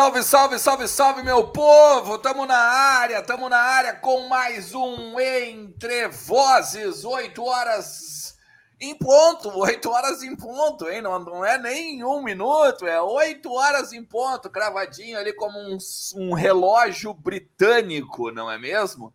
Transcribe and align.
Salve, 0.00 0.22
salve, 0.22 0.58
salve, 0.58 0.88
salve, 0.88 1.22
meu 1.22 1.48
povo! 1.48 2.16
Tamo 2.16 2.46
na 2.46 2.56
área, 2.56 3.20
tamo 3.20 3.50
na 3.50 3.58
área 3.58 3.92
com 3.96 4.28
mais 4.28 4.74
um 4.74 5.20
Entre 5.20 6.08
Vozes, 6.08 7.04
8 7.04 7.44
horas 7.44 8.34
em 8.80 8.94
ponto, 8.94 9.50
8 9.60 9.90
horas 9.90 10.22
em 10.22 10.34
ponto, 10.34 10.88
hein? 10.88 11.02
Não, 11.02 11.18
não 11.18 11.44
é 11.44 11.58
nem 11.58 12.02
um 12.02 12.22
minuto, 12.22 12.86
é 12.86 12.98
8 12.98 13.52
horas 13.52 13.92
em 13.92 14.02
ponto, 14.02 14.48
cravadinho 14.48 15.18
ali 15.18 15.34
como 15.34 15.58
um, 15.58 15.76
um 16.16 16.32
relógio 16.32 17.12
britânico, 17.12 18.30
não 18.30 18.50
é 18.50 18.58
mesmo? 18.58 19.12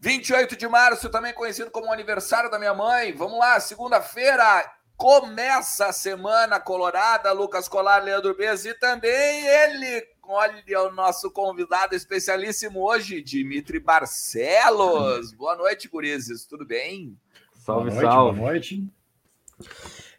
28 0.00 0.56
de 0.56 0.66
março, 0.66 1.08
também 1.08 1.32
conhecido 1.32 1.70
como 1.70 1.92
aniversário 1.92 2.50
da 2.50 2.58
minha 2.58 2.74
mãe. 2.74 3.12
Vamos 3.12 3.38
lá, 3.38 3.60
segunda-feira, 3.60 4.72
Começa 5.00 5.86
a 5.86 5.92
semana 5.94 6.60
colorada, 6.60 7.32
Lucas 7.32 7.66
Colar, 7.66 8.04
Leandro 8.04 8.36
Bez 8.36 8.66
e 8.66 8.74
também 8.74 9.46
ele, 9.46 10.06
olha 10.22 10.82
o 10.82 10.92
nosso 10.92 11.30
convidado 11.30 11.94
especialíssimo 11.94 12.86
hoje, 12.86 13.22
Dimitri 13.22 13.80
Barcelos. 13.80 15.32
Boa 15.32 15.56
noite, 15.56 15.88
gurizes, 15.88 16.44
tudo 16.44 16.66
bem? 16.66 17.16
Salve, 17.64 17.88
boa 17.88 18.02
noite, 18.02 18.12
salve. 18.12 18.38
Boa 18.38 18.50
noite. 18.50 18.88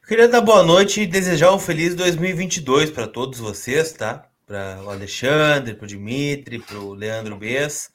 Queria 0.08 0.28
dar 0.28 0.42
boa 0.42 0.64
noite 0.64 1.02
e 1.02 1.06
desejar 1.06 1.54
um 1.54 1.60
feliz 1.60 1.94
2022 1.94 2.90
para 2.90 3.08
todos 3.08 3.38
vocês, 3.38 3.92
tá? 3.92 4.26
Para 4.48 4.82
o 4.82 4.90
Alexandre, 4.90 5.76
para 5.76 5.86
o 5.86 5.88
Dimitri, 5.88 6.58
para 6.58 6.80
o 6.80 6.96
Leandro 6.96 7.38
Bez 7.38 7.92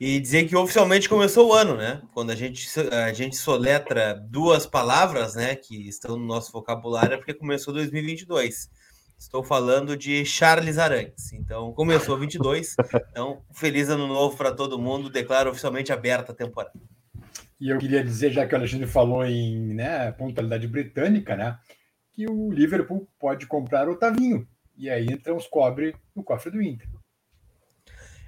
e 0.00 0.18
dizer 0.18 0.48
que 0.48 0.56
oficialmente 0.56 1.10
começou 1.10 1.50
o 1.50 1.52
ano, 1.52 1.76
né? 1.76 2.00
Quando 2.14 2.30
a 2.30 2.34
gente, 2.34 2.66
a 2.90 3.12
gente 3.12 3.36
soletra 3.36 4.14
duas 4.14 4.66
palavras, 4.66 5.34
né, 5.34 5.54
que 5.54 5.86
estão 5.86 6.16
no 6.16 6.24
nosso 6.24 6.50
vocabulário, 6.50 7.12
é 7.12 7.16
porque 7.18 7.34
começou 7.34 7.74
2022. 7.74 8.70
Estou 9.18 9.44
falando 9.44 9.94
de 9.98 10.24
Charles 10.24 10.78
Arantes. 10.78 11.34
Então, 11.34 11.74
começou 11.74 12.18
22. 12.18 12.74
Então, 13.10 13.42
feliz 13.52 13.90
ano 13.90 14.06
novo 14.06 14.34
para 14.34 14.50
todo 14.50 14.78
mundo. 14.78 15.10
Declaro 15.10 15.50
oficialmente 15.50 15.92
aberta 15.92 16.32
a 16.32 16.34
temporada. 16.34 16.72
E 17.60 17.68
eu 17.68 17.76
queria 17.76 18.02
dizer, 18.02 18.32
já 18.32 18.46
que 18.46 18.54
o 18.54 18.56
Alexandre 18.56 18.86
falou 18.86 19.22
em 19.26 19.74
né, 19.74 20.10
pontualidade 20.12 20.66
britânica, 20.66 21.36
né, 21.36 21.58
que 22.14 22.26
o 22.26 22.50
Liverpool 22.50 23.06
pode 23.18 23.46
comprar 23.46 23.86
o 23.86 23.92
Otavinho. 23.92 24.48
E 24.78 24.88
aí 24.88 25.08
então 25.10 25.36
os 25.36 25.46
cobre 25.46 25.94
no 26.16 26.24
cofre 26.24 26.50
do 26.50 26.62
Inter. 26.62 26.88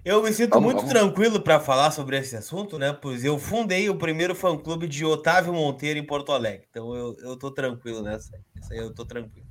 Eu 0.04 0.20
me 0.22 0.32
sinto 0.32 0.50
vamos, 0.50 0.64
muito 0.64 0.78
vamos. 0.78 0.92
tranquilo 0.92 1.40
para 1.40 1.60
falar 1.60 1.92
sobre 1.92 2.18
esse 2.18 2.34
assunto, 2.34 2.76
né? 2.76 2.92
Pois 2.92 3.24
eu 3.24 3.38
fundei 3.38 3.88
o 3.88 3.96
primeiro 3.96 4.34
fã-clube 4.34 4.88
de 4.88 5.04
Otávio 5.04 5.52
Monteiro 5.52 5.98
em 5.98 6.04
Porto 6.04 6.32
Alegre. 6.32 6.66
Então 6.68 6.92
eu, 6.94 7.16
eu 7.20 7.36
tô 7.36 7.52
tranquilo 7.52 8.02
nessa. 8.02 8.36
Isso 8.60 8.72
aí 8.72 8.80
eu 8.80 8.92
tô 8.92 9.04
tranquilo. 9.04 9.46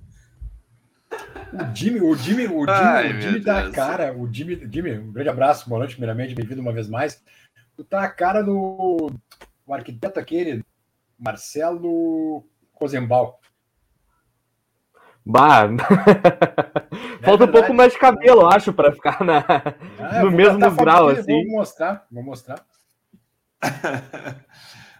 O 1.53 1.75
Jimmy, 1.75 2.01
o 2.01 2.15
Jimmy, 2.15 2.47
o 2.47 2.59
Jimmy, 2.59 2.69
Ai, 2.69 3.17
o 3.17 3.21
Jimmy 3.21 3.41
tá 3.41 3.59
a 3.59 3.71
cara. 3.71 4.13
O 4.13 4.31
Jimmy, 4.31 4.67
Jimmy, 4.71 4.97
um 4.97 5.11
grande 5.11 5.29
abraço, 5.29 5.69
boa 5.69 5.79
noite, 5.79 5.95
primeiramente, 5.95 6.35
bem-vindo 6.35 6.61
uma 6.61 6.73
vez 6.73 6.89
mais. 6.89 7.23
Tu 7.75 7.83
tá 7.83 8.03
a 8.03 8.09
cara 8.09 8.41
do 8.41 9.09
o 9.65 9.73
arquiteto 9.73 10.19
aquele, 10.19 10.65
Marcelo 11.17 12.45
Rosenbaum. 12.73 13.33
Bah. 15.25 15.69
Falta 17.23 17.45
um 17.45 17.51
pouco 17.51 17.73
mais 17.73 17.93
de 17.93 17.99
cabelo, 17.99 18.47
acho, 18.47 18.73
para 18.73 18.91
ficar 18.91 19.23
na, 19.23 19.45
ah, 19.99 20.23
no 20.23 20.31
mesmo 20.31 20.59
grau, 20.75 21.09
assim. 21.09 21.45
Vou 21.45 21.57
mostrar, 21.57 22.05
vou 22.11 22.23
mostrar. 22.23 22.65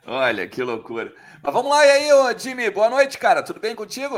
Olha, 0.05 0.47
que 0.47 0.61
loucura. 0.63 1.13
Mas 1.41 1.53
vamos 1.53 1.71
lá, 1.71 1.85
e 1.85 1.89
aí, 1.89 2.13
ô, 2.13 2.37
Jimmy, 2.37 2.69
boa 2.69 2.89
noite, 2.89 3.17
cara. 3.17 3.43
Tudo 3.43 3.59
bem 3.59 3.75
contigo? 3.75 4.15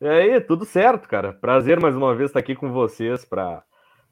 E 0.00 0.06
aí, 0.06 0.40
tudo 0.40 0.64
certo, 0.64 1.08
cara. 1.08 1.32
Prazer 1.32 1.80
mais 1.80 1.96
uma 1.96 2.14
vez 2.14 2.30
estar 2.30 2.40
aqui 2.40 2.54
com 2.54 2.72
vocês 2.72 3.24
para 3.24 3.62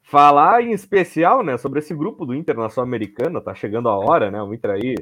falar 0.01 0.61
em 0.61 0.71
especial, 0.71 1.43
né, 1.43 1.57
sobre 1.57 1.79
esse 1.79 1.93
grupo 1.93 2.25
do 2.25 2.35
Internacional 2.35 2.87
Americana. 2.87 3.41
Tá 3.41 3.53
chegando 3.53 3.87
a 3.87 3.97
hora, 3.97 4.29
né? 4.29 4.41
O 4.41 4.53
Inter 4.53 4.71
aí 4.71 4.95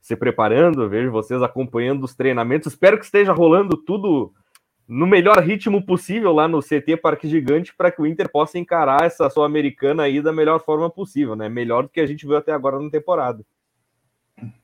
se 0.00 0.16
preparando, 0.16 0.88
vejo 0.88 1.10
vocês 1.10 1.42
acompanhando 1.42 2.04
os 2.04 2.14
treinamentos. 2.14 2.72
Espero 2.72 2.98
que 2.98 3.04
esteja 3.04 3.32
rolando 3.32 3.76
tudo 3.76 4.32
no 4.90 5.06
melhor 5.06 5.38
ritmo 5.40 5.86
possível 5.86 6.32
lá 6.32 6.48
no 6.48 6.60
CT 6.60 6.96
Parque 6.96 7.28
Gigante 7.28 7.72
para 7.72 7.92
que 7.92 8.02
o 8.02 8.06
Inter 8.06 8.28
possa 8.28 8.58
encarar 8.58 9.04
essa 9.04 9.30
Sul-Americana 9.30 10.02
aí 10.02 10.20
da 10.20 10.32
melhor 10.32 10.64
forma 10.64 10.90
possível, 10.90 11.36
né? 11.36 11.48
Melhor 11.48 11.84
do 11.84 11.88
que 11.88 12.00
a 12.00 12.06
gente 12.06 12.26
viu 12.26 12.36
até 12.36 12.50
agora 12.50 12.80
na 12.80 12.90
temporada. 12.90 13.44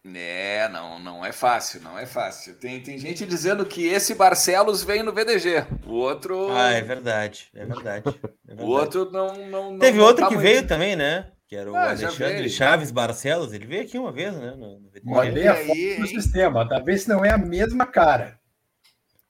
É, 0.04 0.68
não, 0.70 0.98
não 0.98 1.24
é 1.24 1.30
fácil, 1.30 1.80
não 1.80 1.96
é 1.96 2.06
fácil. 2.06 2.56
Tem, 2.56 2.82
tem 2.82 2.98
gente 2.98 3.24
dizendo 3.24 3.64
que 3.64 3.86
esse 3.86 4.16
Barcelos 4.16 4.82
vem 4.82 5.00
no 5.04 5.12
VDG, 5.12 5.64
o 5.86 5.92
outro. 5.92 6.50
Ah, 6.50 6.72
é 6.72 6.80
verdade, 6.80 7.48
é 7.54 7.64
verdade. 7.64 8.08
É 8.08 8.10
verdade. 8.56 8.68
O 8.68 8.72
outro 8.72 9.08
não. 9.12 9.48
não 9.48 9.78
Teve 9.78 10.00
outro 10.00 10.24
tá 10.24 10.28
que 10.28 10.34
muito... 10.34 10.48
veio 10.48 10.66
também, 10.66 10.96
né? 10.96 11.30
Que 11.46 11.54
era 11.54 11.70
o 11.70 11.76
ah, 11.76 11.90
Alexandre 11.90 12.50
Chaves 12.50 12.90
Barcelos. 12.90 13.52
Ele 13.52 13.66
veio 13.66 13.82
aqui 13.82 13.96
uma 13.96 14.10
vez, 14.10 14.34
né? 14.34 14.56
No, 14.56 14.80
no 14.80 14.90
VDG. 14.90 15.08
Olha 15.08 15.52
a 15.52 15.54
foto 15.54 16.00
do 16.00 16.06
sistema, 16.08 16.68
talvez 16.68 17.06
não 17.06 17.24
é 17.24 17.30
a 17.30 17.38
mesma 17.38 17.86
cara. 17.86 18.40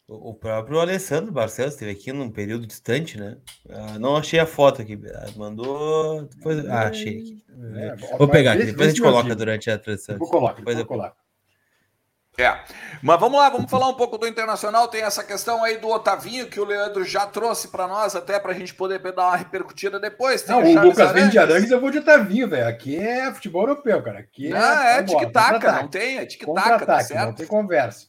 O 0.09 0.33
próprio 0.35 0.79
Alessandro 0.79 1.33
Barcelos 1.33 1.75
esteve 1.75 1.91
aqui 1.91 2.13
num 2.13 2.31
período 2.31 2.65
distante, 2.65 3.19
né? 3.19 3.39
Ah, 3.69 3.99
não 3.99 4.17
achei 4.17 4.39
a 4.39 4.47
foto 4.47 4.81
aqui. 4.81 4.97
Ah, 5.13 5.27
mandou. 5.37 6.23
Depois... 6.23 6.65
Ah, 6.69 6.89
achei 6.89 7.19
aqui. 7.19 7.45
É, 7.75 8.17
Vou 8.17 8.29
pegar 8.29 8.53
aqui, 8.53 8.67
depois 8.67 8.89
a 8.89 8.91
gente 8.91 9.03
coloca 9.03 9.35
durante 9.35 9.69
a 9.69 9.77
transição. 9.77 10.17
Vou 10.17 10.31
colocar, 10.31 10.55
depois 10.55 10.79
eu 10.79 10.87
coloco. 10.87 11.17
É. 12.39 12.61
Mas 13.03 13.19
vamos 13.19 13.39
lá, 13.39 13.49
vamos 13.49 13.71
falar 13.71 13.89
um 13.89 13.95
pouco 13.95 14.19
do 14.19 14.29
Internacional. 14.29 14.87
Tem 14.89 15.03
essa 15.03 15.25
questão 15.25 15.65
aí 15.65 15.79
do 15.79 15.89
Otavinho, 15.89 16.49
que 16.49 16.61
o 16.61 16.65
Leandro 16.65 17.03
já 17.03 17.27
trouxe 17.27 17.69
para 17.69 17.89
nós, 17.89 18.15
até 18.15 18.39
para 18.39 18.53
a 18.53 18.55
gente 18.55 18.75
poder 18.75 19.01
dar 19.01 19.29
uma 19.29 19.37
repercutida 19.37 19.99
depois. 19.99 20.43
Tem 20.43 20.55
não, 20.55 20.63
o, 20.63 20.85
o 20.85 20.89
Lucas 20.89 21.13
vem 21.13 21.29
de 21.31 21.39
Arangues, 21.39 21.71
eu 21.71 21.81
vou 21.81 21.91
de 21.91 21.99
Otavinho, 21.99 22.49
velho. 22.49 22.69
Aqui 22.69 22.97
é 22.97 23.33
futebol 23.33 23.63
europeu, 23.63 24.01
cara. 24.03 24.21
Aqui 24.21 24.53
é. 24.53 24.57
Ah, 24.57 24.85
é 24.99 25.03
tic-tac, 25.03 25.65
não 25.65 25.89
tem? 25.89 26.19
É 26.19 26.27
tic-tac, 26.27 26.87
tá 26.87 27.01
certo? 27.01 27.27
Não 27.27 27.35
tem 27.35 27.47
conversa. 27.47 28.07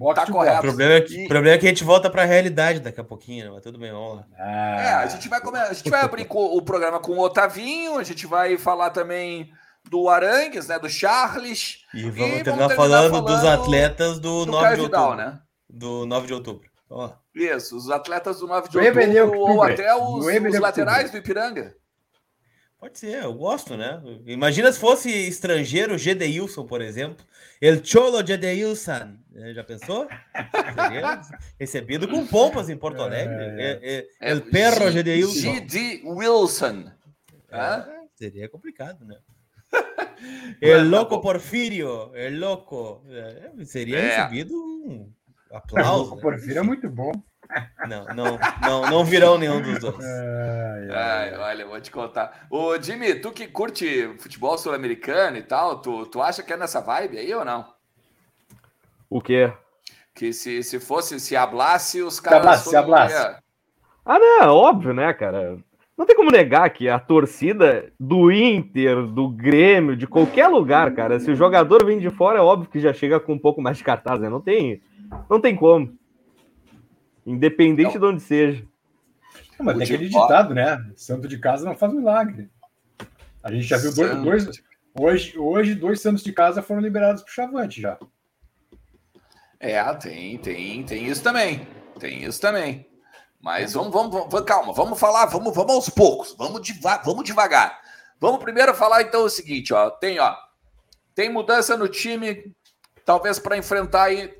Box 0.00 0.14
tá 0.18 0.32
correto. 0.32 0.60
O 0.60 0.62
problema, 0.62 0.94
é 0.94 1.00
que, 1.02 1.24
e... 1.24 1.28
problema 1.28 1.56
é 1.56 1.58
que 1.58 1.66
a 1.66 1.68
gente 1.68 1.84
volta 1.84 2.08
para 2.08 2.22
a 2.22 2.24
realidade 2.24 2.80
daqui 2.80 2.98
a 2.98 3.04
pouquinho, 3.04 3.44
né? 3.44 3.50
mas 3.52 3.62
tudo 3.62 3.78
bem, 3.78 3.92
vamos 3.92 4.16
lá. 4.16 4.24
Ah. 4.38 4.80
É, 4.80 4.94
a 4.94 5.06
gente 5.06 5.28
vai, 5.28 5.42
comer, 5.42 5.58
a 5.58 5.72
gente 5.74 5.90
vai 5.90 6.00
abrir 6.00 6.26
o 6.26 6.62
programa 6.62 6.98
com 6.98 7.12
o 7.12 7.20
Otavinho, 7.20 7.98
a 7.98 8.02
gente 8.02 8.26
vai 8.26 8.56
falar 8.56 8.88
também 8.88 9.52
do 9.90 10.08
Arangues, 10.08 10.68
né? 10.68 10.78
Do 10.78 10.88
Charles. 10.88 11.84
E 11.92 12.04
vamos, 12.04 12.38
e 12.38 12.42
terminar, 12.42 12.68
vamos 12.68 12.76
falando, 12.76 13.10
falando, 13.10 13.26
dos 13.26 13.44
atletas 13.44 14.18
do, 14.18 14.46
do 14.46 14.52
9 14.52 14.68
de 14.76 14.82
Vidal, 14.84 15.02
outubro. 15.02 15.24
Né? 15.26 15.40
Do 15.68 16.06
9 16.06 16.26
de 16.26 16.32
outubro. 16.32 16.70
Ó. 16.88 17.10
Isso, 17.34 17.76
os 17.76 17.90
atletas 17.90 18.38
do 18.38 18.46
9 18.46 18.70
de 18.70 18.78
outubro 18.78 19.38
ou 19.38 19.62
até 19.62 19.94
os, 19.94 20.24
os 20.24 20.58
laterais 20.58 21.10
do 21.10 21.18
Ipiranga. 21.18 21.74
Pode 22.80 22.98
ser, 22.98 23.22
eu 23.22 23.34
gosto, 23.34 23.76
né? 23.76 24.02
Imagina 24.24 24.72
se 24.72 24.80
fosse 24.80 25.10
estrangeiro, 25.10 25.98
Gedeilson, 25.98 26.64
por 26.64 26.80
exemplo. 26.80 27.26
El 27.60 27.84
Cholo 27.84 28.26
Gedeilson. 28.26 29.18
É, 29.34 29.52
já 29.52 29.62
pensou? 29.62 30.08
Recebido 31.60 32.08
com 32.08 32.26
pompas 32.26 32.70
em 32.70 32.78
Porto 32.78 33.02
Alegre. 33.02 33.34
É, 33.34 33.80
é, 33.82 34.08
é, 34.18 34.30
El 34.32 34.40
Perro 34.40 34.90
Gedeilson. 34.90 35.40
G.D. 35.40 36.02
Wilson. 36.06 36.90
É, 37.50 37.84
seria 38.14 38.48
complicado, 38.48 39.04
né? 39.04 39.18
El 40.62 40.88
Loco 40.88 41.20
Porfírio. 41.20 42.16
El 42.16 42.40
Loco. 42.40 43.04
É, 43.10 43.62
seria 43.66 44.00
recebido 44.00 44.54
um 44.54 45.12
aplauso. 45.52 46.12
O 46.12 46.16
né? 46.16 46.22
Porfírio 46.22 46.60
é 46.60 46.62
muito 46.62 46.88
bom. 46.88 47.12
Não, 47.88 48.04
não, 48.14 48.38
não, 48.62 48.90
não 48.90 49.04
virão 49.04 49.38
nenhum 49.38 49.60
dos 49.60 49.80
dois. 49.80 50.04
Ai, 50.04 50.90
ai, 50.90 51.38
olha, 51.38 51.66
vou 51.66 51.80
te 51.80 51.90
contar. 51.90 52.46
Ô, 52.50 52.80
Jimmy, 52.80 53.14
tu 53.16 53.32
que 53.32 53.46
curte 53.46 54.14
futebol 54.18 54.56
sul-americano 54.58 55.36
e 55.36 55.42
tal, 55.42 55.80
tu, 55.80 56.06
tu 56.06 56.20
acha 56.20 56.42
que 56.42 56.52
é 56.52 56.56
nessa 56.56 56.80
vibe 56.80 57.18
aí 57.18 57.34
ou 57.34 57.44
não? 57.44 57.66
O 59.08 59.20
quê? 59.20 59.52
Que 60.14 60.32
se, 60.32 60.62
se 60.62 60.78
fosse, 60.78 61.18
se 61.18 61.36
hablasse, 61.36 62.02
os 62.02 62.20
caras. 62.20 62.60
Se 62.60 62.76
hablasse, 62.76 63.16
se 63.16 63.36
Ah, 64.04 64.18
não, 64.18 64.54
óbvio, 64.54 64.92
né, 64.92 65.12
cara? 65.12 65.58
Não 66.00 66.06
tem 66.06 66.16
como 66.16 66.30
negar 66.30 66.70
que 66.70 66.88
a 66.88 66.98
torcida 66.98 67.92
do 68.00 68.32
Inter, 68.32 69.02
do 69.06 69.28
Grêmio, 69.28 69.94
de 69.94 70.06
qualquer 70.06 70.48
lugar, 70.48 70.94
cara, 70.94 71.20
se 71.20 71.30
o 71.30 71.36
jogador 71.36 71.84
vem 71.84 71.98
de 71.98 72.08
fora, 72.08 72.38
é 72.38 72.40
óbvio 72.40 72.70
que 72.70 72.80
já 72.80 72.90
chega 72.90 73.20
com 73.20 73.34
um 73.34 73.38
pouco 73.38 73.60
mais 73.60 73.76
de 73.76 73.84
cartaz, 73.84 74.18
né? 74.18 74.26
Não 74.30 74.40
tem, 74.40 74.80
não 75.28 75.38
tem 75.38 75.54
como. 75.54 75.92
Independente 77.26 77.94
não. 77.94 78.00
de 78.00 78.06
onde 78.06 78.22
seja. 78.22 78.64
Não, 79.58 79.66
mas 79.66 79.76
tem 79.76 79.84
aquele 79.84 80.08
ditado, 80.08 80.54
né? 80.54 80.84
Santo 80.96 81.28
de 81.28 81.38
casa 81.38 81.64
não 81.64 81.76
faz 81.76 81.92
milagre. 81.92 82.50
A 83.42 83.52
gente 83.52 83.64
já 83.64 83.76
viu 83.76 83.94
dois, 83.94 84.22
dois, 84.24 84.62
hoje, 84.94 85.38
hoje, 85.38 85.74
dois 85.74 86.00
santos 86.00 86.22
de 86.22 86.32
casa 86.32 86.62
foram 86.62 86.80
liberados 86.80 87.22
para 87.22 87.30
o 87.30 87.34
Chavante 87.34 87.80
já. 87.80 87.98
É, 89.58 89.82
tem, 89.94 90.38
tem, 90.38 90.82
tem 90.84 91.06
isso 91.06 91.22
também. 91.22 91.66
Tem 91.98 92.24
isso 92.24 92.40
também. 92.40 92.86
Mas 93.40 93.72
vamos, 93.72 93.92
vamos, 93.92 94.12
vamos, 94.12 94.42
calma, 94.42 94.72
vamos 94.72 94.98
falar, 94.98 95.26
vamos, 95.26 95.54
vamos 95.54 95.74
aos 95.74 95.88
poucos, 95.88 96.34
vamos, 96.36 96.60
deva, 96.60 96.98
vamos 97.04 97.24
devagar. 97.24 97.80
Vamos 98.18 98.42
primeiro 98.42 98.74
falar 98.74 99.00
então 99.00 99.24
o 99.24 99.30
seguinte, 99.30 99.72
ó, 99.72 99.88
tem, 99.90 100.18
ó, 100.18 100.36
tem 101.14 101.30
mudança 101.30 101.74
no 101.74 101.88
time, 101.88 102.54
talvez 103.04 103.38
para 103.38 103.56
enfrentar 103.56 104.04
aí 104.04 104.39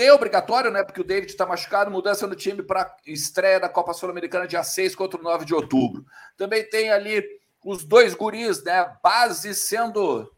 Tem 0.00 0.10
obrigatório, 0.10 0.70
né? 0.70 0.82
Porque 0.82 1.02
o 1.02 1.04
David 1.04 1.30
está 1.30 1.44
machucado, 1.44 1.90
mudança 1.90 2.26
no 2.26 2.34
time 2.34 2.62
para 2.62 2.96
estreia 3.06 3.60
da 3.60 3.68
Copa 3.68 3.92
Sul-Americana 3.92 4.48
dia 4.48 4.62
6 4.62 4.94
contra 4.94 5.20
o 5.20 5.22
9 5.22 5.44
de 5.44 5.54
outubro. 5.54 6.06
Também 6.38 6.66
tem 6.66 6.90
ali 6.90 7.22
os 7.62 7.84
dois 7.84 8.14
guris, 8.14 8.64
né? 8.64 8.96
Base 9.02 9.54
sendo. 9.54 10.34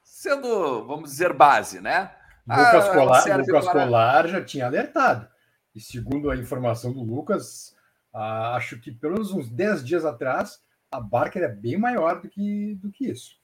Sendo, 0.00 0.86
vamos 0.86 1.10
dizer, 1.10 1.32
base, 1.32 1.80
né? 1.80 2.12
Lucas, 2.46 2.84
ah, 2.84 2.94
Colar, 2.94 3.38
Lucas 3.38 3.64
para... 3.64 3.84
Colar 3.84 4.28
já 4.28 4.44
tinha 4.44 4.66
alertado. 4.66 5.28
E 5.74 5.80
segundo 5.80 6.30
a 6.30 6.36
informação 6.36 6.92
do 6.92 7.02
Lucas, 7.02 7.74
ah, 8.14 8.54
acho 8.54 8.78
que 8.80 8.92
pelo 8.92 9.14
menos 9.14 9.32
uns 9.32 9.50
10 9.50 9.84
dias 9.84 10.04
atrás, 10.04 10.62
a 10.88 11.00
barca 11.00 11.36
era 11.36 11.48
bem 11.48 11.76
maior 11.76 12.20
do 12.20 12.28
que, 12.28 12.76
do 12.76 12.92
que 12.92 13.10
isso. 13.10 13.40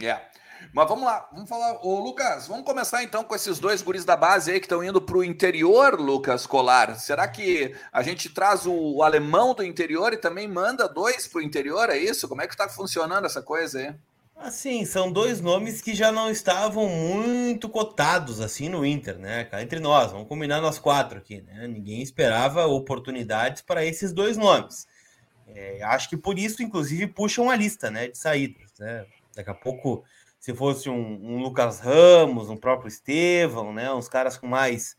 É. 0.00 0.06
Yeah. 0.06 0.24
Mas 0.72 0.88
vamos 0.88 1.04
lá, 1.04 1.28
vamos 1.32 1.48
falar. 1.48 1.78
Ô, 1.84 2.00
Lucas, 2.00 2.46
vamos 2.46 2.64
começar 2.64 3.02
então 3.02 3.24
com 3.24 3.34
esses 3.34 3.58
dois 3.58 3.82
guris 3.82 4.04
da 4.04 4.16
base 4.16 4.50
aí 4.50 4.60
que 4.60 4.66
estão 4.66 4.82
indo 4.82 5.00
para 5.00 5.16
o 5.16 5.24
interior, 5.24 6.00
Lucas 6.00 6.46
Colar. 6.46 6.98
Será 6.98 7.26
que 7.28 7.74
a 7.92 8.02
gente 8.02 8.28
traz 8.28 8.66
o, 8.66 9.02
alemão 9.02 9.54
do 9.54 9.64
interior 9.64 10.12
e 10.12 10.16
também 10.16 10.48
manda 10.48 10.88
dois 10.88 11.26
para 11.26 11.38
o 11.38 11.42
interior? 11.42 11.90
É 11.90 11.98
isso? 11.98 12.28
Como 12.28 12.42
é 12.42 12.46
que 12.46 12.54
está 12.54 12.68
funcionando 12.68 13.26
essa 13.26 13.42
coisa 13.42 13.78
aí? 13.78 13.94
Assim, 14.36 14.84
são 14.84 15.10
dois 15.10 15.40
nomes 15.40 15.80
que 15.80 15.94
já 15.94 16.10
não 16.10 16.28
estavam 16.30 16.88
muito 16.88 17.68
cotados 17.68 18.40
assim 18.40 18.68
no 18.68 18.84
Inter, 18.84 19.16
né? 19.16 19.48
Entre 19.62 19.78
nós, 19.78 20.10
vamos 20.10 20.28
combinar 20.28 20.60
nós 20.60 20.78
quatro 20.78 21.18
aqui, 21.18 21.40
né? 21.40 21.68
Ninguém 21.68 22.02
esperava 22.02 22.66
oportunidades 22.66 23.62
para 23.62 23.84
esses 23.84 24.12
dois 24.12 24.36
nomes. 24.36 24.86
É, 25.46 25.82
acho 25.84 26.08
que 26.08 26.16
por 26.16 26.38
isso, 26.38 26.62
inclusive, 26.62 27.06
puxam 27.06 27.48
a 27.48 27.56
lista, 27.56 27.90
né? 27.90 28.08
De 28.08 28.18
saídas, 28.18 28.72
né? 28.78 29.06
Daqui 29.34 29.50
a 29.50 29.54
pouco 29.54 30.04
se 30.44 30.52
fosse 30.52 30.90
um, 30.90 31.20
um, 31.22 31.38
Lucas 31.38 31.80
Ramos, 31.80 32.50
um 32.50 32.56
próprio 32.58 32.86
Estevão, 32.86 33.72
né, 33.72 33.90
uns 33.90 34.10
caras 34.10 34.36
com 34.36 34.46
mais 34.46 34.94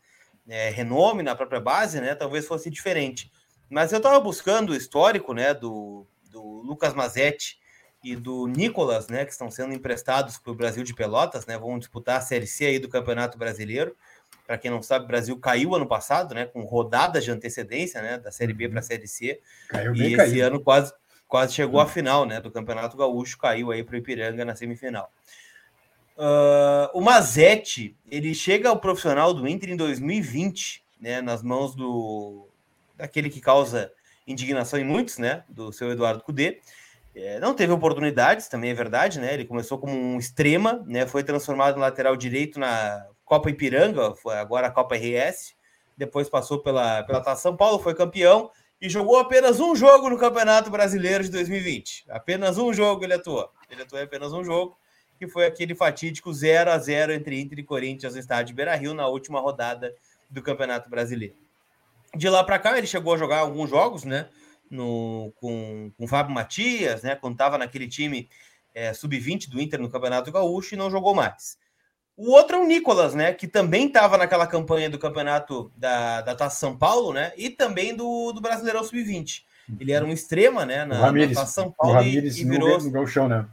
é, 0.48 0.70
renome 0.70 1.22
na 1.22 1.36
própria 1.36 1.60
base, 1.60 2.00
né, 2.00 2.16
talvez 2.16 2.48
fosse 2.48 2.68
diferente. 2.68 3.30
Mas 3.70 3.92
eu 3.92 3.98
estava 3.98 4.18
buscando 4.18 4.70
o 4.70 4.74
histórico, 4.74 5.32
né, 5.32 5.54
do, 5.54 6.04
do 6.32 6.42
Lucas 6.42 6.94
Mazetti 6.94 7.60
e 8.02 8.16
do 8.16 8.48
Nicolas, 8.48 9.06
né, 9.06 9.24
que 9.24 9.30
estão 9.30 9.48
sendo 9.48 9.72
emprestados 9.72 10.36
para 10.36 10.50
o 10.50 10.56
Brasil 10.56 10.82
de 10.82 10.92
Pelotas, 10.92 11.46
né, 11.46 11.56
vão 11.56 11.78
disputar 11.78 12.18
a 12.18 12.22
Série 12.22 12.48
C 12.48 12.66
aí 12.66 12.80
do 12.80 12.88
Campeonato 12.88 13.38
Brasileiro. 13.38 13.96
Para 14.48 14.58
quem 14.58 14.68
não 14.68 14.82
sabe, 14.82 15.04
o 15.04 15.08
Brasil 15.08 15.38
caiu 15.38 15.76
ano 15.76 15.86
passado, 15.86 16.34
né, 16.34 16.46
com 16.46 16.64
rodadas 16.64 17.22
de 17.22 17.30
antecedência, 17.30 18.02
né, 18.02 18.18
da 18.18 18.32
Série 18.32 18.52
B 18.52 18.68
para 18.68 18.80
a 18.80 18.82
uhum. 18.82 18.88
Série 18.88 19.06
C. 19.06 19.40
Caiu 19.68 19.94
e 19.94 20.06
esse 20.06 20.16
caído. 20.16 20.42
ano 20.42 20.60
quase 20.60 20.92
quase 21.28 21.54
chegou 21.54 21.80
à 21.80 21.84
uhum. 21.84 21.88
final, 21.88 22.26
né, 22.26 22.40
do 22.40 22.50
Campeonato 22.50 22.96
Gaúcho, 22.96 23.38
caiu 23.38 23.70
aí 23.70 23.82
para 23.82 23.94
o 23.94 23.98
Ipiranga 23.98 24.44
na 24.44 24.54
semifinal. 24.54 25.10
Uh, 26.16 26.88
o 26.94 27.00
Mazetti, 27.00 27.96
ele 28.10 28.34
chega 28.34 28.68
ao 28.68 28.78
profissional 28.78 29.34
do 29.34 29.46
Inter 29.46 29.70
em 29.70 29.76
2020, 29.76 30.82
né, 31.00 31.20
nas 31.20 31.42
mãos 31.42 31.74
do 31.74 32.48
daquele 32.96 33.28
que 33.28 33.42
causa 33.42 33.92
indignação 34.26 34.78
em 34.78 34.84
muitos, 34.84 35.18
né, 35.18 35.44
do 35.48 35.70
seu 35.70 35.90
Eduardo 35.90 36.22
Cudê. 36.22 36.60
É, 37.14 37.38
não 37.40 37.54
teve 37.54 37.72
oportunidades, 37.72 38.48
também 38.48 38.70
é 38.70 38.74
verdade, 38.74 39.18
né? 39.18 39.32
Ele 39.32 39.46
começou 39.46 39.78
como 39.78 39.94
um 39.94 40.18
extrema, 40.18 40.84
né? 40.86 41.06
Foi 41.06 41.24
transformado 41.24 41.78
em 41.78 41.80
lateral 41.80 42.14
direito 42.14 42.60
na 42.60 43.06
Copa 43.24 43.48
Ipiranga, 43.48 44.14
foi 44.14 44.36
agora 44.36 44.66
a 44.66 44.70
Copa 44.70 44.96
RS. 44.96 45.54
Depois 45.96 46.28
passou 46.28 46.58
pela 46.58 47.02
pela 47.04 47.22
Taça 47.22 47.40
São 47.40 47.56
Paulo, 47.56 47.78
foi 47.78 47.94
campeão 47.94 48.50
e 48.80 48.88
jogou 48.88 49.18
apenas 49.18 49.58
um 49.60 49.74
jogo 49.74 50.10
no 50.10 50.18
Campeonato 50.18 50.70
Brasileiro 50.70 51.24
de 51.24 51.30
2020. 51.30 52.04
Apenas 52.08 52.58
um 52.58 52.72
jogo 52.72 53.04
ele 53.04 53.14
atuou. 53.14 53.50
Ele 53.70 53.82
atuou 53.82 54.02
apenas 54.02 54.32
um 54.32 54.44
jogo 54.44 54.76
que 55.18 55.26
foi 55.26 55.46
aquele 55.46 55.74
fatídico 55.74 56.32
0 56.32 56.70
a 56.70 56.78
0 56.78 57.12
entre 57.12 57.40
Inter 57.40 57.58
e 57.58 57.62
Corinthians 57.62 58.14
no 58.14 58.20
estádio 58.20 58.54
Beira-Rio 58.54 58.92
na 58.92 59.06
última 59.08 59.40
rodada 59.40 59.94
do 60.28 60.42
Campeonato 60.42 60.90
Brasileiro. 60.90 61.34
De 62.14 62.28
lá 62.28 62.44
para 62.44 62.58
cá 62.58 62.76
ele 62.76 62.86
chegou 62.86 63.14
a 63.14 63.18
jogar 63.18 63.38
alguns 63.38 63.70
jogos, 63.70 64.04
né, 64.04 64.28
no, 64.70 65.32
com, 65.36 65.90
com 65.96 66.04
o 66.04 66.08
Fábio 66.08 66.34
Matias, 66.34 67.02
né, 67.02 67.16
quando 67.16 67.34
estava 67.34 67.56
naquele 67.56 67.88
time 67.88 68.28
é, 68.74 68.92
sub-20 68.92 69.48
do 69.48 69.60
Inter 69.60 69.80
no 69.80 69.90
Campeonato 69.90 70.30
Gaúcho 70.30 70.74
e 70.74 70.78
não 70.78 70.90
jogou 70.90 71.14
mais. 71.14 71.58
O 72.16 72.30
outro 72.30 72.56
é 72.56 72.58
o 72.58 72.66
Nicolas, 72.66 73.14
né, 73.14 73.32
que 73.32 73.46
também 73.46 73.86
estava 73.86 74.16
naquela 74.16 74.46
campanha 74.46 74.88
do 74.88 74.98
campeonato 74.98 75.70
da, 75.76 76.22
da 76.22 76.34
Taça 76.34 76.56
São 76.56 76.76
Paulo, 76.76 77.12
né, 77.12 77.32
e 77.36 77.50
também 77.50 77.94
do, 77.94 78.32
do 78.32 78.40
Brasileirão 78.40 78.82
Sub-20. 78.82 79.42
Ele 79.78 79.92
era 79.92 80.04
um 80.04 80.12
extrema, 80.12 80.64
né, 80.64 80.84
na, 80.84 80.98
Ramires, 80.98 81.34
na 81.34 81.42
Taça 81.42 81.52
São 81.52 81.70
Paulo 81.70 82.02
e, 82.02 82.16
e 82.16 82.44
virou... 82.44 82.78
No, 82.78 82.90
no 82.90 83.28
né? 83.28 83.46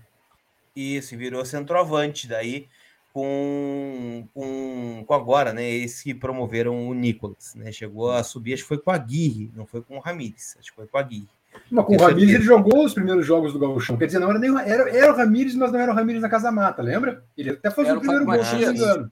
Isso, 0.75 1.17
virou 1.17 1.45
centroavante 1.45 2.27
daí 2.27 2.67
com, 3.13 4.27
com, 4.33 5.03
com 5.05 5.13
agora, 5.13 5.53
né? 5.53 5.63
Eles 5.63 6.01
que 6.01 6.15
promoveram 6.15 6.89
o 6.89 6.93
Nicolas, 6.95 7.53
né? 7.53 7.71
Chegou 7.71 8.11
a 8.11 8.23
subir, 8.23 8.55
acho 8.55 8.63
que 8.63 8.69
foi 8.69 8.79
com 8.79 8.89
a 8.89 8.95
Aguirre, 8.95 9.51
não 9.55 9.67
foi 9.67 9.83
com 9.83 9.97
o 9.97 9.99
Ramires, 9.99 10.57
acho 10.59 10.71
que 10.71 10.75
foi 10.75 10.87
com 10.87 10.97
a 10.97 11.01
Aguirre. 11.01 11.29
Mas 11.69 11.85
com 11.85 11.95
o 11.95 11.99
Ramires 11.99 12.35
ele 12.35 12.43
jogou 12.43 12.85
os 12.85 12.93
primeiros 12.93 13.25
jogos 13.25 13.53
do 13.53 13.59
Gauchão. 13.59 13.97
Quer 13.97 14.05
dizer, 14.05 14.19
não 14.19 14.29
era 14.29 14.39
nem 14.39 14.55
era, 14.59 14.89
era 14.89 15.13
o 15.13 15.15
Ramires, 15.15 15.55
mas 15.55 15.71
não 15.71 15.79
era 15.79 15.91
o 15.91 15.95
Ramires 15.95 16.21
na 16.21 16.29
Casa 16.29 16.51
Mata, 16.51 16.81
lembra? 16.81 17.23
Ele 17.35 17.51
até 17.51 17.71
fez 17.71 17.89
o 17.89 17.99
primeiro 17.99 18.25
gol, 18.25 18.43
se 18.43 18.51
não 18.53 18.59
me 18.59 18.77
engano. 18.77 19.11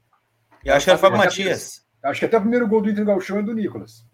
Eu 0.64 0.76
acho 0.76 0.86
que 0.86 0.90
era 0.90 0.98
o 0.98 1.02
Fábio 1.02 1.18
Matias. 1.18 1.86
Acho 2.04 2.20
que 2.20 2.26
até 2.26 2.38
o 2.38 2.42
primeiro 2.42 2.68
gol 2.68 2.82
do 2.82 2.90
Inter 2.90 3.06
Gauchão 3.06 3.40
é 3.40 3.44
do 3.44 3.54
Nicolas. 3.54 4.06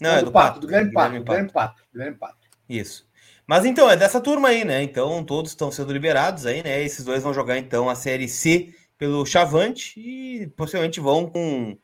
Não, 0.00 0.10
é 0.10 0.18
do, 0.20 0.26
do 0.26 0.32
Pato, 0.32 0.46
Pato, 0.46 0.60
do 0.60 0.66
Guilherme 0.66 0.92
Pato, 0.92 1.14
do 1.14 1.24
Guilherme 1.24 1.50
Pato, 1.50 1.82
Guilherme 1.92 2.16
Pato. 2.16 2.48
Isso. 2.68 3.06
Mas 3.46 3.64
então, 3.64 3.90
é 3.90 3.96
dessa 3.96 4.20
turma 4.20 4.48
aí, 4.48 4.64
né? 4.64 4.82
Então, 4.82 5.22
todos 5.22 5.50
estão 5.50 5.70
sendo 5.70 5.92
liberados 5.92 6.46
aí, 6.46 6.62
né? 6.62 6.82
Esses 6.82 7.04
dois 7.04 7.22
vão 7.22 7.34
jogar 7.34 7.58
então 7.58 7.88
a 7.88 7.94
Série 7.94 8.28
C 8.28 8.74
pelo 8.96 9.26
Chavante 9.26 10.00
e 10.00 10.46
possivelmente 10.48 11.00
vão 11.00 11.26
com, 11.28 11.76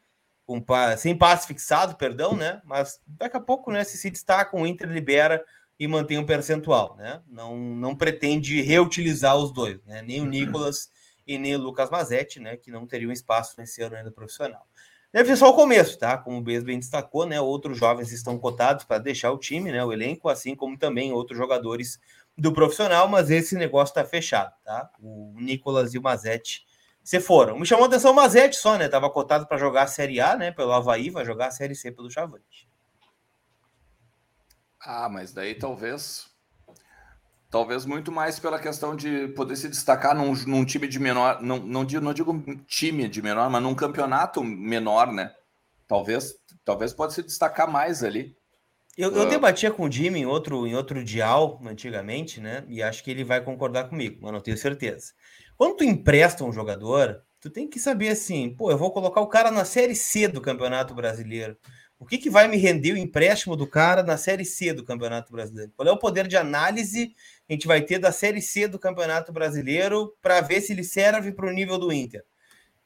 com 0.47 0.65
sem 0.97 1.17
passe 1.17 1.47
fixado, 1.47 1.97
perdão, 1.97 2.35
né? 2.35 2.61
Mas 2.65 3.01
daqui 3.07 3.37
a 3.37 3.41
pouco, 3.41 3.71
né? 3.71 3.85
Se 3.85 3.99
se 3.99 4.11
destacam, 4.11 4.63
o 4.63 4.67
Inter 4.67 4.89
libera 4.89 5.45
e 5.81 5.89
mantém 5.89 6.19
um 6.19 6.27
percentual, 6.27 6.95
né? 6.99 7.23
Não, 7.27 7.57
não 7.57 7.97
pretende 7.97 8.61
reutilizar 8.61 9.35
os 9.35 9.51
dois, 9.51 9.83
né? 9.87 10.03
Nem 10.03 10.21
o 10.21 10.27
Nicolas 10.27 10.91
e 11.27 11.39
nem 11.39 11.57
o 11.57 11.59
Lucas 11.59 11.89
Mazetti, 11.89 12.39
né? 12.39 12.59
Que 12.59 12.71
não 12.71 12.87
teriam 12.87 13.11
espaço 13.11 13.55
nesse 13.57 13.81
ano 13.81 13.97
ainda 13.97 14.11
profissional. 14.11 14.67
Deve 15.11 15.31
ser 15.31 15.37
só 15.39 15.49
o 15.49 15.55
começo, 15.55 15.99
tá? 15.99 16.19
Como 16.19 16.37
o 16.37 16.43
Bez 16.43 16.63
bem 16.63 16.79
destacou, 16.79 17.25
né? 17.25 17.41
Outros 17.41 17.79
jovens 17.79 18.13
estão 18.13 18.39
cotados 18.39 18.85
para 18.85 18.99
deixar 18.99 19.33
o 19.33 19.39
time, 19.39 19.73
né? 19.73 19.83
O 19.83 19.91
elenco, 19.91 20.29
assim 20.29 20.55
como 20.55 20.79
também 20.79 21.15
outros 21.15 21.39
jogadores 21.39 21.99
do 22.37 22.53
profissional, 22.53 23.09
mas 23.09 23.31
esse 23.31 23.57
negócio 23.57 23.93
está 23.93 24.05
fechado, 24.05 24.53
tá? 24.63 24.91
O 25.01 25.35
Nicolas 25.41 25.95
e 25.95 25.99
o 25.99 26.03
Mazetti 26.03 26.67
se 27.03 27.19
foram. 27.21 27.59
Me 27.59 27.65
chamou 27.65 27.87
a 27.87 27.89
atenção 27.89 28.13
o 28.13 28.15
Mazetti 28.15 28.57
só, 28.57 28.77
né? 28.77 28.87
Tava 28.87 29.09
cotado 29.09 29.47
para 29.47 29.57
jogar 29.57 29.85
a 29.85 29.87
Série 29.87 30.21
A, 30.21 30.37
né? 30.37 30.53
Pelo 30.53 30.73
Havaí, 30.73 31.09
vai 31.09 31.25
jogar 31.25 31.47
a 31.47 31.51
Série 31.51 31.75
C 31.75 31.91
pelo 31.91 32.11
Chavante. 32.11 32.70
Ah, 34.81 35.09
mas 35.09 35.33
daí 35.33 35.55
talvez 35.55 36.31
Talvez 37.51 37.85
muito 37.85 38.13
mais 38.13 38.39
pela 38.39 38.61
questão 38.61 38.95
de 38.95 39.27
poder 39.29 39.57
se 39.57 39.69
destacar 39.69 40.15
num, 40.15 40.33
num 40.47 40.65
time 40.65 40.87
de 40.87 41.01
menor, 41.01 41.43
não, 41.43 41.59
não, 41.59 41.85
digo, 41.85 42.01
não 42.01 42.15
digo 42.15 42.33
time 42.69 43.09
de 43.09 43.21
menor, 43.21 43.51
mas 43.51 43.61
num 43.61 43.75
campeonato 43.75 44.43
menor, 44.45 45.13
né? 45.13 45.35
Talvez, 45.89 46.33
talvez 46.65 46.93
pode 46.93 47.13
se 47.13 47.25
destacar 47.25 47.69
mais 47.69 48.05
ali. 48.05 48.37
Eu, 48.97 49.11
eu 49.11 49.25
uh... 49.25 49.29
debatia 49.29 49.73
com 49.73 49.87
o 49.87 49.91
Jimmy 49.91 50.21
em 50.21 50.27
outro, 50.27 50.65
em 50.65 50.77
outro 50.77 51.03
dial 51.03 51.61
antigamente, 51.67 52.41
né? 52.41 52.65
E 52.69 52.81
acho 52.81 53.03
que 53.03 53.11
ele 53.11 53.25
vai 53.25 53.41
concordar 53.41 53.89
comigo, 53.89 54.21
mas 54.23 54.33
não 54.33 54.41
tenho 54.41 54.57
certeza. 54.57 55.13
Quando 55.57 55.79
tu 55.79 55.83
empresta 55.83 56.45
um 56.45 56.53
jogador, 56.53 57.21
tu 57.41 57.51
tem 57.51 57.69
que 57.69 57.81
saber 57.81 58.11
assim, 58.11 58.55
pô, 58.55 58.71
eu 58.71 58.79
vou 58.79 58.93
colocar 58.93 59.21
o 59.23 59.27
cara 59.27 59.51
na 59.51 59.65
série 59.65 59.97
C 59.97 60.29
do 60.29 60.41
Campeonato 60.41 60.95
Brasileiro. 60.95 61.57
O 62.01 62.07
que, 62.07 62.17
que 62.17 62.31
vai 62.31 62.49
me 62.49 62.57
render 62.57 62.95
o 62.95 62.97
empréstimo 62.97 63.55
do 63.55 63.67
cara 63.67 64.03
na 64.03 64.17
Série 64.17 64.45
C 64.45 64.73
do 64.73 64.83
Campeonato 64.83 65.31
Brasileiro? 65.31 65.71
Qual 65.77 65.87
é 65.87 65.93
o 65.93 65.99
poder 65.99 66.27
de 66.27 66.37
análise 66.37 67.15
a 67.47 67.53
gente 67.53 67.67
vai 67.67 67.83
ter 67.83 67.99
da 67.99 68.11
Série 68.11 68.41
C 68.41 68.69
do 68.69 68.79
Campeonato 68.79 69.33
Brasileiro 69.33 70.17
para 70.23 70.41
ver 70.41 70.61
se 70.61 70.73
ele 70.73 70.85
serve 70.85 71.33
para 71.33 71.47
o 71.47 71.53
nível 71.53 71.79
do 71.79 71.93
Inter. 71.93 72.25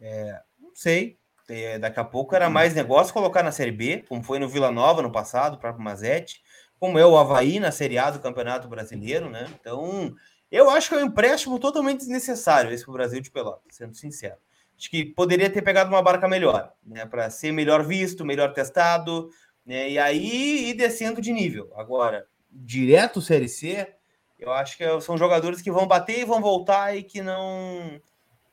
É, 0.00 0.40
não 0.59 0.75
sei. 0.75 1.18
É, 1.49 1.78
daqui 1.78 2.00
a 2.00 2.04
pouco 2.04 2.35
era 2.35 2.49
mais 2.49 2.75
negócio 2.75 3.12
colocar 3.12 3.42
na 3.42 3.52
Série 3.52 3.71
B, 3.71 4.02
como 4.09 4.23
foi 4.23 4.38
no 4.38 4.49
Vila 4.49 4.73
Nova 4.73 5.02
no 5.02 5.12
passado, 5.12 5.54
o 5.54 5.59
próprio 5.59 5.85
Mazete, 5.85 6.42
como 6.80 6.99
é 6.99 7.04
o 7.04 7.16
Havaí 7.16 7.61
na 7.61 7.71
Série 7.71 7.99
A 7.99 8.11
do 8.11 8.18
Campeonato 8.18 8.66
Brasileiro, 8.66 9.28
né? 9.28 9.47
Então, 9.61 10.14
eu 10.50 10.71
acho 10.71 10.88
que 10.88 10.94
é 10.94 10.99
um 10.99 11.06
empréstimo 11.06 11.59
totalmente 11.59 11.99
desnecessário 11.99 12.73
esse 12.73 12.83
para 12.83 12.90
o 12.90 12.94
Brasil 12.94 13.21
de 13.21 13.30
Pelotas, 13.30 13.76
sendo 13.76 13.94
sincero. 13.94 14.38
Acho 14.76 14.90
que 14.90 15.04
poderia 15.04 15.49
ter 15.49 15.62
pegado 15.62 15.88
uma 15.88 16.02
barca 16.02 16.28
melhor, 16.28 16.73
né? 16.85 17.07
Para 17.07 17.31
ser 17.31 17.52
melhor 17.52 17.85
visto, 17.85 18.25
melhor 18.25 18.52
testado, 18.52 19.31
né? 19.64 19.90
E 19.90 19.99
aí 19.99 20.71
ir 20.71 20.75
descendo 20.75 21.21
de 21.21 21.33
nível. 21.33 21.73
Agora, 21.76 22.26
direto 22.50 23.21
Série 23.21 23.49
C, 23.49 23.95
eu 24.38 24.52
acho 24.52 24.76
que 24.76 25.00
são 25.00 25.16
jogadores 25.16 25.62
que 25.62 25.71
vão 25.71 25.87
bater 25.87 26.21
e 26.21 26.25
vão 26.25 26.40
voltar 26.40 26.97
e 26.97 27.02
que 27.02 27.23
não 27.23 28.00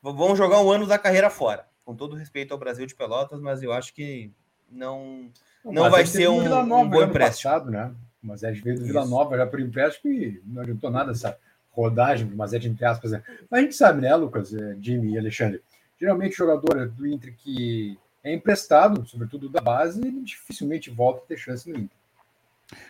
vão 0.02 0.36
jogar 0.36 0.62
um 0.62 0.72
ano 0.72 0.86
da 0.86 0.98
carreira 0.98 1.30
fora. 1.30 1.68
Com 1.84 1.96
todo 1.96 2.16
respeito 2.16 2.54
ao 2.54 2.60
Brasil 2.60 2.86
de 2.86 2.96
Pelotas, 2.96 3.42
mas 3.42 3.64
eu 3.64 3.74
acho 3.74 3.94
que 3.94 4.32
não 4.70 5.32
não 5.66 5.90
vai 5.90 6.06
ser 6.06 6.28
um, 6.28 6.40
um 6.40 6.90
bom 6.90 7.04
empréstimo. 7.04 7.52
Passado, 7.52 7.72
né? 7.72 7.94
Mas 8.22 8.44
ele 8.44 8.62
veio 8.62 8.80
do 8.80 8.86
Vila 8.86 9.06
Nova 9.06 9.36
já 9.36 9.48
por 9.48 9.60
empréstimo 9.60 10.14
e 10.14 10.42
não 10.46 10.62
adiantou 10.62 10.92
nada 10.92 11.12
essa 11.12 11.38
rodagem, 11.72 12.32
mas 12.36 12.54
é 12.54 12.60
de 12.60 12.70
entre 12.70 12.86
aspas. 12.86 13.12
Né? 13.12 13.24
Mas 13.50 13.60
a 13.60 13.64
gente 13.64 13.76
sabe, 13.76 14.02
né, 14.02 14.16
Lucas, 14.16 14.54
é, 14.54 14.76
Jimmy 14.80 15.14
e 15.14 15.18
Alexandre? 15.18 15.62
Geralmente, 16.02 16.36
jogador 16.36 16.90
do 16.90 17.06
Inter 17.06 17.36
que 17.38 17.96
é 18.24 18.34
emprestado, 18.34 19.08
sobretudo 19.08 19.48
da 19.48 19.62
base, 19.62 20.02
ele 20.02 20.22
dificilmente 20.22 20.90
volta 20.90 21.22
a 21.22 21.28
ter 21.28 21.38
chance 21.38 21.70
no 21.70 21.78
Inter. 21.78 21.96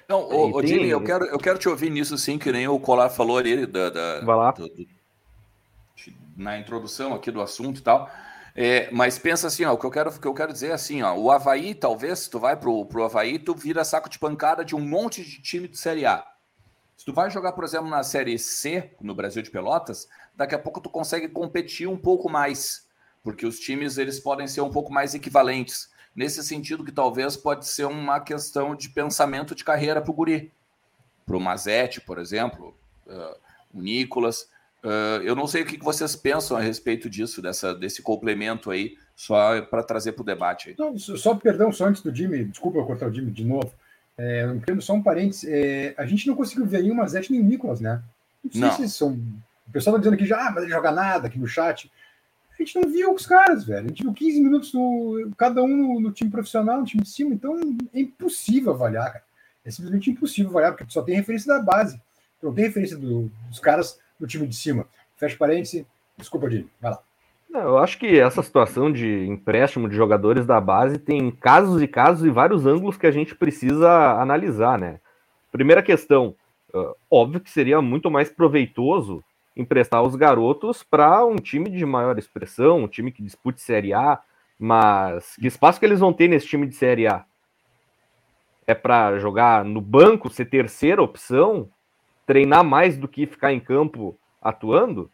Não, 0.07 0.21
ô, 0.21 0.55
ô, 0.55 0.65
Jimmy, 0.65 0.87
eu 0.87 1.03
quero, 1.03 1.25
eu 1.25 1.37
quero 1.37 1.59
te 1.59 1.67
ouvir 1.67 1.89
nisso 1.89 2.17
sim, 2.17 2.37
que 2.37 2.49
nem 2.53 2.69
o 2.69 2.79
Colar 2.79 3.09
falou 3.09 3.37
ali 3.37 3.65
da, 3.65 3.89
da 3.89 4.21
Vai 4.21 4.35
lá. 4.37 4.51
Do, 4.51 4.69
do, 4.69 4.87
na 6.37 6.57
introdução 6.57 7.13
aqui 7.13 7.29
do 7.29 7.41
assunto 7.41 7.79
e 7.79 7.83
tal. 7.83 8.09
É, 8.55 8.89
mas 8.91 9.19
pensa 9.19 9.47
assim, 9.47 9.65
ó, 9.65 9.73
o 9.73 9.77
que 9.77 9.85
eu 9.85 9.91
quero, 9.91 10.09
o 10.09 10.19
que 10.19 10.27
eu 10.27 10.33
quero 10.33 10.53
dizer 10.53 10.67
é 10.69 10.73
assim, 10.73 11.01
ó, 11.01 11.13
o 11.13 11.31
Havaí, 11.31 11.75
talvez, 11.75 12.19
se 12.19 12.29
tu 12.29 12.39
vai 12.39 12.55
pro, 12.55 12.85
pro 12.85 13.03
Havaí, 13.03 13.39
tu 13.39 13.53
vira 13.53 13.83
saco 13.83 14.09
de 14.09 14.19
pancada 14.19 14.63
de 14.63 14.73
um 14.73 14.79
monte 14.79 15.21
de 15.21 15.41
time 15.41 15.67
de 15.67 15.77
Série 15.77 16.05
A. 16.05 16.25
Se 16.95 17.05
tu 17.05 17.13
vai 17.13 17.29
jogar, 17.29 17.53
por 17.53 17.63
exemplo, 17.63 17.89
na 17.89 18.03
Série 18.03 18.37
C, 18.37 18.91
no 19.01 19.15
Brasil 19.15 19.41
de 19.41 19.49
Pelotas, 19.49 20.07
daqui 20.35 20.55
a 20.55 20.59
pouco 20.59 20.79
tu 20.79 20.89
consegue 20.89 21.27
competir 21.27 21.87
um 21.87 21.97
pouco 21.97 22.29
mais, 22.29 22.87
porque 23.23 23.45
os 23.45 23.59
times 23.59 23.97
eles 23.97 24.19
podem 24.19 24.47
ser 24.47 24.61
um 24.61 24.69
pouco 24.69 24.91
mais 24.91 25.13
equivalentes. 25.13 25.89
Nesse 26.15 26.43
sentido 26.43 26.83
que 26.83 26.91
talvez 26.91 27.37
pode 27.37 27.65
ser 27.67 27.85
uma 27.85 28.19
questão 28.19 28.75
de 28.75 28.89
pensamento 28.89 29.55
de 29.55 29.63
carreira 29.63 30.01
para 30.01 30.11
o 30.11 30.13
Guri. 30.13 30.51
Para 31.25 31.37
o 31.37 31.39
Mazete, 31.39 32.01
por 32.01 32.17
exemplo, 32.17 32.75
uh, 33.07 33.35
o 33.73 33.81
Nicolas. 33.81 34.49
Uh, 34.83 35.21
eu 35.23 35.35
não 35.35 35.47
sei 35.47 35.61
o 35.61 35.65
que 35.65 35.77
vocês 35.77 36.15
pensam 36.15 36.57
a 36.57 36.59
respeito 36.59 37.09
disso, 37.09 37.41
dessa, 37.41 37.73
desse 37.73 38.01
complemento 38.01 38.71
aí, 38.71 38.97
só 39.15 39.61
para 39.61 39.83
trazer 39.83 40.13
para 40.13 40.23
o 40.23 40.25
debate. 40.25 40.69
Aí. 40.69 40.75
Não, 40.77 40.97
só 40.97 41.35
perdão, 41.35 41.71
só 41.71 41.85
antes 41.85 42.01
do 42.01 42.13
Jimmy, 42.13 42.45
desculpa 42.45 42.79
eu 42.79 42.85
cortar 42.85 43.07
o 43.07 43.13
Jimmy 43.13 43.31
de 43.31 43.45
novo. 43.45 43.71
É, 44.17 44.45
só 44.81 44.93
um 44.93 45.01
parênteses. 45.01 45.45
É, 45.47 45.93
a 45.97 46.05
gente 46.05 46.27
não 46.27 46.35
conseguiu 46.35 46.65
ver 46.65 46.83
o 46.83 46.95
Mazete 46.95 47.31
nem 47.31 47.39
o 47.39 47.43
Nicolas, 47.43 47.79
né? 47.79 48.01
Não 48.43 48.51
sei 48.51 48.61
não. 48.61 48.89
se 48.89 48.89
são. 48.89 49.11
O 49.67 49.71
pessoal 49.71 49.95
está 49.95 49.99
dizendo 49.99 50.15
aqui 50.15 50.25
já, 50.25 50.47
ah, 50.47 50.51
mas 50.51 50.63
ele 50.63 50.73
joga 50.73 50.91
nada 50.91 51.27
aqui 51.27 51.39
no 51.39 51.47
chat. 51.47 51.89
A 52.61 52.63
gente 52.63 52.79
não 52.79 52.91
viu 52.91 53.11
os 53.11 53.25
caras, 53.25 53.65
velho. 53.65 53.85
A 53.85 53.87
gente 53.87 54.03
viu 54.03 54.13
15 54.13 54.39
minutos 54.39 54.71
no, 54.71 55.31
cada 55.35 55.63
um 55.63 55.67
no, 55.67 55.99
no, 55.99 56.11
time 56.11 56.29
profissional, 56.29 56.79
no 56.79 56.85
time 56.85 57.01
de 57.01 57.09
cima, 57.09 57.33
então 57.33 57.59
é 57.91 57.99
impossível 57.99 58.71
avaliar, 58.71 59.13
cara. 59.13 59.23
É 59.65 59.71
simplesmente 59.71 60.11
impossível 60.11 60.51
avaliar, 60.51 60.73
porque 60.75 60.93
só 60.93 61.01
tem 61.01 61.15
referência 61.15 61.51
da 61.51 61.59
base. 61.59 61.99
Não 62.41 62.53
tem 62.53 62.65
referência 62.65 62.95
do, 62.95 63.31
dos 63.49 63.59
caras 63.59 63.99
no 64.19 64.27
time 64.27 64.45
de 64.45 64.55
cima. 64.55 64.87
Fecha 65.17 65.35
parênteses. 65.37 65.83
Desculpa, 66.15 66.47
Dini. 66.47 66.69
Vai 66.79 66.91
lá. 66.91 66.99
Não, 67.49 67.61
eu 67.61 67.77
acho 67.79 67.97
que 67.97 68.19
essa 68.19 68.43
situação 68.43 68.91
de 68.91 69.25
empréstimo 69.25 69.89
de 69.89 69.95
jogadores 69.95 70.45
da 70.45 70.61
base 70.61 70.99
tem 70.99 71.31
casos 71.31 71.81
e 71.81 71.87
casos 71.87 72.25
e 72.25 72.29
vários 72.29 72.67
ângulos 72.67 72.95
que 72.95 73.07
a 73.07 73.11
gente 73.11 73.33
precisa 73.33 73.89
analisar, 74.21 74.77
né? 74.77 74.99
Primeira 75.51 75.81
questão, 75.81 76.35
óbvio 77.09 77.41
que 77.41 77.49
seria 77.49 77.81
muito 77.81 78.09
mais 78.09 78.29
proveitoso 78.29 79.23
emprestar 79.55 80.01
os 80.01 80.15
garotos 80.15 80.84
para 80.84 81.25
um 81.25 81.36
time 81.36 81.70
de 81.70 81.86
maior 81.86 82.17
expressão, 82.17 82.84
um 82.84 82.88
time 82.88 83.12
que 83.12 83.24
dispute 83.24 83.62
Série 83.62 83.93
A, 83.93 84.20
mas 84.58 85.36
que 85.36 85.48
espaço 85.48 85.79
que 85.79 85.86
eles 85.86 86.00
vão 86.00 86.13
ter 86.13 86.27
nesse 86.27 86.48
time 86.48 86.67
de 86.67 86.75
Série 86.75 87.08
A? 87.08 87.25
É 88.65 88.74
para 88.74 89.17
jogar 89.20 89.65
no 89.65 89.81
banco, 89.81 90.29
ser 90.29 90.46
terceira 90.46 91.01
opção, 91.01 91.70
treinar 92.25 92.63
mais 92.63 92.98
do 92.98 93.08
que 93.08 93.25
ficar 93.25 93.51
em 93.51 93.60
campo 93.60 94.17
atuando? 94.41 95.10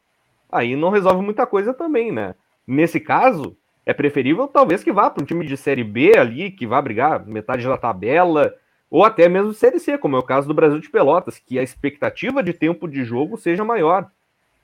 Aí 0.51 0.75
não 0.75 0.89
resolve 0.89 1.21
muita 1.21 1.45
coisa 1.47 1.73
também, 1.73 2.11
né? 2.11 2.35
Nesse 2.65 2.99
caso, 2.99 3.57
é 3.85 3.93
preferível 3.93 4.47
talvez 4.47 4.83
que 4.83 4.91
vá 4.91 5.09
para 5.09 5.23
um 5.23 5.25
time 5.25 5.45
de 5.45 5.57
Série 5.57 5.83
B 5.83 6.17
ali, 6.17 6.51
que 6.51 6.67
vá 6.67 6.81
brigar 6.81 7.25
metade 7.25 7.65
da 7.65 7.77
tabela, 7.77 8.53
ou 8.89 9.03
até 9.03 9.27
mesmo 9.27 9.53
Série 9.53 9.79
C, 9.79 9.97
como 9.97 10.15
é 10.15 10.19
o 10.19 10.23
caso 10.23 10.47
do 10.47 10.53
Brasil 10.53 10.79
de 10.79 10.89
Pelotas, 10.89 11.39
que 11.39 11.57
a 11.57 11.63
expectativa 11.63 12.43
de 12.43 12.53
tempo 12.53 12.87
de 12.87 13.03
jogo 13.03 13.37
seja 13.37 13.63
maior 13.63 14.09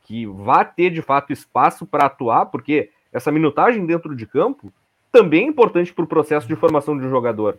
que 0.03 0.25
vá 0.25 0.63
ter 0.65 0.89
de 0.89 1.01
fato 1.01 1.31
espaço 1.31 1.85
para 1.85 2.05
atuar, 2.05 2.47
porque 2.47 2.89
essa 3.11 3.31
minutagem 3.31 3.85
dentro 3.85 4.15
de 4.15 4.27
campo 4.27 4.71
também 5.11 5.45
é 5.45 5.47
importante 5.47 5.93
para 5.93 6.03
o 6.03 6.07
processo 6.07 6.47
de 6.47 6.55
formação 6.55 6.97
de 6.97 7.05
um 7.05 7.09
jogador. 7.09 7.57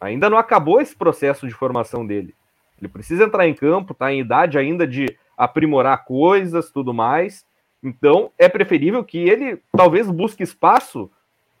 Ainda 0.00 0.30
não 0.30 0.38
acabou 0.38 0.80
esse 0.80 0.94
processo 0.94 1.46
de 1.46 1.54
formação 1.54 2.06
dele. 2.06 2.34
Ele 2.80 2.88
precisa 2.88 3.24
entrar 3.24 3.46
em 3.46 3.54
campo, 3.54 3.92
está 3.92 4.12
em 4.12 4.20
idade 4.20 4.56
ainda 4.56 4.86
de 4.86 5.16
aprimorar 5.36 6.04
coisas, 6.04 6.70
tudo 6.70 6.94
mais. 6.94 7.44
Então, 7.82 8.30
é 8.38 8.48
preferível 8.48 9.04
que 9.04 9.18
ele 9.18 9.60
talvez 9.76 10.10
busque 10.10 10.42
espaço 10.42 11.10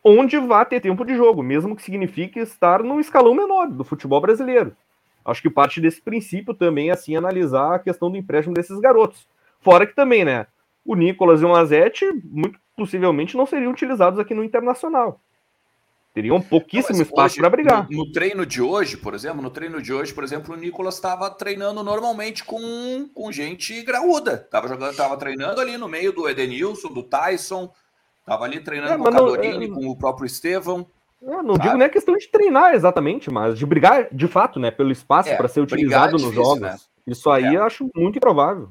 onde 0.02 0.38
vá 0.38 0.64
ter 0.64 0.80
tempo 0.80 1.04
de 1.04 1.14
jogo, 1.14 1.42
mesmo 1.42 1.76
que 1.76 1.82
signifique 1.82 2.38
estar 2.38 2.82
no 2.82 2.98
escalão 3.00 3.34
menor 3.34 3.68
do 3.68 3.84
futebol 3.84 4.20
brasileiro. 4.20 4.74
Acho 5.24 5.42
que 5.42 5.50
parte 5.50 5.80
desse 5.80 6.00
princípio 6.00 6.54
também 6.54 6.88
é 6.88 6.92
assim 6.92 7.14
analisar 7.16 7.74
a 7.74 7.78
questão 7.78 8.10
do 8.10 8.16
empréstimo 8.16 8.54
desses 8.54 8.78
garotos. 8.78 9.28
Fora 9.60 9.86
que 9.86 9.94
também, 9.94 10.24
né? 10.24 10.46
O 10.84 10.94
Nicolas 10.94 11.42
e 11.42 11.44
o 11.44 11.50
Mazete 11.50 12.04
muito 12.24 12.58
possivelmente 12.76 13.36
não 13.36 13.44
seriam 13.44 13.72
utilizados 13.72 14.20
aqui 14.20 14.32
no 14.32 14.44
Internacional. 14.44 15.20
Teriam 16.14 16.40
pouquíssimo 16.40 17.02
espaço 17.02 17.36
para 17.36 17.50
brigar. 17.50 17.86
No, 17.90 17.98
no, 17.98 18.12
treino 18.12 18.46
de 18.46 18.62
hoje, 18.62 18.96
por 18.96 19.14
exemplo, 19.14 19.42
no 19.42 19.50
treino 19.50 19.80
de 19.82 19.92
hoje, 19.92 20.14
por 20.14 20.24
exemplo, 20.24 20.54
o 20.54 20.56
Nicolas 20.56 20.94
estava 20.94 21.30
treinando 21.30 21.82
normalmente 21.82 22.42
com, 22.44 23.08
com 23.14 23.30
gente 23.30 23.82
graúda. 23.82 24.34
Estava 24.34 24.66
jogando, 24.68 24.90
estava 24.90 25.16
treinando 25.16 25.60
ali 25.60 25.76
no 25.76 25.88
meio 25.88 26.12
do 26.12 26.28
Edenilson, 26.28 26.88
do 26.88 27.02
Tyson, 27.02 27.72
estava 28.20 28.44
ali 28.44 28.60
treinando 28.60 28.94
é, 28.94 28.96
com 28.96 29.02
o 29.02 29.12
Cadorini, 29.12 29.66
é... 29.66 29.68
com 29.68 29.86
o 29.86 29.96
próprio 29.96 30.26
Estevão. 30.26 30.86
Eu 31.20 31.42
não 31.42 31.54
sabe? 31.54 31.62
digo 31.66 31.76
nem 31.76 31.86
a 31.86 31.90
questão 31.90 32.16
de 32.16 32.28
treinar 32.28 32.74
exatamente, 32.74 33.30
mas 33.30 33.58
de 33.58 33.66
brigar 33.66 34.08
de 34.12 34.26
fato, 34.28 34.58
né, 34.58 34.70
pelo 34.70 34.90
espaço 34.90 35.28
é, 35.28 35.36
para 35.36 35.48
ser 35.48 35.60
utilizado 35.60 36.16
é 36.16 36.20
nos 36.20 36.34
jogos. 36.34 36.60
Né? 36.60 36.76
Isso 37.06 37.30
aí 37.30 37.44
é. 37.44 37.56
eu 37.56 37.64
acho 37.64 37.88
muito 37.94 38.16
improvável. 38.16 38.70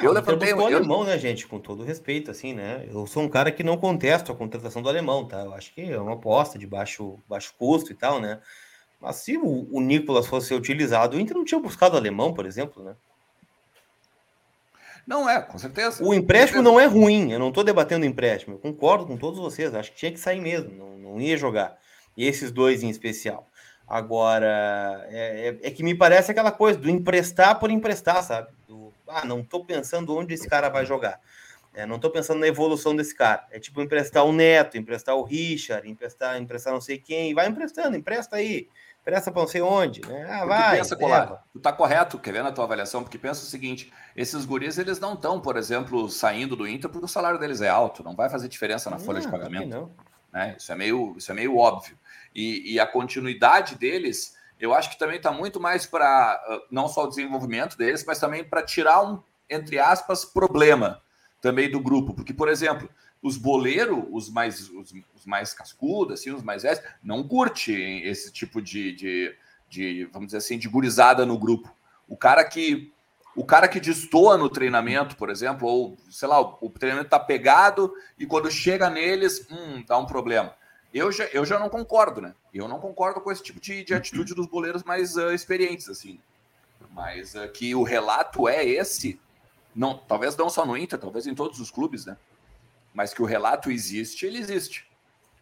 Eu 0.00 0.12
levantei 0.12 0.52
o 0.52 0.64
alemão, 0.64 1.02
né, 1.02 1.18
gente? 1.18 1.46
Com 1.46 1.58
todo 1.58 1.82
respeito, 1.82 2.30
assim, 2.30 2.54
né? 2.54 2.86
Eu 2.88 3.06
sou 3.06 3.22
um 3.22 3.28
cara 3.28 3.50
que 3.50 3.64
não 3.64 3.76
contesto 3.76 4.30
a 4.30 4.34
contratação 4.34 4.80
do 4.80 4.88
alemão, 4.88 5.26
tá? 5.26 5.40
Eu 5.40 5.52
acho 5.52 5.74
que 5.74 5.80
é 5.80 6.00
uma 6.00 6.14
aposta 6.14 6.56
de 6.58 6.66
baixo, 6.66 7.18
baixo 7.28 7.52
custo 7.58 7.90
e 7.90 7.94
tal, 7.94 8.20
né? 8.20 8.40
Mas 9.00 9.16
se 9.16 9.36
o, 9.36 9.68
o 9.72 9.80
Nicolas 9.80 10.26
fosse 10.26 10.54
utilizado, 10.54 11.16
o 11.16 11.20
Inter 11.20 11.36
não 11.36 11.44
tinha 11.44 11.60
buscado 11.60 11.94
o 11.94 11.98
alemão, 11.98 12.32
por 12.32 12.46
exemplo, 12.46 12.82
né? 12.82 12.94
Não 15.04 15.28
é, 15.28 15.40
com 15.40 15.58
certeza. 15.58 16.04
O 16.04 16.14
empréstimo 16.14 16.62
não 16.62 16.78
é 16.78 16.84
ruim, 16.84 17.32
eu 17.32 17.38
não 17.38 17.48
estou 17.48 17.64
debatendo 17.64 18.04
empréstimo, 18.04 18.54
eu 18.56 18.58
concordo 18.58 19.06
com 19.06 19.16
todos 19.16 19.40
vocês, 19.40 19.74
acho 19.74 19.90
que 19.92 19.96
tinha 19.96 20.12
que 20.12 20.20
sair 20.20 20.40
mesmo, 20.40 20.70
não, 20.70 20.98
não 20.98 21.20
ia 21.20 21.36
jogar. 21.36 21.78
E 22.16 22.26
esses 22.26 22.52
dois 22.52 22.82
em 22.82 22.90
especial. 22.90 23.48
Agora, 23.86 25.06
é, 25.08 25.56
é, 25.62 25.68
é 25.68 25.70
que 25.70 25.82
me 25.82 25.94
parece 25.94 26.30
aquela 26.30 26.52
coisa 26.52 26.78
do 26.78 26.90
emprestar 26.90 27.58
por 27.58 27.70
emprestar, 27.70 28.22
sabe? 28.22 28.57
Ah, 29.08 29.24
não 29.24 29.40
estou 29.40 29.64
pensando 29.64 30.16
onde 30.16 30.34
esse 30.34 30.48
cara 30.48 30.68
vai 30.68 30.84
jogar. 30.86 31.20
É, 31.74 31.86
não 31.86 31.96
estou 31.96 32.10
pensando 32.10 32.40
na 32.40 32.46
evolução 32.46 32.96
desse 32.96 33.14
cara. 33.14 33.46
É 33.50 33.60
tipo 33.60 33.80
emprestar 33.80 34.24
o 34.24 34.32
Neto, 34.32 34.76
emprestar 34.76 35.14
o 35.14 35.22
Richard, 35.22 35.88
emprestar, 35.88 36.40
emprestar 36.40 36.72
não 36.72 36.80
sei 36.80 36.98
quem. 36.98 37.34
Vai 37.34 37.46
emprestando, 37.46 37.96
empresta 37.96 38.36
aí. 38.36 38.68
Empresta 39.00 39.30
para 39.30 39.42
não 39.42 39.48
sei 39.48 39.60
onde. 39.60 40.00
Né? 40.06 40.26
Ah, 40.28 40.44
vai. 40.44 40.78
Pensa, 40.78 40.96
Colar, 40.96 41.44
tu 41.52 41.60
tá 41.60 41.72
correto, 41.72 42.18
quer 42.18 42.32
ver 42.32 42.42
na 42.42 42.52
tua 42.52 42.64
avaliação, 42.64 43.02
porque 43.02 43.16
pensa 43.16 43.42
o 43.42 43.46
seguinte: 43.46 43.92
esses 44.16 44.44
guris, 44.44 44.76
eles 44.76 44.98
não 44.98 45.14
estão, 45.14 45.40
por 45.40 45.56
exemplo, 45.56 46.10
saindo 46.10 46.56
do 46.56 46.66
Inter 46.66 46.90
porque 46.90 47.04
o 47.04 47.08
salário 47.08 47.38
deles 47.38 47.60
é 47.60 47.68
alto. 47.68 48.02
Não 48.02 48.14
vai 48.14 48.28
fazer 48.28 48.48
diferença 48.48 48.90
na 48.90 48.98
folha 48.98 49.20
de 49.20 49.28
pagamento. 49.28 49.68
Não. 49.68 49.90
Né? 50.32 50.56
Isso, 50.58 50.72
é 50.72 50.74
meio, 50.74 51.14
isso 51.16 51.30
é 51.30 51.34
meio 51.34 51.56
óbvio. 51.56 51.98
E, 52.34 52.74
e 52.74 52.80
a 52.80 52.86
continuidade 52.86 53.76
deles 53.76 54.36
eu 54.60 54.74
acho 54.74 54.90
que 54.90 54.98
também 54.98 55.16
está 55.16 55.30
muito 55.30 55.60
mais 55.60 55.86
para 55.86 56.06
ah, 56.06 56.60
não 56.70 56.88
só 56.88 57.04
o 57.04 57.08
desenvolvimento 57.08 57.76
deles, 57.76 58.04
mas 58.06 58.18
também 58.18 58.44
para 58.44 58.62
tirar 58.62 59.02
um, 59.02 59.22
entre 59.48 59.78
aspas, 59.78 60.24
problema 60.24 61.00
também 61.40 61.70
do 61.70 61.80
grupo. 61.80 62.14
Porque, 62.14 62.34
por 62.34 62.48
exemplo, 62.48 62.88
os 63.22 63.36
boleiros, 63.36 64.04
os 64.10 64.28
mais, 64.28 64.68
os, 64.70 64.92
os, 65.14 65.26
mais 65.26 65.52
cascudos, 65.52 66.20
assim, 66.20 66.30
os 66.32 66.42
mais 66.42 66.62
velhos, 66.62 66.80
não 67.02 67.26
curtem 67.26 68.06
esse 68.06 68.32
tipo 68.32 68.60
de, 68.60 68.92
de, 68.92 69.34
de, 69.68 70.04
vamos 70.12 70.28
dizer 70.28 70.38
assim, 70.38 70.58
de 70.58 70.68
gurizada 70.68 71.24
no 71.24 71.38
grupo. 71.38 71.74
O 72.08 72.16
cara 72.16 72.44
que 72.44 72.92
o 73.36 73.44
cara 73.44 73.68
que 73.68 73.78
destoa 73.78 74.36
no 74.36 74.48
treinamento, 74.48 75.14
por 75.14 75.30
exemplo, 75.30 75.68
ou 75.68 75.96
sei 76.10 76.26
lá, 76.26 76.40
o 76.40 76.68
treinamento 76.70 77.06
está 77.06 77.20
pegado 77.20 77.94
e 78.18 78.26
quando 78.26 78.50
chega 78.50 78.90
neles, 78.90 79.46
hum, 79.48 79.84
dá 79.86 79.96
um 79.96 80.06
problema. 80.06 80.52
Eu 80.92 81.12
já, 81.12 81.24
eu 81.26 81.44
já 81.44 81.58
não 81.58 81.68
concordo, 81.68 82.20
né? 82.20 82.34
Eu 82.52 82.66
não 82.66 82.80
concordo 82.80 83.20
com 83.20 83.30
esse 83.30 83.42
tipo 83.42 83.60
de, 83.60 83.84
de 83.84 83.94
atitude 83.94 84.34
dos 84.34 84.46
goleiros 84.46 84.82
mais 84.82 85.16
uh, 85.16 85.32
experientes, 85.32 85.88
assim. 85.88 86.18
Mas 86.90 87.34
uh, 87.34 87.48
que 87.48 87.74
o 87.74 87.82
relato 87.82 88.48
é 88.48 88.64
esse, 88.64 89.20
não, 89.74 89.98
talvez 89.98 90.36
não 90.36 90.48
só 90.48 90.64
no 90.64 90.76
Inter, 90.76 90.98
talvez 90.98 91.26
em 91.26 91.34
todos 91.34 91.60
os 91.60 91.70
clubes, 91.70 92.06
né? 92.06 92.16
Mas 92.94 93.12
que 93.12 93.22
o 93.22 93.26
relato 93.26 93.70
existe, 93.70 94.24
ele 94.24 94.38
existe. 94.38 94.88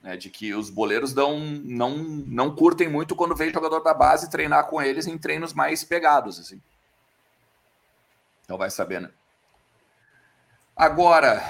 Né? 0.03 0.17
De 0.17 0.29
que 0.29 0.53
os 0.53 0.69
boleiros 0.69 1.15
não, 1.15 1.39
não, 1.39 1.97
não 1.97 2.55
curtem 2.55 2.89
muito 2.89 3.15
quando 3.15 3.37
vem 3.37 3.53
jogador 3.53 3.81
da 3.81 3.95
base 3.95 4.29
treinar 4.29 4.67
com 4.67 4.83
eles 4.83 5.07
em 5.07 5.17
treinos 5.17 5.53
mais 5.53 5.85
pegados, 5.85 6.41
assim. 6.41 6.61
Então 8.45 8.59
vai 8.59 8.71
saber, 8.71 9.01
né? 9.01 9.11
Agora, 10.77 11.43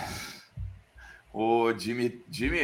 o 1.39 1.71
Jimmy, 1.79 2.25
Jimmy, 2.31 2.61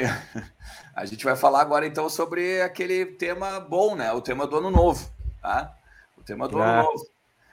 a 0.96 1.04
gente 1.04 1.26
vai 1.26 1.36
falar 1.36 1.60
agora 1.60 1.86
então 1.86 2.08
sobre 2.08 2.62
aquele 2.62 3.04
tema 3.04 3.60
bom, 3.60 3.94
né? 3.94 4.10
O 4.12 4.22
tema 4.22 4.46
do 4.46 4.56
ano 4.56 4.70
novo, 4.70 5.12
tá? 5.42 5.76
O 6.16 6.22
tema 6.22 6.48
do 6.48 6.58
é. 6.58 6.62
ano 6.62 6.84
novo. 6.84 7.06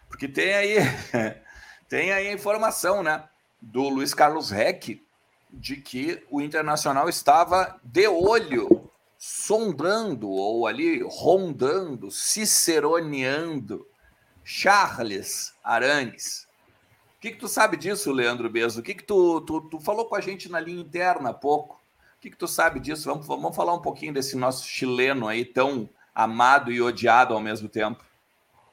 Porque 0.07 0.29
tem 0.29 0.53
aí, 0.53 0.77
tem 1.89 2.13
aí 2.13 2.29
a 2.29 2.31
informação, 2.31 3.03
né? 3.03 3.27
Do 3.61 3.89
Luiz 3.89 4.13
Carlos 4.13 4.49
Reck, 4.49 5.05
de 5.51 5.75
que 5.75 6.25
o 6.31 6.39
Internacional 6.39 7.09
estava 7.09 7.77
de 7.83 8.07
olho, 8.07 8.89
sondando 9.17 10.29
ou 10.29 10.67
ali 10.67 11.03
rondando, 11.03 12.09
ciceroneando 12.09 13.85
Charles 14.41 15.53
Arangues. 15.61 16.47
O 17.19 17.21
que, 17.21 17.31
que 17.31 17.37
tu 17.37 17.49
sabe 17.49 17.75
disso, 17.75 18.13
Leandro 18.13 18.49
Bezo? 18.49 18.79
O 18.79 18.83
que, 18.83 18.93
que 18.93 19.03
tu, 19.03 19.41
tu, 19.41 19.59
tu 19.59 19.79
falou 19.81 20.05
com 20.05 20.15
a 20.15 20.21
gente 20.21 20.49
na 20.49 20.57
linha 20.57 20.81
interna 20.81 21.31
há 21.31 21.33
pouco? 21.33 21.75
O 22.17 22.21
que, 22.21 22.29
que 22.29 22.37
tu 22.37 22.47
sabe 22.47 22.79
disso? 22.79 23.09
Vamos, 23.09 23.27
vamos 23.27 23.53
falar 23.53 23.73
um 23.73 23.81
pouquinho 23.81 24.13
desse 24.13 24.37
nosso 24.37 24.65
chileno 24.65 25.27
aí, 25.27 25.43
tão 25.43 25.89
amado 26.15 26.71
e 26.71 26.81
odiado 26.81 27.33
ao 27.33 27.41
mesmo 27.41 27.67
tempo. 27.67 28.01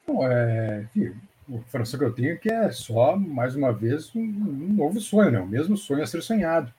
Bom, 0.07 0.25
é, 0.25 0.87
a 0.95 1.55
informação 1.55 1.99
que 1.99 2.05
eu 2.05 2.13
tenho 2.13 2.31
é 2.31 2.35
que 2.37 2.49
é 2.49 2.71
só, 2.71 3.17
mais 3.17 3.53
uma 3.53 3.73
vez, 3.73 4.15
um, 4.15 4.21
um 4.21 4.73
novo 4.77 5.01
sonho, 5.01 5.29
né? 5.29 5.41
o 5.41 5.45
mesmo 5.45 5.75
sonho 5.75 6.01
a 6.01 6.07
ser 6.07 6.23
sonhado. 6.23 6.73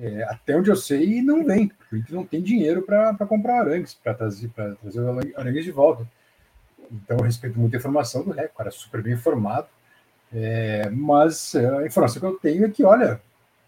É, 0.00 0.24
até 0.24 0.56
onde 0.56 0.68
eu 0.68 0.76
sei, 0.76 1.22
não 1.22 1.44
vem, 1.44 1.70
o 1.92 1.96
Inter 1.96 2.16
não 2.16 2.26
tem 2.26 2.42
dinheiro 2.42 2.82
para 2.82 3.14
comprar 3.18 3.60
arangues, 3.60 3.94
para 3.94 4.14
trazer, 4.14 4.50
trazer 4.50 5.00
o 5.00 5.38
arangues 5.38 5.64
de 5.64 5.70
volta. 5.70 6.04
Então, 6.90 7.18
eu 7.18 7.24
respeito 7.24 7.56
muito 7.56 7.76
a 7.76 7.78
informação 7.78 8.24
do 8.24 8.32
o 8.32 8.34
cara 8.34 8.68
é 8.68 8.72
super 8.72 9.00
bem 9.00 9.14
informado, 9.14 9.68
é, 10.32 10.90
mas 10.90 11.54
a 11.54 11.86
informação 11.86 12.20
que 12.20 12.26
eu 12.26 12.38
tenho 12.38 12.64
é 12.64 12.70
que, 12.70 12.84
olha, 12.84 13.20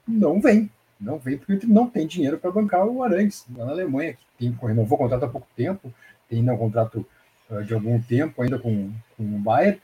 não 0.07 0.41
vem, 0.41 0.71
não 1.01 1.19
vem 1.19 1.39
porque 1.39 1.67
não 1.67 1.89
tem 1.89 2.07
dinheiro 2.07 2.39
para 2.39 2.51
bancar 2.51 2.87
o 2.87 3.03
Arangues 3.03 3.45
lá 3.57 3.67
na 3.67 3.73
Alemanha, 3.73 4.15
que 4.15 4.27
tem, 4.39 4.59
renovou 4.63 4.97
o 4.97 5.03
contrato 5.03 5.25
há 5.25 5.29
pouco 5.29 5.47
tempo, 5.57 5.93
tem 6.29 6.49
um 6.49 6.57
contrato 6.57 7.07
uh, 7.51 7.65
de 7.65 7.73
algum 7.73 8.01
tempo 8.01 8.43
ainda 8.43 8.59
com, 8.59 8.93
com 9.17 9.23
o 9.23 9.39
Bayern. 9.39 9.81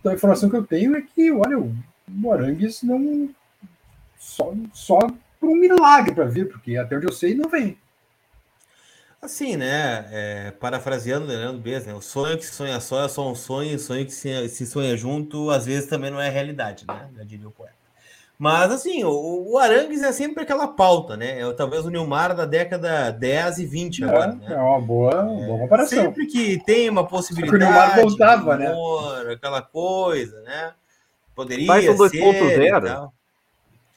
Então, 0.00 0.10
a 0.10 0.14
informação 0.14 0.50
que 0.50 0.56
eu 0.56 0.66
tenho 0.66 0.96
é 0.96 1.02
que, 1.02 1.30
olha, 1.30 1.58
o, 1.58 1.74
o 2.22 2.32
Arangues 2.32 2.82
não. 2.82 3.28
Só, 4.18 4.52
só 4.72 4.98
por 5.38 5.48
um 5.48 5.54
milagre 5.54 6.14
para 6.14 6.26
vir, 6.26 6.48
porque 6.48 6.76
até 6.76 6.96
onde 6.96 7.06
eu 7.06 7.12
sei, 7.12 7.34
não 7.34 7.48
vem. 7.48 7.78
Assim, 9.22 9.54
né? 9.54 10.06
É, 10.10 10.50
parafraseando 10.52 11.26
Leandro 11.26 11.60
Bez, 11.60 11.84
né? 11.84 11.92
O 11.92 12.00
sonho 12.00 12.38
que 12.38 12.46
se 12.46 12.54
sonha 12.54 12.80
só 12.80 13.04
é 13.04 13.08
só 13.08 13.30
um 13.30 13.34
sonho, 13.34 13.76
o 13.76 13.78
sonho 13.78 14.06
que 14.06 14.12
se, 14.12 14.48
se 14.48 14.66
sonha 14.66 14.96
junto, 14.96 15.50
às 15.50 15.66
vezes 15.66 15.90
também 15.90 16.10
não 16.10 16.20
é 16.20 16.30
realidade, 16.30 16.86
né? 16.88 17.10
Já 17.14 17.22
diria 17.22 17.46
o 17.46 17.50
poeta. 17.50 17.74
Mas, 18.38 18.72
assim, 18.72 19.04
o, 19.04 19.52
o 19.52 19.58
Arangues 19.58 20.02
é 20.02 20.10
sempre 20.12 20.42
aquela 20.42 20.66
pauta, 20.66 21.14
né? 21.14 21.42
É 21.42 21.52
talvez 21.52 21.84
o 21.84 21.90
Nilmar 21.90 22.34
da 22.34 22.46
década 22.46 23.10
10 23.10 23.58
e 23.58 23.66
20 23.66 24.02
é, 24.02 24.06
agora, 24.06 24.32
né? 24.32 24.46
É 24.48 24.56
uma 24.56 24.80
boa, 24.80 25.22
uma 25.24 25.46
boa 25.46 25.58
comparação. 25.58 26.04
Sempre 26.04 26.26
que 26.26 26.58
tem 26.64 26.88
uma 26.88 27.06
possibilidade. 27.06 27.62
o 27.62 27.66
Nilmar 27.66 28.00
voltava, 28.00 28.56
né? 28.56 28.74
Aquela 29.30 29.60
coisa, 29.60 30.40
né? 30.40 30.72
Poderia 31.34 31.66
Tyson 31.66 31.94
2.0. 31.96 33.10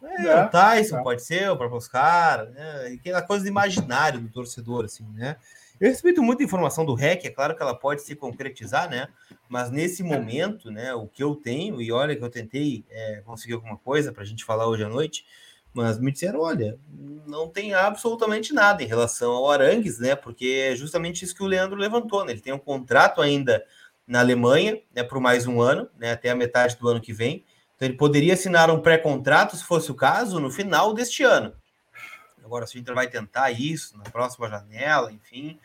É, 0.03 0.27
é, 0.27 0.45
o 0.45 0.49
Tyson 0.49 0.99
é. 0.99 1.03
pode 1.03 1.23
ser, 1.23 1.49
o 1.49 1.57
próprio 1.57 1.77
Oscar, 1.77 2.49
né? 2.49 2.97
Aquela 2.99 3.21
coisa 3.21 3.43
de 3.43 3.49
imaginário 3.49 4.19
do 4.19 4.29
torcedor, 4.29 4.85
assim, 4.85 5.05
né? 5.13 5.37
Eu 5.79 5.89
respeito 5.89 6.21
muito 6.21 6.41
a 6.41 6.45
informação 6.45 6.85
do 6.85 6.93
REC, 6.93 7.25
é 7.25 7.29
claro 7.29 7.55
que 7.55 7.61
ela 7.61 7.73
pode 7.73 8.03
se 8.03 8.15
concretizar, 8.15 8.89
né? 8.89 9.07
Mas 9.49 9.71
nesse 9.71 10.03
momento, 10.03 10.71
né, 10.71 10.93
o 10.93 11.07
que 11.07 11.23
eu 11.23 11.35
tenho, 11.35 11.81
e 11.81 11.91
olha 11.91 12.15
que 12.15 12.23
eu 12.23 12.29
tentei 12.29 12.85
é, 12.89 13.21
conseguir 13.25 13.53
alguma 13.53 13.77
coisa 13.77 14.11
para 14.11 14.23
a 14.23 14.25
gente 14.25 14.45
falar 14.45 14.67
hoje 14.67 14.83
à 14.83 14.89
noite, 14.89 15.25
mas 15.73 15.99
me 15.99 16.11
disseram: 16.11 16.41
olha, 16.41 16.77
não 17.25 17.49
tem 17.49 17.73
absolutamente 17.73 18.53
nada 18.53 18.83
em 18.83 18.87
relação 18.87 19.31
ao 19.31 19.51
Arangues, 19.51 19.99
né? 19.99 20.15
Porque 20.15 20.69
é 20.71 20.75
justamente 20.75 21.25
isso 21.25 21.35
que 21.35 21.43
o 21.43 21.47
Leandro 21.47 21.77
levantou, 21.77 22.23
né? 22.23 22.31
Ele 22.31 22.41
tem 22.41 22.53
um 22.53 22.59
contrato 22.59 23.21
ainda 23.21 23.63
na 24.07 24.19
Alemanha, 24.19 24.79
né, 24.93 25.01
por 25.01 25.19
mais 25.19 25.47
um 25.47 25.61
ano, 25.61 25.89
né, 25.97 26.11
até 26.11 26.29
a 26.29 26.35
metade 26.35 26.75
do 26.77 26.87
ano 26.87 27.01
que 27.01 27.13
vem. 27.13 27.43
Então 27.75 27.87
ele 27.87 27.97
poderia 27.97 28.33
assinar 28.33 28.69
um 28.69 28.79
pré-contrato, 28.79 29.55
se 29.55 29.63
fosse 29.63 29.91
o 29.91 29.95
caso, 29.95 30.39
no 30.39 30.49
final 30.51 30.93
deste 30.93 31.23
ano. 31.23 31.53
Agora, 32.43 32.67
se 32.67 32.77
o 32.77 32.79
Inter 32.79 32.93
vai 32.93 33.07
tentar 33.07 33.51
isso 33.51 33.97
na 33.97 34.03
próxima 34.03 34.49
janela, 34.49 35.11
enfim, 35.11 35.59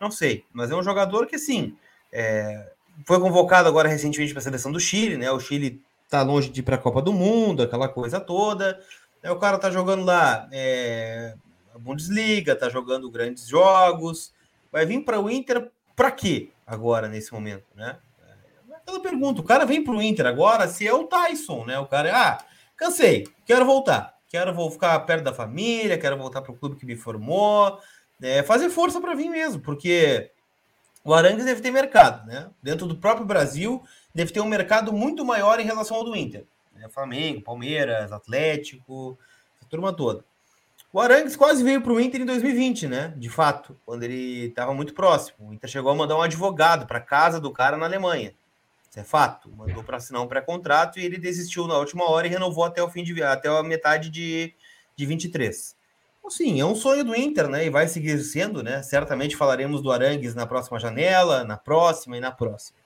não 0.00 0.10
sei. 0.10 0.44
Mas 0.52 0.70
é 0.70 0.74
um 0.74 0.82
jogador 0.82 1.26
que, 1.26 1.36
assim, 1.36 1.76
é, 2.12 2.72
foi 3.06 3.20
convocado 3.20 3.68
agora 3.68 3.88
recentemente 3.88 4.32
para 4.32 4.40
a 4.40 4.44
seleção 4.44 4.70
do 4.70 4.80
Chile, 4.80 5.16
né? 5.16 5.30
O 5.30 5.40
Chile 5.40 5.80
está 6.04 6.22
longe 6.22 6.50
de 6.50 6.60
ir 6.60 6.62
para 6.62 6.76
a 6.76 6.78
Copa 6.78 7.00
do 7.00 7.12
Mundo, 7.12 7.62
aquela 7.62 7.88
coisa 7.88 8.20
toda. 8.20 8.80
Aí 9.22 9.30
o 9.30 9.38
cara 9.38 9.58
tá 9.58 9.70
jogando 9.70 10.04
lá 10.04 10.48
é, 10.52 11.34
a 11.74 11.78
Bundesliga, 11.78 12.54
tá 12.54 12.68
jogando 12.68 13.10
grandes 13.10 13.46
jogos. 13.46 14.32
Vai 14.70 14.84
vir 14.84 15.04
para 15.04 15.20
o 15.20 15.30
Inter 15.30 15.70
para 15.96 16.10
quê 16.10 16.50
agora, 16.66 17.08
nesse 17.08 17.32
momento, 17.32 17.64
né? 17.74 17.96
Eu 18.86 19.00
pergunto, 19.00 19.42
o 19.42 19.44
cara 19.44 19.64
vem 19.64 19.82
para 19.82 19.94
o 19.94 20.02
Inter 20.02 20.26
agora 20.26 20.68
se 20.68 20.86
é 20.86 20.92
o 20.92 21.04
Tyson, 21.04 21.64
né? 21.64 21.78
O 21.78 21.86
cara, 21.86 22.12
ah, 22.14 22.38
cansei, 22.76 23.26
quero 23.46 23.64
voltar 23.64 24.14
quero 24.34 24.52
vou 24.52 24.68
ficar 24.68 24.98
perto 25.06 25.22
da 25.22 25.32
família, 25.32 25.96
quero 25.96 26.18
voltar 26.18 26.42
para 26.42 26.50
o 26.50 26.56
clube 26.56 26.74
que 26.74 26.84
me 26.84 26.96
formou, 26.96 27.78
é, 28.20 28.42
fazer 28.42 28.68
força 28.68 29.00
para 29.00 29.14
vir 29.14 29.30
mesmo, 29.30 29.62
porque 29.62 30.32
o 31.04 31.14
Arangues 31.14 31.44
deve 31.44 31.60
ter 31.60 31.70
mercado, 31.70 32.26
né? 32.26 32.50
Dentro 32.60 32.84
do 32.84 32.96
próprio 32.96 33.24
Brasil, 33.24 33.80
deve 34.12 34.32
ter 34.32 34.40
um 34.40 34.48
mercado 34.48 34.92
muito 34.92 35.24
maior 35.24 35.60
em 35.60 35.64
relação 35.64 35.98
ao 35.98 36.04
do 36.04 36.16
Inter. 36.16 36.44
Né? 36.72 36.88
Flamengo, 36.88 37.42
Palmeiras, 37.42 38.10
Atlético, 38.10 39.16
essa 39.56 39.70
turma 39.70 39.92
toda. 39.92 40.24
O 40.92 40.98
Arangues 40.98 41.36
quase 41.36 41.62
veio 41.62 41.80
para 41.80 41.92
o 41.92 42.00
Inter 42.00 42.22
em 42.22 42.26
2020, 42.26 42.88
né? 42.88 43.14
De 43.16 43.28
fato, 43.28 43.78
quando 43.86 44.02
ele 44.02 44.46
estava 44.46 44.74
muito 44.74 44.94
próximo. 44.94 45.48
O 45.48 45.54
Inter 45.54 45.70
chegou 45.70 45.92
a 45.92 45.94
mandar 45.94 46.16
um 46.16 46.22
advogado 46.22 46.86
para 46.88 46.98
casa 46.98 47.38
do 47.38 47.52
cara 47.52 47.76
na 47.76 47.86
Alemanha. 47.86 48.34
Isso 48.94 49.00
é 49.00 49.02
fato. 49.02 49.50
Mandou 49.50 49.82
para 49.82 49.96
assinar 49.96 50.22
um 50.22 50.28
pré-contrato 50.28 51.00
e 51.00 51.04
ele 51.04 51.18
desistiu 51.18 51.66
na 51.66 51.76
última 51.76 52.08
hora 52.08 52.28
e 52.28 52.30
renovou 52.30 52.62
até 52.62 52.80
o 52.80 52.88
fim 52.88 53.02
de 53.02 53.20
até 53.24 53.48
a 53.48 53.60
metade 53.60 54.08
de, 54.08 54.54
de 54.94 55.04
23. 55.04 55.76
Então, 56.18 56.30
sim, 56.30 56.60
é 56.60 56.64
um 56.64 56.76
sonho 56.76 57.04
do 57.04 57.12
Inter, 57.12 57.48
né? 57.48 57.66
E 57.66 57.70
vai 57.70 57.88
seguir 57.88 58.16
sendo, 58.20 58.62
né? 58.62 58.84
Certamente 58.84 59.36
falaremos 59.36 59.82
do 59.82 59.90
Arangues 59.90 60.36
na 60.36 60.46
próxima 60.46 60.78
janela, 60.78 61.42
na 61.42 61.56
próxima 61.56 62.16
e 62.16 62.20
na 62.20 62.30
próxima. 62.30 62.78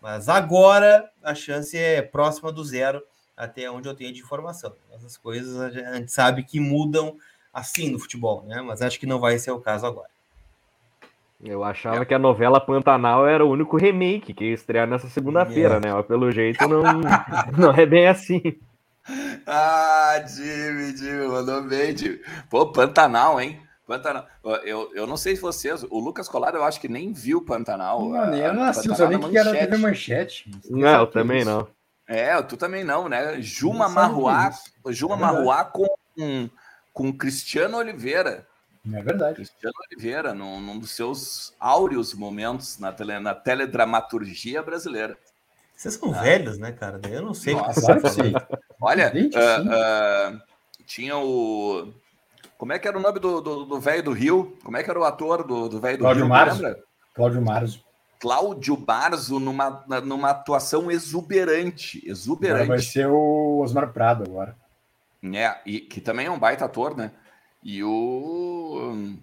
Mas 0.00 0.30
agora 0.30 1.10
a 1.22 1.34
chance 1.34 1.76
é 1.76 2.00
próxima 2.00 2.50
do 2.50 2.64
zero, 2.64 3.02
até 3.36 3.70
onde 3.70 3.86
eu 3.86 3.94
tenho 3.94 4.14
de 4.14 4.20
informação. 4.20 4.74
Essas 4.90 5.18
coisas 5.18 5.60
a 5.60 5.98
gente 5.98 6.10
sabe 6.10 6.42
que 6.42 6.58
mudam 6.58 7.18
assim 7.52 7.90
no 7.90 7.98
futebol, 7.98 8.44
né? 8.46 8.62
Mas 8.62 8.80
acho 8.80 8.98
que 8.98 9.04
não 9.04 9.20
vai 9.20 9.38
ser 9.38 9.50
o 9.50 9.60
caso 9.60 9.84
agora. 9.84 10.08
Eu 11.42 11.64
achava 11.64 12.02
é. 12.02 12.04
que 12.04 12.12
a 12.12 12.18
novela 12.18 12.60
Pantanal 12.60 13.26
era 13.26 13.44
o 13.44 13.50
único 13.50 13.76
remake 13.76 14.34
que 14.34 14.44
ia 14.44 14.54
estrear 14.54 14.86
nessa 14.86 15.08
segunda-feira, 15.08 15.76
é. 15.76 15.80
né? 15.80 15.92
Mas 15.92 16.06
pelo 16.06 16.30
jeito 16.30 16.66
não, 16.68 16.82
não 17.56 17.72
é 17.72 17.86
bem 17.86 18.08
assim. 18.08 18.58
Ah, 19.46 20.22
Jimmy, 20.26 20.96
Jimmy, 20.96 21.26
mandou 21.28 21.62
bem, 21.62 21.96
Jimmy. 21.96 22.20
Pô, 22.50 22.70
Pantanal, 22.70 23.40
hein? 23.40 23.60
Pantanal. 23.86 24.26
Eu, 24.64 24.90
eu 24.94 25.06
não 25.06 25.16
sei 25.16 25.34
se 25.34 25.42
vocês, 25.42 25.82
o 25.82 25.98
Lucas 25.98 26.28
Colar 26.28 26.54
eu 26.54 26.62
acho 26.62 26.80
que 26.80 26.88
nem 26.88 27.12
viu 27.12 27.44
Pantanal. 27.44 28.00
Mano, 28.08 28.36
eu 28.36 28.52
não 28.52 28.62
assisti, 28.62 28.94
só 28.94 29.08
nem 29.08 29.18
que 29.18 29.36
era 29.36 29.50
TV 29.50 29.78
Manchete. 29.78 30.50
Não, 30.68 31.00
eu 31.00 31.06
também 31.06 31.44
não. 31.44 31.66
É, 32.06 32.40
tu 32.42 32.56
também 32.56 32.84
não, 32.84 33.08
né? 33.08 33.40
Juma 33.40 33.88
Marruá, 33.88 34.50
Juma 34.88 35.14
é 35.14 35.18
Marruá 35.18 35.64
com, 35.64 35.86
com 36.92 37.12
Cristiano 37.12 37.78
Oliveira. 37.78 38.46
É 38.86 39.02
verdade. 39.02 39.34
Cristiano 39.36 39.74
Oliveira, 39.90 40.34
num, 40.34 40.60
num 40.60 40.78
dos 40.78 40.90
seus 40.92 41.54
áureos 41.60 42.14
momentos 42.14 42.78
na, 42.78 42.92
tele, 42.92 43.18
na 43.18 43.34
teledramaturgia 43.34 44.62
brasileira. 44.62 45.18
Vocês 45.76 45.94
são 45.94 46.14
ah. 46.14 46.20
velhos, 46.20 46.58
né, 46.58 46.72
cara? 46.72 47.00
Eu 47.08 47.22
não 47.22 47.34
sei. 47.34 47.54
Nossa, 47.54 47.80
claro 47.80 48.02
que 48.02 48.10
sim. 48.10 48.32
Olha, 48.80 49.12
uh, 49.14 50.36
uh, 50.36 50.40
tinha 50.86 51.16
o. 51.16 51.92
Como 52.56 52.72
é 52.72 52.78
que 52.78 52.86
era 52.86 52.98
o 52.98 53.00
nome 53.00 53.18
do 53.18 53.80
velho 53.80 54.02
do, 54.02 54.10
do, 54.10 54.16
Rio? 54.16 54.58
Como 54.62 54.76
é 54.76 54.82
que 54.82 54.90
era 54.90 55.00
o 55.00 55.04
ator 55.04 55.46
do 55.46 55.80
velho 55.80 55.98
do, 55.98 56.02
Cláudio 56.02 56.24
Rio? 56.24 56.28
Marzo. 56.28 56.62
Lembra? 56.62 56.82
Cláudio 57.14 57.42
Marzo. 57.42 57.84
Cláudio 58.18 58.76
Barzo 58.76 59.40
numa, 59.40 59.84
numa 60.04 60.30
atuação 60.30 60.90
exuberante. 60.90 62.02
Exuberante. 62.06 62.64
Agora 62.64 62.78
vai 62.78 62.86
ser 62.86 63.06
o 63.06 63.60
Osmar 63.62 63.90
Prado 63.92 64.24
agora. 64.24 64.54
É, 65.22 65.56
e 65.64 65.80
que 65.80 66.00
também 66.00 66.26
é 66.26 66.30
um 66.30 66.38
baita 66.38 66.66
ator, 66.66 66.94
né? 66.94 67.12
E 67.62 67.82
o. 67.84 69.14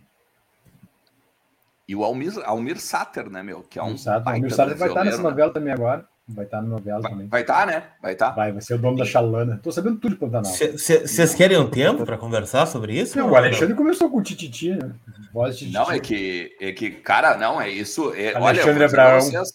E 1.88 1.95
o 1.95 2.04
Almir, 2.04 2.34
Almir 2.43 2.80
Sater, 2.80 3.30
né, 3.30 3.41
meu? 3.41 3.62
Que 3.63 3.80
é 3.80 3.84
um. 3.84 3.97
Sater. 3.97 4.34
Almir 4.34 4.54
Sater 4.54 4.78
vai 4.78 4.89
estar 4.89 5.04
nessa 5.04 5.21
novela 5.21 5.52
também 5.52 5.73
agora. 5.73 6.06
Vai 6.30 6.43
estar 6.43 6.62
na 6.62 6.67
novela 6.67 7.02
vai, 7.02 7.12
também. 7.12 7.28
Vai 7.28 7.41
estar, 7.41 7.65
né? 7.65 7.84
Vai 8.02 8.13
estar. 8.13 8.32
Vai, 8.32 8.52
vai 8.52 8.62
ser 8.62 8.73
o 8.73 8.78
dono 8.78 8.97
da 8.97 9.06
Chalana. 9.06 9.62
Tô 9.63 9.71
sabendo 9.71 9.97
tudo 9.97 10.13
de 10.13 10.19
Pantanal. 10.19 10.52
Vocês 10.52 11.34
querem 11.34 11.58
um 11.58 11.69
tempo 11.69 12.06
para 12.06 12.17
conversar 12.17 12.65
sobre 12.65 13.00
isso? 13.00 13.17
Não, 13.17 13.32
o 13.32 13.36
Alexandre 13.36 13.73
começou 13.73 14.10
com 14.10 14.17
o 14.17 14.23
Tititi, 14.23 14.71
né? 14.71 14.93
Voz 15.32 15.58
de 15.58 15.71
Não, 15.71 15.89
é 15.89 16.00
que, 16.00 16.54
é 16.60 16.73
que, 16.73 16.91
cara, 16.91 17.38
não, 17.38 17.62
é 17.62 17.69
isso. 17.69 18.13
É, 18.13 18.36
Alexandre 18.36 18.84
olha, 18.84 18.86
Abraão. 18.88 19.21
Vocês, 19.21 19.54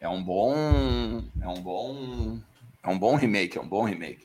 é 0.00 0.08
um 0.08 0.22
bom. 0.22 1.22
É 1.42 1.48
um 1.48 1.60
bom. 1.60 2.38
É 2.84 2.88
um 2.88 2.98
bom 2.98 3.16
remake, 3.16 3.58
é 3.58 3.60
um 3.60 3.68
bom 3.68 3.82
remake. 3.82 4.24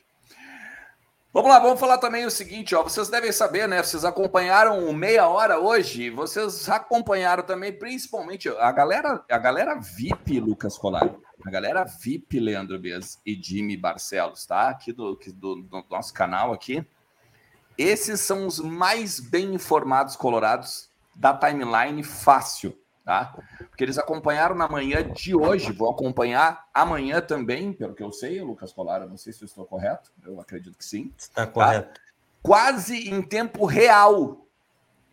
Vamos 1.34 1.50
lá, 1.50 1.58
vamos 1.58 1.80
falar 1.80 1.96
também 1.96 2.26
o 2.26 2.30
seguinte, 2.30 2.74
ó. 2.74 2.82
Vocês 2.82 3.08
devem 3.08 3.32
saber, 3.32 3.66
né? 3.66 3.82
Vocês 3.82 4.04
acompanharam 4.04 4.86
o 4.86 4.92
meia 4.92 5.26
hora 5.26 5.58
hoje. 5.58 6.10
Vocês 6.10 6.68
acompanharam 6.68 7.42
também, 7.42 7.72
principalmente 7.72 8.50
a 8.50 8.70
galera, 8.70 9.24
a 9.30 9.38
galera 9.38 9.80
VIP, 9.80 10.38
Lucas 10.38 10.76
Colar. 10.76 11.08
A 11.42 11.50
galera 11.50 11.84
VIP, 11.84 12.38
Leandro 12.38 12.78
Bez 12.78 13.18
e 13.24 13.34
Jimmy 13.34 13.78
Barcelos, 13.78 14.44
tá? 14.44 14.68
Aqui 14.68 14.92
do, 14.92 15.18
do, 15.34 15.62
do 15.62 15.84
nosso 15.90 16.12
canal 16.12 16.52
aqui. 16.52 16.86
Esses 17.78 18.20
são 18.20 18.46
os 18.46 18.58
mais 18.58 19.18
bem 19.18 19.54
informados 19.54 20.16
colorados 20.16 20.90
da 21.14 21.34
timeline 21.34 22.02
fácil, 22.02 22.78
tá? 23.04 23.36
Porque 23.68 23.84
eles 23.84 23.98
acompanharam 23.98 24.54
na 24.54 24.68
manhã 24.68 25.02
de 25.02 25.34
hoje, 25.34 25.72
vão 25.72 25.90
acompanhar 25.90 26.68
amanhã 26.72 27.20
também, 27.20 27.72
pelo 27.72 27.94
que 27.94 28.02
eu 28.02 28.12
sei, 28.12 28.40
Lucas 28.40 28.72
Colara, 28.72 29.06
não 29.06 29.16
sei 29.16 29.32
se 29.32 29.42
eu 29.42 29.46
estou 29.46 29.64
correto, 29.64 30.10
eu 30.24 30.40
acredito 30.40 30.76
que 30.76 30.84
sim. 30.84 31.12
Está 31.16 31.46
tá? 31.46 31.52
correto. 31.52 32.00
Quase 32.42 33.08
em 33.08 33.22
tempo 33.22 33.64
real 33.66 34.46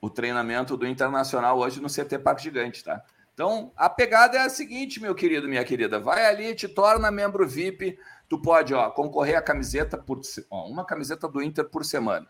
o 0.01 0.09
treinamento 0.09 0.77
do 0.77 0.87
Internacional 0.87 1.59
hoje 1.59 1.81
no 1.81 1.89
CT 1.89 2.19
Parque 2.19 2.43
Gigante, 2.43 2.83
tá? 2.83 3.03
Então, 3.33 3.71
a 3.75 3.89
pegada 3.89 4.37
é 4.37 4.41
a 4.41 4.49
seguinte, 4.49 5.01
meu 5.01 5.15
querido, 5.15 5.47
minha 5.47 5.63
querida, 5.63 5.99
vai 5.99 6.25
ali, 6.25 6.53
te 6.53 6.67
torna 6.67 7.09
membro 7.09 7.47
VIP, 7.47 7.97
tu 8.27 8.41
pode, 8.41 8.73
ó, 8.73 8.89
concorrer 8.89 9.37
a 9.37 9.41
camiseta 9.41 9.97
por 9.97 10.19
ó, 10.49 10.67
uma 10.67 10.85
camiseta 10.85 11.27
do 11.27 11.41
Inter 11.41 11.65
por 11.65 11.85
semana. 11.85 12.27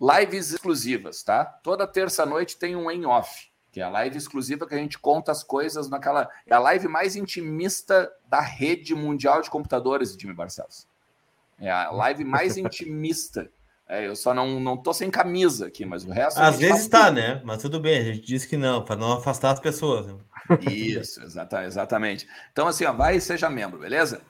Lives 0.00 0.52
exclusivas, 0.52 1.22
tá? 1.22 1.44
Toda 1.44 1.86
terça-noite 1.86 2.58
tem 2.58 2.76
um 2.76 2.90
em 2.90 3.06
off, 3.06 3.47
que 3.70 3.80
é 3.80 3.84
a 3.84 3.88
live 3.88 4.16
exclusiva 4.16 4.66
que 4.66 4.74
a 4.74 4.78
gente 4.78 4.98
conta 4.98 5.30
as 5.30 5.42
coisas 5.42 5.88
naquela. 5.88 6.28
É 6.46 6.54
a 6.54 6.58
live 6.58 6.88
mais 6.88 7.16
intimista 7.16 8.10
da 8.28 8.40
rede 8.40 8.94
mundial 8.94 9.42
de 9.42 9.50
computadores, 9.50 10.16
Jimmy 10.18 10.34
Barcelos. 10.34 10.86
É 11.58 11.70
a 11.70 11.90
live 11.90 12.24
mais 12.24 12.56
intimista. 12.58 13.50
É, 13.88 14.06
eu 14.06 14.14
só 14.14 14.34
não, 14.34 14.60
não 14.60 14.76
tô 14.76 14.92
sem 14.92 15.10
camisa 15.10 15.66
aqui, 15.66 15.86
mas 15.86 16.04
o 16.04 16.10
resto. 16.10 16.38
Às 16.38 16.58
vezes 16.58 16.88
tá, 16.88 17.10
né? 17.10 17.40
Mas 17.42 17.62
tudo 17.62 17.80
bem, 17.80 17.98
a 17.98 18.04
gente 18.04 18.20
disse 18.20 18.46
que 18.46 18.56
não, 18.56 18.84
para 18.84 18.96
não 18.96 19.14
afastar 19.14 19.52
as 19.52 19.60
pessoas. 19.60 20.06
Né? 20.06 20.14
Isso, 20.70 21.22
exata, 21.22 21.64
exatamente. 21.64 22.28
Então, 22.52 22.66
assim, 22.66 22.84
ó, 22.84 22.92
vai 22.92 23.16
e 23.16 23.20
seja 23.20 23.48
membro, 23.48 23.78
beleza? 23.78 24.20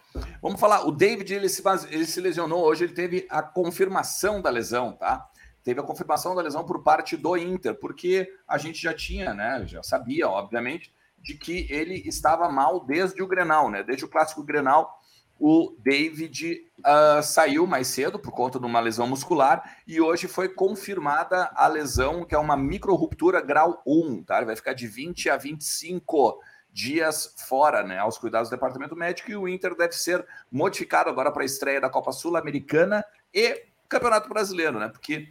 Vamos 0.40 0.60
falar, 0.60 0.86
o 0.86 0.92
David 0.92 1.34
ele 1.34 1.48
se, 1.48 1.62
ele 1.90 2.06
se 2.06 2.20
lesionou 2.20 2.64
hoje, 2.64 2.84
ele 2.84 2.92
teve 2.92 3.26
a 3.28 3.42
confirmação 3.42 4.40
da 4.40 4.50
lesão, 4.50 4.92
tá? 4.92 5.28
Teve 5.68 5.80
a 5.80 5.82
confirmação 5.82 6.34
da 6.34 6.40
lesão 6.40 6.64
por 6.64 6.82
parte 6.82 7.14
do 7.14 7.36
Inter, 7.36 7.74
porque 7.74 8.32
a 8.48 8.56
gente 8.56 8.80
já 8.80 8.94
tinha, 8.94 9.34
né, 9.34 9.64
já 9.66 9.82
sabia, 9.82 10.26
obviamente, 10.26 10.90
de 11.18 11.34
que 11.34 11.66
ele 11.68 12.08
estava 12.08 12.48
mal 12.48 12.86
desde 12.86 13.22
o 13.22 13.26
Grenal, 13.26 13.70
né? 13.70 13.82
Desde 13.82 14.02
o 14.02 14.08
clássico 14.08 14.42
Grenal, 14.42 14.98
o 15.38 15.76
David 15.78 16.64
uh, 16.78 17.22
saiu 17.22 17.66
mais 17.66 17.86
cedo 17.88 18.18
por 18.18 18.30
conta 18.30 18.58
de 18.58 18.64
uma 18.64 18.80
lesão 18.80 19.06
muscular 19.06 19.76
e 19.86 20.00
hoje 20.00 20.26
foi 20.26 20.48
confirmada 20.48 21.50
a 21.54 21.68
lesão, 21.68 22.24
que 22.24 22.34
é 22.34 22.38
uma 22.38 22.56
micro-ruptura 22.56 23.42
grau 23.42 23.82
1, 23.86 24.22
tá? 24.22 24.38
Ele 24.38 24.46
vai 24.46 24.56
ficar 24.56 24.72
de 24.72 24.86
20 24.86 25.28
a 25.28 25.36
25 25.36 26.40
dias 26.72 27.34
fora, 27.46 27.82
né, 27.82 27.98
aos 27.98 28.16
cuidados 28.16 28.48
do 28.48 28.54
departamento 28.54 28.96
médico, 28.96 29.30
e 29.30 29.36
o 29.36 29.46
Inter 29.46 29.76
deve 29.76 29.92
ser 29.92 30.26
modificado 30.50 31.10
agora 31.10 31.30
para 31.30 31.42
a 31.42 31.46
estreia 31.46 31.78
da 31.78 31.90
Copa 31.90 32.10
Sul-Americana 32.10 33.04
e 33.34 33.68
Campeonato 33.88 34.28
Brasileiro, 34.28 34.78
né? 34.78 34.88
Porque 34.88 35.28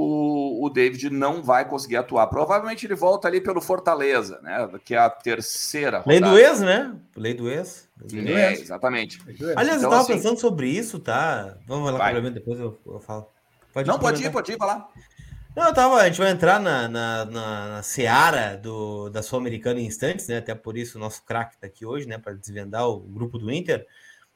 o, 0.00 0.64
o 0.64 0.70
David 0.70 1.10
não 1.10 1.42
vai 1.42 1.68
conseguir 1.68 1.96
atuar. 1.96 2.28
Provavelmente 2.28 2.86
ele 2.86 2.94
volta 2.94 3.26
ali 3.26 3.40
pelo 3.40 3.60
Fortaleza, 3.60 4.38
né? 4.42 4.68
Que 4.84 4.94
é 4.94 4.98
a 4.98 5.10
terceira 5.10 5.98
rodada. 5.98 6.10
Lei 6.10 6.20
do 6.20 6.38
ex, 6.38 6.60
né? 6.60 6.94
Lei 7.16 7.34
do 7.34 7.50
ex. 7.50 7.88
Lei 8.12 8.22
do 8.22 8.30
é, 8.30 8.52
ex. 8.52 8.60
exatamente. 8.62 9.20
Aliás, 9.56 9.78
então, 9.78 9.82
eu 9.82 9.90
tava 9.90 10.02
assim, 10.02 10.12
pensando 10.12 10.38
sobre 10.38 10.68
isso, 10.68 11.00
tá? 11.00 11.56
Vamos 11.66 11.92
lá, 11.92 11.98
complemento, 11.98 12.34
depois 12.34 12.60
eu, 12.60 12.78
eu 12.86 13.00
falo. 13.00 13.26
Pode 13.72 13.88
não, 13.88 13.98
pode 13.98 14.24
ir, 14.24 14.30
pode 14.30 14.52
ir, 14.52 14.56
vai 14.56 14.68
lá. 14.68 14.88
Não, 15.56 15.66
eu 15.66 15.74
tava, 15.74 15.96
a 15.96 16.06
gente 16.06 16.18
vai 16.18 16.30
entrar 16.30 16.60
na, 16.60 16.86
na, 16.86 17.24
na, 17.24 17.68
na 17.68 17.82
seara 17.82 18.56
do, 18.56 19.10
da 19.10 19.20
Sul-Americana 19.20 19.80
em 19.80 19.86
instantes, 19.86 20.28
né? 20.28 20.38
Até 20.38 20.54
por 20.54 20.78
isso 20.78 20.96
o 20.96 21.00
nosso 21.00 21.24
craque 21.24 21.58
tá 21.58 21.66
aqui 21.66 21.84
hoje, 21.84 22.06
né? 22.06 22.18
Para 22.18 22.34
desvendar 22.34 22.88
o 22.88 23.00
grupo 23.00 23.36
do 23.36 23.52
Inter. 23.52 23.84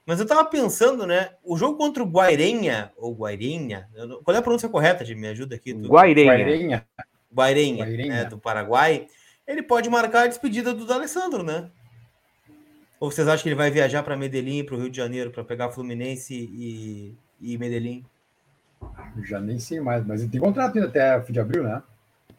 Mas 0.05 0.19
eu 0.19 0.27
tava 0.27 0.45
pensando, 0.45 1.07
né? 1.07 1.31
O 1.45 1.57
jogo 1.57 1.79
contra 1.79 2.03
o 2.03 2.07
Guairenha, 2.07 2.91
ou 2.97 3.15
Guairenha, 3.15 3.89
qual 4.25 4.35
é 4.35 4.39
a 4.39 4.43
pronúncia 4.43 4.69
correta, 4.69 5.05
de 5.05 5.15
Me 5.15 5.29
ajuda 5.29 5.55
aqui. 5.55 5.73
Tu... 5.73 5.89
Guairenha. 5.89 6.33
Guairenha. 6.33 6.87
Guairenha, 7.33 7.85
Guairenha. 7.85 8.15
Né, 8.15 8.25
do 8.25 8.39
Paraguai. 8.39 9.07
Ele 9.47 9.63
pode 9.63 9.89
marcar 9.89 10.25
a 10.25 10.27
despedida 10.27 10.75
do 10.75 10.85
D'Alessandro, 10.85 11.43
né? 11.43 11.71
Ou 13.01 13.11
vocês 13.11 13.27
acham 13.27 13.43
que 13.43 13.49
ele 13.49 13.57
vai 13.57 13.71
viajar 13.71 14.03
para 14.03 14.17
Medellín, 14.17 14.65
para 14.65 14.77
o 14.77 14.79
Rio 14.79 14.91
de 14.91 14.97
Janeiro, 14.97 15.31
para 15.31 15.43
pegar 15.43 15.71
Fluminense 15.71 16.35
e, 16.35 17.17
e 17.41 17.59
Medellín? 17.59 18.05
Já 19.25 19.41
nem 19.41 19.59
sei 19.59 19.81
mais, 19.81 20.05
mas 20.07 20.21
ele 20.21 20.31
tem 20.31 20.41
contrato 20.41 20.77
ainda 20.77 20.89
até 20.89 21.21
fim 21.23 21.33
de 21.33 21.41
abril, 21.41 21.65
né? 21.65 21.83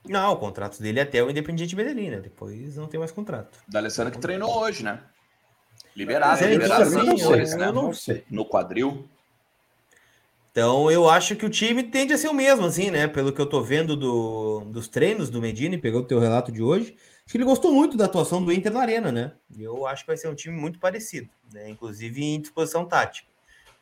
Não, 0.07 0.33
o 0.33 0.37
contrato 0.37 0.81
dele 0.81 0.99
é 0.99 1.03
até 1.03 1.23
o 1.23 1.29
Independiente 1.29 1.75
Medellín, 1.75 2.09
né? 2.09 2.19
Depois 2.19 2.75
não 2.75 2.87
tem 2.87 2.99
mais 2.99 3.11
contrato. 3.11 3.59
D'Alessandro 3.67 4.11
que 4.11 4.19
treinou 4.19 4.57
hoje, 4.57 4.83
né? 4.83 4.99
Liberado, 5.95 6.43
é, 6.43 6.47
liberado 6.47 6.89
Santos, 6.89 7.53
né? 7.55 7.71
Não 7.71 7.93
sei. 7.93 8.23
No 8.29 8.45
quadril. 8.45 9.07
Então 10.51 10.91
eu 10.91 11.09
acho 11.09 11.35
que 11.35 11.45
o 11.45 11.49
time 11.49 11.83
tende 11.83 12.13
a 12.13 12.17
ser 12.17 12.27
o 12.27 12.33
mesmo, 12.33 12.65
assim, 12.65 12.91
né? 12.91 13.07
Pelo 13.07 13.33
que 13.33 13.41
eu 13.41 13.45
tô 13.45 13.61
vendo 13.61 13.95
do, 13.95 14.61
dos 14.65 14.87
treinos 14.87 15.29
do 15.29 15.41
Medina, 15.41 15.77
pegou 15.77 16.01
o 16.01 16.05
teu 16.05 16.19
relato 16.19 16.51
de 16.51 16.61
hoje. 16.61 16.95
Acho 17.23 17.31
que 17.31 17.37
ele 17.37 17.45
gostou 17.45 17.71
muito 17.71 17.97
da 17.97 18.05
atuação 18.05 18.43
do 18.43 18.51
Inter 18.51 18.71
na 18.71 18.81
Arena, 18.81 19.11
né? 19.11 19.31
E 19.55 19.63
eu 19.63 19.87
acho 19.87 20.03
que 20.03 20.07
vai 20.07 20.17
ser 20.17 20.27
um 20.27 20.35
time 20.35 20.55
muito 20.55 20.77
parecido, 20.77 21.29
né? 21.51 21.69
Inclusive 21.69 22.23
em 22.23 22.39
disposição 22.41 22.85
tática. 22.85 23.27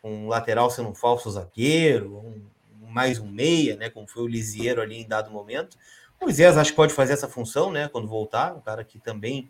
Um 0.04 0.28
lateral 0.28 0.70
sendo 0.70 0.90
um 0.90 0.96
falso 0.96 1.30
zagueiro, 1.30 2.18
um, 2.18 2.42
mais 2.88 3.20
um 3.20 3.28
meia, 3.28 3.76
né? 3.76 3.90
Como 3.90 4.08
foi 4.08 4.24
o 4.24 4.28
Lisieiro 4.28 4.82
ali 4.82 5.02
em 5.02 5.08
dado 5.08 5.32
momento. 5.32 5.78
O 6.20 6.26
Moisés 6.26 6.56
acho 6.56 6.72
que 6.72 6.76
pode 6.76 6.94
fazer 6.94 7.14
essa 7.14 7.28
função, 7.28 7.72
né? 7.72 7.90
Quando 7.90 8.08
voltar, 8.08 8.56
o 8.56 8.62
cara 8.62 8.84
que 8.84 9.00
também 9.00 9.50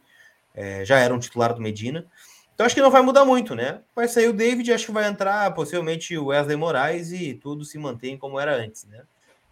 é, 0.56 0.84
já 0.86 0.98
era 0.98 1.14
um 1.14 1.20
titular 1.20 1.54
do 1.54 1.62
Medina. 1.62 2.08
Então 2.54 2.66
acho 2.66 2.76
que 2.76 2.82
não 2.82 2.92
vai 2.92 3.02
mudar 3.02 3.26
muito, 3.26 3.56
né? 3.56 3.82
Vai 3.96 4.08
sair 4.08 4.28
o 4.28 4.34
David, 4.34 4.72
acho 4.72 4.86
que 4.86 4.92
vai 4.92 5.08
entrar 5.08 5.54
possivelmente 5.54 6.18
o 6.18 6.28
Wesley 6.28 6.56
Moraes 6.56 7.12
e 7.12 7.34
tudo 7.34 7.66
se 7.66 7.78
mantém 7.78 8.18
como 8.18 8.40
era 8.40 8.56
antes, 8.56 8.86
né? 8.86 9.04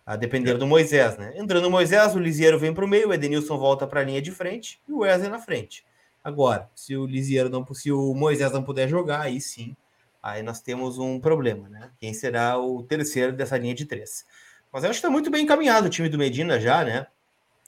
A 0.06 0.16
depender 0.16 0.56
do 0.56 0.68
Moisés, 0.68 1.18
né? 1.18 1.34
Entrando 1.36 1.66
o 1.66 1.72
Moisés, 1.72 2.16
o 2.16 2.20
Lisieiro 2.20 2.60
vem 2.60 2.74
para 2.74 2.86
o 2.86 2.88
meio, 2.88 3.10
o 3.10 3.14
Edenilson 3.14 3.58
volta 3.58 3.88
para 3.88 4.02
a 4.02 4.04
linha 4.04 4.22
de 4.22 4.32
frente 4.32 4.80
e 4.88 4.92
o 4.92 5.00
Wesley 5.00 5.30
na 5.30 5.40
frente. 5.40 5.86
Agora, 6.24 6.70
se 6.76 6.96
o 6.96 7.06
Lisieiro 7.06 7.50
não, 7.50 7.66
se 7.74 7.92
o 7.92 8.14
Moisés 8.14 8.52
não 8.52 8.64
puder 8.64 8.88
jogar, 8.88 9.22
aí 9.22 9.40
sim, 9.40 9.76
aí 10.22 10.44
nós 10.44 10.62
temos 10.62 10.98
um 10.98 11.20
problema, 11.20 11.70
né? 11.70 11.90
Quem 12.00 12.14
será 12.14 12.58
o 12.60 12.84
terceiro 12.84 13.34
dessa 13.34 13.58
linha 13.58 13.74
de 13.74 13.86
três? 13.86 14.26
Mas 14.72 14.84
eu 14.84 14.90
acho 14.90 15.00
que 15.00 15.06
está 15.06 15.10
muito 15.10 15.32
bem 15.32 15.44
encaminhado 15.44 15.88
o 15.88 15.90
time 15.90 16.10
do 16.10 16.18
Medina 16.18 16.60
já, 16.60 16.84
né? 16.84 17.08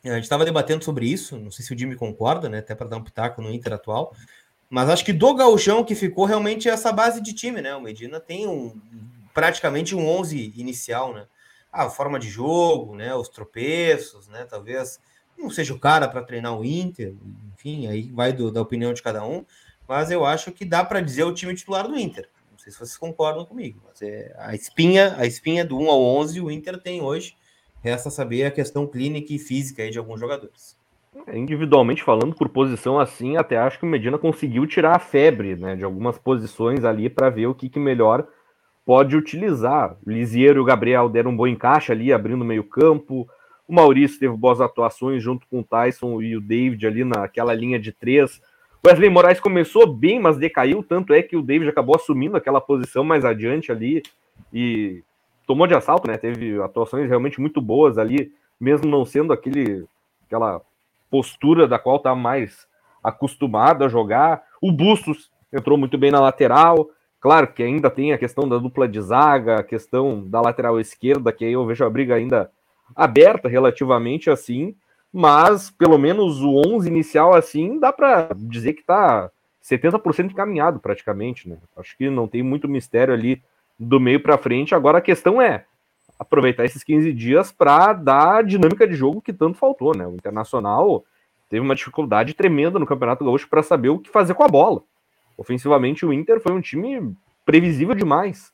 A 0.03 0.15
gente 0.15 0.23
estava 0.23 0.45
debatendo 0.45 0.83
sobre 0.83 1.07
isso, 1.07 1.37
não 1.37 1.51
sei 1.51 1.63
se 1.63 1.73
o 1.73 1.77
Jimmy 1.77 1.95
concorda, 1.95 2.49
né? 2.49 2.59
Até 2.59 2.73
para 2.73 2.87
dar 2.87 2.97
um 2.97 3.03
pitaco 3.03 3.41
no 3.41 3.51
Inter 3.51 3.73
atual. 3.73 4.15
Mas 4.71 4.89
acho 4.89 5.05
que 5.05 5.13
do 5.13 5.35
gauchão 5.35 5.83
que 5.83 5.93
ficou 5.93 6.25
realmente 6.25 6.67
é 6.67 6.71
essa 6.71 6.91
base 6.91 7.21
de 7.21 7.33
time, 7.33 7.61
né? 7.61 7.75
O 7.75 7.81
Medina 7.81 8.19
tem 8.19 8.47
um, 8.47 8.73
praticamente 9.33 9.93
um 9.93 10.07
11 10.07 10.53
inicial, 10.55 11.13
né? 11.13 11.27
a 11.71 11.89
forma 11.89 12.19
de 12.19 12.29
jogo, 12.29 12.95
né? 12.95 13.15
Os 13.15 13.29
tropeços, 13.29 14.27
né? 14.27 14.45
Talvez 14.49 14.99
não 15.37 15.49
seja 15.49 15.73
o 15.73 15.79
cara 15.79 16.07
para 16.07 16.21
treinar 16.21 16.59
o 16.59 16.65
Inter, 16.65 17.15
enfim, 17.53 17.87
aí 17.87 18.11
vai 18.11 18.33
do, 18.33 18.51
da 18.51 18.61
opinião 18.61 18.93
de 18.93 19.01
cada 19.01 19.23
um. 19.23 19.45
Mas 19.87 20.11
eu 20.11 20.25
acho 20.25 20.51
que 20.51 20.65
dá 20.65 20.83
para 20.83 21.01
dizer 21.01 21.23
o 21.23 21.33
time 21.33 21.55
titular 21.55 21.87
do 21.87 21.97
Inter. 21.97 22.29
Não 22.51 22.59
sei 22.59 22.71
se 22.71 22.77
vocês 22.77 22.97
concordam 22.97 23.45
comigo, 23.45 23.81
mas 23.87 24.01
é 24.01 24.35
a 24.37 24.53
espinha, 24.53 25.15
a 25.17 25.25
espinha 25.25 25.65
do 25.65 25.79
1 25.79 25.89
ao 25.89 26.01
11 26.01 26.41
o 26.41 26.51
Inter 26.51 26.79
tem 26.79 27.01
hoje. 27.01 27.35
Resta 27.81 28.11
saber 28.11 28.45
a 28.45 28.51
questão 28.51 28.85
clínica 28.85 29.33
e 29.33 29.39
física 29.39 29.81
aí 29.81 29.89
de 29.89 29.97
alguns 29.97 30.19
jogadores. 30.19 30.77
Individualmente 31.33 32.03
falando, 32.03 32.35
por 32.35 32.49
posição 32.49 32.99
assim, 32.99 33.37
até 33.37 33.57
acho 33.57 33.79
que 33.79 33.85
o 33.85 33.89
Medina 33.89 34.17
conseguiu 34.17 34.65
tirar 34.65 34.95
a 34.95 34.99
febre 34.99 35.55
né, 35.55 35.75
de 35.75 35.83
algumas 35.83 36.17
posições 36.17 36.83
ali 36.83 37.09
para 37.09 37.29
ver 37.29 37.47
o 37.47 37.55
que, 37.55 37.69
que 37.69 37.79
melhor 37.79 38.27
pode 38.85 39.15
utilizar. 39.15 39.97
Lisieiro 40.05 40.59
e 40.59 40.61
o 40.61 40.65
Gabriel 40.65 41.09
deram 41.09 41.31
um 41.31 41.35
bom 41.35 41.47
encaixe 41.47 41.91
ali, 41.91 42.11
abrindo 42.11 42.43
meio 42.43 42.63
campo. 42.63 43.27
O 43.67 43.73
Maurício 43.73 44.19
teve 44.19 44.35
boas 44.35 44.59
atuações 44.59 45.23
junto 45.23 45.47
com 45.47 45.59
o 45.59 45.63
Tyson 45.63 46.21
e 46.21 46.35
o 46.35 46.41
David 46.41 46.85
ali 46.85 47.03
naquela 47.03 47.53
linha 47.53 47.79
de 47.79 47.91
três. 47.91 48.41
Wesley 48.85 49.09
Moraes 49.09 49.39
começou 49.39 49.85
bem, 49.85 50.19
mas 50.19 50.37
decaiu, 50.37 50.83
tanto 50.83 51.13
é 51.13 51.21
que 51.21 51.37
o 51.37 51.41
David 51.41 51.69
acabou 51.69 51.95
assumindo 51.95 52.35
aquela 52.35 52.59
posição 52.59 53.03
mais 53.03 53.23
adiante 53.23 53.71
ali 53.71 54.01
e 54.51 55.03
tomou 55.45 55.67
de 55.67 55.75
assalto, 55.75 56.07
né? 56.07 56.17
Teve 56.17 56.59
atuações 56.61 57.07
realmente 57.07 57.39
muito 57.39 57.61
boas 57.61 57.97
ali, 57.97 58.33
mesmo 58.59 58.89
não 58.89 59.05
sendo 59.05 59.31
aquele 59.31 59.85
aquela 60.25 60.61
postura 61.11 61.67
da 61.67 61.77
qual 61.77 61.97
está 61.97 62.15
mais 62.15 62.65
acostumado 63.03 63.83
a 63.83 63.89
jogar. 63.89 64.41
O 64.61 64.71
Bustos 64.71 65.29
entrou 65.53 65.77
muito 65.77 65.97
bem 65.97 66.09
na 66.09 66.19
lateral. 66.19 66.89
Claro 67.19 67.47
que 67.47 67.61
ainda 67.61 67.89
tem 67.89 68.13
a 68.13 68.17
questão 68.17 68.47
da 68.47 68.57
dupla 68.57 68.87
de 68.87 68.99
zaga, 68.99 69.59
a 69.59 69.63
questão 69.63 70.27
da 70.27 70.41
lateral 70.41 70.79
esquerda, 70.79 71.31
que 71.31 71.45
aí 71.45 71.53
eu 71.53 71.65
vejo 71.65 71.85
a 71.85 71.89
briga 71.89 72.15
ainda 72.15 72.49
aberta 72.95 73.47
relativamente 73.47 74.29
assim, 74.29 74.75
mas 75.13 75.69
pelo 75.69 75.97
menos 75.97 76.41
o 76.41 76.61
11 76.65 76.87
inicial 76.87 77.33
assim 77.35 77.79
dá 77.79 77.91
para 77.93 78.29
dizer 78.35 78.73
que 78.73 78.81
está 78.81 79.29
70% 79.63 80.31
encaminhado 80.31 80.79
praticamente, 80.79 81.47
né? 81.47 81.57
Acho 81.77 81.95
que 81.97 82.09
não 82.09 82.27
tem 82.27 82.41
muito 82.41 82.67
mistério 82.67 83.13
ali 83.13 83.41
do 83.79 83.99
meio 83.99 84.21
para 84.21 84.37
frente. 84.37 84.73
Agora 84.73 84.97
a 84.97 85.01
questão 85.01 85.41
é 85.41 85.65
aproveitar 86.21 86.63
esses 86.65 86.83
15 86.83 87.11
dias 87.13 87.51
para 87.51 87.93
dar 87.93 88.35
a 88.35 88.41
dinâmica 88.43 88.87
de 88.87 88.93
jogo 88.93 89.21
que 89.21 89.33
tanto 89.33 89.57
faltou, 89.57 89.97
né? 89.97 90.05
O 90.05 90.13
Internacional 90.13 91.03
teve 91.49 91.65
uma 91.65 91.73
dificuldade 91.73 92.35
tremenda 92.35 92.77
no 92.77 92.85
Campeonato 92.85 93.25
Gaúcho 93.25 93.49
para 93.49 93.63
saber 93.63 93.89
o 93.89 93.97
que 93.97 94.07
fazer 94.07 94.35
com 94.35 94.43
a 94.43 94.47
bola. 94.47 94.83
Ofensivamente, 95.35 96.05
o 96.05 96.13
Inter 96.13 96.39
foi 96.39 96.53
um 96.53 96.61
time 96.61 97.15
previsível 97.43 97.95
demais. 97.95 98.53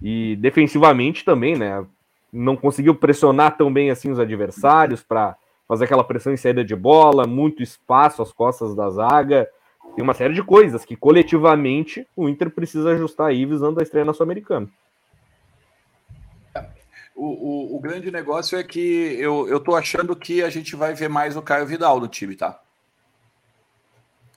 E 0.00 0.36
defensivamente 0.36 1.24
também, 1.24 1.56
né? 1.56 1.84
não 2.32 2.56
conseguiu 2.56 2.94
pressionar 2.94 3.56
tão 3.56 3.72
bem 3.72 3.90
assim 3.90 4.10
os 4.12 4.20
adversários 4.20 5.02
para 5.02 5.36
fazer 5.66 5.86
aquela 5.86 6.04
pressão 6.04 6.32
em 6.32 6.36
saída 6.36 6.64
de 6.64 6.76
bola, 6.76 7.26
muito 7.26 7.60
espaço 7.60 8.22
às 8.22 8.32
costas 8.32 8.72
da 8.72 8.88
zaga. 8.88 9.48
Tem 9.96 10.02
uma 10.04 10.14
série 10.14 10.34
de 10.34 10.44
coisas 10.44 10.84
que 10.84 10.94
coletivamente 10.94 12.06
o 12.16 12.28
Inter 12.28 12.50
precisa 12.50 12.90
ajustar 12.90 13.28
aí 13.28 13.44
visando 13.44 13.80
a 13.80 13.82
estreia 13.82 14.04
na 14.04 14.12
Sul-Americana. 14.12 14.68
O, 17.20 17.26
o, 17.26 17.76
o, 17.76 17.80
grande 17.80 18.10
negócio 18.10 18.58
é 18.58 18.64
que 18.64 18.80
eu, 19.18 19.46
eu 19.46 19.60
tô 19.60 19.76
achando 19.76 20.16
que 20.16 20.42
a 20.42 20.48
gente 20.48 20.74
vai 20.74 20.94
ver 20.94 21.10
mais 21.10 21.36
o 21.36 21.42
Caio 21.42 21.66
Vidal 21.66 22.00
no 22.00 22.08
time, 22.08 22.34
tá? 22.34 22.58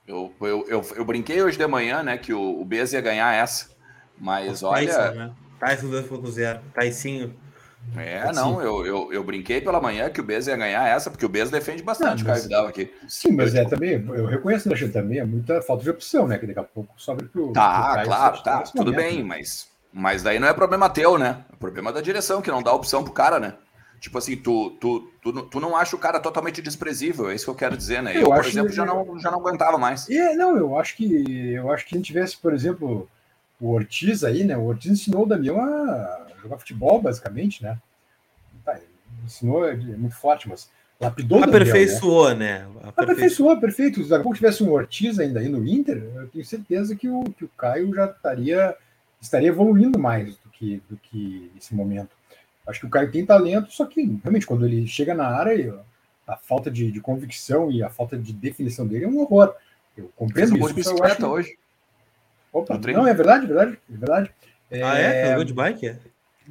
Eu, 0.05 0.33
eu, 0.41 0.65
eu, 0.67 0.85
eu 0.97 1.05
brinquei 1.05 1.41
hoje 1.41 1.57
de 1.57 1.65
manhã, 1.65 2.03
né, 2.03 2.17
que 2.17 2.33
o, 2.33 2.59
o 2.59 2.65
Bez 2.65 2.91
ia 2.91 2.99
ganhar 2.99 3.33
essa, 3.33 3.69
mas 4.17 4.63
olha. 4.63 4.85
Tyson, 4.85 5.17
né? 5.17 5.31
Tyson 5.61 5.87
2.0, 5.87 6.59
Taicinho. 6.73 7.33
É, 7.95 8.33
não, 8.33 8.61
eu, 8.61 8.85
eu, 8.85 9.13
eu 9.13 9.23
brinquei 9.23 9.61
pela 9.61 9.79
manhã 9.79 10.09
que 10.09 10.19
o 10.19 10.23
Bez 10.23 10.47
ia 10.47 10.57
ganhar 10.57 10.85
essa, 10.85 11.09
porque 11.09 11.25
o 11.25 11.29
Bez 11.29 11.49
defende 11.49 11.81
bastante 11.81 12.21
não, 12.21 12.31
mas, 12.31 12.39
o 12.43 12.49
Caio 12.49 12.63
Vidal 12.63 12.67
aqui. 12.67 12.93
Sim, 13.07 13.31
mas 13.31 13.55
eu, 13.55 13.61
é 13.61 13.63
tipo... 13.63 13.75
também, 13.75 14.05
eu 14.09 14.25
reconheço, 14.25 14.67
né, 14.67 14.75
também, 14.89 15.19
é 15.19 15.25
muita 15.25 15.61
falta 15.61 15.83
de 15.83 15.89
opção, 15.89 16.27
né, 16.27 16.37
que 16.37 16.47
daqui 16.47 16.59
a 16.59 16.63
pouco 16.63 16.93
sobe 16.97 17.23
pro. 17.29 17.53
Tá, 17.53 17.93
pro 17.93 18.03
claro, 18.03 18.43
tá, 18.43 18.61
tudo 18.63 18.91
momento, 18.91 18.97
bem, 18.97 19.17
né? 19.19 19.23
mas 19.23 19.72
mas 19.93 20.23
daí 20.23 20.39
não 20.39 20.47
é 20.47 20.53
problema 20.53 20.89
teu, 20.89 21.17
né? 21.17 21.45
É 21.53 21.55
problema 21.55 21.93
da 21.93 22.01
direção, 22.01 22.41
que 22.41 22.49
não 22.49 22.63
dá 22.63 22.73
opção 22.73 23.03
pro 23.03 23.13
cara, 23.13 23.39
né? 23.39 23.53
Tipo 23.99 24.17
assim, 24.17 24.35
tu, 24.35 24.71
tu, 24.71 25.09
tu, 25.21 25.31
tu 25.43 25.59
não 25.61 25.77
acha 25.77 25.95
o 25.95 25.99
cara 25.99 26.19
totalmente 26.19 26.61
desprezível, 26.61 27.29
é 27.29 27.35
isso 27.35 27.45
que 27.45 27.51
eu 27.51 27.55
quero 27.55 27.77
dizer, 27.77 28.03
né? 28.03 28.17
Eu, 28.17 28.23
eu 28.23 28.29
por 28.29 28.45
exemplo, 28.45 28.69
que... 28.69 28.75
já, 28.75 28.85
não, 28.85 29.17
já 29.17 29.31
não 29.31 29.39
aguentava 29.39 29.77
mais. 29.77 30.09
É, 30.09 30.35
não, 30.35 30.57
eu 30.57 30.77
acho 30.77 30.97
que 30.97 31.53
eu 31.53 31.71
acho 31.71 31.85
que 31.85 31.95
a 31.95 31.97
gente 31.97 32.07
tivesse, 32.07 32.35
por 32.35 32.53
exemplo, 32.53 33.09
o 33.61 33.71
Ortiz 33.71 34.25
aí, 34.25 34.43
né? 34.43 34.57
O 34.57 34.65
Ortiz 34.65 34.91
ensinou 34.91 35.23
o 35.23 35.25
Damião 35.25 35.61
a 35.61 36.27
jogar 36.41 36.57
futebol, 36.57 37.01
basicamente, 37.01 37.63
né? 37.63 37.77
Tá, 38.65 38.77
ensinou, 39.23 39.65
é 39.65 39.73
muito 39.75 40.15
forte, 40.15 40.49
mas 40.49 40.69
lapidou 40.99 41.41
Aperfeiçoou, 41.41 42.27
Damião, 42.27 42.39
né? 42.39 42.67
né? 42.83 42.91
Aperfeiçoou, 42.97 43.57
perfeito. 43.57 44.03
Se 44.03 44.09
pouco 44.19 44.35
tivesse 44.35 44.63
um 44.63 44.71
Ortiz 44.71 45.17
ainda 45.17 45.39
aí 45.39 45.47
no 45.47 45.65
Inter, 45.65 46.03
eu 46.15 46.27
tenho 46.27 46.43
certeza 46.43 46.93
que 46.93 47.07
o, 47.07 47.23
que 47.23 47.45
o 47.45 47.51
Caio 47.57 47.95
já 47.95 48.07
estaria 48.07 48.75
estaria 49.23 49.49
evoluindo 49.49 49.97
mais 49.97 50.37
do 50.37 50.49
que, 50.49 50.81
do 50.89 50.97
que 50.97 51.51
esse 51.57 51.73
momento. 51.73 52.09
Acho 52.67 52.81
que 52.81 52.85
o 52.85 52.89
Caio 52.89 53.11
tem 53.11 53.25
talento, 53.25 53.71
só 53.71 53.85
que 53.85 54.01
realmente 54.21 54.45
quando 54.45 54.65
ele 54.65 54.87
chega 54.87 55.13
na 55.13 55.27
área, 55.27 55.79
a 56.27 56.37
falta 56.37 56.69
de, 56.69 56.91
de 56.91 57.01
convicção 57.01 57.71
e 57.71 57.83
a 57.83 57.89
falta 57.89 58.17
de 58.17 58.31
definição 58.31 58.87
dele 58.87 59.05
é 59.05 59.07
um 59.07 59.19
horror. 59.19 59.53
Eu 59.97 60.11
compreendo 60.15 60.57
isso. 60.57 60.73
bicicleta 60.73 61.25
acho... 61.25 61.27
hoje. 61.27 61.57
Opa, 62.51 62.77
não, 62.77 63.07
é 63.07 63.13
verdade, 63.13 63.45
é 63.45 63.47
verdade, 63.47 63.79
é 63.89 63.97
verdade. 63.97 64.31
É... 64.69 64.83
Ah, 64.83 64.97
é? 64.97 65.29
Jogou 65.29 65.43
de 65.43 65.53
bike? 65.53 65.87
É? 65.87 65.97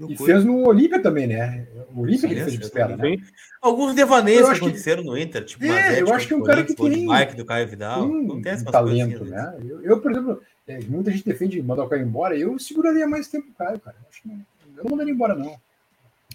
E 0.08 0.16
fez 0.16 0.44
no 0.44 0.66
Olímpia 0.66 1.02
também, 1.02 1.26
né? 1.26 1.66
O 1.94 2.00
Olímpia 2.00 2.28
que 2.28 2.34
ele 2.34 2.40
fez 2.40 2.52
de 2.52 2.58
bicicleta, 2.58 2.96
né? 2.96 3.16
Alguns 3.60 3.94
devaneios 3.94 4.48
que 4.48 4.56
aconteceram 4.56 5.04
no 5.04 5.16
Inter, 5.16 5.44
tipo, 5.44 5.64
é, 5.64 5.68
Mazete, 5.68 6.00
eu 6.00 6.14
acho 6.14 6.26
que 6.26 6.34
é 6.34 6.36
um 6.36 6.42
cara 6.42 6.64
que 6.64 6.74
tem 6.74 7.06
bike 7.06 7.36
do 7.36 7.44
Caio 7.44 7.68
Vidal, 7.68 8.08
tem 8.08 8.18
um 8.18 8.42
talento, 8.64 9.22
assim, 9.22 9.30
né? 9.30 9.54
Eu, 9.68 9.82
eu, 9.82 10.00
por 10.00 10.10
exemplo, 10.10 10.42
é, 10.66 10.80
muita 10.80 11.10
gente 11.10 11.24
defende 11.24 11.62
mandar 11.62 11.84
o 11.84 11.88
Caio 11.88 12.02
embora. 12.02 12.36
Eu 12.36 12.58
seguraria 12.58 13.06
mais 13.06 13.28
tempo 13.28 13.48
o 13.50 13.54
Caio, 13.54 13.78
cara. 13.80 13.96
Eu, 14.00 14.30
não, 14.30 14.46
eu 14.78 14.84
não 14.84 14.90
mandaria 14.92 15.12
embora, 15.12 15.34
não. 15.34 15.54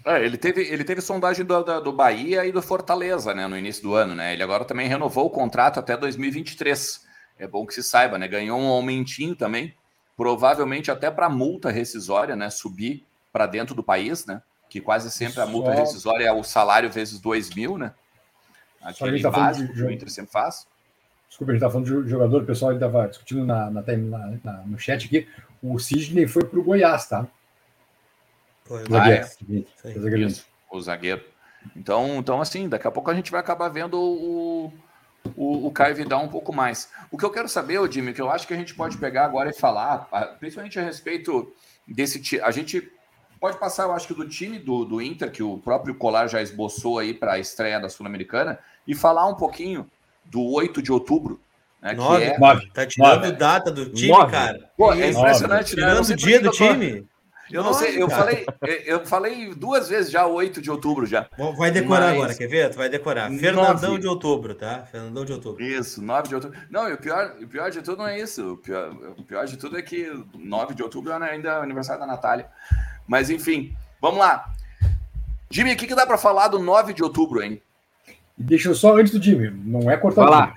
É, 0.06 0.24
ele 0.24 0.38
teve, 0.38 0.62
ele 0.62 0.84
teve 0.84 1.02
sondagem 1.02 1.44
do, 1.44 1.64
do, 1.64 1.82
do, 1.82 1.92
Bahia 1.92 2.46
e 2.46 2.52
do 2.52 2.62
Fortaleza, 2.62 3.34
né, 3.34 3.48
no 3.48 3.58
início 3.58 3.82
do 3.82 3.96
ano, 3.96 4.14
né? 4.14 4.34
Ele 4.34 4.44
agora 4.44 4.64
também 4.64 4.88
renovou 4.88 5.26
o 5.26 5.30
contrato 5.30 5.80
até 5.80 5.98
2023. 5.98 7.06
É 7.40 7.48
bom 7.48 7.66
que 7.66 7.74
se 7.74 7.84
saiba, 7.84 8.18
né? 8.18 8.28
Ganhou 8.28 8.60
um 8.60 8.68
aumentinho 8.68 9.36
também, 9.36 9.74
provavelmente 10.16 10.92
até 10.92 11.10
para 11.10 11.30
multa 11.30 11.72
rescisória, 11.72 12.36
né? 12.36 12.50
Subir 12.50 13.07
para 13.38 13.46
dentro 13.46 13.76
do 13.76 13.84
país, 13.84 14.26
né? 14.26 14.42
Que 14.68 14.82
quase 14.82 15.12
sempre 15.12 15.40
a 15.40 15.46
multa 15.46 15.72
rescisória 15.72 16.26
é 16.26 16.32
o 16.32 16.44
salário 16.44 16.92
vezes 16.92 17.20
2 17.20 17.54
mil, 17.54 17.78
né? 17.78 17.94
Aquele 18.82 19.22
tá 19.22 19.30
básico 19.30 19.72
que 19.72 19.82
o 19.84 19.92
Inter 19.92 20.10
sempre 20.10 20.32
faz. 20.32 20.66
Desculpa, 21.30 21.52
a 21.52 21.54
gente 21.54 21.60
estava 21.60 21.74
falando 21.74 22.04
de 22.04 22.10
jogador, 22.10 22.42
o 22.42 22.46
pessoal 22.46 22.74
estava 22.74 23.08
discutindo 23.08 23.46
na, 23.46 23.70
na, 23.70 23.84
na, 24.44 24.52
no 24.66 24.80
chat 24.80 25.06
aqui. 25.06 25.28
O 25.62 25.78
Sidney 25.78 26.26
foi 26.26 26.46
para 26.46 26.60
o 26.60 26.64
Goiás, 26.64 27.08
tá? 27.08 27.28
Foi, 28.66 28.84
o 28.84 28.90
zagueiro. 28.90 29.26
Ah, 29.26 29.90
é. 29.90 29.94
zagueiro. 29.94 30.28
Isso, 30.28 30.46
o 30.72 30.82
zagueiro. 30.82 31.24
Então, 31.76 32.18
então, 32.18 32.42
assim, 32.42 32.68
daqui 32.68 32.88
a 32.88 32.92
pouco 32.92 33.12
a 33.12 33.14
gente 33.14 33.30
vai 33.30 33.40
acabar 33.40 33.70
vendo 33.70 34.00
o, 34.00 34.74
o, 35.36 35.68
o 35.68 35.72
Caio 35.72 35.96
Vidal 35.96 36.24
um 36.24 36.30
pouco 36.30 36.52
mais. 36.52 36.90
O 37.12 37.18
que 37.18 37.26
eu 37.26 37.30
quero 37.30 37.48
saber, 37.48 37.80
Jimmy, 37.92 38.14
que 38.14 38.22
eu 38.22 38.32
acho 38.32 38.48
que 38.48 38.54
a 38.54 38.58
gente 38.58 38.74
pode 38.74 38.98
pegar 38.98 39.26
agora 39.26 39.52
e 39.52 39.54
falar, 39.54 40.08
principalmente 40.40 40.80
a 40.80 40.84
respeito 40.84 41.54
desse. 41.88 42.42
A 42.42 42.52
gente 42.52 42.92
pode 43.40 43.58
passar, 43.58 43.84
eu 43.84 43.92
acho 43.92 44.08
que 44.08 44.14
do 44.14 44.28
time 44.28 44.60
do, 44.60 44.86
do 44.86 45.02
Inter, 45.02 45.32
que 45.32 45.44
o 45.44 45.58
próprio 45.58 45.96
Colar 45.96 46.28
já 46.28 46.42
esboçou 46.42 47.00
aí 47.00 47.14
para 47.14 47.34
a 47.34 47.40
estreia 47.40 47.80
da 47.80 47.90
Sul-Americana, 47.90 48.60
e 48.88 48.96
falar 48.96 49.28
um 49.28 49.36
pouquinho 49.36 49.90
do 50.26 50.44
8 50.44 50.82
de 50.82 50.92
outubro. 50.92 51.40
Né, 51.82 51.94
nove, 51.94 52.24
é... 52.24 52.40
nove, 52.40 52.70
tá 52.74 52.86
tirando 52.86 53.22
nove. 53.22 53.32
data 53.34 53.72
do 53.72 53.90
time, 53.90 54.12
nove. 54.12 54.32
cara. 54.32 54.72
Pô, 54.76 54.92
é 54.94 55.10
impressionante, 55.10 55.76
nove. 55.76 55.82
né? 55.82 55.94
Tirando 55.94 56.10
o 56.10 56.16
dia 56.16 56.42
do 56.42 56.52
time. 56.52 57.08
Eu 57.52 57.64
não 57.64 57.74
sei, 57.74 58.02
eu 58.02 58.10
falei, 58.10 58.46
eu 58.86 59.06
falei 59.06 59.54
duas 59.54 59.88
vezes 59.88 60.12
já 60.12 60.26
8 60.26 60.62
de 60.62 60.70
outubro 60.70 61.06
já. 61.06 61.30
Vai 61.58 61.72
decorar 61.72 62.08
Mas... 62.08 62.14
agora, 62.14 62.36
quer 62.36 62.48
ver? 62.48 62.70
Tu 62.70 62.78
vai 62.78 62.90
decorar. 62.90 63.32
Fernandão 63.32 63.92
9. 63.92 64.00
de 64.00 64.08
outubro, 64.08 64.56
tá? 64.56 64.84
Fernandão 64.92 65.24
de 65.24 65.34
outubro. 65.34 65.64
Isso, 65.64 66.02
9 66.02 66.28
de 66.28 66.36
outubro. 66.36 66.60
Não, 66.70 66.90
e 66.90 66.94
o 66.94 66.98
pior, 66.98 67.36
o 67.42 67.48
pior 67.48 67.72
de 67.72 67.82
tudo 67.82 68.00
não 68.00 68.08
é 68.08 68.20
isso. 68.20 68.54
O 68.54 68.58
pior, 68.58 68.92
o 69.18 69.24
pior 69.24 69.46
de 69.46 69.58
tudo 69.58 69.78
é 69.78 69.82
que 69.82 70.12
9 70.38 70.74
de 70.74 70.84
outubro 70.84 71.12
é 71.12 71.32
ainda 71.32 71.50
é 71.50 71.62
aniversário 71.62 72.02
da 72.02 72.08
Natália. 72.08 72.48
Mas 73.08 73.30
enfim, 73.30 73.76
vamos 74.02 74.20
lá. 74.20 74.52
Jimmy, 75.50 75.74
o 75.74 75.78
que, 75.78 75.88
que 75.88 75.96
dá 75.96 76.06
para 76.06 76.18
falar 76.18 76.50
do 76.50 76.60
9 76.60 76.94
de 76.94 77.04
outubro, 77.04 77.42
hein? 77.42 77.62
Deixa 78.38 78.70
eu 78.70 78.76
só 78.76 78.98
antes 78.98 79.14
do 79.14 79.24
Jimmy, 79.24 79.50
não 79.50 79.90
é 79.90 79.98
cortar 79.98 80.30
lá. 80.30 80.54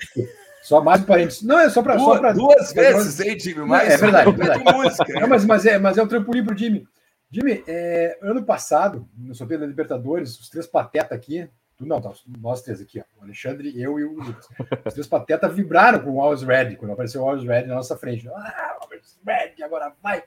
Só 0.62 0.80
mais 0.82 1.00
um 1.00 1.04
parênteses. 1.04 1.42
Não, 1.42 1.58
é 1.58 1.70
só 1.70 1.82
para. 1.82 1.96
Duas, 1.96 2.18
pra, 2.18 2.32
duas 2.32 2.72
pra, 2.72 2.82
vezes, 2.82 3.20
hein, 3.20 3.38
Jimmy? 3.38 3.66
Mas 3.66 3.90
é 3.90 3.96
verdade. 3.96 4.30
É 4.30 4.32
verdade. 4.32 4.64
Música, 4.64 5.20
não, 5.20 5.28
mas, 5.28 5.44
mas, 5.44 5.66
é, 5.66 5.78
mas 5.78 5.98
é 5.98 6.02
um 6.02 6.08
trampolim 6.08 6.44
pro 6.44 6.56
Jimmy. 6.56 6.86
Jimmy, 7.30 7.62
é, 7.66 8.18
ano 8.20 8.42
passado, 8.42 9.08
no 9.16 9.34
sorteio 9.34 9.60
da 9.60 9.66
Libertadores, 9.66 10.38
os 10.38 10.48
três 10.48 10.66
patetas 10.66 11.12
aqui, 11.12 11.48
tu 11.76 11.86
não, 11.86 12.00
tá, 12.00 12.12
nós 12.40 12.60
três 12.60 12.80
aqui, 12.80 13.00
ó, 13.00 13.20
o 13.20 13.24
Alexandre, 13.24 13.80
eu 13.80 14.00
e 14.00 14.04
o 14.04 14.14
Lucas. 14.14 14.48
Os 14.84 14.92
três 14.92 15.06
patetas 15.06 15.54
vibraram 15.54 16.00
com 16.00 16.10
o 16.16 16.20
Always 16.20 16.42
Red, 16.42 16.74
quando 16.76 16.92
apareceu 16.92 17.22
o 17.22 17.24
Always 17.28 17.46
Red 17.46 17.66
na 17.66 17.76
nossa 17.76 17.96
frente. 17.96 18.28
Ah, 18.28 18.78
Always 18.82 19.18
Red, 19.24 19.62
agora 19.62 19.94
vai. 20.02 20.24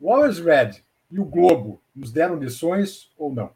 O 0.00 0.10
Always 0.10 0.38
Red 0.38 0.80
e 1.10 1.20
o 1.20 1.24
Globo 1.26 1.82
nos 1.94 2.10
deram 2.10 2.36
lições 2.36 3.12
ou 3.18 3.32
não? 3.32 3.52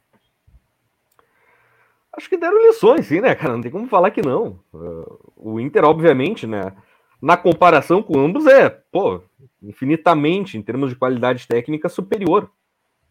Acho 2.16 2.30
que 2.30 2.36
deram 2.36 2.66
lições, 2.66 3.06
sim, 3.06 3.20
né, 3.20 3.34
cara? 3.34 3.52
Não 3.52 3.60
tem 3.60 3.70
como 3.70 3.86
falar 3.86 4.10
que 4.10 4.22
não. 4.22 4.58
O 5.36 5.60
Inter, 5.60 5.84
obviamente, 5.84 6.46
né? 6.46 6.72
Na 7.20 7.36
comparação 7.36 8.02
com 8.02 8.18
ambos, 8.18 8.46
é, 8.46 8.70
pô, 8.70 9.20
infinitamente, 9.62 10.56
em 10.56 10.62
termos 10.62 10.90
de 10.90 10.96
qualidade 10.96 11.46
técnica, 11.46 11.88
superior. 11.88 12.50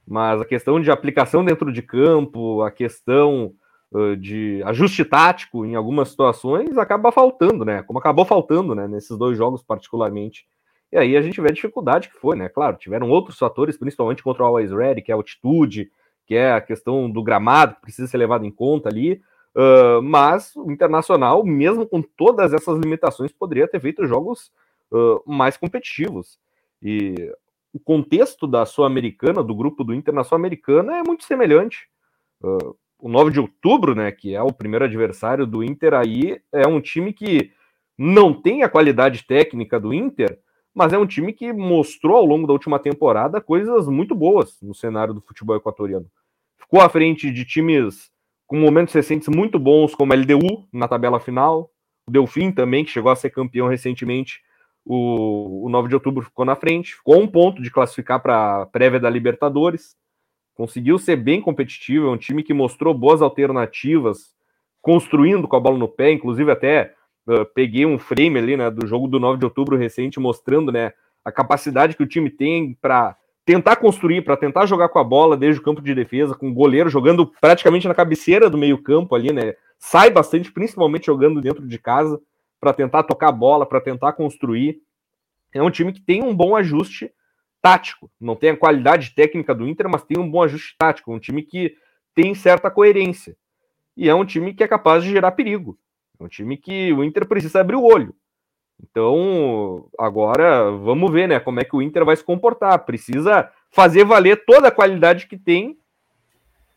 Mas 0.08 0.42
a 0.42 0.46
questão 0.46 0.80
de 0.80 0.90
aplicação 0.90 1.44
dentro 1.44 1.72
de 1.72 1.82
campo, 1.82 2.62
a 2.62 2.72
questão 2.72 3.54
uh, 3.92 4.16
de 4.16 4.62
ajuste 4.66 5.04
tático 5.06 5.66
em 5.66 5.76
algumas 5.76 6.10
situações 6.10 6.78
acaba 6.78 7.12
faltando, 7.12 7.66
né? 7.66 7.84
Como 7.84 8.00
acabou 8.00 8.26
faltando, 8.26 8.74
né? 8.74 8.88
Nesses 8.88 9.18
dois 9.18 9.38
jogos, 9.38 9.64
particularmente. 9.64 10.48
E 10.92 10.98
aí 10.98 11.18
a 11.18 11.22
gente 11.22 11.42
vê 11.42 11.50
a 11.50 11.54
dificuldade 11.54 12.10
que 12.10 12.16
foi, 12.16 12.36
né? 12.36 12.50
Claro, 12.50 12.78
tiveram 12.78 13.10
outros 13.10 13.38
fatores, 13.38 13.78
principalmente 13.78 14.24
contra 14.24 14.44
o 14.44 14.46
Always 14.46 14.72
Ready, 14.72 15.02
que 15.02 15.12
é 15.12 15.14
a 15.14 15.18
altitude, 15.18 15.92
que 16.26 16.36
é 16.36 16.52
a 16.52 16.62
questão 16.62 17.10
do 17.10 17.24
gramado, 17.24 17.76
que 17.76 17.82
precisa 17.82 18.08
ser 18.08 18.18
levado 18.18 18.46
em 18.46 18.52
conta 18.52 18.90
ali. 18.90 19.22
Uh, 19.56 20.02
mas 20.02 20.54
o 20.56 20.70
Internacional, 20.72 21.46
mesmo 21.46 21.88
com 21.88 22.02
todas 22.02 22.54
essas 22.54 22.78
limitações, 22.78 23.32
poderia 23.32 23.68
ter 23.68 23.80
feito 23.80 24.06
jogos 24.06 24.52
uh, 24.92 25.22
mais 25.26 25.56
competitivos. 25.56 26.38
E 26.82 27.16
o 27.74 27.80
contexto 27.80 28.48
da 28.48 28.66
Sul-Americana, 28.66 29.44
do 29.44 29.56
grupo 29.56 29.84
do 29.84 29.94
Internacional 29.94 30.42
Americana, 30.42 30.98
é 30.98 31.04
muito 31.04 31.24
semelhante. 31.24 31.88
Uh, 32.44 32.76
o 33.00 33.08
9 33.08 33.32
de 33.32 33.40
outubro, 33.40 33.94
né, 33.94 34.12
que 34.12 34.34
é 34.34 34.42
o 34.42 34.52
primeiro 34.52 34.86
adversário 34.86 35.46
do 35.46 35.64
Inter 35.64 35.94
aí, 35.94 36.42
é 36.52 36.68
um 36.68 36.82
time 36.82 37.14
que 37.14 37.52
não 37.98 38.34
tem 38.34 38.64
a 38.64 38.70
qualidade 38.70 39.26
técnica 39.26 39.80
do 39.80 39.94
Inter, 39.94 40.40
mas 40.76 40.92
é 40.92 40.98
um 40.98 41.08
time 41.08 41.32
que 41.32 41.54
mostrou 41.54 42.18
ao 42.18 42.26
longo 42.26 42.46
da 42.46 42.52
última 42.52 42.78
temporada 42.78 43.40
coisas 43.40 43.88
muito 43.88 44.14
boas 44.14 44.62
no 44.62 44.76
cenário 44.76 45.14
do 45.14 45.22
futebol 45.22 45.56
equatoriano. 45.56 46.06
Ficou 46.60 46.82
à 46.82 46.90
frente 46.90 47.32
de 47.32 47.46
times 47.46 48.12
com 48.46 48.60
momentos 48.60 48.94
recentes 48.94 49.30
muito 49.30 49.58
bons, 49.58 49.96
como 49.96 50.12
a 50.12 50.16
LDU 50.16 50.68
na 50.74 50.88
tabela 50.88 51.20
final, 51.20 51.72
o 52.06 52.12
Delfim 52.12 52.52
também, 52.52 52.84
que 52.84 52.92
chegou 52.92 53.10
a 53.10 53.16
ser 53.16 53.30
campeão 53.30 53.68
recentemente, 53.68 54.42
o, 54.86 55.66
o 55.66 55.70
9 55.70 55.88
de 55.88 55.96
outubro 55.96 56.24
ficou 56.24 56.46
na 56.46 56.56
frente, 56.56 56.94
ficou 56.94 57.20
um 57.20 57.28
ponto 57.28 57.62
de 57.62 57.72
classificar 57.72 58.22
para 58.22 58.62
a 58.62 58.66
prévia 58.66 59.00
da 59.00 59.10
Libertadores, 59.10 59.96
conseguiu 60.54 61.00
ser 61.00 61.16
bem 61.16 61.42
competitivo, 61.42 62.08
é 62.08 62.12
um 62.12 62.18
time 62.18 62.44
que 62.44 62.54
mostrou 62.54 62.94
boas 62.94 63.22
alternativas, 63.22 64.36
construindo 64.82 65.48
com 65.48 65.56
a 65.56 65.60
bola 65.60 65.78
no 65.78 65.88
pé, 65.88 66.12
inclusive 66.12 66.52
até 66.52 66.94
Uh, 67.28 67.46
peguei 67.54 67.86
um 67.86 67.98
frame 67.98 68.38
ali, 68.38 68.58
né, 68.58 68.70
do 68.70 68.86
jogo 68.86 69.08
do 69.08 69.20
9 69.20 69.40
de 69.40 69.46
outubro 69.46 69.76
recente, 69.76 70.20
mostrando, 70.20 70.72
né, 70.72 70.94
a 71.24 71.32
capacidade 71.32 71.96
que 71.96 72.04
o 72.04 72.08
time 72.08 72.30
tem 72.30 72.78
para 72.80 73.18
tentar 73.46 73.76
construir, 73.76 74.24
para 74.24 74.38
tentar 74.38 74.66
jogar 74.66 74.90
com 74.90 75.00
a 75.00 75.04
bola 75.04 75.38
desde 75.38 75.60
o 75.60 75.64
campo 75.64 75.82
de 75.82 75.94
defesa, 75.94 76.36
com 76.36 76.50
o 76.50 76.54
goleiro 76.54 76.90
jogando 76.90 77.28
praticamente 77.40 77.88
na 77.88 77.94
cabeceira 77.94 78.50
do 78.50 78.58
meio-campo 78.58 79.16
ali, 79.16 79.32
né? 79.32 79.54
Sai 79.78 80.10
bastante, 80.10 80.52
principalmente 80.52 81.06
jogando 81.06 81.42
dentro 81.42 81.66
de 81.66 81.78
casa, 81.78 82.20
para 82.60 82.74
tentar 82.74 83.04
tocar 83.04 83.30
a 83.30 83.32
bola, 83.32 83.66
para 83.66 83.82
tentar 83.82 84.14
construir. 84.14 84.82
É 85.54 85.62
um 85.62 85.70
time 85.70 85.94
que 85.94 86.02
tem 86.02 86.24
um 86.24 86.36
bom 86.36 86.56
ajuste 86.56 87.12
tático. 87.62 88.10
Não 88.20 88.36
tem 88.36 88.52
a 88.52 88.58
qualidade 88.58 89.14
técnica 89.14 89.54
do 89.54 89.68
Inter, 89.68 89.88
mas 89.90 90.04
tem 90.04 90.18
um 90.18 90.30
bom 90.30 90.42
ajuste 90.42 90.76
tático. 90.78 91.14
Um 91.14 91.20
time 91.20 91.44
que 91.44 91.76
tem 92.16 92.34
certa 92.34 92.72
coerência. 92.72 93.36
E 93.96 94.10
é 94.10 94.16
um 94.16 94.26
time 94.26 94.54
que 94.54 94.64
é 94.64 94.68
capaz 94.68 95.04
de 95.04 95.10
gerar 95.10 95.32
perigo. 95.32 95.78
É 96.20 96.24
um 96.24 96.28
time 96.28 96.58
que 96.58 96.92
o 96.94 97.04
Inter 97.04 97.28
precisa 97.28 97.62
abrir 97.62 97.76
o 97.76 97.84
olho. 97.84 98.16
Então, 98.82 99.88
agora 99.98 100.72
vamos 100.72 101.12
ver, 101.12 101.28
né, 101.28 101.40
como 101.40 101.60
é 101.60 101.64
que 101.64 101.76
o 101.76 101.82
Inter 101.82 102.04
vai 102.04 102.16
se 102.16 102.24
comportar. 102.24 102.86
Precisa 102.86 103.50
fazer 103.72 104.04
valer 104.04 104.46
toda 104.46 104.68
a 104.68 104.72
qualidade 104.72 105.28
que 105.28 105.38
tem, 105.38 105.78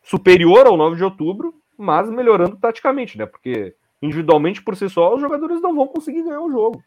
superior 0.03 0.67
ao 0.67 0.77
9 0.77 0.97
de 0.97 1.05
outubro, 1.05 1.55
mas 1.77 2.09
melhorando 2.09 2.57
taticamente, 2.57 3.19
né? 3.19 3.27
Porque 3.27 3.75
individualmente 4.01 4.63
por 4.63 4.77
si 4.77 4.89
só 4.89 5.15
os 5.15 5.21
jogadores 5.21 5.61
não 5.61 5.75
vão 5.75 5.87
conseguir 5.87 6.23
ganhar 6.23 6.41
o 6.41 6.51
jogo. 6.51 6.83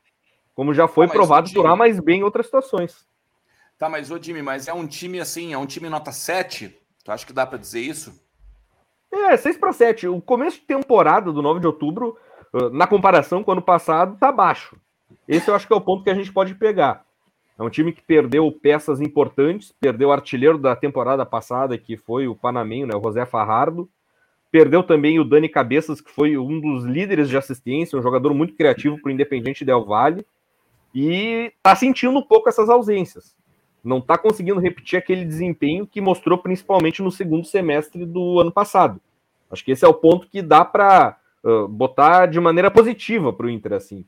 Como 0.53 0.73
já 0.73 0.87
foi 0.87 1.05
ah, 1.05 1.09
provado 1.09 1.51
por 1.53 1.65
A 1.65 1.75
mais 1.75 1.99
bem 1.99 2.19
em 2.19 2.23
outras 2.23 2.45
situações. 2.45 3.07
Tá, 3.77 3.89
mas 3.89 4.11
ô 4.11 4.21
Jimmy, 4.21 4.41
mas 4.41 4.67
é 4.67 4.73
um 4.73 4.85
time 4.85 5.19
assim, 5.19 5.53
é 5.53 5.57
um 5.57 5.65
time 5.65 5.89
nota 5.89 6.11
7? 6.11 6.77
Tu 7.03 7.11
acha 7.11 7.25
que 7.25 7.33
dá 7.33 7.45
para 7.45 7.57
dizer 7.57 7.81
isso? 7.81 8.21
É, 9.11 9.35
6 9.35 9.57
para 9.57 9.73
7. 9.73 10.07
O 10.07 10.21
começo 10.21 10.59
de 10.59 10.65
temporada 10.65 11.31
do 11.31 11.41
9 11.41 11.59
de 11.59 11.67
outubro, 11.67 12.17
na 12.71 12.87
comparação 12.87 13.43
com 13.43 13.51
o 13.51 13.53
ano 13.53 13.61
passado, 13.61 14.17
tá 14.19 14.31
baixo. 14.31 14.75
Esse 15.27 15.49
eu 15.49 15.55
acho 15.55 15.67
que 15.67 15.73
é 15.73 15.75
o 15.75 15.81
ponto 15.81 16.03
que 16.03 16.09
a 16.09 16.15
gente 16.15 16.31
pode 16.31 16.55
pegar. 16.55 17.05
É 17.57 17.63
um 17.63 17.69
time 17.69 17.93
que 17.93 18.01
perdeu 18.01 18.51
peças 18.51 18.99
importantes, 18.99 19.73
perdeu 19.79 20.09
o 20.09 20.11
artilheiro 20.11 20.57
da 20.57 20.75
temporada 20.75 21.25
passada, 21.25 21.77
que 21.77 21.95
foi 21.95 22.27
o 22.27 22.35
Panamenho, 22.35 22.87
né, 22.87 22.95
o 22.95 23.03
José 23.03 23.25
Farrardo. 23.25 23.87
Perdeu 24.51 24.83
também 24.83 25.19
o 25.19 25.23
Dani 25.23 25.47
Cabeças, 25.47 26.01
que 26.01 26.11
foi 26.11 26.37
um 26.37 26.59
dos 26.59 26.83
líderes 26.83 27.29
de 27.29 27.37
assistência, 27.37 27.97
um 27.97 28.01
jogador 28.01 28.33
muito 28.33 28.55
criativo 28.55 28.99
para 28.99 29.09
o 29.09 29.11
Independente 29.11 29.63
Del 29.63 29.85
Valle. 29.85 30.25
E 30.93 31.53
está 31.55 31.75
sentindo 31.75 32.17
um 32.17 32.21
pouco 32.21 32.49
essas 32.49 32.67
ausências. 32.67 33.35
Não 33.83 33.99
está 33.99 34.17
conseguindo 34.17 34.59
repetir 34.59 34.99
aquele 34.99 35.23
desempenho 35.23 35.87
que 35.87 36.01
mostrou 36.01 36.37
principalmente 36.37 37.01
no 37.01 37.11
segundo 37.11 37.45
semestre 37.45 38.05
do 38.05 38.39
ano 38.39 38.51
passado. 38.51 38.99
Acho 39.49 39.63
que 39.63 39.71
esse 39.71 39.85
é 39.85 39.87
o 39.87 39.93
ponto 39.93 40.27
que 40.27 40.41
dá 40.41 40.65
para 40.65 41.17
botar 41.69 42.27
de 42.27 42.39
maneira 42.39 42.69
positiva 42.69 43.33
para 43.33 43.47
o 43.47 43.49
Inter, 43.49 43.73
assim 43.73 44.05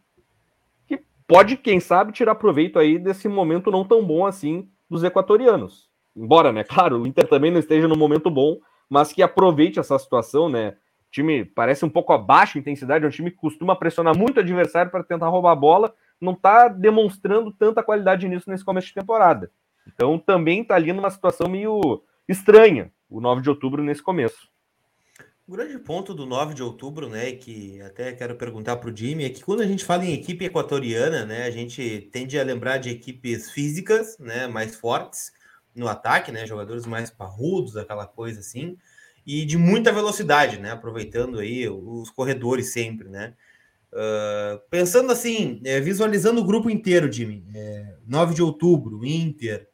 pode, 1.28 1.58
quem 1.58 1.80
sabe, 1.80 2.12
tirar 2.12 2.36
proveito 2.36 2.78
aí 2.78 2.98
desse 2.98 3.28
momento 3.28 3.72
não 3.72 3.84
tão 3.84 4.06
bom 4.06 4.26
assim 4.26 4.70
dos 4.90 5.04
equatorianos. 5.04 5.90
Embora, 6.16 6.52
né, 6.52 6.64
claro, 6.68 7.02
o 7.02 7.08
Inter 7.08 7.28
também 7.28 7.52
não 7.52 7.60
esteja 7.60 7.88
no 7.88 7.96
momento 7.96 8.30
bom, 8.30 8.58
mas 8.90 9.12
que 9.12 9.24
aproveite 9.24 9.80
essa 9.80 9.98
situação, 9.98 10.50
né? 10.50 10.76
O 11.08 11.12
time 11.14 11.46
parece 11.46 11.86
um 11.86 11.90
pouco 11.90 12.12
abaixo 12.12 12.54
de 12.54 12.60
intensidade, 12.60 13.06
é 13.06 13.08
um 13.08 13.12
time 13.12 13.32
que 13.32 13.38
costuma 13.38 13.76
pressionar 13.76 14.18
muito 14.18 14.38
o 14.38 14.40
adversário 14.40 14.92
para 14.92 15.04
tentar 15.04 15.28
roubar 15.28 15.52
a 15.52 15.56
bola, 15.56 15.94
não 16.20 16.34
está 16.34 16.68
demonstrando 16.68 17.52
tanta 17.52 17.84
qualidade 17.84 18.28
nisso 18.28 18.50
nesse 18.50 18.66
começo 18.66 18.88
de 18.88 18.94
temporada. 18.94 19.52
Então 19.88 20.18
também 20.18 20.62
está 20.62 20.76
ali 20.76 20.94
numa 20.94 21.10
situação 21.10 21.48
meio 21.48 22.04
estranha, 22.28 22.92
o 23.10 23.20
9 23.20 23.42
de 23.42 23.50
outubro 23.50 23.84
nesse 23.84 24.02
começo. 24.02 24.53
O 25.46 25.52
grande 25.52 25.78
ponto 25.78 26.14
do 26.14 26.26
9 26.26 26.54
de 26.54 26.64
outubro, 26.64 27.10
né, 27.10 27.34
que 27.34 27.82
até 27.82 28.14
quero 28.14 28.36
perguntar 28.36 28.78
para 28.78 28.90
o 28.90 28.96
Jimmy, 28.96 29.26
é 29.26 29.30
que 29.30 29.44
quando 29.44 29.62
a 29.62 29.68
gente 29.68 29.84
fala 29.84 30.06
em 30.06 30.14
equipe 30.14 30.46
equatoriana, 30.46 31.26
né, 31.26 31.44
a 31.44 31.52
gente 31.52 32.08
tende 32.14 32.40
a 32.40 32.44
lembrar 32.44 32.78
de 32.78 32.90
equipes 32.90 33.52
físicas, 33.52 34.18
né, 34.18 34.48
mais 34.48 34.74
fortes 34.74 35.34
no 35.76 35.90
ataque, 35.90 36.32
né, 36.32 36.46
jogadores 36.48 36.86
mais 36.86 37.10
parrudos, 37.10 37.76
aquela 37.76 38.08
coisa 38.08 38.40
assim, 38.40 38.78
e 39.26 39.44
de 39.44 39.58
muita 39.58 39.92
velocidade, 39.92 40.60
né, 40.60 40.72
aproveitando 40.72 41.40
aí 41.40 41.68
os 41.68 42.10
corredores 42.10 42.72
sempre, 42.72 43.10
né. 43.10 43.34
Uh, 43.92 44.58
pensando 44.70 45.12
assim, 45.12 45.62
é, 45.66 45.80
visualizando 45.80 46.40
o 46.40 46.46
grupo 46.46 46.70
inteiro, 46.70 47.12
Jimmy, 47.12 47.46
é, 47.54 47.96
9 48.08 48.34
de 48.34 48.42
outubro, 48.42 49.06
Inter, 49.06 49.68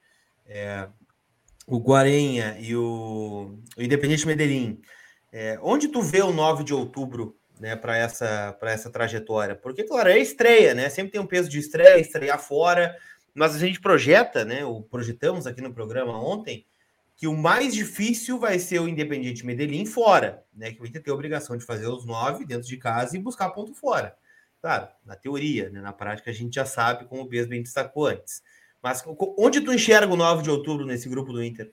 é, 0.47 0.89
o 1.67 1.77
Guarenha 1.77 2.57
e 2.59 2.75
o, 2.75 3.59
o 3.77 3.81
Independente 3.81 4.25
Medellín, 4.25 4.81
é, 5.31 5.59
onde 5.61 5.87
tu 5.87 6.01
vê 6.01 6.21
o 6.21 6.31
9 6.31 6.63
de 6.63 6.73
outubro 6.73 7.37
né, 7.59 7.75
para 7.75 7.97
essa, 7.97 8.57
essa 8.61 8.89
trajetória? 8.89 9.55
Porque, 9.55 9.83
claro, 9.83 10.09
é 10.09 10.17
estreia, 10.17 10.73
né? 10.73 10.89
Sempre 10.89 11.11
tem 11.11 11.21
um 11.21 11.27
peso 11.27 11.49
de 11.49 11.59
estreia, 11.59 11.99
estrear 11.99 12.39
fora, 12.39 12.95
mas 13.33 13.55
a 13.55 13.59
gente 13.59 13.79
projeta, 13.79 14.43
né? 14.43 14.65
Ou 14.65 14.81
projetamos 14.81 15.45
aqui 15.45 15.61
no 15.61 15.73
programa 15.73 16.19
ontem, 16.21 16.65
que 17.15 17.27
o 17.27 17.35
mais 17.35 17.73
difícil 17.73 18.39
vai 18.39 18.57
ser 18.59 18.79
o 18.79 18.87
Independiente 18.87 19.45
Medellín 19.45 19.85
fora, 19.85 20.43
né? 20.53 20.71
Que 20.71 20.79
vai 20.79 20.89
ter 20.89 21.09
a 21.09 21.13
obrigação 21.13 21.57
de 21.57 21.65
fazer 21.65 21.87
os 21.87 22.05
nove 22.05 22.45
dentro 22.45 22.67
de 22.67 22.77
casa 22.77 23.15
e 23.15 23.21
buscar 23.21 23.49
ponto 23.49 23.73
fora. 23.73 24.15
Claro, 24.61 24.89
na 25.05 25.15
teoria, 25.15 25.69
né? 25.69 25.79
na 25.81 25.93
prática 25.93 26.29
a 26.29 26.33
gente 26.33 26.55
já 26.55 26.65
sabe, 26.65 27.05
como 27.05 27.21
o 27.21 27.27
Bes 27.27 27.47
bem 27.47 27.63
destacou 27.63 28.07
antes. 28.07 28.41
Mas 28.81 29.03
onde 29.37 29.61
tu 29.61 29.73
enxerga 29.73 30.13
o 30.13 30.17
9 30.17 30.43
de 30.43 30.49
outubro 30.49 30.85
nesse 30.85 31.09
grupo 31.09 31.31
do 31.31 31.43
Inter? 31.43 31.71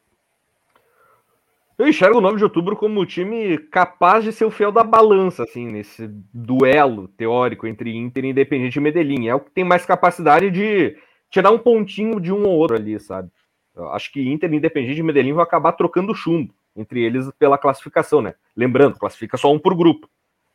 Eu 1.79 1.87
enxergo 1.87 2.19
o 2.19 2.21
9 2.23 2.39
de 2.39 2.45
outubro 2.45 2.75
como 2.75 3.01
um 3.01 3.05
time 3.05 3.59
capaz 3.59 4.25
de 4.25 4.33
ser 4.33 4.47
o 4.47 4.51
fiel 4.51 4.73
da 4.73 4.83
balança, 4.83 5.43
assim, 5.43 5.67
nesse 5.67 6.09
duelo 6.33 7.07
teórico 7.09 7.67
entre 7.67 7.95
Inter 7.95 8.25
e 8.25 8.29
Independente 8.29 8.81
Medellín. 8.81 9.29
É 9.29 9.35
o 9.35 9.41
que 9.41 9.51
tem 9.51 9.63
mais 9.63 9.85
capacidade 9.85 10.51
de 10.51 10.97
tirar 11.31 11.51
um 11.51 11.59
pontinho 11.59 12.19
de 12.19 12.33
um 12.33 12.45
ou 12.45 12.57
outro 12.57 12.77
ali, 12.77 12.99
sabe? 12.99 13.31
Eu 13.75 13.91
acho 13.91 14.11
que 14.11 14.27
Inter 14.27 14.51
e 14.51 14.57
Independente 14.57 15.03
Medellín 15.03 15.35
vão 15.35 15.43
acabar 15.43 15.73
trocando 15.73 16.15
chumbo 16.15 16.55
entre 16.75 17.03
eles 17.03 17.31
pela 17.39 17.59
classificação, 17.59 18.23
né? 18.23 18.35
Lembrando, 18.57 18.99
classifica 18.99 19.37
só 19.37 19.53
um 19.53 19.59
por 19.59 19.75
grupo. 19.75 20.09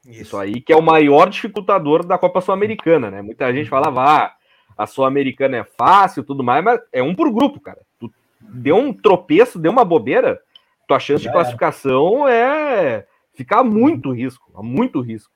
Isso, 0.06 0.22
Isso 0.22 0.38
aí 0.38 0.60
que 0.60 0.74
é 0.74 0.76
o 0.76 0.82
maior 0.82 1.30
dificultador 1.30 2.04
da 2.04 2.18
Copa 2.18 2.42
Sul-Americana, 2.42 3.12
né? 3.12 3.22
Muita 3.22 3.54
gente 3.54 3.70
falava, 3.70 4.02
ah, 4.04 4.36
a 4.76 4.88
Sul-Americana 4.88 5.58
é 5.58 5.64
fácil, 5.64 6.24
tudo 6.24 6.44
mais, 6.44 6.64
mas 6.64 6.80
é 6.92 7.04
um 7.04 7.14
por 7.14 7.32
grupo, 7.32 7.60
cara. 7.60 7.82
Tu 8.00 8.12
deu 8.40 8.76
um 8.76 8.92
tropeço, 8.92 9.60
deu 9.60 9.72
uma 9.72 9.86
bobeira, 9.86 10.42
tua 10.92 11.00
chance 11.00 11.24
de 11.24 11.32
classificação 11.32 12.28
é 12.28 13.06
ficar 13.34 13.64
muito 13.64 14.12
risco, 14.12 14.52
muito 14.62 15.00
risco. 15.00 15.32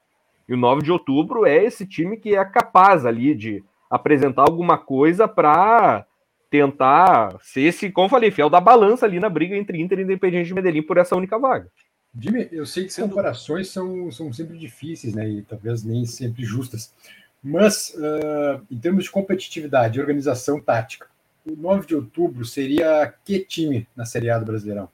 E 0.50 0.54
o 0.54 0.58
9 0.58 0.84
de 0.84 0.92
outubro 0.92 1.46
é 1.46 1.64
esse 1.64 1.88
time 1.88 2.18
que 2.18 2.36
é 2.36 2.44
capaz 2.44 3.06
ali 3.06 3.34
de 3.34 3.64
apresentar 3.90 4.42
alguma 4.42 4.78
coisa 4.78 5.30
para 5.30 6.06
tentar 6.50 7.38
ser 7.42 7.62
esse, 7.62 7.90
como 7.90 8.06
eu 8.06 8.10
falei, 8.10 8.32
fiel 8.32 8.50
da 8.50 8.60
balança 8.60 9.06
ali 9.06 9.18
na 9.18 9.30
briga 9.30 9.56
entre 9.56 9.82
Inter 9.82 10.00
e 10.00 10.04
Independente 10.04 10.48
de 10.48 10.54
Medellín 10.54 10.84
por 10.84 10.98
essa 10.98 11.16
única 11.16 11.40
vaga. 11.40 11.70
Jimmy, 12.18 12.50
eu 12.52 12.66
sei 12.66 12.84
que 12.84 12.94
Sendo... 12.94 13.10
comparações 13.10 13.70
são, 13.70 14.12
são 14.12 14.32
sempre 14.34 14.58
difíceis, 14.58 15.14
né? 15.14 15.28
E 15.28 15.42
talvez 15.42 15.84
nem 15.84 16.06
sempre 16.06 16.44
justas. 16.44 16.94
Mas, 17.42 17.96
uh, 17.96 18.62
em 18.70 18.78
termos 18.78 19.06
de 19.06 19.12
competitividade, 19.12 20.00
organização 20.00 20.60
tática, 20.60 21.08
o 21.46 21.56
9 21.56 21.88
de 21.88 21.96
outubro 21.96 22.44
seria 22.44 23.14
que 23.24 23.40
time 23.40 23.88
na 23.96 24.06
Série 24.06 24.30
A 24.30 24.40
do 24.40 24.46
Brasileirão? 24.46 24.90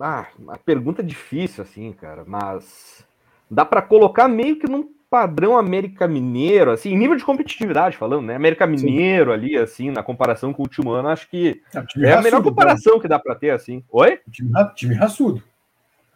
Ah, 0.00 0.28
uma 0.38 0.56
pergunta 0.56 1.02
difícil, 1.02 1.62
assim, 1.62 1.92
cara, 1.92 2.24
mas 2.26 3.04
dá 3.50 3.64
para 3.64 3.82
colocar 3.82 4.28
meio 4.28 4.56
que 4.58 4.66
num 4.66 4.88
padrão 5.10 5.58
América 5.58 6.06
Mineiro, 6.06 6.70
assim, 6.70 6.96
nível 6.96 7.16
de 7.16 7.24
competitividade 7.24 7.96
falando, 7.96 8.26
né? 8.26 8.36
América 8.36 8.66
Mineiro 8.66 9.30
Sim. 9.30 9.34
ali, 9.34 9.56
assim, 9.58 9.90
na 9.90 10.02
comparação 10.02 10.52
com 10.52 10.62
o 10.62 10.66
último 10.66 10.92
ano, 10.92 11.08
acho 11.08 11.28
que 11.28 11.60
é, 11.74 12.06
é 12.08 12.12
a 12.14 12.22
melhor 12.22 12.42
comparação 12.42 13.00
que 13.00 13.08
dá 13.08 13.18
para 13.18 13.34
ter, 13.34 13.50
assim. 13.50 13.82
Oi? 13.90 14.20
Time, 14.30 14.50
time 14.74 14.94
raçudo. 14.94 15.42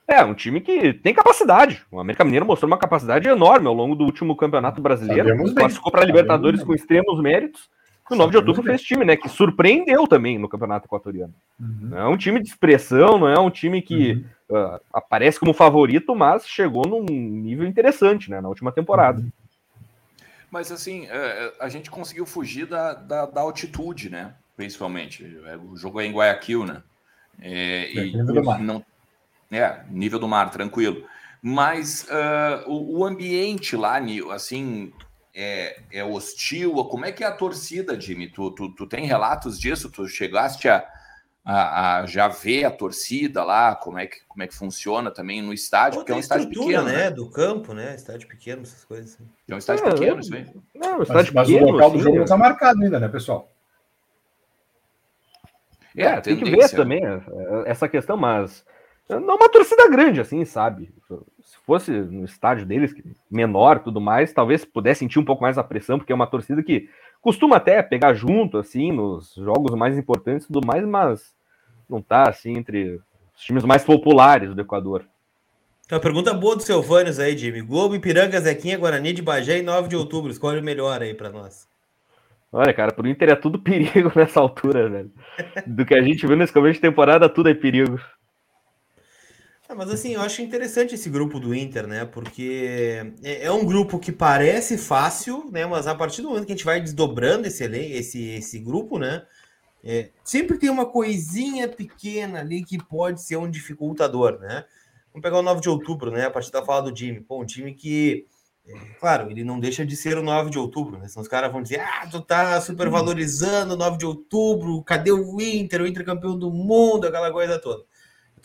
É, 0.06 0.22
um 0.22 0.34
time 0.34 0.60
que 0.60 0.92
tem 0.92 1.12
capacidade. 1.12 1.84
O 1.90 1.98
América 1.98 2.24
Mineiro 2.24 2.46
mostrou 2.46 2.70
uma 2.70 2.78
capacidade 2.78 3.26
enorme 3.26 3.66
ao 3.66 3.74
longo 3.74 3.96
do 3.96 4.04
último 4.04 4.36
campeonato 4.36 4.80
brasileiro. 4.80 5.54
Classificou 5.54 5.90
para 5.90 6.04
Libertadores 6.04 6.62
com 6.62 6.74
extremos 6.74 7.20
méritos 7.20 7.68
o 8.10 8.16
9 8.16 8.30
de 8.30 8.36
outubro 8.36 8.62
fez 8.62 8.82
time, 8.82 9.04
né? 9.04 9.16
Que 9.16 9.28
surpreendeu 9.28 10.06
também 10.06 10.38
no 10.38 10.48
campeonato 10.48 10.86
equatoriano. 10.86 11.34
Uhum. 11.58 11.88
Não 11.88 11.98
é 11.98 12.08
um 12.08 12.16
time 12.16 12.42
de 12.42 12.48
expressão, 12.48 13.18
não 13.18 13.28
é 13.28 13.38
um 13.38 13.50
time 13.50 13.80
que 13.80 14.24
uhum. 14.50 14.58
uh, 14.58 14.80
aparece 14.92 15.40
como 15.40 15.54
favorito, 15.54 16.14
mas 16.14 16.46
chegou 16.46 16.86
num 16.86 17.04
nível 17.04 17.66
interessante, 17.66 18.30
né? 18.30 18.40
Na 18.40 18.48
última 18.48 18.70
temporada. 18.70 19.20
Uhum. 19.20 19.32
Mas 20.50 20.70
assim, 20.70 21.06
é, 21.06 21.16
é, 21.16 21.52
a 21.58 21.68
gente 21.68 21.90
conseguiu 21.90 22.24
fugir 22.26 22.66
da, 22.66 22.94
da, 22.94 23.26
da 23.26 23.40
altitude, 23.40 24.10
né? 24.10 24.34
Principalmente. 24.56 25.24
É, 25.46 25.56
o 25.56 25.76
jogo 25.76 26.00
é 26.00 26.06
em 26.06 26.12
Guayaquil, 26.12 26.64
né? 26.64 26.82
É, 27.40 27.90
e 27.92 28.12
nível 28.12 28.34
do 28.34 28.44
mar. 28.44 28.60
Não, 28.60 28.84
é, 29.50 29.80
nível 29.90 30.18
do 30.18 30.28
mar, 30.28 30.50
tranquilo. 30.50 31.04
Mas 31.42 32.04
uh, 32.04 32.70
o, 32.70 32.98
o 32.98 33.04
ambiente 33.04 33.76
lá, 33.76 34.00
assim, 34.32 34.92
é, 35.34 35.80
é 35.90 36.04
hostil? 36.04 36.72
Como 36.84 37.04
é 37.04 37.12
que 37.12 37.24
é 37.24 37.26
a 37.26 37.32
torcida, 37.32 38.00
Jimmy? 38.00 38.28
Tu, 38.28 38.50
tu, 38.52 38.68
tu 38.70 38.86
tem 38.86 39.06
relatos 39.06 39.58
disso? 39.58 39.90
Tu 39.90 40.06
chegaste 40.06 40.68
a, 40.68 40.86
a, 41.44 41.98
a, 42.00 42.06
já 42.06 42.28
ver 42.28 42.64
a 42.64 42.70
torcida 42.70 43.42
lá? 43.42 43.74
Como 43.74 43.98
é 43.98 44.06
que, 44.06 44.24
como 44.28 44.42
é 44.42 44.46
que 44.46 44.54
funciona 44.54 45.10
também 45.10 45.42
no 45.42 45.52
estádio? 45.52 45.98
Porque 45.98 46.12
é 46.12 46.14
um 46.14 46.20
estádio 46.20 46.48
pequeno, 46.48 46.84
né? 46.84 46.92
né? 46.92 47.10
Do 47.10 47.28
campo, 47.28 47.74
né? 47.74 47.94
Estádio 47.94 48.28
pequeno, 48.28 48.62
essas 48.62 48.84
coisas. 48.84 49.14
Assim. 49.14 49.28
É 49.48 49.54
um 49.54 49.58
estádio 49.58 49.86
é, 49.86 49.90
pequeno, 49.90 50.20
isso 50.20 50.34
aí. 50.34 50.46
Não, 50.74 51.02
estádio 51.02 51.34
mas, 51.34 51.48
pequeno, 51.48 51.66
mas 51.66 51.70
o 51.70 51.72
local 51.72 51.90
do 51.90 51.98
jogo 51.98 52.16
não 52.16 52.24
está 52.24 52.36
marcado 52.36 52.82
ainda, 52.82 53.00
né, 53.00 53.08
pessoal? 53.08 53.50
É, 55.96 56.04
é 56.04 56.20
tem 56.20 56.36
que 56.36 56.48
ver 56.48 56.68
também 56.70 57.04
é, 57.04 57.20
essa 57.66 57.88
questão, 57.88 58.16
mas 58.16 58.64
não 59.08 59.36
uma 59.36 59.48
torcida 59.48 59.88
grande, 59.88 60.20
assim, 60.20 60.44
sabe? 60.44 60.92
Se 61.40 61.56
fosse 61.64 61.90
no 61.90 62.24
estádio 62.24 62.64
deles, 62.64 62.94
menor 63.30 63.80
tudo 63.80 64.00
mais, 64.00 64.32
talvez 64.32 64.64
pudesse 64.64 65.00
sentir 65.00 65.18
um 65.18 65.24
pouco 65.24 65.42
mais 65.42 65.58
a 65.58 65.64
pressão, 65.64 65.98
porque 65.98 66.12
é 66.12 66.14
uma 66.14 66.26
torcida 66.26 66.62
que 66.62 66.88
costuma 67.20 67.56
até 67.56 67.82
pegar 67.82 68.14
junto, 68.14 68.58
assim, 68.58 68.92
nos 68.92 69.34
jogos 69.34 69.74
mais 69.74 69.98
importantes 69.98 70.44
e 70.44 70.52
tudo 70.52 70.66
mais, 70.66 70.84
mas 70.84 71.34
não 71.88 72.00
tá, 72.00 72.28
assim, 72.28 72.56
entre 72.56 73.00
os 73.36 73.42
times 73.42 73.64
mais 73.64 73.84
populares 73.84 74.54
do 74.54 74.60
Equador. 74.60 75.04
Então, 75.86 76.00
pergunta 76.00 76.32
boa 76.32 76.56
do 76.56 76.62
Silvânios 76.62 77.18
aí, 77.18 77.36
Jimmy. 77.36 77.60
Globo, 77.60 77.94
Ipiranga, 77.94 78.40
Zequinha, 78.40 78.78
Guarani 78.78 79.12
de 79.12 79.20
Bagé 79.20 79.58
e 79.58 79.62
9 79.62 79.88
de 79.88 79.96
outubro. 79.96 80.30
Escolhe 80.30 80.60
o 80.60 80.64
melhor 80.64 81.02
aí 81.02 81.12
para 81.12 81.28
nós. 81.28 81.68
Olha, 82.50 82.72
cara, 82.72 82.92
pro 82.92 83.06
Inter 83.06 83.30
é 83.30 83.36
tudo 83.36 83.58
perigo 83.60 84.10
nessa 84.16 84.40
altura, 84.40 84.88
velho. 84.88 85.10
Do 85.66 85.84
que 85.84 85.94
a 85.94 86.00
gente 86.00 86.26
viu 86.26 86.36
nesse 86.36 86.52
começo 86.52 86.74
de 86.74 86.80
temporada, 86.80 87.28
tudo 87.28 87.50
é 87.50 87.54
perigo. 87.54 88.00
É, 89.74 89.76
mas 89.76 89.90
assim, 89.90 90.14
eu 90.14 90.20
acho 90.20 90.40
interessante 90.40 90.94
esse 90.94 91.10
grupo 91.10 91.40
do 91.40 91.54
Inter, 91.54 91.86
né? 91.86 92.04
Porque 92.04 93.12
é, 93.22 93.46
é, 93.46 93.52
um 93.52 93.64
grupo 93.64 93.98
que 93.98 94.12
parece 94.12 94.78
fácil, 94.78 95.50
né? 95.50 95.66
Mas 95.66 95.88
a 95.88 95.94
partir 95.94 96.22
do 96.22 96.28
momento 96.28 96.46
que 96.46 96.52
a 96.52 96.56
gente 96.56 96.64
vai 96.64 96.80
desdobrando 96.80 97.48
esse, 97.48 97.64
esse, 97.64 98.22
esse 98.36 98.58
grupo, 98.60 98.98
né? 98.98 99.26
É, 99.82 100.10
sempre 100.24 100.58
tem 100.58 100.70
uma 100.70 100.86
coisinha 100.86 101.68
pequena 101.68 102.40
ali 102.40 102.64
que 102.64 102.82
pode 102.82 103.20
ser 103.20 103.36
um 103.36 103.50
dificultador, 103.50 104.38
né? 104.38 104.64
Vamos 105.12 105.22
pegar 105.22 105.38
o 105.38 105.42
9 105.42 105.60
de 105.60 105.68
outubro, 105.68 106.10
né? 106.10 106.26
A 106.26 106.30
partir 106.30 106.52
da 106.52 106.64
fala 106.64 106.82
do 106.82 106.92
time. 106.92 107.20
Pô, 107.20 107.42
um 107.42 107.46
time 107.46 107.74
que, 107.74 108.26
é, 108.66 108.72
claro, 109.00 109.30
ele 109.30 109.44
não 109.44 109.58
deixa 109.58 109.84
de 109.84 109.96
ser 109.96 110.16
o 110.16 110.22
9 110.22 110.50
de 110.50 110.58
outubro, 110.58 110.98
né? 110.98 111.08
Senão 111.08 111.22
os 111.22 111.28
caras 111.28 111.52
vão 111.52 111.62
dizer, 111.62 111.80
ah, 111.80 112.06
tu 112.10 112.20
tá 112.20 112.60
supervalorizando 112.60 113.74
o 113.74 113.76
9 113.76 113.98
de 113.98 114.06
outubro, 114.06 114.82
cadê 114.84 115.10
o 115.10 115.40
Inter, 115.40 115.82
o 115.82 115.86
Inter 115.86 116.04
campeão 116.04 116.38
do 116.38 116.50
mundo, 116.50 117.06
aquela 117.06 117.32
coisa 117.32 117.58
toda. 117.58 117.84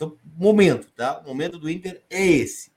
Então, 0.00 0.16
momento, 0.34 0.90
tá? 0.92 1.20
O 1.20 1.28
momento 1.28 1.58
do 1.58 1.68
Inter 1.68 2.02
é 2.08 2.26
esse. 2.26 2.72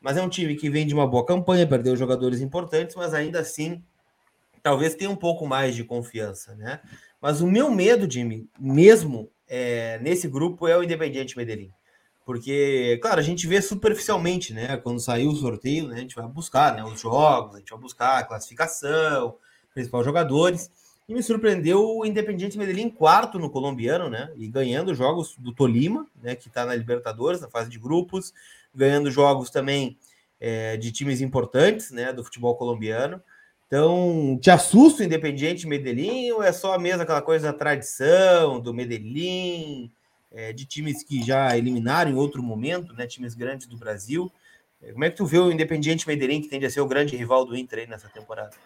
Mas 0.00 0.16
é 0.16 0.22
um 0.22 0.28
time 0.28 0.56
que 0.56 0.70
vem 0.70 0.86
de 0.86 0.94
uma 0.94 1.06
boa 1.06 1.26
campanha, 1.26 1.66
perdeu 1.66 1.94
jogadores 1.94 2.40
importantes, 2.40 2.96
mas 2.96 3.12
ainda 3.12 3.40
assim, 3.40 3.84
talvez 4.62 4.94
tenha 4.94 5.10
um 5.10 5.16
pouco 5.16 5.46
mais 5.46 5.74
de 5.74 5.84
confiança, 5.84 6.54
né? 6.54 6.80
Mas 7.20 7.42
o 7.42 7.46
meu 7.46 7.70
medo, 7.70 8.10
Jimmy, 8.10 8.48
mesmo 8.58 9.30
é, 9.46 9.98
nesse 9.98 10.26
grupo, 10.26 10.66
é 10.66 10.74
o 10.74 10.82
Independiente 10.82 11.36
Medellín. 11.36 11.70
Porque, 12.24 12.98
claro, 13.02 13.20
a 13.20 13.22
gente 13.22 13.46
vê 13.46 13.60
superficialmente, 13.60 14.54
né? 14.54 14.78
Quando 14.78 14.98
saiu 14.98 15.30
o 15.30 15.36
sorteio, 15.36 15.88
né, 15.88 15.96
a 15.96 16.00
gente 16.00 16.16
vai 16.16 16.26
buscar 16.26 16.74
né, 16.74 16.82
os 16.82 16.98
jogos, 16.98 17.56
a 17.56 17.58
gente 17.58 17.70
vai 17.70 17.80
buscar 17.80 18.18
a 18.18 18.24
classificação, 18.24 19.36
principais 19.74 20.06
jogadores. 20.06 20.70
E 21.08 21.14
me 21.14 21.22
surpreendeu 21.22 21.98
o 21.98 22.06
Independiente 22.06 22.56
Medellín 22.56 22.88
quarto 22.88 23.38
no 23.38 23.50
colombiano, 23.50 24.08
né? 24.08 24.32
E 24.36 24.46
ganhando 24.48 24.94
jogos 24.94 25.36
do 25.36 25.52
Tolima, 25.52 26.06
né? 26.22 26.34
Que 26.34 26.48
está 26.48 26.64
na 26.64 26.74
Libertadores, 26.74 27.40
na 27.40 27.48
fase 27.48 27.68
de 27.68 27.78
grupos, 27.78 28.32
ganhando 28.74 29.10
jogos 29.10 29.50
também 29.50 29.98
é, 30.40 30.76
de 30.76 30.92
times 30.92 31.20
importantes, 31.20 31.90
né? 31.90 32.12
Do 32.12 32.24
futebol 32.24 32.54
colombiano. 32.56 33.22
Então, 33.66 34.38
te 34.40 34.50
assusta 34.50 35.02
o 35.02 35.06
Independiente 35.06 35.66
Medellín 35.66 36.30
ou 36.32 36.42
é 36.42 36.52
só 36.52 36.78
mesmo 36.78 37.02
aquela 37.02 37.22
coisa 37.22 37.50
da 37.50 37.58
tradição 37.58 38.60
do 38.60 38.72
Medellín? 38.72 39.90
é, 40.34 40.52
de 40.52 40.64
times 40.64 41.02
que 41.02 41.22
já 41.22 41.56
eliminaram 41.56 42.10
em 42.10 42.14
outro 42.14 42.42
momento, 42.42 42.92
né? 42.94 43.06
Times 43.06 43.34
grandes 43.34 43.66
do 43.66 43.76
Brasil. 43.76 44.32
É, 44.82 44.92
como 44.92 45.04
é 45.04 45.10
que 45.10 45.16
tu 45.16 45.26
vê 45.26 45.38
o 45.38 45.52
Independiente 45.52 46.08
Medellín, 46.08 46.40
que 46.40 46.48
tende 46.48 46.66
a 46.66 46.70
ser 46.70 46.80
o 46.80 46.86
grande 46.86 47.16
rival 47.16 47.44
do 47.44 47.56
Inter 47.56 47.80
aí 47.80 47.86
nessa 47.86 48.08
temporada? 48.08 48.56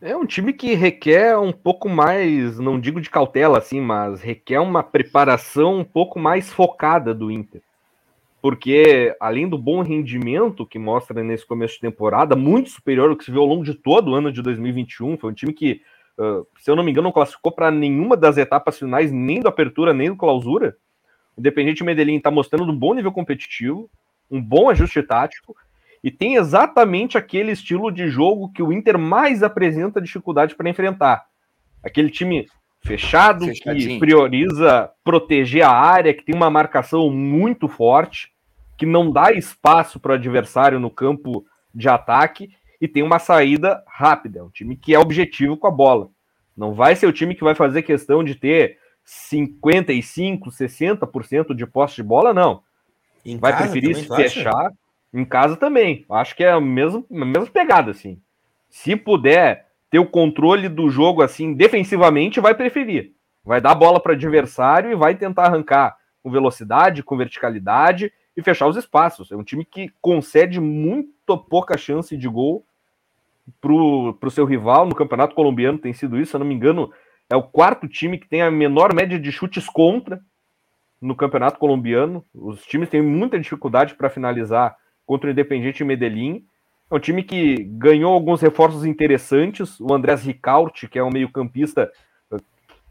É 0.00 0.16
um 0.16 0.24
time 0.24 0.52
que 0.52 0.74
requer 0.74 1.36
um 1.36 1.50
pouco 1.50 1.88
mais, 1.88 2.56
não 2.60 2.78
digo 2.78 3.00
de 3.00 3.10
cautela 3.10 3.58
assim, 3.58 3.80
mas 3.80 4.20
requer 4.20 4.60
uma 4.60 4.80
preparação 4.80 5.78
um 5.80 5.84
pouco 5.84 6.20
mais 6.20 6.52
focada 6.52 7.12
do 7.12 7.32
Inter. 7.32 7.60
Porque 8.40 9.12
além 9.18 9.48
do 9.48 9.58
bom 9.58 9.82
rendimento 9.82 10.64
que 10.64 10.78
mostra 10.78 11.24
nesse 11.24 11.44
começo 11.44 11.74
de 11.74 11.80
temporada, 11.80 12.36
muito 12.36 12.70
superior 12.70 13.10
ao 13.10 13.16
que 13.16 13.24
se 13.24 13.32
viu 13.32 13.40
ao 13.40 13.46
longo 13.48 13.64
de 13.64 13.74
todo 13.74 14.12
o 14.12 14.14
ano 14.14 14.30
de 14.30 14.40
2021, 14.40 15.18
foi 15.18 15.32
um 15.32 15.34
time 15.34 15.52
que, 15.52 15.82
se 16.60 16.70
eu 16.70 16.76
não 16.76 16.84
me 16.84 16.92
engano, 16.92 17.06
não 17.06 17.12
classificou 17.12 17.50
para 17.50 17.68
nenhuma 17.68 18.16
das 18.16 18.36
etapas 18.36 18.78
finais, 18.78 19.10
nem 19.10 19.40
do 19.40 19.48
apertura, 19.48 19.92
nem 19.92 20.10
do 20.10 20.16
clausura. 20.16 20.76
O 21.36 21.40
Independiente 21.40 21.82
Medellín 21.82 22.18
está 22.18 22.30
mostrando 22.30 22.70
um 22.70 22.76
bom 22.76 22.94
nível 22.94 23.10
competitivo, 23.10 23.90
um 24.30 24.40
bom 24.40 24.70
ajuste 24.70 25.02
tático 25.02 25.56
e 26.02 26.10
tem 26.10 26.36
exatamente 26.36 27.18
aquele 27.18 27.52
estilo 27.52 27.90
de 27.90 28.08
jogo 28.08 28.52
que 28.52 28.62
o 28.62 28.72
Inter 28.72 28.98
mais 28.98 29.42
apresenta 29.42 30.00
dificuldade 30.00 30.54
para 30.54 30.70
enfrentar. 30.70 31.26
Aquele 31.82 32.10
time 32.10 32.46
fechado, 32.80 33.50
que 33.50 33.98
prioriza 33.98 34.90
proteger 35.02 35.64
a 35.64 35.70
área, 35.70 36.14
que 36.14 36.24
tem 36.24 36.34
uma 36.34 36.50
marcação 36.50 37.10
muito 37.10 37.68
forte, 37.68 38.32
que 38.76 38.86
não 38.86 39.10
dá 39.10 39.32
espaço 39.32 39.98
para 39.98 40.12
o 40.12 40.14
adversário 40.14 40.78
no 40.78 40.90
campo 40.90 41.44
de 41.74 41.88
ataque 41.88 42.50
e 42.80 42.86
tem 42.86 43.02
uma 43.02 43.18
saída 43.18 43.82
rápida. 43.86 44.38
É 44.38 44.42
um 44.42 44.50
time 44.50 44.76
que 44.76 44.94
é 44.94 44.98
objetivo 44.98 45.56
com 45.56 45.66
a 45.66 45.70
bola. 45.70 46.10
Não 46.56 46.72
vai 46.74 46.94
ser 46.94 47.06
o 47.06 47.12
time 47.12 47.34
que 47.34 47.44
vai 47.44 47.54
fazer 47.54 47.82
questão 47.82 48.22
de 48.22 48.34
ter 48.34 48.78
55, 49.04 50.50
60% 50.50 51.54
de 51.54 51.66
posse 51.66 51.96
de 51.96 52.02
bola, 52.02 52.32
não. 52.32 52.62
Em 53.24 53.36
vai 53.36 53.56
preferir 53.56 53.96
se 53.96 54.06
fechar. 54.06 54.72
Em 55.12 55.24
casa 55.24 55.56
também. 55.56 56.04
Acho 56.10 56.36
que 56.36 56.44
é 56.44 56.50
a 56.50 56.60
mesma, 56.60 57.04
a 57.10 57.24
mesma 57.24 57.46
pegada, 57.46 57.90
assim. 57.90 58.20
Se 58.68 58.94
puder 58.94 59.68
ter 59.90 59.98
o 59.98 60.06
controle 60.06 60.68
do 60.68 60.90
jogo 60.90 61.22
assim 61.22 61.54
defensivamente, 61.54 62.40
vai 62.40 62.54
preferir. 62.54 63.12
Vai 63.44 63.60
dar 63.60 63.74
bola 63.74 64.00
para 64.00 64.12
adversário 64.12 64.90
e 64.90 64.96
vai 64.96 65.14
tentar 65.14 65.46
arrancar 65.46 65.96
com 66.22 66.30
velocidade, 66.30 67.02
com 67.02 67.16
verticalidade 67.16 68.12
e 68.36 68.42
fechar 68.42 68.66
os 68.66 68.76
espaços. 68.76 69.32
É 69.32 69.36
um 69.36 69.42
time 69.42 69.64
que 69.64 69.90
concede 70.00 70.60
muito 70.60 71.38
pouca 71.38 71.78
chance 71.78 72.16
de 72.16 72.28
gol 72.28 72.66
para 73.60 73.72
o 73.72 74.30
seu 74.30 74.44
rival 74.44 74.84
no 74.84 74.94
Campeonato 74.94 75.34
Colombiano, 75.34 75.78
tem 75.78 75.94
sido 75.94 76.20
isso, 76.20 76.32
se 76.32 76.36
eu 76.36 76.40
não 76.40 76.46
me 76.46 76.54
engano, 76.54 76.92
é 77.30 77.36
o 77.36 77.42
quarto 77.42 77.88
time 77.88 78.18
que 78.18 78.28
tem 78.28 78.42
a 78.42 78.50
menor 78.50 78.94
média 78.94 79.18
de 79.18 79.32
chutes 79.32 79.66
contra 79.68 80.20
no 81.00 81.14
campeonato 81.14 81.58
colombiano. 81.58 82.24
Os 82.34 82.64
times 82.64 82.88
têm 82.88 83.02
muita 83.02 83.38
dificuldade 83.38 83.94
para 83.94 84.10
finalizar 84.10 84.76
contra 85.08 85.28
o 85.28 85.32
Independiente 85.32 85.82
Medellín. 85.82 86.44
É 86.90 86.94
um 86.94 86.98
time 86.98 87.22
que 87.22 87.64
ganhou 87.64 88.12
alguns 88.12 88.42
reforços 88.42 88.84
interessantes. 88.84 89.80
O 89.80 89.94
Andrés 89.94 90.22
Ricaurte, 90.22 90.86
que 90.86 90.98
é 90.98 91.02
um 91.02 91.08
meio-campista, 91.10 91.90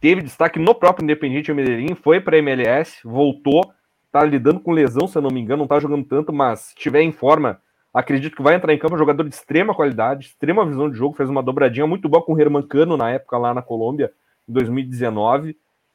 teve 0.01 0.24
destaque 0.24 0.57
no 0.57 0.74
próprio 0.74 1.03
Independiente 1.03 1.53
Medellín, 1.53 1.93
foi 1.93 2.20
para 2.20 2.36
a 2.36 2.39
MLS, 2.39 2.99
voltou, 3.03 3.72
está 4.07 4.24
lidando 4.24 4.59
com 4.59 4.72
lesão, 4.72 5.07
se 5.07 5.15
eu 5.15 5.22
não 5.22 5.30
me 5.30 5.39
engano, 5.39 5.57
não 5.59 5.65
está 5.65 5.80
jogando 5.80 6.05
tanto, 6.05 6.34
mas 6.34 6.61
se 6.61 6.76
estiver 6.76 7.01
em 7.01 7.11
forma, 7.11 7.61
acredito 7.93 8.36
que 8.36 8.41
vai 8.41 8.55
entrar 8.55 8.74
em 8.74 8.80
campo. 8.80 8.95
É 8.95 8.95
um 8.95 8.99
jogador 8.99 9.24
de 9.24 9.36
extrema 9.36 9.76
qualidade, 9.76 10.26
extrema 10.26 10.65
visão 10.65 10.89
de 10.89 10.97
jogo, 10.97 11.15
fez 11.15 11.30
uma 11.30 11.43
dobradinha 11.43 11.86
muito 11.86 12.09
boa 12.09 12.24
com 12.24 12.34
o 12.34 12.41
Herman 12.41 12.68
Cano 12.68 12.97
na 12.97 13.11
época 13.11 13.38
lá 13.38 13.53
na 13.53 13.61
Colômbia 13.61 14.11
em 14.49 14.53
2019. 14.53 15.51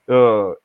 Uh, 0.09 0.57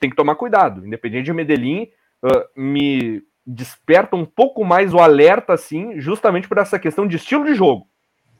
tem 0.00 0.10
que 0.10 0.16
tomar 0.16 0.34
cuidado. 0.34 0.84
Independente 0.84 1.26
de 1.26 1.32
Medellín, 1.32 1.88
uh, 2.24 2.60
me 2.60 3.22
desperta 3.46 4.16
um 4.16 4.24
pouco 4.24 4.64
mais 4.64 4.94
o 4.94 4.98
alerta, 4.98 5.52
assim, 5.52 6.00
justamente 6.00 6.48
por 6.48 6.58
essa 6.58 6.78
questão 6.78 7.06
de 7.06 7.16
estilo 7.16 7.44
de 7.44 7.54
jogo. 7.54 7.86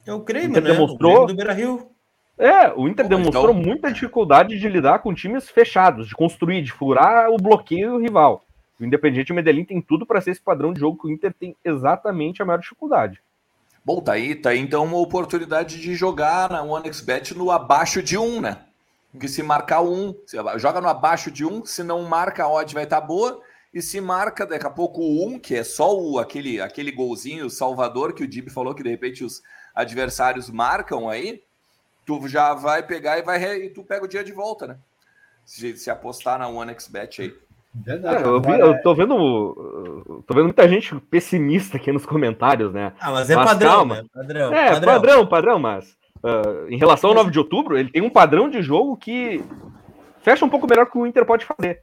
É 0.07 0.13
o 0.13 0.21
Grêmio, 0.21 0.61
né? 0.61 0.61
Demonstrou... 0.61 1.25
O 1.25 1.27
do 1.27 1.35
Beira-Rio. 1.35 1.91
É, 2.37 2.73
o 2.75 2.89
Inter 2.89 3.07
Pô, 3.07 3.17
demonstrou 3.17 3.51
então... 3.51 3.63
muita 3.63 3.93
dificuldade 3.93 4.59
de 4.59 4.69
lidar 4.69 4.99
com 5.01 5.15
times 5.15 5.49
fechados, 5.49 6.09
de 6.09 6.15
construir, 6.15 6.63
de 6.63 6.73
furar 6.73 7.31
o 7.31 7.37
bloqueio 7.37 7.99
rival. 7.99 8.45
O 8.79 8.85
Independiente 8.85 9.33
Medellín 9.33 9.65
tem 9.65 9.81
tudo 9.81 10.05
para 10.05 10.21
ser 10.21 10.33
esse 10.33 10.41
padrão 10.41 10.73
de 10.73 10.81
jogo 10.81 10.99
que 11.01 11.07
o 11.07 11.11
Inter 11.11 11.33
tem 11.33 11.57
exatamente 11.65 12.43
a 12.43 12.45
maior 12.45 12.59
dificuldade. 12.59 13.23
Bom, 13.85 14.01
tá 14.01 14.15
aí, 14.15 14.35
tá 14.35 14.51
aí 14.51 14.59
então 14.59 14.83
uma 14.83 14.99
oportunidade 14.99 15.81
de 15.81 15.95
jogar 15.95 16.51
na 16.51 16.63
OneXBet 16.63 17.37
no 17.37 17.51
abaixo 17.51 18.03
de 18.03 18.19
um, 18.19 18.41
né? 18.41 18.59
que 19.19 19.29
se 19.29 19.43
marcar 19.43 19.81
um, 19.83 20.15
joga 20.57 20.81
no 20.81 20.89
abaixo 20.89 21.31
de 21.31 21.45
um, 21.45 21.65
se 21.65 21.83
não 21.83 22.03
marca, 22.03 22.45
a 22.45 22.49
odd 22.49 22.75
vai 22.75 22.85
estar 22.85 23.01
tá 23.01 23.07
boa. 23.07 23.41
E 23.75 23.83
se 23.83 24.01
marca 24.01 24.47
daqui 24.47 24.67
a 24.67 24.71
pouco 24.71 25.01
o 25.03 25.27
um, 25.27 25.39
que 25.39 25.55
é 25.55 25.65
só 25.65 25.95
o, 25.99 26.19
aquele, 26.19 26.61
aquele 26.61 26.93
golzinho, 26.93 27.51
Salvador, 27.51 28.13
que 28.13 28.23
o 28.23 28.29
Dib 28.29 28.49
falou 28.49 28.75
que 28.75 28.83
de 28.83 28.89
repente 28.89 29.25
os 29.25 29.43
adversários 29.75 30.49
marcam 30.49 31.09
aí, 31.09 31.43
tu 32.07 32.29
já 32.29 32.55
vai 32.55 32.83
pegar 32.83 33.19
e 33.19 33.23
vai 33.23 33.43
e 33.43 33.71
tu 33.71 33.83
pega 33.83 34.05
o 34.05 34.09
dia 34.09 34.23
de 34.23 34.33
volta, 34.33 34.69
né? 34.69 34.77
Se, 35.45 35.77
se 35.77 35.91
apostar 35.91 36.39
na 36.39 36.49
OneXBet 36.49 37.23
aí. 37.23 37.35
Verdade, 37.75 38.23
é, 38.23 38.27
eu, 38.27 38.41
vi, 38.41 38.53
eu 38.53 38.81
tô 38.83 38.95
vendo. 38.95 40.23
Tô 40.27 40.33
vendo 40.33 40.45
muita 40.45 40.69
gente 40.69 40.95
pessimista 41.11 41.77
aqui 41.77 41.91
nos 41.91 42.07
comentários, 42.07 42.73
né? 42.73 42.93
Ah, 43.01 43.11
mas 43.11 43.29
é 43.29 43.35
mas 43.35 43.51
padrão, 43.51 43.71
calma. 43.71 43.97
Né? 43.97 44.05
Padrão, 44.15 44.55
é, 44.55 44.69
padrão, 44.71 44.93
padrão, 44.93 45.27
padrão 45.27 45.59
mas 45.59 45.97
Uh, 46.25 46.67
em 46.71 46.79
relação 46.79 47.11
ao 47.11 47.17
9 47.17 47.31
de 47.31 47.39
outubro, 47.39 47.77
ele 47.77 47.91
tem 47.91 48.01
um 48.01 48.09
padrão 48.09 48.49
de 48.49 48.63
jogo 48.63 48.97
que 48.97 49.45
fecha 50.23 50.43
um 50.43 50.49
pouco 50.49 50.67
melhor 50.67 50.91
que 50.91 50.97
o 50.97 51.07
Inter 51.07 51.27
pode 51.27 51.45
fazer. 51.45 51.83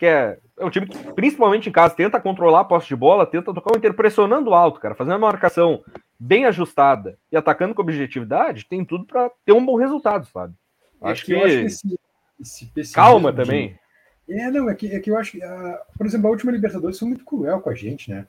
Que 0.00 0.06
é, 0.06 0.38
é 0.58 0.64
um 0.64 0.70
time 0.70 0.86
que, 0.86 1.12
principalmente 1.12 1.68
em 1.68 1.72
casa, 1.72 1.94
tenta 1.94 2.18
controlar 2.18 2.60
a 2.60 2.64
posse 2.64 2.88
de 2.88 2.96
bola, 2.96 3.26
tenta 3.26 3.52
tocar 3.52 3.74
o 3.74 3.76
Inter 3.76 3.92
pressionando 3.92 4.54
alto, 4.54 4.80
cara, 4.80 4.94
fazendo 4.94 5.12
uma 5.12 5.26
marcação 5.30 5.84
bem 6.18 6.46
ajustada 6.46 7.18
e 7.30 7.36
atacando 7.36 7.74
com 7.74 7.82
objetividade, 7.82 8.64
tem 8.64 8.82
tudo 8.82 9.04
para 9.04 9.30
ter 9.44 9.52
um 9.52 9.62
bom 9.62 9.76
resultado, 9.76 10.26
sabe? 10.32 10.54
É 11.02 11.10
acho 11.10 11.26
que, 11.26 11.34
que, 11.34 11.42
acho 11.42 11.58
que 11.58 11.98
esse, 12.40 12.72
esse 12.74 12.94
calma 12.94 13.30
também. 13.30 13.78
É, 14.26 14.50
não, 14.50 14.70
é 14.70 14.74
que, 14.74 14.90
é 14.90 14.98
que 15.00 15.10
eu 15.10 15.18
acho 15.18 15.32
que, 15.32 15.44
uh, 15.44 15.78
por 15.98 16.06
exemplo, 16.06 16.28
a 16.28 16.30
última 16.30 16.50
Libertadores 16.50 16.98
foi 16.98 17.08
muito 17.08 17.24
cruel 17.26 17.60
com 17.60 17.68
a 17.68 17.74
gente, 17.74 18.10
né? 18.10 18.26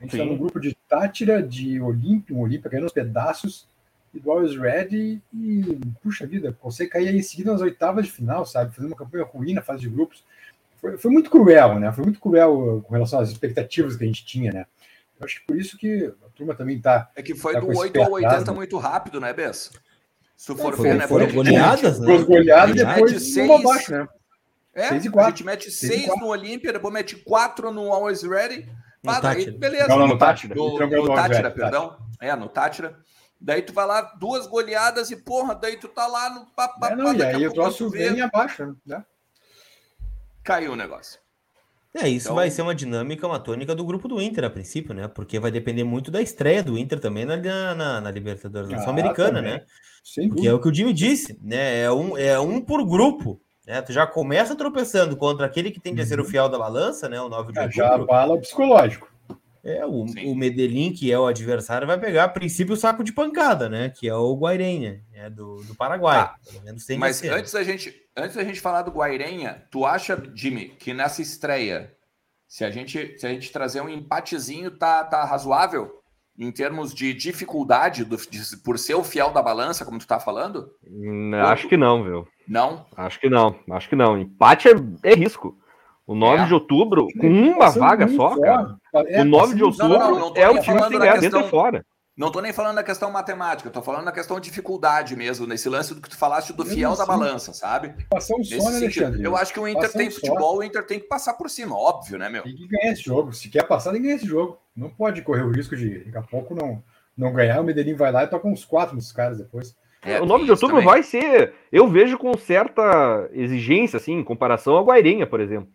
A 0.00 0.04
gente 0.04 0.12
tá 0.12 0.16
Sim. 0.16 0.18
tá 0.18 0.24
num 0.24 0.38
grupo 0.38 0.58
de 0.58 0.74
Tátira, 0.88 1.42
de 1.42 1.78
Olímpia, 1.78 2.34
um 2.34 2.40
Olímpia 2.40 2.70
caindo 2.70 2.84
nos 2.84 2.92
pedaços, 2.92 3.68
e 4.14 4.18
do 4.18 4.30
Always 4.30 4.56
Ready, 4.56 5.20
e, 5.34 5.78
puxa 6.02 6.26
vida, 6.26 6.56
você 6.62 6.86
cair 6.86 7.14
em 7.14 7.22
seguida 7.22 7.52
nas 7.52 7.60
oitavas 7.60 8.06
de 8.06 8.12
final, 8.12 8.46
sabe? 8.46 8.74
Fazendo 8.74 8.92
uma 8.92 8.96
campanha 8.96 9.24
ruim 9.24 9.52
na 9.52 9.60
fase 9.60 9.82
de 9.82 9.90
grupos. 9.90 10.24
Foi, 10.82 10.98
foi 10.98 11.10
muito 11.12 11.30
cruel, 11.30 11.78
né? 11.78 11.92
Foi 11.92 12.02
muito 12.02 12.18
cruel 12.18 12.82
com 12.84 12.92
relação 12.92 13.20
às 13.20 13.30
expectativas 13.30 13.94
que 13.94 14.02
a 14.02 14.06
gente 14.06 14.26
tinha, 14.26 14.50
né? 14.50 14.66
Eu 15.18 15.24
acho 15.24 15.40
que 15.40 15.46
por 15.46 15.56
isso 15.56 15.78
que 15.78 16.12
a 16.26 16.28
turma 16.30 16.56
também 16.56 16.80
tá. 16.80 17.08
É 17.14 17.22
que 17.22 17.36
foi 17.36 17.52
tá 17.52 17.60
do 17.60 17.68
8 17.68 18.02
ao 18.02 18.10
80 18.10 18.36
atrás, 18.36 18.56
muito 18.56 18.76
rápido, 18.76 19.20
né, 19.20 19.32
Bess? 19.32 19.70
Se 20.36 20.46
tu 20.48 20.56
for 20.56 20.74
é, 20.74 20.76
ver, 20.76 20.94
né? 20.96 21.06
Foram 21.06 21.30
goleadas, 21.30 22.00
né? 22.00 22.06
Foram 22.06 22.24
goleadas 22.24 22.74
depois 22.74 23.32
seis, 23.32 23.48
uma 23.48 23.60
abaixo, 23.60 23.92
né? 23.92 24.08
É, 24.74 24.88
6 24.88 25.04
e 25.04 25.10
4. 25.10 25.26
a 25.26 25.30
gente 25.30 25.44
mete 25.44 25.70
6 25.70 26.06
no 26.18 26.26
Olímpia, 26.26 26.72
depois 26.72 26.92
mete 26.92 27.14
4 27.14 27.70
no 27.70 27.92
Always 27.92 28.22
Ready. 28.22 28.68
Ah, 29.06 29.20
daí, 29.20 29.50
beleza. 29.50 29.86
Não, 29.86 29.98
não, 29.98 30.08
no 30.08 30.18
Tátira. 30.18 30.54
No, 30.54 30.78
no, 30.78 30.86
no 30.86 31.14
Tátira, 31.14 31.50
perdão. 31.50 31.96
É, 32.20 32.34
no 32.34 32.48
Tátira. 32.48 32.98
Daí 33.40 33.62
tu 33.62 33.72
vai 33.72 33.86
lá, 33.86 34.00
duas 34.18 34.46
goleadas 34.46 35.10
e, 35.10 35.16
porra, 35.16 35.54
daí 35.54 35.76
tu 35.76 35.88
tá 35.88 36.06
lá 36.06 36.30
no 36.30 36.46
papo. 36.46 36.86
É, 36.86 36.96
não, 36.96 37.14
e 37.14 37.22
aí 37.22 37.46
o 37.46 37.52
troço 37.52 37.90
vem 37.90 38.20
abaixo, 38.20 38.76
né? 38.86 39.04
Caiu 40.42 40.72
o 40.72 40.76
negócio. 40.76 41.20
É, 41.94 42.08
isso 42.08 42.28
então... 42.28 42.36
vai 42.36 42.50
ser 42.50 42.62
uma 42.62 42.74
dinâmica, 42.74 43.26
uma 43.26 43.38
tônica 43.38 43.74
do 43.74 43.84
grupo 43.84 44.08
do 44.08 44.20
Inter, 44.20 44.44
a 44.44 44.50
princípio, 44.50 44.94
né? 44.94 45.08
Porque 45.08 45.38
vai 45.38 45.50
depender 45.50 45.84
muito 45.84 46.10
da 46.10 46.22
estreia 46.22 46.62
do 46.62 46.78
Inter 46.78 46.98
também 46.98 47.26
na, 47.26 47.36
na, 47.74 48.00
na 48.00 48.10
Libertadores 48.10 48.72
ah, 48.72 48.78
Sul-Americana, 48.78 49.42
né? 49.42 49.62
Sem 50.02 50.30
que 50.30 50.48
é 50.48 50.52
o 50.52 50.58
que 50.58 50.68
o 50.68 50.74
Jimmy 50.74 50.92
disse, 50.94 51.38
né? 51.42 51.82
É 51.82 51.92
um, 51.92 52.16
é 52.16 52.40
um 52.40 52.60
por 52.60 52.84
grupo. 52.84 53.40
Né? 53.66 53.80
Tu 53.82 53.92
já 53.92 54.06
começa 54.06 54.56
tropeçando 54.56 55.16
contra 55.16 55.46
aquele 55.46 55.70
que 55.70 55.78
tende 55.78 56.00
a 56.00 56.06
ser 56.06 56.18
o 56.18 56.22
uhum. 56.22 56.28
fiel 56.28 56.48
da 56.48 56.58
balança, 56.58 57.08
né? 57.08 57.20
O 57.20 57.28
9 57.28 57.52
de 57.52 57.58
é, 57.58 57.62
outubro. 57.62 57.76
Já 57.76 57.98
bala 57.98 58.34
o 58.34 58.40
psicológico. 58.40 59.11
É, 59.64 59.86
o, 59.86 60.04
o 60.04 60.34
Medellín, 60.34 60.92
que 60.92 61.12
é 61.12 61.18
o 61.18 61.26
adversário, 61.26 61.86
vai 61.86 61.98
pegar 61.98 62.24
a 62.24 62.28
princípio 62.28 62.74
o 62.74 62.76
saco 62.76 63.04
de 63.04 63.12
pancada, 63.12 63.68
né? 63.68 63.90
Que 63.90 64.08
é 64.08 64.14
o 64.14 64.34
Guairenha, 64.34 65.04
né? 65.12 65.30
do, 65.30 65.62
do 65.62 65.74
Paraguai. 65.76 66.18
Ah, 66.18 66.34
mas 66.98 67.22
antes 67.22 67.52
da, 67.52 67.62
gente, 67.62 67.94
antes 68.16 68.34
da 68.34 68.42
gente 68.42 68.60
falar 68.60 68.82
do 68.82 68.90
Guairenha, 68.90 69.64
tu 69.70 69.86
acha, 69.86 70.20
Jimmy, 70.34 70.70
que 70.70 70.92
nessa 70.92 71.22
estreia, 71.22 71.94
se 72.48 72.64
a 72.64 72.72
gente, 72.72 73.16
se 73.16 73.24
a 73.24 73.30
gente 73.30 73.52
trazer 73.52 73.80
um 73.80 73.88
empatezinho, 73.88 74.70
tá, 74.72 75.04
tá 75.04 75.24
razoável? 75.24 76.00
Em 76.36 76.50
termos 76.50 76.92
de 76.92 77.14
dificuldade 77.14 78.04
do, 78.04 78.16
de, 78.16 78.56
por 78.64 78.78
ser 78.78 78.94
o 78.94 79.04
fiel 79.04 79.32
da 79.32 79.42
balança, 79.42 79.84
como 79.84 79.98
tu 79.98 80.06
tá 80.06 80.18
falando? 80.18 80.70
Hum, 80.84 81.34
acho 81.34 81.68
que 81.68 81.76
não, 81.76 82.02
viu? 82.02 82.26
Não? 82.48 82.84
Acho 82.96 83.20
que 83.20 83.28
não, 83.28 83.60
acho 83.70 83.88
que 83.88 83.94
não. 83.94 84.18
Empate 84.18 84.68
é, 84.68 84.72
é 85.04 85.14
risco. 85.14 85.56
O 86.06 86.14
9 86.14 86.42
é. 86.42 86.46
de 86.46 86.54
outubro, 86.54 87.06
com 87.18 87.28
uma 87.28 87.70
vaga 87.70 88.08
só, 88.08 88.38
cara. 88.38 88.76
É, 89.06 89.22
o 89.22 89.24
9 89.24 89.54
de 89.54 89.62
outubro 89.62 89.98
não, 89.98 90.10
não, 90.10 90.30
não 90.30 90.32
é 90.36 90.50
o 90.50 90.60
time 90.60 90.82
que 90.82 90.98
ganha 90.98 91.18
dentro 91.18 91.40
e 91.40 91.48
fora. 91.48 91.84
Não 92.14 92.26
estou 92.26 92.42
nem 92.42 92.52
falando 92.52 92.74
da 92.74 92.82
questão 92.82 93.10
matemática, 93.10 93.68
estou 93.68 93.82
falando 93.82 94.04
da 94.04 94.12
questão 94.12 94.38
de 94.38 94.46
dificuldade 94.46 95.16
mesmo, 95.16 95.46
nesse 95.46 95.66
lance 95.68 95.94
do 95.94 96.00
que 96.00 96.10
tu 96.10 96.16
falaste 96.16 96.52
do 96.52 96.64
fiel 96.64 96.94
da 96.94 97.06
balança, 97.06 97.54
sabe? 97.54 97.94
Passar 98.10 98.36
um 98.36 98.44
só, 98.44 98.70
né, 98.70 98.76
Alexandre? 98.76 99.24
Eu 99.24 99.34
acho 99.34 99.52
que 99.52 99.58
o 99.58 99.66
Inter 99.66 99.90
tem 99.90 100.10
futebol, 100.10 100.58
o 100.58 100.62
Inter 100.62 100.84
tem 100.86 101.00
que 101.00 101.06
passar 101.06 101.34
por 101.34 101.48
cima, 101.48 101.74
óbvio, 101.74 102.18
né, 102.18 102.28
meu? 102.28 102.42
Tem 102.42 102.54
que 102.54 102.68
ganhar 102.68 102.92
esse 102.92 103.02
jogo. 103.02 103.32
Se 103.32 103.48
quer 103.48 103.66
passar, 103.66 103.92
tem 103.92 104.00
que 104.00 104.08
ganhar 104.08 104.16
esse 104.16 104.26
jogo. 104.26 104.58
Não 104.76 104.90
pode 104.90 105.22
correr 105.22 105.42
o 105.42 105.50
risco 105.50 105.74
de 105.74 106.00
daqui 106.04 106.18
a 106.18 106.22
pouco 106.22 106.54
não, 106.54 106.82
não 107.16 107.32
ganhar. 107.32 107.60
O 107.60 107.64
Medellín 107.64 107.94
vai 107.94 108.12
lá 108.12 108.24
e 108.24 108.28
toca 108.28 108.46
uns 108.46 108.62
quatro 108.62 108.94
nos 108.94 109.10
caras 109.10 109.38
depois. 109.38 109.74
É, 110.04 110.20
o 110.20 110.26
9 110.26 110.44
de 110.44 110.50
outubro 110.50 110.76
também. 110.76 110.86
vai 110.86 111.02
ser. 111.02 111.54
Eu 111.70 111.88
vejo 111.88 112.18
com 112.18 112.36
certa 112.36 113.30
exigência, 113.32 113.96
assim, 113.96 114.14
em 114.14 114.24
comparação 114.24 114.74
ao 114.74 114.84
Guairenha, 114.84 115.26
por 115.26 115.40
exemplo. 115.40 115.70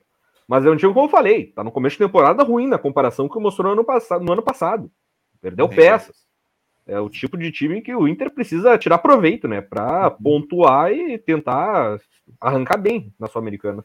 Mas 0.47 0.65
é 0.65 0.69
um 0.69 0.77
time, 0.77 0.93
como 0.93 1.07
eu 1.07 1.11
falei, 1.11 1.47
tá 1.47 1.63
no 1.63 1.71
começo 1.71 1.95
de 1.97 2.05
temporada 2.05 2.43
ruim 2.43 2.67
na 2.67 2.77
comparação 2.77 3.27
que 3.27 3.39
mostrou 3.39 3.67
no 3.67 3.73
ano 3.73 3.83
passado. 3.83 4.23
No 4.23 4.31
ano 4.31 4.41
passado. 4.41 4.89
Perdeu 5.41 5.67
peças. 5.67 6.27
É 6.87 6.99
o 6.99 7.09
tipo 7.09 7.37
de 7.37 7.51
time 7.51 7.81
que 7.81 7.93
o 7.93 8.07
Inter 8.07 8.33
precisa 8.33 8.77
tirar 8.77 8.99
proveito, 8.99 9.45
né? 9.45 9.59
Para 9.59 10.07
uhum. 10.07 10.23
pontuar 10.23 10.91
e 10.91 11.17
tentar 11.17 11.99
arrancar 12.39 12.77
bem 12.77 13.13
na 13.19 13.27
Sul-Americana. 13.27 13.83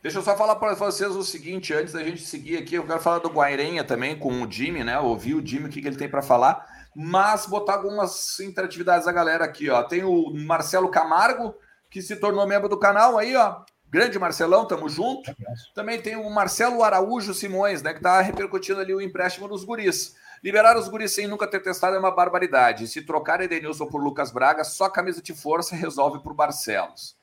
Deixa 0.00 0.18
eu 0.18 0.22
só 0.22 0.36
falar 0.36 0.56
para 0.56 0.74
vocês 0.74 1.16
o 1.16 1.24
seguinte, 1.24 1.72
antes 1.72 1.94
da 1.94 2.04
gente 2.04 2.20
seguir 2.20 2.58
aqui, 2.58 2.74
eu 2.74 2.86
quero 2.86 3.00
falar 3.00 3.18
do 3.18 3.30
Guairenha 3.30 3.82
também 3.82 4.16
com 4.16 4.42
o 4.42 4.50
Jimmy, 4.50 4.84
né? 4.84 5.00
Ouvir 5.00 5.34
o 5.34 5.44
Jimmy, 5.44 5.66
o 5.66 5.68
que, 5.70 5.80
que 5.80 5.88
ele 5.88 5.96
tem 5.96 6.08
para 6.08 6.22
falar, 6.22 6.64
mas 6.94 7.46
botar 7.46 7.74
algumas 7.74 8.38
interatividades 8.38 9.06
da 9.06 9.12
galera 9.12 9.44
aqui, 9.44 9.68
ó. 9.70 9.82
Tem 9.82 10.04
o 10.04 10.30
Marcelo 10.34 10.90
Camargo, 10.90 11.54
que 11.90 12.02
se 12.02 12.16
tornou 12.16 12.46
membro 12.46 12.68
do 12.68 12.78
canal 12.78 13.18
aí, 13.18 13.34
ó. 13.34 13.62
Grande 13.94 14.18
Marcelão, 14.18 14.66
tamo 14.66 14.88
junto. 14.88 15.32
Também 15.72 16.02
tem 16.02 16.16
o 16.16 16.28
Marcelo 16.28 16.82
Araújo 16.82 17.32
Simões, 17.32 17.80
né, 17.80 17.94
que 17.94 18.00
tá 18.00 18.20
repercutindo 18.20 18.80
ali 18.80 18.92
o 18.92 19.00
empréstimo 19.00 19.46
dos 19.46 19.62
guris. 19.62 20.16
Liberar 20.42 20.76
os 20.76 20.88
guris 20.88 21.12
sem 21.12 21.28
nunca 21.28 21.46
ter 21.46 21.60
testado 21.60 21.94
é 21.94 21.98
uma 22.00 22.10
barbaridade. 22.10 22.88
Se 22.88 23.02
trocar 23.02 23.40
Edenilson 23.40 23.86
por 23.86 24.02
Lucas 24.02 24.32
Braga, 24.32 24.64
só 24.64 24.88
camisa 24.88 25.22
de 25.22 25.32
força 25.32 25.76
resolve 25.76 26.20
por 26.24 26.34
Barcelos. 26.34 27.16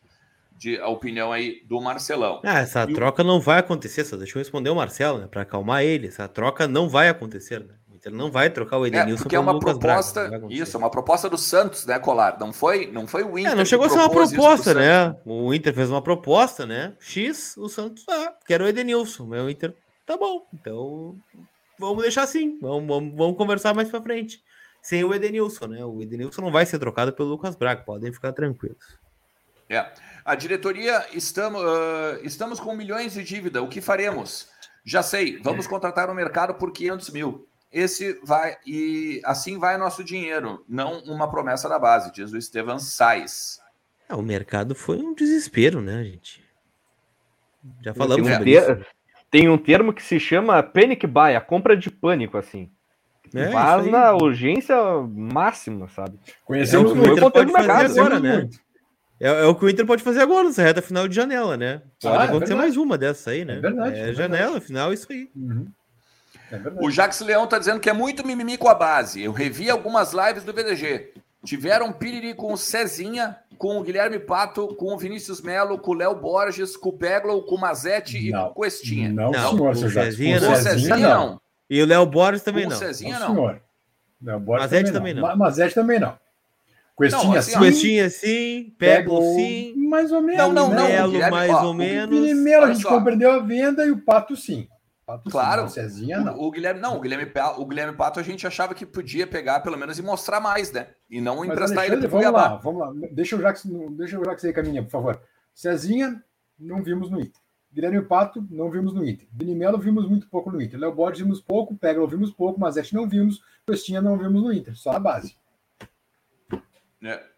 De, 0.56 0.80
a 0.80 0.88
opinião 0.88 1.34
aí 1.34 1.62
do 1.66 1.82
Marcelão. 1.82 2.40
Ah, 2.42 2.60
essa 2.60 2.90
e 2.90 2.94
troca 2.94 3.22
não 3.22 3.42
vai 3.42 3.60
acontecer, 3.60 4.06
só 4.06 4.16
deixa 4.16 4.38
eu 4.38 4.40
responder 4.40 4.70
o 4.70 4.76
Marcelo, 4.76 5.18
né, 5.18 5.28
para 5.28 5.42
acalmar 5.42 5.84
ele. 5.84 6.08
Essa 6.08 6.26
troca 6.30 6.70
não 6.70 6.88
vai 6.88 7.10
acontecer, 7.10 7.60
né? 7.60 7.74
Ele 8.04 8.16
não 8.16 8.32
vai 8.32 8.50
trocar 8.50 8.80
o 8.80 8.86
é, 8.86 8.88
Edenilson 8.88 9.22
é, 9.22 9.24
porque 9.24 9.36
é 9.36 9.40
uma 9.40 9.52
Lucas 9.52 9.78
proposta, 9.78 10.28
Braga, 10.28 10.48
isso, 10.50 10.76
é 10.76 10.80
uma 10.80 10.90
proposta 10.90 11.30
do 11.30 11.38
Santos, 11.38 11.86
né, 11.86 12.00
Colar? 12.00 12.38
Não 12.40 12.52
foi, 12.52 12.88
não 12.92 13.06
foi 13.06 13.24
o 13.24 13.38
Inter. 13.38 13.52
É, 13.52 13.56
não 13.56 13.66
chegou 13.66 13.86
a 13.86 13.90
ser 13.90 14.00
uma 14.00 14.10
proposta, 14.10 14.74
né? 14.74 15.16
O 15.24 15.54
Inter 15.54 15.74
fez 15.74 15.90
uma 15.90 16.02
proposta, 16.02 16.66
né? 16.66 16.96
X, 17.00 17.56
o 17.58 17.70
Santos, 17.70 18.04
ah, 18.10 18.34
quero 18.46 18.66
o 18.66 18.68
Edenilson. 18.68 19.28
O 19.28 19.50
Inter, 19.50 19.76
tá 20.06 20.18
bom. 20.18 20.48
Então, 20.52 21.16
vamos 21.78 22.02
deixar 22.02 22.24
assim. 22.24 22.58
Vamos, 22.60 22.88
vamos, 22.88 23.16
vamos 23.16 23.38
conversar 23.38 23.76
mais 23.76 23.90
para 23.90 24.02
frente. 24.02 24.42
Sem 24.82 25.04
o 25.04 25.14
Edenilson, 25.14 25.68
né? 25.68 25.86
O 25.86 26.02
Edenilson 26.02 26.42
não 26.42 26.52
vai 26.52 26.66
ser 26.66 26.80
trocado 26.80 27.14
pelo 27.14 27.30
Lucas 27.30 27.56
Braga, 27.56 27.84
podem 27.84 28.12
ficar 28.12 28.34
tranquilos. 28.34 28.98
É. 29.70 29.86
A 30.26 30.34
diretoria, 30.34 31.06
estamos, 31.14 31.62
uh, 31.62 32.20
estamos 32.24 32.60
com 32.60 32.76
milhões 32.76 33.14
de 33.14 33.24
dívida. 33.24 33.62
O 33.62 33.68
que 33.68 33.80
faremos? 33.80 34.50
Já 34.84 35.04
sei, 35.04 35.40
vamos 35.40 35.68
contratar 35.68 36.10
o 36.10 36.16
mercado 36.16 36.56
por 36.56 36.72
500 36.72 37.10
mil 37.12 37.48
esse 37.72 38.20
vai 38.24 38.58
e 38.66 39.22
assim 39.24 39.58
vai 39.58 39.78
nosso 39.78 40.04
dinheiro, 40.04 40.64
não 40.68 41.00
uma 41.04 41.30
promessa 41.30 41.70
da 41.70 41.80
base, 41.80 42.12
diz 42.12 42.32
o 42.32 42.38
Estevan 42.38 42.80
Sais. 42.80 43.60
É, 44.10 44.16
o 44.16 44.22
mercado 44.22 44.76
foi 44.76 44.98
um 44.98 45.14
desespero, 45.14 45.82
né, 45.82 46.04
gente? 46.04 46.44
Já 47.82 47.94
falamos 47.94 48.28
tem 48.28 48.36
um, 48.36 48.44
ter... 48.44 48.50
isso. 48.50 48.86
tem 49.30 49.50
um 49.50 49.58
termo 49.58 49.94
que 49.94 50.04
se 50.04 50.20
chama 50.20 50.62
panic 50.62 51.08
buy, 51.08 51.36
a 51.36 51.42
compra 51.42 51.78
de 51.78 51.90
pânico, 51.90 52.38
assim. 52.38 52.70
É, 53.34 53.50
Faz 53.50 53.88
na 53.88 54.14
urgência 54.14 54.76
máxima, 55.08 55.88
sabe? 55.88 56.20
Conhecemos 56.44 56.92
é 56.92 56.94
o 56.96 57.14
Inter 57.14 57.32
pode 57.32 57.52
fazer 57.52 58.00
agora, 58.00 58.20
né? 58.20 58.50
É, 59.18 59.28
é, 59.28 59.46
o 59.46 59.56
que 59.56 59.64
o 59.64 59.70
Inter 59.70 59.86
pode 59.86 60.04
fazer 60.04 60.20
agora, 60.20 60.44
nessa 60.46 60.64
reta 60.64 60.82
final 60.82 61.08
de 61.08 61.16
janela, 61.16 61.56
né? 61.56 61.82
Pode 62.02 62.18
ah, 62.18 62.24
é 62.24 62.28
acontecer 62.28 62.56
mais 62.56 62.76
uma 62.76 62.98
dessa 62.98 63.30
aí, 63.30 63.46
né? 63.46 63.58
É 63.58 63.60
verdade. 63.62 63.96
É, 63.96 64.10
é 64.10 64.14
janela, 64.14 64.60
final, 64.60 64.92
isso 64.92 65.08
aí. 65.10 65.30
Uhum. 65.34 65.68
É 66.52 66.86
o 66.86 66.92
Jax 66.92 67.22
Leão 67.22 67.48
tá 67.48 67.58
dizendo 67.58 67.80
que 67.80 67.90
é 67.90 67.94
muito 67.94 68.26
mimimi 68.26 68.58
com 68.58 68.68
a 68.68 68.76
base. 68.76 69.24
Eu 69.24 69.32
revi 69.32 69.70
algumas 69.70 70.12
lives 70.14 70.44
do 70.44 70.54
VDG. 70.54 71.14
Tiveram 71.46 71.92
piriri 71.92 72.34
com 72.34 72.54
o 72.54 72.58
Cezinha, 72.58 73.38
com 73.58 73.78
o 73.78 73.84
Guilherme 73.84 74.20
Pato, 74.20 74.76
com 74.76 74.94
o 74.94 74.98
Vinícius 74.98 75.42
Melo, 75.42 75.80
com 75.80 75.92
o 75.92 75.96
Léo 75.96 76.16
Borges, 76.16 76.76
com 76.76 76.90
o 76.90 76.94
Peglo, 76.94 77.42
com 77.44 77.56
o 77.56 77.60
Mazete 77.60 78.30
não, 78.30 78.48
e 78.48 78.54
com 78.54 78.60
o 78.60 78.64
Questinha. 78.64 79.10
Não, 79.10 79.32
não 79.32 79.50
senhor, 79.50 79.58
com 79.58 79.70
o 79.70 79.90
Cezinha, 79.90 80.40
com 80.40 80.52
o 80.52 80.56
Cezinha, 80.56 80.98
não. 80.98 81.30
não. 81.30 81.42
E 81.70 81.82
o 81.82 81.86
Léo 81.86 82.06
Borges 82.06 82.44
também 82.44 82.66
não. 82.68 82.76
O 82.76 82.80
Cezinha, 82.80 83.18
não. 83.18 83.28
Senhor. 83.28 83.62
Léo 84.22 84.40
Borges 84.40 84.66
Mazete 84.66 84.92
também 84.92 85.14
não. 85.14 85.36
Mazete 85.36 85.74
também 85.74 86.00
não. 86.00 86.20
Questinha 86.98 87.40
assim, 87.40 87.52
sim. 87.54 87.60
Questinha 87.60 88.10
sim, 88.10 88.76
Peglo 88.78 89.22
sim. 89.36 89.74
Mais 89.88 90.12
ou 90.12 90.22
menos. 90.22 90.38
Não, 90.38 90.54
não, 90.54 90.70
né? 90.70 90.76
não. 90.76 91.12
Melo 91.12 91.32
mais 91.32 91.64
ou 91.64 91.74
menos. 91.74 92.20
O 92.20 92.36
Melo 92.36 92.66
a 92.66 92.74
gente 92.74 92.84
compreendeu 92.84 93.32
a 93.32 93.40
venda 93.40 93.86
e 93.86 93.92
o 93.92 93.98
Pato 93.98 94.36
sim. 94.36 94.68
Pato, 95.18 95.30
claro. 95.30 95.68
Sim, 95.68 95.74
Cezinha, 95.74 96.20
não. 96.20 96.38
O, 96.38 96.48
o, 96.48 96.52
Guilherme, 96.52 96.80
não, 96.80 96.98
o 96.98 97.02
Guilherme, 97.02 97.32
o 97.58 97.66
Guilherme 97.66 97.98
Pato 97.98 98.20
a 98.20 98.24
gente 98.24 98.46
achava 98.48 98.74
que 98.74 98.86
podia 98.86 99.28
pegar 99.28 99.60
pelo 99.60 99.78
menos 99.78 100.00
e 100.00 100.02
mostrar 100.02 100.40
mais, 100.40 100.72
né? 100.72 100.88
E 101.10 101.20
não 101.20 101.38
Mas 101.38 101.50
emprestar 101.50 101.86
ele 101.86 101.98
pro 101.98 102.10
vamos 102.10 102.32
lá, 102.32 102.56
vamos 102.58 102.82
lá. 102.82 103.08
Deixa 103.12 103.36
o 103.36 103.42
Jax, 103.42 103.66
deixa 103.92 104.20
o 104.20 104.24
Jax 104.24 104.46
aí 104.46 104.54
caminhar, 104.54 104.84
por 104.86 104.92
favor. 104.92 105.22
Cezinha, 105.54 106.24
não 106.58 106.82
vimos 106.82 107.10
no 107.10 107.20
Inter. 107.20 107.42
Guilherme 107.74 108.02
Pato, 108.02 108.46
não 108.50 108.70
vimos 108.70 108.94
no 108.94 109.06
Inter. 109.06 109.28
Vinimelo, 109.32 109.78
vimos 109.78 110.08
muito 110.08 110.28
pouco 110.28 110.52
no 110.52 110.62
Inter. 110.62 110.80
Léo 110.80 110.94
Borges, 110.94 111.22
vimos 111.22 111.42
pouco. 111.42 111.76
Peglo, 111.78 112.08
vimos 112.08 112.32
pouco. 112.32 112.60
Mazete, 112.60 112.94
não 112.94 113.08
vimos. 113.08 113.42
Pestinha, 113.66 114.02
não 114.02 114.18
vimos 114.18 114.42
no 114.44 114.52
Inter. 114.52 114.76
Só 114.76 114.92
a 114.92 115.00
base. 115.00 115.38
É. 117.04 117.32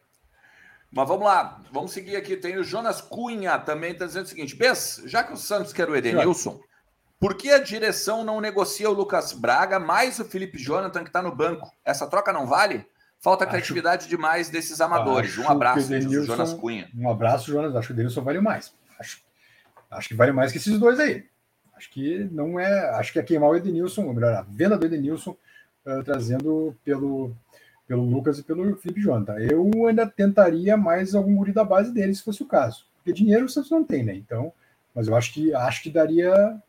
Mas 0.95 1.07
vamos 1.07 1.25
lá, 1.25 1.59
vamos 1.71 1.91
seguir 1.91 2.15
aqui. 2.15 2.37
Tem 2.37 2.55
o 2.57 2.63
Jonas 2.63 3.01
Cunha 3.01 3.57
também, 3.57 3.93
está 3.93 4.05
dizendo 4.05 4.25
o 4.25 4.29
seguinte: 4.29 4.55
Bess, 4.55 5.01
já 5.05 5.23
que 5.23 5.33
o 5.33 5.37
Santos 5.37 5.73
quer 5.73 5.89
o 5.89 5.95
Edenilson, 5.95 6.59
por 7.23 7.35
que 7.35 7.51
a 7.51 7.59
direção 7.59 8.21
não 8.21 8.41
negocia 8.41 8.89
o 8.89 8.93
Lucas 8.93 9.31
Braga 9.31 9.79
mais 9.79 10.19
o 10.19 10.25
Felipe 10.25 10.57
Jonathan 10.57 11.03
que 11.03 11.09
está 11.09 11.21
no 11.21 11.33
banco? 11.33 11.71
Essa 11.85 12.05
troca 12.05 12.33
não 12.33 12.45
vale? 12.45 12.85
Falta 13.21 13.45
criatividade 13.45 14.01
acho, 14.01 14.09
demais 14.09 14.49
desses 14.49 14.81
amadores. 14.81 15.37
Um 15.37 15.47
abraço, 15.47 15.87
Denilson, 15.87 16.25
Jonas 16.25 16.53
Cunha. 16.53 16.89
Um 16.93 17.09
abraço, 17.09 17.49
Jonas. 17.49 17.73
Acho 17.77 17.87
que 17.87 17.93
o 17.93 17.95
Denilson 17.95 18.21
vale 18.21 18.41
mais. 18.41 18.73
Acho, 18.99 19.21
Acho 19.89 20.09
que 20.09 20.15
vale 20.15 20.33
mais 20.33 20.51
que 20.51 20.57
esses 20.57 20.77
dois 20.77 20.99
aí. 20.99 21.25
Acho 21.77 21.89
que 21.91 22.25
não 22.29 22.59
é. 22.59 22.89
Acho 22.97 23.13
que 23.13 23.19
é 23.19 23.23
queimar 23.23 23.51
o 23.51 23.55
Edenilson, 23.55 24.05
ou 24.05 24.13
melhor, 24.13 24.33
a 24.33 24.41
venda 24.41 24.77
do 24.77 24.85
Edenilson, 24.85 25.31
uh, 25.85 26.03
trazendo 26.03 26.75
pelo, 26.83 27.33
pelo 27.87 28.03
Lucas 28.03 28.37
e 28.39 28.43
pelo 28.43 28.75
Felipe 28.75 28.99
Jonathan. 28.99 29.37
Eu 29.39 29.87
ainda 29.87 30.05
tentaria 30.05 30.75
mais 30.75 31.15
algum 31.15 31.35
guri 31.35 31.53
da 31.53 31.63
base 31.63 31.93
dele, 31.93 32.13
se 32.13 32.23
fosse 32.23 32.43
o 32.43 32.47
caso. 32.47 32.85
Porque 32.97 33.13
dinheiro 33.13 33.45
o 33.45 33.49
Santos 33.49 33.71
não 33.71 33.83
tem, 33.83 34.03
né? 34.03 34.13
Então, 34.13 34.51
mas 34.93 35.07
eu 35.07 35.15
acho 35.15 35.33
que 35.33 35.53
acho 35.53 35.83
que 35.83 35.89
daria. 35.89 36.61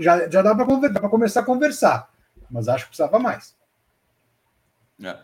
Já, 0.00 0.28
já 0.28 0.42
dá 0.42 0.54
para 0.54 1.08
começar 1.08 1.40
a 1.40 1.44
conversar, 1.44 2.10
mas 2.50 2.68
acho 2.68 2.84
que 2.84 2.90
precisava 2.90 3.18
mais. 3.18 3.54
É. 5.02 5.16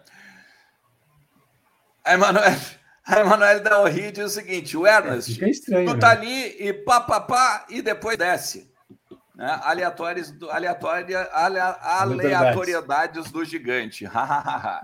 A 2.05 2.14
Emanuel, 2.14 2.57
a 3.05 3.20
Emanuel 3.20 3.61
Dalri 3.61 4.12
diz 4.12 4.24
o 4.24 4.28
seguinte: 4.28 4.76
o 4.76 4.86
Ernest, 4.86 5.42
é, 5.44 5.51
estranho, 5.51 5.92
tu 5.92 5.99
tá 5.99 6.14
né? 6.14 6.20
ali 6.20 6.57
e 6.61 6.72
pá, 6.72 7.01
pá, 7.01 7.20
pá, 7.20 7.66
e 7.68 7.82
depois 7.82 8.16
desce. 8.16 8.70
Né? 9.36 9.61
Aleatórias, 9.62 10.34
aleatória, 10.49 11.28
aleatoriedades 11.82 13.30
do 13.30 13.44
gigante. 13.44 14.07
é, 14.07 14.11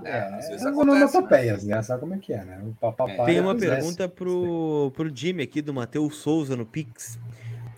é, 0.04 0.56
é 0.60 0.68
onomatopeias, 0.68 1.64
né? 1.64 1.80
Sabe 1.82 2.00
como 2.00 2.14
é 2.14 2.18
que 2.18 2.34
é, 2.34 2.44
né? 2.44 2.60
O 2.62 2.74
papapá 2.74 3.24
Tem 3.24 3.40
uma 3.40 3.56
pergunta 3.56 4.06
pro, 4.06 4.92
pro 4.94 5.10
Jimmy 5.14 5.44
aqui, 5.44 5.62
do 5.62 5.72
Matheus 5.72 6.16
Souza 6.16 6.54
no 6.54 6.66
Pix. 6.66 7.18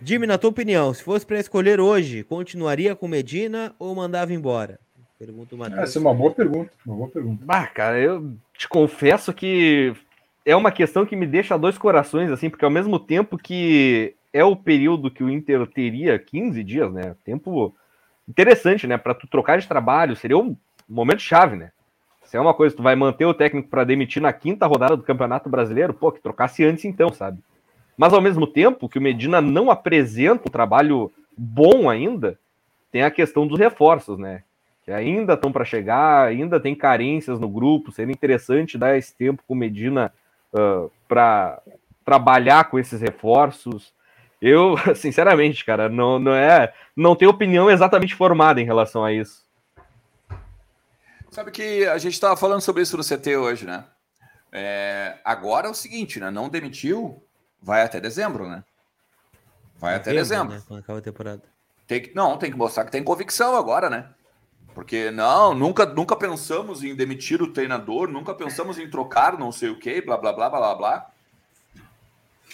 Jimmy, 0.07 0.27
na 0.27 0.37
tua 0.37 0.51
opinião, 0.51 0.93
se 0.93 1.01
fosse 1.01 1.25
para 1.25 1.39
escolher 1.39 1.79
hoje, 1.79 2.23
continuaria 2.23 2.95
com 2.95 3.07
Medina 3.07 3.73
ou 3.79 3.95
mandava 3.95 4.31
embora? 4.31 4.79
Pergunta 5.17 5.55
o 5.55 5.57
Matheus. 5.57 5.81
Essa 5.81 5.97
é 5.97 6.01
uma 6.01 6.13
boa 6.13 6.29
pergunta, 6.29 6.69
uma 6.85 6.95
boa 6.95 7.09
pergunta. 7.09 7.43
Bah, 7.43 7.65
cara, 7.65 7.99
eu 7.99 8.35
te 8.55 8.69
confesso 8.69 9.33
que 9.33 9.95
é 10.45 10.55
uma 10.55 10.71
questão 10.71 11.07
que 11.07 11.15
me 11.15 11.25
deixa 11.25 11.57
dois 11.57 11.75
corações, 11.75 12.29
assim, 12.29 12.51
porque 12.51 12.63
ao 12.63 12.69
mesmo 12.69 12.99
tempo 12.99 13.35
que 13.35 14.13
é 14.31 14.43
o 14.43 14.55
período 14.55 15.09
que 15.09 15.23
o 15.23 15.29
Inter 15.29 15.65
teria 15.65 16.19
15 16.19 16.63
dias, 16.63 16.93
né? 16.93 17.15
Tempo 17.25 17.75
interessante, 18.29 18.85
né? 18.85 18.99
Para 18.99 19.15
tu 19.15 19.25
trocar 19.25 19.57
de 19.57 19.67
trabalho, 19.67 20.15
seria 20.15 20.37
um 20.37 20.55
momento 20.87 21.21
chave, 21.23 21.55
né? 21.55 21.71
Se 22.21 22.37
é 22.37 22.39
uma 22.39 22.53
coisa, 22.53 22.75
tu 22.75 22.83
vai 22.83 22.95
manter 22.95 23.25
o 23.25 23.33
técnico 23.33 23.69
para 23.69 23.83
demitir 23.83 24.21
na 24.21 24.31
quinta 24.31 24.67
rodada 24.67 24.95
do 24.95 25.01
Campeonato 25.01 25.49
Brasileiro, 25.49 25.95
pô, 25.95 26.11
que 26.11 26.21
trocasse 26.21 26.63
antes 26.63 26.85
então, 26.85 27.11
sabe? 27.11 27.39
Mas 27.97 28.13
ao 28.13 28.21
mesmo 28.21 28.45
tempo 28.45 28.89
que 28.89 28.99
o 28.99 29.01
Medina 29.01 29.41
não 29.41 29.71
apresenta 29.71 30.47
um 30.47 30.51
trabalho 30.51 31.11
bom 31.37 31.89
ainda, 31.89 32.37
tem 32.91 33.03
a 33.03 33.11
questão 33.11 33.47
dos 33.47 33.59
reforços, 33.59 34.17
né? 34.17 34.43
Que 34.83 34.91
ainda 34.91 35.33
estão 35.33 35.51
para 35.51 35.65
chegar, 35.65 36.27
ainda 36.27 36.59
tem 36.59 36.75
carências 36.75 37.39
no 37.39 37.49
grupo, 37.49 37.91
seria 37.91 38.13
interessante 38.13 38.77
dar 38.77 38.97
esse 38.97 39.15
tempo 39.15 39.43
com 39.47 39.53
o 39.53 39.57
Medina 39.57 40.13
uh, 40.53 40.91
para 41.07 41.61
trabalhar 42.03 42.69
com 42.69 42.77
esses 42.77 43.01
reforços. 43.01 43.93
Eu, 44.41 44.75
sinceramente, 44.95 45.65
cara, 45.65 45.89
não, 45.89 46.19
não 46.19 46.33
é. 46.33 46.73
Não 46.95 47.15
tenho 47.15 47.31
opinião 47.31 47.69
exatamente 47.69 48.15
formada 48.15 48.61
em 48.61 48.65
relação 48.65 49.03
a 49.03 49.11
isso. 49.11 49.43
Sabe 51.31 51.51
que 51.51 51.85
a 51.85 51.97
gente 51.97 52.13
estava 52.13 52.37
falando 52.37 52.61
sobre 52.61 52.81
isso 52.81 52.95
no 52.95 53.03
CT 53.03 53.35
hoje, 53.35 53.65
né? 53.65 53.83
É, 54.53 55.17
agora 55.25 55.67
é 55.67 55.69
o 55.69 55.73
seguinte, 55.73 56.17
né? 56.17 56.31
Não 56.31 56.47
demitiu, 56.47 57.21
vai 57.61 57.81
até 57.81 57.99
dezembro, 57.99 58.47
né? 58.47 58.63
Vai 59.77 59.95
até 59.95 60.13
dezembro. 60.13 60.55
Né? 60.55 60.63
Quando 60.67 60.79
acaba 60.79 60.99
a 60.99 61.01
temporada. 61.01 61.41
Tem 61.87 62.01
que, 62.01 62.15
não, 62.15 62.37
tem 62.37 62.51
que 62.51 62.57
mostrar 62.57 62.85
que 62.85 62.91
tem 62.91 63.03
convicção 63.03 63.55
agora, 63.55 63.89
né? 63.89 64.09
Porque 64.73 65.11
não, 65.11 65.53
nunca, 65.53 65.85
nunca 65.85 66.15
pensamos 66.15 66.83
em 66.83 66.95
demitir 66.95 67.41
o 67.41 67.53
treinador, 67.53 68.09
nunca 68.09 68.33
pensamos 68.33 68.77
em 68.77 68.89
trocar 68.89 69.37
não 69.39 69.51
sei 69.51 69.69
o 69.69 69.79
que, 69.79 70.01
blá 70.01 70.17
blá 70.17 70.33
blá 70.33 70.49
blá 70.49 70.75
blá. 70.75 71.11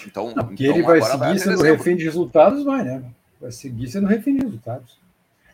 Então, 0.06 0.34
não, 0.36 0.46
porque 0.46 0.66
então 0.66 0.76
ele 0.76 0.86
vai 0.86 1.02
seguir 1.02 1.18
vai 1.18 1.38
sendo 1.38 1.64
refém 1.64 1.96
de 1.96 2.04
resultados, 2.04 2.64
vai, 2.64 2.84
né? 2.84 3.04
Vai 3.40 3.52
seguir 3.52 3.88
sendo 3.88 4.08
refém 4.08 4.36
de 4.36 4.44
resultados. 4.44 5.00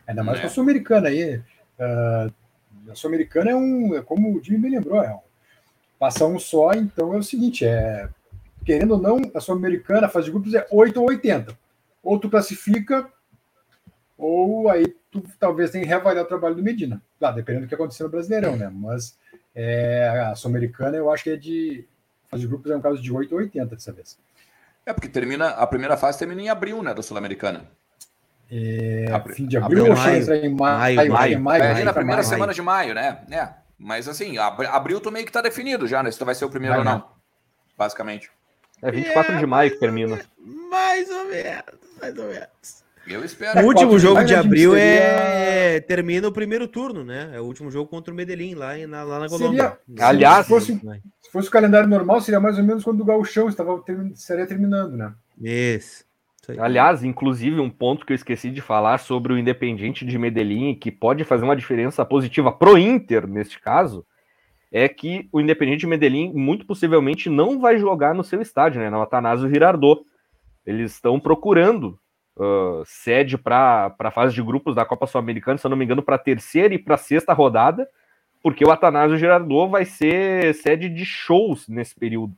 Ainda 0.06 0.22
mais 0.22 0.38
é. 0.38 0.40
com 0.42 0.46
a 0.46 0.50
Sul-Americana 0.50 1.08
aí. 1.08 1.36
Uh, 1.78 2.32
a 2.90 2.94
Sul-Americana 2.94 3.50
é 3.50 3.56
um, 3.56 3.94
é 3.96 4.02
como 4.02 4.36
o 4.36 4.42
Jimmy 4.42 4.58
me 4.58 4.70
lembrou, 4.70 5.02
é 5.02 5.14
um, 5.14 5.20
passar 5.98 6.26
um 6.26 6.38
só, 6.38 6.72
então 6.72 7.14
é 7.14 7.18
o 7.18 7.22
seguinte, 7.22 7.64
é 7.64 8.08
querendo 8.68 8.92
ou 8.92 9.00
não, 9.00 9.22
a 9.34 9.40
Sul-Americana, 9.40 10.08
a 10.08 10.10
fase 10.10 10.26
de 10.26 10.30
grupos 10.30 10.52
é 10.52 10.66
8 10.70 11.00
ou 11.00 11.08
80. 11.08 11.56
Ou 12.02 12.18
tu 12.18 12.28
classifica, 12.28 13.10
ou 14.18 14.68
aí 14.68 14.94
tu 15.10 15.24
talvez 15.40 15.70
tenha 15.70 15.82
que 15.82 15.88
reavaliar 15.88 16.26
o 16.26 16.28
trabalho 16.28 16.54
do 16.54 16.62
Medina. 16.62 17.00
Claro, 17.18 17.36
dependendo 17.36 17.64
do 17.64 17.68
que 17.70 17.74
acontecer 17.74 18.02
no 18.02 18.10
Brasileirão, 18.10 18.56
né? 18.56 18.70
Mas 18.70 19.16
é, 19.54 20.26
a 20.30 20.34
Sul-Americana 20.34 20.98
eu 20.98 21.10
acho 21.10 21.24
que 21.24 21.30
é 21.30 21.36
de. 21.36 21.86
Fase 22.30 22.42
de 22.42 22.46
grupos 22.46 22.70
é 22.70 22.76
um 22.76 22.80
caso 22.82 23.00
de 23.00 23.10
8 23.10 23.32
ou 23.32 23.38
80 23.38 23.74
dessa 23.74 23.90
vez. 23.90 24.18
É, 24.84 24.92
porque 24.92 25.08
termina, 25.08 25.48
a 25.48 25.66
primeira 25.66 25.96
fase 25.96 26.18
termina 26.18 26.42
em 26.42 26.50
abril, 26.50 26.82
né, 26.82 26.92
da 26.92 27.00
Sul-Americana. 27.00 27.64
É, 28.52 29.06
fim 29.32 29.46
de 29.46 29.56
abril, 29.56 29.86
abril 29.86 29.94
ou 29.94 29.96
maio, 29.96 30.34
em 30.34 30.54
maio? 30.54 30.96
Maio, 30.96 30.96
maio, 30.96 31.10
maio, 31.10 31.40
maio, 31.40 31.62
é, 31.62 31.84
na 31.84 31.92
primeira 31.94 32.20
maio, 32.20 32.28
semana 32.28 32.52
de 32.52 32.60
maio, 32.60 32.94
né? 32.94 33.22
É. 33.30 33.48
Mas 33.78 34.06
assim, 34.06 34.36
abril 34.36 35.00
tu 35.00 35.10
meio 35.10 35.24
que 35.24 35.32
tá 35.32 35.40
definido 35.40 35.86
já, 35.86 36.02
né? 36.02 36.10
Se 36.10 36.18
tu 36.18 36.26
vai 36.26 36.34
ser 36.34 36.44
o 36.44 36.50
primeiro 36.50 36.76
vai, 36.76 36.84
ou 36.84 37.00
não. 37.00 37.08
Basicamente. 37.74 38.30
É 38.82 38.90
24 38.90 39.34
é, 39.34 39.38
de 39.38 39.46
maio 39.46 39.70
que 39.70 39.78
termina. 39.78 40.20
Mais 40.70 41.08
ou 41.10 41.24
menos, 41.26 41.64
mais 42.00 42.18
ou 42.18 42.24
menos. 42.26 42.84
Eu 43.06 43.24
espero. 43.24 43.60
O 43.60 43.66
último 43.66 43.98
jogo 43.98 44.22
de 44.22 44.34
abril 44.34 44.76
é 44.76 45.80
termina 45.80 46.28
o 46.28 46.32
primeiro 46.32 46.68
turno, 46.68 47.04
né? 47.04 47.30
É 47.32 47.40
o 47.40 47.44
último 47.44 47.70
jogo 47.70 47.88
contra 47.88 48.12
o 48.12 48.16
Medellín 48.16 48.54
lá, 48.54 48.76
na, 48.86 49.02
lá 49.02 49.20
na 49.20 49.28
Colômbia. 49.28 49.78
Seria... 49.86 50.06
Aliás, 50.06 50.46
se 50.46 50.52
fosse, 50.52 50.72
se 50.74 51.30
fosse 51.32 51.48
o 51.48 51.50
calendário 51.50 51.88
normal, 51.88 52.20
seria 52.20 52.40
mais 52.40 52.58
ou 52.58 52.64
menos 52.64 52.84
quando 52.84 53.00
o 53.00 53.04
Gauchão 53.04 53.48
estava 53.48 53.82
estaria 54.12 54.46
terminando, 54.46 54.96
né? 54.96 55.12
Isso. 55.40 56.06
Aliás, 56.58 57.04
inclusive, 57.04 57.60
um 57.60 57.68
ponto 57.68 58.06
que 58.06 58.12
eu 58.12 58.16
esqueci 58.16 58.50
de 58.50 58.62
falar 58.62 58.98
sobre 58.98 59.34
o 59.34 59.38
Independente 59.38 60.06
de 60.06 60.18
Medellín, 60.18 60.74
que 60.74 60.90
pode 60.90 61.22
fazer 61.24 61.44
uma 61.44 61.56
diferença 61.56 62.04
positiva 62.06 62.50
pro 62.50 62.78
Inter, 62.78 63.26
neste 63.26 63.60
caso, 63.60 64.06
é 64.70 64.88
que 64.88 65.28
o 65.32 65.40
Independente 65.40 65.80
de 65.80 65.86
Medellín 65.86 66.32
muito 66.32 66.66
possivelmente 66.66 67.30
não 67.30 67.60
vai 67.60 67.78
jogar 67.78 68.14
no 68.14 68.24
seu 68.24 68.40
estádio, 68.42 68.80
né? 68.80 68.90
No 68.90 69.00
Atanásio 69.00 69.48
Girardot. 69.48 70.02
Eles 70.66 70.92
estão 70.92 71.18
procurando 71.18 71.98
uh, 72.36 72.82
sede 72.84 73.38
para 73.38 73.94
a 73.98 74.10
fase 74.10 74.34
de 74.34 74.42
grupos 74.42 74.74
da 74.74 74.84
Copa 74.84 75.06
Sul-Americana, 75.06 75.56
se 75.56 75.66
eu 75.66 75.70
não 75.70 75.76
me 75.76 75.84
engano, 75.84 76.02
para 76.02 76.16
a 76.16 76.18
terceira 76.18 76.74
e 76.74 76.78
para 76.78 76.96
a 76.96 76.98
sexta 76.98 77.32
rodada 77.32 77.88
porque 78.42 78.64
o 78.64 78.70
Atanásio 78.70 79.16
Girardot 79.16 79.70
vai 79.70 79.84
ser 79.84 80.54
sede 80.54 80.88
de 80.88 81.04
shows 81.04 81.68
nesse 81.68 81.94
período. 81.94 82.34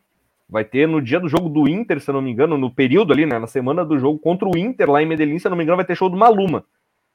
Vai 0.48 0.64
ter 0.64 0.88
no 0.88 1.00
dia 1.00 1.20
do 1.20 1.28
jogo 1.28 1.48
do 1.48 1.68
Inter, 1.68 2.00
se 2.00 2.10
eu 2.10 2.14
não 2.14 2.22
me 2.22 2.30
engano, 2.30 2.58
no 2.58 2.70
período 2.70 3.12
ali, 3.12 3.24
né, 3.24 3.38
na 3.38 3.46
semana 3.46 3.84
do 3.84 3.98
jogo 3.98 4.18
contra 4.18 4.48
o 4.48 4.56
Inter 4.56 4.90
lá 4.90 5.02
em 5.02 5.06
Medellín, 5.06 5.38
se 5.38 5.46
eu 5.46 5.50
não 5.50 5.56
me 5.56 5.62
engano, 5.62 5.76
vai 5.76 5.84
ter 5.84 5.94
show 5.94 6.08
do 6.08 6.16
Maluma, 6.16 6.64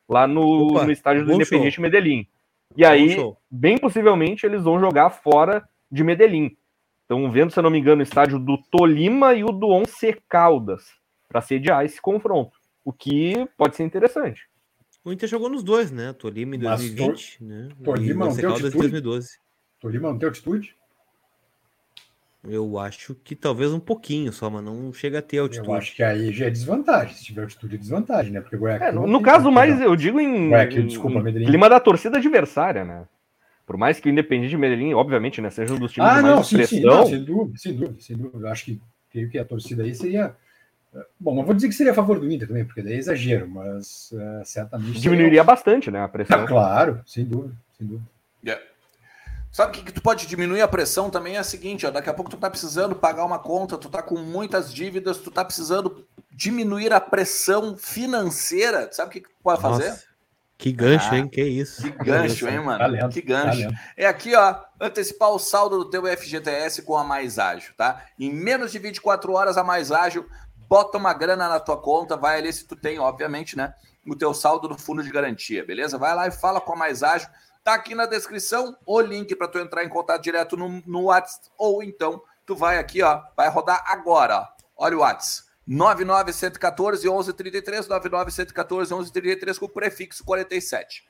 lá 0.08 0.26
no, 0.26 0.70
Opa, 0.70 0.86
no 0.86 0.92
estádio 0.92 1.26
do 1.26 1.34
Independiente 1.34 1.82
Medellín. 1.82 2.28
E 2.76 2.86
aí, 2.86 3.16
bem 3.50 3.78
possivelmente, 3.78 4.46
eles 4.46 4.64
vão 4.64 4.80
jogar 4.80 5.10
fora 5.10 5.68
de 5.92 6.04
Medellín. 6.04 6.58
Estão 7.02 7.32
vendo, 7.32 7.52
se 7.52 7.60
eu 7.60 7.64
não 7.64 7.70
me 7.70 7.80
engano, 7.80 8.02
o 8.02 8.04
estádio 8.04 8.40
do 8.40 8.58
Tolima 8.58 9.34
e 9.34 9.44
o 9.44 9.52
do 9.52 9.68
Once 9.68 10.14
Caldas 10.28 10.86
para 11.30 11.42
sediar 11.42 11.86
esse 11.86 12.02
confronto, 12.02 12.58
o 12.84 12.92
que 12.92 13.48
pode 13.58 13.76
ser 13.76 13.84
interessante. 13.84 14.50
O 15.04 15.12
Inter 15.12 15.30
jogou 15.30 15.50
nos 15.50 15.64
dois, 15.64 15.92
né? 15.92 16.14
Tolima 16.14 16.56
em 16.56 16.60
2020, 16.60 17.38
Tor... 17.38 17.48
né? 17.48 17.70
Tolima 17.84 18.26
não 18.26 18.36
tem 18.36 18.46
altitude? 18.46 18.78
2012. 18.78 19.38
Tolima 19.80 20.10
não 20.10 20.18
tem 20.18 20.28
altitude? 20.28 20.76
Eu 22.48 22.78
acho 22.78 23.16
que 23.16 23.36
talvez 23.36 23.74
um 23.74 23.80
pouquinho 23.80 24.32
só, 24.32 24.50
mas 24.50 24.64
não 24.64 24.92
chega 24.94 25.20
a 25.20 25.22
ter 25.22 25.40
altitude. 25.40 25.68
Eu 25.68 25.76
acho 25.76 25.96
que 25.96 26.04
aí 26.04 26.32
já 26.32 26.46
é 26.46 26.50
desvantagem. 26.50 27.16
Se 27.16 27.24
tiver 27.24 27.44
altitude, 27.44 27.76
é 27.76 27.78
desvantagem, 27.78 28.32
né? 28.32 28.42
Porque 28.42 28.56
Guayaquil. 28.56 28.88
É, 28.88 28.92
no, 28.92 29.08
no 29.08 29.22
caso, 29.22 29.52
mais 29.52 29.80
eu 29.82 29.96
digo 29.96 30.20
em, 30.20 30.50
Guayaquil, 30.50 30.88
desculpa, 30.88 31.22
Medellín. 31.22 31.48
clima 31.48 31.70
da 31.70 31.80
torcida 31.80 32.18
adversária, 32.18 32.84
né? 32.84 33.06
Por 33.66 33.78
mais 33.78 34.00
que 34.00 34.08
o 34.08 34.12
Independente 34.12 34.50
de 34.50 34.58
Medellín, 34.58 34.94
obviamente, 34.94 35.42
né, 35.42 35.50
seja 35.50 35.74
um 35.74 35.80
dos 35.80 35.92
times 35.92 36.08
ah, 36.08 36.18
de 36.18 36.22
mais 36.22 36.36
não, 36.36 36.44
sim, 36.44 36.64
sim, 36.66 36.82
não, 36.82 37.08
sem 37.08 37.24
dúvida, 37.24 37.58
sem 37.58 37.76
dúvida, 37.76 38.02
sem 38.02 38.16
dúvida. 38.16 38.48
Eu 38.48 38.52
acho 38.52 38.66
que 38.66 38.82
creio 39.10 39.30
que 39.30 39.40
a 39.40 39.46
torcida 39.46 39.82
aí 39.82 39.96
seria 39.96 40.36
Bom, 41.20 41.36
não 41.36 41.44
vou 41.44 41.54
dizer 41.54 41.68
que 41.68 41.74
seria 41.74 41.92
a 41.92 41.96
favor 41.96 42.20
do 42.20 42.32
Inter 42.32 42.48
também, 42.48 42.64
porque 42.64 42.82
daí 42.82 42.94
é 42.94 42.98
exagero, 42.98 43.48
mas 43.48 44.12
uh, 44.14 44.46
certamente. 44.46 45.00
Diminuiria 45.00 45.30
seria... 45.30 45.44
bastante, 45.44 45.92
né? 45.92 46.02
A 46.02 46.08
pressão. 46.08 46.44
Ah, 46.44 46.48
claro, 46.48 47.02
sem 47.06 47.26
dúvida, 47.26 47.54
sem 47.78 47.88
dúvida. 47.88 48.08
Sabe 49.56 49.70
o 49.70 49.74
que, 49.74 49.84
que, 49.86 49.94
tu 49.94 50.02
pode 50.02 50.28
diminuir 50.28 50.62
a 50.62 50.68
pressão 50.68 51.10
também? 51.10 51.38
É 51.38 51.40
a 51.40 51.44
seguinte, 51.44 51.86
ó, 51.86 51.90
daqui 51.90 52.10
a 52.10 52.14
pouco 52.14 52.30
tu 52.30 52.36
tá 52.36 52.50
precisando 52.50 52.94
pagar 52.94 53.24
uma 53.24 53.40
conta, 53.40 53.78
tu 53.78 53.88
tá 53.88 54.04
com 54.04 54.18
muitas 54.18 54.74
dívidas, 54.74 55.18
tu 55.18 55.32
tá 55.32 55.46
precisando 55.46 56.06
diminuir 56.30 56.92
a 56.92 57.00
pressão 57.00 57.78
financeira. 57.78 58.90
Sabe 58.92 59.08
o 59.08 59.14
que, 59.14 59.22
que 59.22 59.30
tu 59.30 59.36
pode 59.42 59.64
Nossa, 59.64 59.82
fazer? 59.82 60.04
Que 60.58 60.74
gancho, 60.74 61.08
ah, 61.10 61.18
hein? 61.18 61.30
Que 61.30 61.42
isso. 61.42 61.84
Que 61.84 62.04
gancho, 62.04 62.50
hein, 62.50 62.60
mano? 62.60 62.80
Talento, 62.80 63.10
que 63.14 63.22
gancho. 63.22 63.62
Talento. 63.62 63.80
É 63.96 64.06
aqui, 64.06 64.36
ó, 64.36 64.58
antecipar 64.78 65.30
o 65.30 65.40
saldo 65.40 65.78
do 65.78 65.90
teu 65.90 66.06
FGTS 66.06 66.82
com 66.82 66.98
a 66.98 67.06
Mais 67.06 67.40
Ágil, 67.40 67.74
tá? 67.78 68.06
Em 68.20 68.34
menos 68.34 68.74
de 68.74 68.80
24 68.80 69.32
horas, 69.32 69.58
a 69.58 69.64
Mais 69.64 69.90
Ágil 69.90 70.28
bota 70.68 70.98
uma 70.98 71.14
grana 71.14 71.48
na 71.48 71.62
tua 71.62 71.78
conta, 71.78 72.18
vai 72.18 72.40
ali 72.40 72.52
se 72.52 72.68
tu 72.68 72.76
tem, 72.76 73.00
obviamente, 73.00 73.56
né? 73.56 73.74
O 74.06 74.18
teu 74.18 74.34
saldo 74.34 74.68
do 74.68 74.78
fundo 74.78 75.02
de 75.02 75.10
garantia, 75.10 75.66
beleza? 75.66 75.98
Vai 75.98 76.14
lá 76.14 76.28
e 76.28 76.32
fala 76.32 76.60
com 76.60 76.74
a 76.74 76.76
Mais 76.76 77.02
Ágil. 77.02 77.30
Tá 77.66 77.74
aqui 77.74 77.96
na 77.96 78.06
descrição 78.06 78.78
o 78.86 79.02
link 79.02 79.36
para 79.36 79.48
tu 79.48 79.58
entrar 79.58 79.84
em 79.84 79.90
contato 79.90 80.22
direto 80.22 80.56
no, 80.56 80.84
no 80.86 81.06
WhatsApp 81.06 81.48
ou 81.58 81.82
então 81.82 82.22
tu 82.46 82.56
vai 82.56 82.78
aqui, 82.78 83.02
ó, 83.02 83.24
vai 83.36 83.50
rodar 83.50 83.84
agora. 83.88 84.48
Olha 84.78 84.96
o 84.96 85.00
WhatsApp. 85.00 85.50
99114 85.66 87.08
1133, 87.08 87.88
99114 87.88 88.94
1133 88.94 89.58
com 89.58 89.66
o 89.66 89.70
prefixo 89.70 90.24
47. 90.24 91.08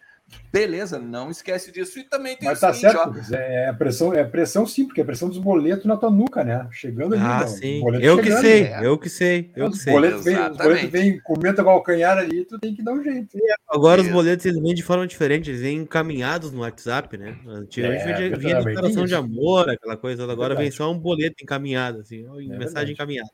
Beleza, 0.51 0.97
não 0.97 1.29
esquece 1.29 1.71
disso. 1.71 1.99
E 1.99 2.03
também 2.03 2.37
tem 2.37 2.47
Mas 2.47 2.59
tá 2.61 2.73
seguinte, 2.73 2.93
certo, 2.93 3.33
ó, 3.33 3.35
é, 3.35 3.73
pressão, 3.73 4.13
é 4.13 4.23
pressão 4.23 4.65
sim, 4.65 4.85
porque 4.85 5.01
é 5.01 5.03
pressão 5.03 5.27
dos 5.27 5.37
boletos 5.37 5.85
na 5.85 5.97
tua 5.97 6.09
nuca, 6.09 6.43
né? 6.43 6.65
Chegando 6.71 7.13
ali. 7.13 7.23
Ah, 7.23 7.45
sim. 7.45 7.83
Eu 8.01 8.17
que 8.21 8.31
sei, 8.31 8.63
né? 8.63 8.79
eu 8.81 8.97
que 8.97 9.09
sei, 9.09 9.51
eu 9.55 9.69
que 9.69 9.77
sei. 9.77 9.93
Boletos 9.93 10.23
vem, 10.23 10.39
os 10.39 10.57
boletos 10.57 10.89
vêm, 10.89 11.19
comenta 11.19 11.61
o 11.61 11.65
calcanhar 11.65 12.17
ali, 12.17 12.45
tu 12.45 12.57
tem 12.57 12.73
que 12.73 12.81
dar 12.81 12.93
um 12.93 13.03
jeito. 13.03 13.37
Agora 13.67 14.01
os 14.01 14.07
boletos 14.07 14.45
eles 14.45 14.61
vêm 14.61 14.73
de 14.73 14.83
forma 14.83 15.05
diferente, 15.05 15.49
eles 15.49 15.61
vêm 15.61 15.79
encaminhados 15.79 16.51
no 16.51 16.61
WhatsApp, 16.61 17.17
né? 17.17 17.37
Antigamente 17.45 18.03
é, 18.03 18.29
vinha 18.29 18.63
declaração 18.63 19.05
de 19.05 19.15
amor, 19.15 19.69
aquela 19.69 19.97
coisa, 19.97 20.23
agora 20.31 20.55
vem 20.55 20.71
só 20.71 20.89
um 20.89 20.97
boleto 20.97 21.43
encaminhado, 21.43 21.99
assim, 21.99 22.23
mensagem 22.23 22.57
verdade. 22.57 22.91
encaminhada. 22.93 23.29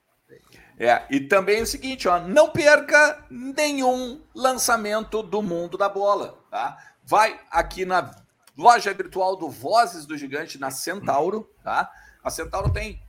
É, 0.84 1.06
e 1.12 1.20
também 1.20 1.62
o 1.62 1.68
seguinte, 1.68 2.08
ó, 2.08 2.20
não 2.20 2.50
perca 2.50 3.24
nenhum 3.30 4.20
lançamento 4.34 5.22
do 5.22 5.40
mundo 5.40 5.78
da 5.78 5.88
bola, 5.88 6.44
tá? 6.50 6.76
Vai 7.04 7.40
aqui 7.52 7.86
na 7.86 8.10
loja 8.58 8.92
virtual 8.92 9.36
do 9.36 9.48
Vozes 9.48 10.08
do 10.08 10.18
Gigante 10.18 10.58
na 10.58 10.72
Centauro, 10.72 11.48
tá? 11.64 11.88
A 12.24 12.32
Centauro 12.32 12.74
tem 12.74 13.00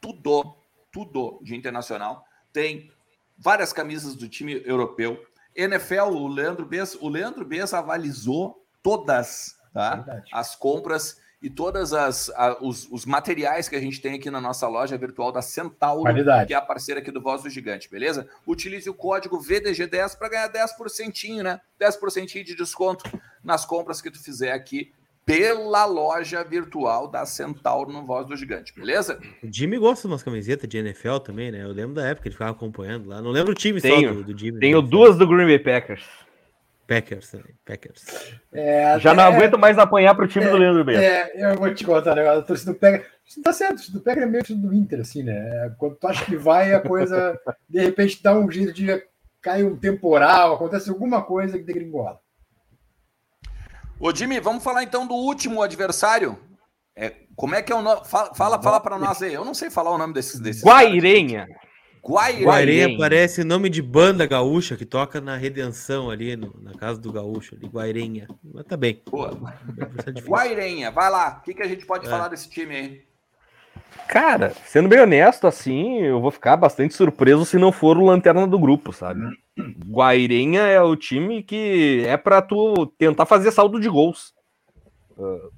tudo, 0.00 0.56
tudo 0.90 1.38
de 1.42 1.54
internacional. 1.54 2.24
Tem 2.54 2.90
várias 3.36 3.70
camisas 3.70 4.14
do 4.14 4.26
time 4.26 4.62
europeu. 4.64 5.22
NFL, 5.54 6.14
o 6.14 6.26
Leandro 6.26 6.64
Bess, 6.64 6.96
o 6.98 7.10
Leandro 7.10 7.44
Bess 7.44 7.74
avalizou 7.74 8.64
todas, 8.82 9.58
tá? 9.74 10.22
As 10.32 10.56
compras 10.56 11.20
e 11.40 11.48
todas 11.48 11.92
as 11.92 12.30
os, 12.60 12.88
os, 12.90 13.06
materiais 13.06 13.68
que 13.68 13.76
a 13.76 13.80
gente 13.80 14.00
tem 14.00 14.14
aqui 14.14 14.30
na 14.30 14.40
nossa 14.40 14.66
loja 14.66 14.96
virtual 14.98 15.30
da 15.30 15.40
Centauro, 15.40 16.02
Qualidade. 16.02 16.48
que 16.48 16.54
é 16.54 16.56
a 16.56 16.60
parceira 16.60 17.00
aqui 17.00 17.10
do 17.10 17.20
Voz 17.20 17.42
do 17.42 17.50
Gigante, 17.50 17.88
beleza? 17.88 18.28
Utilize 18.46 18.90
o 18.90 18.94
código 18.94 19.40
VDG10 19.40 20.18
para 20.18 20.28
ganhar 20.28 20.52
10%, 20.52 21.42
né? 21.42 21.60
10% 21.80 22.42
de 22.42 22.56
desconto 22.56 23.04
nas 23.42 23.64
compras 23.64 24.02
que 24.02 24.10
tu 24.10 24.22
fizer 24.22 24.52
aqui 24.52 24.92
pela 25.24 25.84
loja 25.84 26.42
virtual 26.42 27.06
da 27.06 27.24
Centauro 27.26 27.92
no 27.92 28.04
Voz 28.04 28.26
do 28.26 28.34
Gigante, 28.34 28.74
beleza? 28.74 29.20
O 29.42 29.46
Jimmy 29.52 29.78
gosta 29.78 30.08
de 30.08 30.12
umas 30.12 30.22
camisetas 30.22 30.68
de 30.68 30.78
NFL 30.78 31.18
também, 31.18 31.52
né? 31.52 31.62
Eu 31.62 31.68
lembro 31.68 31.94
da 31.94 32.06
época 32.06 32.22
que 32.22 32.28
ele 32.28 32.34
ficava 32.34 32.50
acompanhando 32.50 33.08
lá. 33.08 33.20
Não 33.20 33.30
lembro 33.30 33.52
o 33.52 33.54
time 33.54 33.80
tenho, 33.80 34.08
só 34.08 34.14
do, 34.14 34.32
do 34.32 34.38
Jimmy. 34.38 34.58
Tenho 34.58 34.80
duas 34.80 35.18
do 35.18 35.26
Green 35.26 35.46
Bay 35.46 35.58
Packers. 35.58 36.02
Packers 36.88 37.30
também, 37.30 37.54
Packers. 37.66 38.02
É, 38.50 38.98
Já 38.98 39.12
não 39.12 39.22
aguento 39.22 39.58
mais 39.58 39.78
apanhar 39.78 40.14
pro 40.14 40.26
time 40.26 40.46
é, 40.46 40.50
do 40.50 40.56
Leandro 40.56 40.82
Bento. 40.82 40.98
É, 40.98 41.30
eu 41.34 41.54
vou 41.54 41.72
te 41.74 41.84
contar 41.84 42.14
negócio. 42.14 42.40
A 42.40 42.42
torcida 42.42 42.72
do 42.72 42.78
Packers. 42.78 43.06
Tá 43.44 43.52
certo, 43.52 43.72
a 43.72 43.74
torcida 43.74 43.98
do 43.98 44.02
Packers 44.02 44.26
é 44.26 44.30
meio 44.30 44.42
que 44.42 44.54
do 44.54 44.72
Inter, 44.72 45.00
assim, 45.00 45.22
né? 45.22 45.34
É, 45.34 45.70
quando 45.76 45.96
tu 45.96 46.08
acha 46.08 46.24
que 46.24 46.34
vai, 46.34 46.72
a 46.72 46.80
coisa 46.80 47.38
de 47.68 47.78
repente 47.78 48.22
dá 48.22 48.32
um 48.32 48.50
jeito 48.50 48.72
de 48.72 48.86
cair 49.42 49.66
um 49.66 49.76
temporal, 49.76 50.54
acontece 50.54 50.88
alguma 50.88 51.22
coisa 51.22 51.58
que 51.58 51.64
degringola. 51.64 52.18
Ô, 54.00 54.14
Jimmy, 54.14 54.40
vamos 54.40 54.64
falar 54.64 54.82
então 54.82 55.06
do 55.06 55.14
último 55.14 55.60
adversário. 55.60 56.38
É, 56.96 57.12
como 57.36 57.54
é 57.54 57.60
que 57.60 57.70
é 57.70 57.76
o 57.76 57.82
nome? 57.82 58.00
Fala, 58.06 58.34
fala, 58.34 58.62
fala 58.62 58.80
para 58.80 58.98
nós 58.98 59.20
aí. 59.20 59.34
Eu 59.34 59.44
não 59.44 59.52
sei 59.52 59.68
falar 59.68 59.90
o 59.90 59.98
nome 59.98 60.14
desses. 60.14 60.40
desses 60.40 60.64
Guairenha. 60.64 61.46
Guairenha 62.04 62.96
parece 62.96 63.44
nome 63.44 63.68
de 63.68 63.82
banda 63.82 64.26
gaúcha 64.26 64.76
que 64.76 64.84
toca 64.84 65.20
na 65.20 65.36
Redenção 65.36 66.10
ali, 66.10 66.36
no, 66.36 66.54
na 66.60 66.72
casa 66.74 67.00
do 67.00 67.12
gaúcho, 67.12 67.54
ali, 67.54 67.66
Guairenha. 67.66 68.26
Mas 68.42 68.64
tá 68.64 68.76
bem. 68.76 69.02
Guairenha, 70.26 70.90
vai 70.90 71.10
lá. 71.10 71.38
O 71.40 71.44
que, 71.44 71.54
que 71.54 71.62
a 71.62 71.68
gente 71.68 71.84
pode 71.86 72.06
é. 72.06 72.10
falar 72.10 72.28
desse 72.28 72.48
time 72.48 72.74
aí? 72.74 73.08
Cara, 74.08 74.54
sendo 74.64 74.88
bem 74.88 75.00
honesto, 75.00 75.46
assim, 75.46 75.98
eu 75.98 76.20
vou 76.20 76.30
ficar 76.30 76.56
bastante 76.56 76.94
surpreso 76.94 77.44
se 77.44 77.58
não 77.58 77.70
for 77.70 77.98
o 77.98 78.04
lanterna 78.04 78.46
do 78.46 78.58
grupo, 78.58 78.92
sabe? 78.92 79.20
Guairenha 79.86 80.62
é 80.62 80.80
o 80.80 80.96
time 80.96 81.42
que 81.42 82.04
é 82.06 82.16
para 82.16 82.40
tu 82.40 82.86
tentar 82.98 83.26
fazer 83.26 83.50
saldo 83.50 83.78
de 83.78 83.88
gols. 83.88 84.32
Uh, 85.16 85.50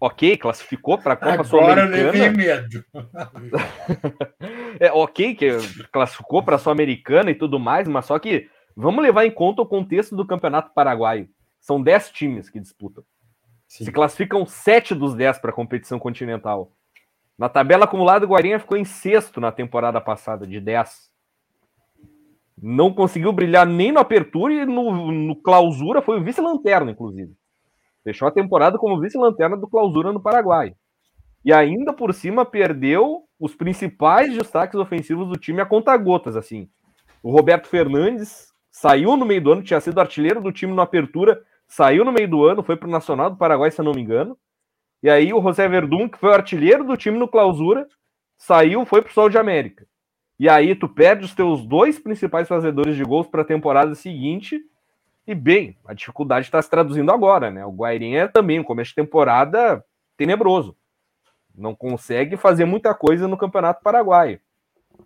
ok, 0.00 0.36
classificou 0.36 0.98
para 0.98 1.12
a 1.12 1.16
Copa 1.16 1.44
Sul-Americana. 1.44 1.82
Agora 1.82 1.98
eu 1.98 2.12
levei 2.12 2.30
medo. 2.30 2.84
é, 4.80 4.92
ok, 4.92 5.34
que 5.34 5.48
classificou 5.92 6.42
para 6.42 6.56
a 6.56 6.58
Sul-Americana 6.58 7.30
e 7.30 7.34
tudo 7.34 7.58
mais, 7.58 7.86
mas 7.88 8.06
só 8.06 8.18
que 8.18 8.48
vamos 8.76 9.02
levar 9.02 9.24
em 9.24 9.30
conta 9.30 9.62
o 9.62 9.66
contexto 9.66 10.16
do 10.16 10.26
Campeonato 10.26 10.72
Paraguaio. 10.74 11.28
São 11.60 11.82
10 11.82 12.10
times 12.10 12.50
que 12.50 12.60
disputam. 12.60 13.04
Sim. 13.66 13.84
Se 13.84 13.92
classificam 13.92 14.46
7 14.46 14.94
dos 14.94 15.14
10 15.14 15.38
para 15.38 15.50
a 15.50 15.54
competição 15.54 15.98
continental. 15.98 16.72
Na 17.38 17.48
tabela 17.48 17.84
acumulada, 17.84 18.24
o 18.24 18.28
Guarinha 18.28 18.58
ficou 18.58 18.78
em 18.78 18.84
sexto 18.84 19.40
na 19.40 19.52
temporada 19.52 20.00
passada, 20.00 20.46
de 20.46 20.60
10. 20.60 21.10
Não 22.62 22.92
conseguiu 22.92 23.32
brilhar 23.32 23.66
nem 23.66 23.92
no 23.92 24.00
apertura 24.00 24.54
e 24.54 24.64
no, 24.64 25.12
no 25.12 25.36
clausura 25.36 26.00
foi 26.00 26.18
o 26.18 26.24
vice-lanterna, 26.24 26.90
inclusive. 26.90 27.34
Fechou 28.02 28.28
a 28.28 28.30
temporada 28.30 28.78
como 28.78 29.00
vice-lanterna 29.00 29.56
do 29.56 29.66
Clausura 29.66 30.12
no 30.12 30.22
Paraguai. 30.22 30.72
E 31.44 31.52
ainda 31.52 31.92
por 31.92 32.14
cima 32.14 32.44
perdeu 32.46 33.25
os 33.38 33.54
principais 33.54 34.34
destaques 34.34 34.78
ofensivos 34.78 35.28
do 35.28 35.36
time 35.36 35.60
a 35.60 35.66
conta-gotas, 35.66 36.36
assim. 36.36 36.68
O 37.22 37.30
Roberto 37.30 37.68
Fernandes 37.68 38.52
saiu 38.70 39.16
no 39.16 39.24
meio 39.24 39.42
do 39.42 39.52
ano, 39.52 39.62
tinha 39.62 39.80
sido 39.80 40.00
artilheiro 40.00 40.40
do 40.40 40.52
time 40.52 40.72
no 40.72 40.80
Apertura, 40.80 41.42
saiu 41.66 42.04
no 42.04 42.12
meio 42.12 42.28
do 42.28 42.44
ano, 42.44 42.62
foi 42.62 42.76
para 42.76 42.88
o 42.88 42.90
Nacional 42.90 43.30
do 43.30 43.36
Paraguai, 43.36 43.70
se 43.70 43.80
eu 43.80 43.84
não 43.84 43.92
me 43.92 44.02
engano. 44.02 44.36
E 45.02 45.10
aí 45.10 45.32
o 45.32 45.42
José 45.42 45.68
Verdun, 45.68 46.08
que 46.08 46.18
foi 46.18 46.32
artilheiro 46.32 46.84
do 46.84 46.96
time 46.96 47.18
no 47.18 47.28
Clausura, 47.28 47.86
saiu, 48.36 48.84
foi 48.86 49.02
para 49.02 49.10
o 49.10 49.14
Sol 49.14 49.28
de 49.28 49.38
América. 49.38 49.86
E 50.38 50.48
aí 50.48 50.74
tu 50.74 50.88
perde 50.88 51.24
os 51.24 51.34
teus 51.34 51.64
dois 51.66 51.98
principais 51.98 52.46
fazedores 52.46 52.96
de 52.96 53.04
gols 53.04 53.26
para 53.26 53.42
a 53.42 53.46
temporada 53.46 53.94
seguinte 53.94 54.60
e 55.26 55.34
bem, 55.34 55.76
a 55.84 55.92
dificuldade 55.92 56.46
está 56.46 56.62
se 56.62 56.70
traduzindo 56.70 57.10
agora, 57.10 57.50
né? 57.50 57.66
O 57.66 57.72
Guairinha 57.72 58.20
é 58.20 58.28
também, 58.28 58.58
no 58.58 58.64
começo 58.64 58.90
de 58.90 58.94
temporada, 58.94 59.84
tenebroso. 60.16 60.76
Não 61.56 61.74
consegue 61.74 62.36
fazer 62.36 62.64
muita 62.64 62.94
coisa 62.94 63.26
no 63.26 63.36
Campeonato 63.36 63.82
Paraguaio. 63.82 64.40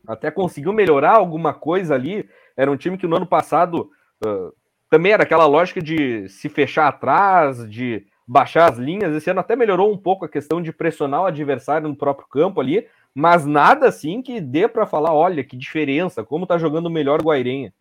Até 0.07 0.31
conseguiu 0.31 0.73
melhorar 0.73 1.13
alguma 1.13 1.53
coisa 1.53 1.95
ali. 1.95 2.29
Era 2.57 2.71
um 2.71 2.77
time 2.77 2.97
que 2.97 3.07
no 3.07 3.17
ano 3.17 3.27
passado 3.27 3.91
uh, 4.25 4.53
também 4.89 5.13
era 5.13 5.23
aquela 5.23 5.47
lógica 5.47 5.81
de 5.81 6.29
se 6.29 6.49
fechar 6.49 6.89
atrás, 6.89 7.69
de 7.69 8.07
baixar 8.27 8.71
as 8.71 8.79
linhas. 8.79 9.15
Esse 9.15 9.31
ano 9.31 9.41
até 9.41 9.55
melhorou 9.55 9.93
um 9.93 9.99
pouco 9.99 10.25
a 10.25 10.29
questão 10.29 10.61
de 10.63 10.73
pressionar 10.73 11.23
o 11.23 11.27
adversário 11.27 11.89
no 11.89 11.97
próprio 11.97 12.29
campo 12.29 12.61
ali, 12.61 12.87
mas 13.15 13.45
nada 13.45 13.89
assim 13.89 14.23
que 14.23 14.41
dê 14.41 14.69
para 14.69 14.87
falar, 14.87 15.13
olha 15.13 15.45
que 15.45 15.57
diferença, 15.57 16.25
como 16.25 16.47
tá 16.47 16.59
jogando 16.59 16.91
melhor 16.91 17.21
o 17.21 17.25
Guairenha 17.25 17.73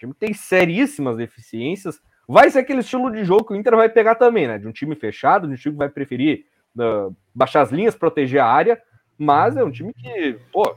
time 0.00 0.14
tem 0.14 0.32
seríssimas 0.32 1.16
deficiências. 1.16 2.00
Vai 2.26 2.50
ser 2.50 2.60
aquele 2.60 2.80
estilo 2.80 3.10
de 3.10 3.24
jogo 3.24 3.44
que 3.44 3.52
o 3.52 3.56
Inter 3.56 3.76
vai 3.76 3.88
pegar 3.88 4.14
também, 4.14 4.48
né? 4.48 4.58
De 4.58 4.66
um 4.66 4.72
time 4.72 4.94
fechado, 4.94 5.46
de 5.46 5.54
um 5.54 5.56
time 5.56 5.74
que 5.74 5.78
vai 5.78 5.88
preferir 5.88 6.46
baixar 7.34 7.62
as 7.62 7.70
linhas, 7.70 7.94
proteger 7.94 8.40
a 8.40 8.46
área, 8.46 8.80
mas 9.18 9.56
é 9.56 9.64
um 9.64 9.70
time 9.70 9.92
que, 9.92 10.38
pô, 10.52 10.76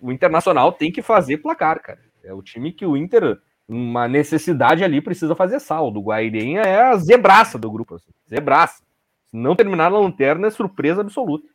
o 0.00 0.12
Internacional 0.12 0.72
tem 0.72 0.92
que 0.92 1.02
fazer 1.02 1.38
placar, 1.38 1.80
cara. 1.82 2.00
É 2.22 2.32
o 2.32 2.42
time 2.42 2.72
que 2.72 2.84
o 2.84 2.96
Inter, 2.96 3.38
uma 3.68 4.08
necessidade 4.08 4.84
ali, 4.84 5.00
precisa 5.00 5.34
fazer 5.34 5.60
saldo. 5.60 6.00
O 6.00 6.02
Guairenha 6.02 6.60
é 6.60 6.82
a 6.82 6.96
zebraça 6.96 7.58
do 7.58 7.70
grupo, 7.70 7.94
assim, 7.94 8.10
zebraça. 8.28 8.82
Se 9.26 9.36
não 9.36 9.56
terminar 9.56 9.90
na 9.90 9.98
lanterna, 9.98 10.46
é 10.46 10.50
surpresa 10.50 11.00
absoluta. 11.00 11.48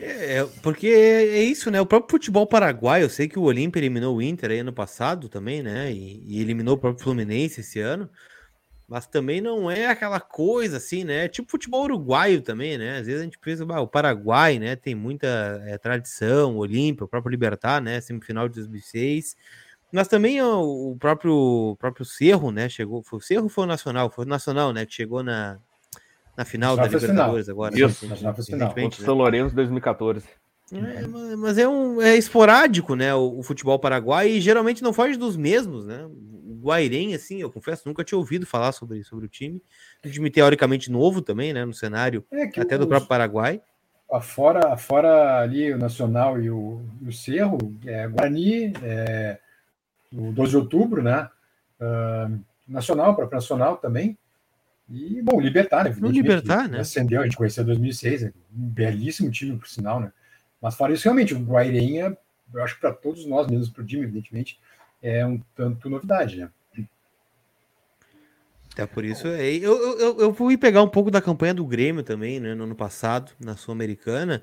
É, 0.00 0.44
porque 0.62 0.86
é 0.86 1.42
isso, 1.42 1.70
né? 1.70 1.80
O 1.80 1.86
próprio 1.86 2.10
futebol 2.10 2.46
paraguaio, 2.46 3.04
eu 3.04 3.10
sei 3.10 3.26
que 3.26 3.38
o 3.38 3.42
Olímpia 3.42 3.80
eliminou 3.80 4.16
o 4.16 4.22
Inter 4.22 4.52
aí 4.52 4.60
ano 4.60 4.72
passado 4.72 5.28
também, 5.28 5.60
né? 5.60 5.90
E, 5.90 6.22
e, 6.24 6.40
eliminou 6.40 6.76
o 6.76 6.78
próprio 6.78 7.02
Fluminense 7.02 7.60
esse 7.60 7.80
ano. 7.80 8.08
Mas 8.88 9.06
também 9.06 9.40
não 9.40 9.70
é 9.70 9.86
aquela 9.86 10.18
coisa 10.18 10.78
assim, 10.78 11.04
né? 11.04 11.28
Tipo 11.28 11.50
futebol 11.50 11.84
uruguaio 11.84 12.40
também, 12.40 12.78
né? 12.78 12.98
Às 12.98 13.06
vezes 13.06 13.20
a 13.20 13.24
gente 13.24 13.38
pensa, 13.38 13.66
ah, 13.68 13.80
o 13.82 13.86
Paraguai, 13.86 14.58
né? 14.58 14.76
Tem 14.76 14.94
muita 14.94 15.62
é, 15.66 15.76
tradição, 15.76 16.56
Olímpia, 16.56 17.04
o 17.04 17.08
próprio 17.08 17.30
Libertar, 17.30 17.82
né? 17.82 18.00
Semifinal 18.00 18.48
de 18.48 18.54
2006. 18.54 19.36
Mas 19.92 20.08
também 20.08 20.40
o, 20.40 20.92
o 20.92 20.96
próprio, 20.96 21.34
o 21.34 21.76
próprio 21.76 22.06
Cerro, 22.06 22.50
né? 22.50 22.66
Chegou. 22.68 23.02
Foi 23.02 23.18
o 23.18 23.22
Cerro 23.22 23.48
foi 23.50 23.64
o 23.64 23.66
Nacional? 23.66 24.10
Foi 24.10 24.24
o 24.24 24.28
Nacional, 24.28 24.72
né? 24.72 24.86
Que 24.86 24.94
chegou 24.94 25.22
na, 25.22 25.58
na 26.34 26.46
final 26.46 26.74
da 26.74 26.84
Libertadores 26.84 27.46
final. 27.46 27.66
agora. 27.66 27.78
Isso, 27.78 28.06
né? 28.06 28.16
na 28.22 28.34
final. 28.34 28.74
Contra 28.74 29.02
o 29.02 29.04
São 29.04 29.14
Lourenço 29.14 29.54
2014. 29.54 30.24
É, 30.72 31.06
mas 31.36 31.56
é 31.56 31.66
um 31.66 32.00
é 32.00 32.16
esporádico, 32.16 32.94
né? 32.94 33.14
O, 33.14 33.38
o, 33.38 33.42
futebol 33.42 33.78
paraguai 33.78 34.30
e 34.30 34.40
geralmente 34.40 34.82
não 34.82 34.92
foge 34.92 35.16
dos 35.16 35.36
mesmos, 35.36 35.86
né? 35.86 36.06
Guairen, 36.60 37.14
assim, 37.14 37.40
eu 37.40 37.50
confesso, 37.50 37.86
nunca 37.86 38.04
tinha 38.04 38.18
ouvido 38.18 38.46
falar 38.46 38.72
sobre, 38.72 39.02
sobre 39.04 39.26
o 39.26 39.28
time. 39.28 39.62
Um 40.04 40.10
time 40.10 40.30
teoricamente 40.30 40.90
novo 40.90 41.20
também, 41.22 41.52
né? 41.52 41.64
No 41.64 41.74
cenário 41.74 42.24
é 42.32 42.44
até 42.60 42.74
os, 42.74 42.80
do 42.80 42.88
próprio 42.88 43.08
Paraguai. 43.08 43.60
Fora, 44.22 44.76
fora 44.76 45.40
ali 45.40 45.72
o 45.72 45.78
Nacional 45.78 46.40
e 46.40 46.50
o, 46.50 46.82
o 47.06 47.12
Cerro, 47.12 47.58
é 47.84 48.08
Guarani, 48.08 48.72
é, 48.82 49.38
o 50.12 50.32
12 50.32 50.50
de 50.50 50.56
outubro, 50.56 51.02
né? 51.02 51.28
Uh, 51.80 52.40
Nacional, 52.66 53.14
próprio 53.14 53.36
Nacional 53.36 53.76
também. 53.76 54.16
E, 54.88 55.20
bom, 55.22 55.38
Libertar, 55.40 55.84
né? 55.84 55.94
O 56.00 56.06
Libertar, 56.06 56.68
né? 56.68 56.80
Ascendeu, 56.80 57.20
a 57.20 57.24
gente 57.24 57.36
conheceu 57.36 57.62
em 57.62 57.66
2006, 57.66 58.22
é 58.22 58.26
um 58.28 58.32
belíssimo 58.68 59.30
time, 59.30 59.58
por 59.58 59.68
sinal, 59.68 60.00
né? 60.00 60.12
Mas 60.60 60.74
fora 60.74 60.92
isso, 60.92 61.04
realmente, 61.04 61.34
o 61.34 61.38
Guairenha, 61.38 62.16
eu 62.52 62.62
acho 62.62 62.74
que 62.74 62.80
para 62.80 62.92
todos 62.92 63.26
nós, 63.26 63.46
mesmo 63.46 63.72
para 63.72 63.82
o 63.82 63.86
time, 63.86 64.04
evidentemente, 64.04 64.58
é 65.02 65.24
um 65.26 65.40
tanto 65.54 65.88
novidade, 65.88 66.36
né? 66.36 66.50
Até 68.72 68.86
por 68.86 69.04
isso, 69.04 69.26
é, 69.26 69.52
eu, 69.56 69.76
eu, 69.98 70.20
eu 70.20 70.32
fui 70.34 70.56
pegar 70.56 70.84
um 70.84 70.88
pouco 70.88 71.10
da 71.10 71.20
campanha 71.20 71.52
do 71.52 71.66
Grêmio 71.66 72.04
também, 72.04 72.38
né, 72.38 72.54
no 72.54 72.62
ano 72.62 72.76
passado, 72.76 73.32
na 73.40 73.56
Sul-Americana, 73.56 74.40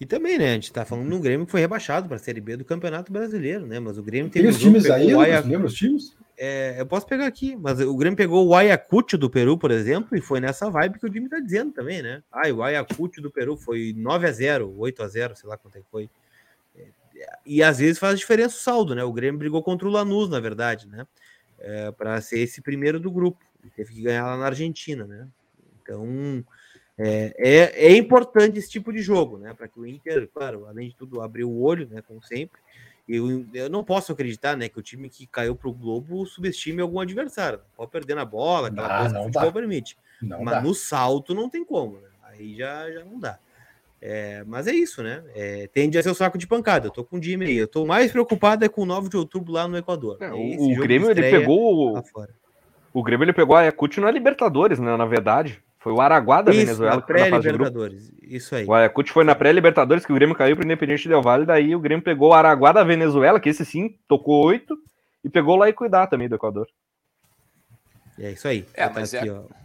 e 0.00 0.06
também, 0.06 0.38
né, 0.38 0.52
a 0.52 0.54
gente 0.54 0.72
tá 0.72 0.86
falando 0.86 1.06
de 1.10 1.14
um 1.14 1.20
Grêmio 1.20 1.44
que 1.44 1.52
foi 1.52 1.60
rebaixado 1.60 2.08
para 2.08 2.16
a 2.16 2.18
Série 2.18 2.40
B 2.40 2.56
do 2.56 2.64
Campeonato 2.64 3.12
Brasileiro, 3.12 3.66
né, 3.66 3.78
mas 3.78 3.98
o 3.98 4.02
Grêmio 4.02 4.30
tem... 4.30 4.46
os 4.46 4.58
times 4.58 4.88
aí, 4.88 5.14
lembra 5.14 5.66
os 5.66 5.74
times? 5.74 6.16
É, 6.36 6.80
eu 6.80 6.86
posso 6.86 7.06
pegar 7.06 7.26
aqui, 7.26 7.54
mas 7.56 7.78
o 7.78 7.94
Grêmio 7.94 8.16
pegou 8.16 8.46
o 8.46 8.54
Ayacucho 8.54 9.16
do 9.16 9.30
Peru, 9.30 9.56
por 9.58 9.70
exemplo, 9.70 10.16
e 10.16 10.20
foi 10.20 10.40
nessa 10.40 10.68
vibe 10.70 10.98
que 10.98 11.06
o 11.06 11.12
Jimmy 11.12 11.28
tá 11.28 11.38
dizendo 11.38 11.70
também, 11.70 12.02
né? 12.02 12.22
Ah, 12.32 12.48
o 12.48 12.62
Ayacucho 12.62 13.20
do 13.20 13.30
Peru 13.30 13.56
foi 13.56 13.94
9 13.96 14.26
a 14.26 14.32
0 14.32 14.74
8 14.76 15.02
a 15.02 15.08
0 15.08 15.36
sei 15.36 15.48
lá 15.48 15.56
quanto 15.56 15.76
é 15.76 15.80
que 15.80 15.86
foi. 15.90 16.10
E 17.44 17.62
às 17.62 17.78
vezes 17.78 17.98
faz 17.98 18.18
diferença 18.18 18.56
o 18.56 18.60
saldo, 18.60 18.94
né? 18.94 19.04
O 19.04 19.12
Grêmio 19.12 19.38
brigou 19.38 19.62
contra 19.62 19.86
o 19.86 19.90
Lanús, 19.90 20.28
na 20.28 20.40
verdade, 20.40 20.88
né? 20.88 21.06
É, 21.58 21.90
para 21.92 22.20
ser 22.20 22.40
esse 22.40 22.60
primeiro 22.60 22.98
do 23.00 23.10
grupo. 23.10 23.44
Teve 23.74 23.94
que 23.94 24.02
ganhar 24.02 24.26
lá 24.26 24.36
na 24.36 24.46
Argentina, 24.46 25.06
né? 25.06 25.26
Então, 25.82 26.44
é, 26.98 27.34
é, 27.38 27.86
é 27.86 27.96
importante 27.96 28.58
esse 28.58 28.70
tipo 28.70 28.92
de 28.92 29.00
jogo, 29.00 29.38
né? 29.38 29.54
Para 29.54 29.68
que 29.68 29.78
o 29.78 29.86
Inter, 29.86 30.28
claro, 30.32 30.66
além 30.66 30.88
de 30.88 30.96
tudo, 30.96 31.20
abrir 31.20 31.44
o 31.44 31.60
olho, 31.60 31.88
né? 31.88 32.02
Como 32.02 32.22
sempre. 32.22 32.60
Eu, 33.06 33.46
eu 33.52 33.68
não 33.68 33.84
posso 33.84 34.12
acreditar, 34.12 34.56
né, 34.56 34.66
que 34.66 34.78
o 34.78 34.82
time 34.82 35.10
que 35.10 35.26
caiu 35.26 35.54
para 35.54 35.68
o 35.68 35.74
Globo 35.74 36.24
subestime 36.24 36.80
algum 36.80 36.98
adversário. 36.98 37.60
Pode 37.76 37.90
perder 37.90 38.14
na 38.14 38.24
bola, 38.24 38.68
aquela 38.68 38.88
não, 38.88 38.98
coisa 38.98 39.14
que 39.14 39.20
o 39.20 39.24
futebol 39.24 39.52
permite. 39.52 39.98
Não 40.22 40.42
Mas 40.42 40.54
dá. 40.54 40.62
no 40.62 40.74
salto 40.74 41.34
não 41.34 41.50
tem 41.50 41.62
como, 41.62 42.00
né? 42.00 42.08
Aí 42.22 42.56
já, 42.56 42.90
já 42.90 43.04
não 43.04 43.18
dá. 43.18 43.38
É, 44.06 44.44
mas 44.46 44.66
é 44.66 44.72
isso, 44.72 45.02
né? 45.02 45.24
É, 45.34 45.66
tende 45.72 45.96
a 45.96 46.02
ser 46.02 46.10
o 46.10 46.14
saco 46.14 46.36
de 46.36 46.46
pancada. 46.46 46.88
Eu 46.88 46.90
tô 46.90 47.02
com 47.02 47.16
o 47.16 47.20
time 47.20 47.46
aí. 47.46 47.56
Eu 47.56 47.66
tô 47.66 47.86
mais 47.86 48.12
preocupado 48.12 48.62
é 48.62 48.68
com 48.68 48.82
o 48.82 48.86
9 48.86 49.08
de 49.08 49.16
outubro 49.16 49.50
lá 49.50 49.66
no 49.66 49.78
Equador. 49.78 50.18
É, 50.20 50.30
o, 50.30 50.72
o 50.72 50.76
Grêmio 50.76 51.10
ele 51.10 51.22
pegou. 51.22 52.04
O 52.92 53.02
Grêmio 53.02 53.24
ele 53.24 53.32
pegou 53.32 53.56
a 53.56 53.60
Ayacucho 53.60 54.02
na 54.02 54.10
Libertadores, 54.10 54.78
né? 54.78 54.94
Na 54.94 55.06
verdade. 55.06 55.58
Foi 55.78 55.90
o 55.90 56.02
Araguá 56.02 56.42
da 56.42 56.52
isso, 56.52 56.60
Venezuela. 56.60 57.00
Pré-Libertadores. 57.00 58.12
Isso 58.22 58.54
aí. 58.54 58.66
O 58.66 58.74
Ayacucho 58.74 59.10
foi 59.10 59.24
na 59.24 59.34
pré-Libertadores 59.34 60.04
que 60.04 60.12
o 60.12 60.14
Grêmio 60.14 60.36
caiu 60.36 60.54
para 60.54 60.62
o 60.62 60.66
Independente 60.66 61.08
Del 61.08 61.22
Vale. 61.22 61.46
Daí 61.46 61.74
o 61.74 61.80
Grêmio 61.80 62.04
pegou 62.04 62.30
o 62.30 62.34
Araguá 62.34 62.72
da 62.72 62.84
Venezuela, 62.84 63.40
que 63.40 63.48
esse 63.48 63.64
sim 63.64 63.96
tocou 64.06 64.44
oito, 64.44 64.76
e 65.24 65.30
pegou 65.30 65.56
lá 65.56 65.70
e 65.70 65.72
cuidar 65.72 66.08
também 66.08 66.28
do 66.28 66.34
Equador. 66.34 66.66
É 68.18 68.32
isso 68.32 68.46
aí. 68.46 68.66
É, 68.74 68.86
mas 68.88 69.10
tá 69.10 69.20
aqui, 69.20 69.28
é... 69.28 69.32
ó. 69.32 69.63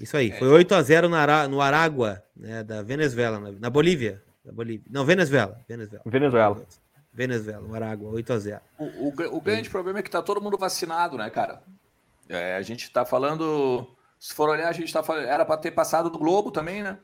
Isso 0.00 0.16
aí. 0.16 0.30
É. 0.30 0.38
Foi 0.38 0.48
8 0.48 0.74
a 0.74 0.82
0 0.82 1.08
na, 1.08 1.48
no 1.48 1.60
Aragua, 1.60 2.22
né, 2.36 2.62
da 2.62 2.82
Venezuela, 2.82 3.38
na, 3.38 3.52
na 3.52 3.70
Bolívia. 3.70 4.22
Da 4.44 4.52
Bolívia. 4.52 4.86
Não, 4.90 5.04
Venezuela. 5.04 5.58
Venezuela. 5.68 6.02
Venezuela. 6.06 6.66
Venezuela, 7.12 7.66
o 7.66 7.74
Aragua, 7.74 8.10
8 8.10 8.32
a 8.32 8.38
0 8.38 8.60
O, 8.78 8.84
o, 8.84 9.36
o 9.36 9.40
grande 9.40 9.70
problema 9.70 10.00
é 10.00 10.02
que 10.02 10.10
tá 10.10 10.20
todo 10.20 10.40
mundo 10.40 10.58
vacinado, 10.58 11.16
né, 11.16 11.30
cara? 11.30 11.62
É, 12.28 12.56
a 12.56 12.62
gente 12.62 12.90
tá 12.90 13.06
falando 13.06 13.88
se 14.18 14.34
for 14.34 14.48
olhar, 14.48 14.68
a 14.68 14.72
gente 14.72 14.92
tá 14.92 15.02
falando, 15.02 15.26
era 15.26 15.44
para 15.44 15.56
ter 15.56 15.70
passado 15.70 16.10
do 16.10 16.18
Globo 16.18 16.50
também, 16.50 16.82
né? 16.82 16.98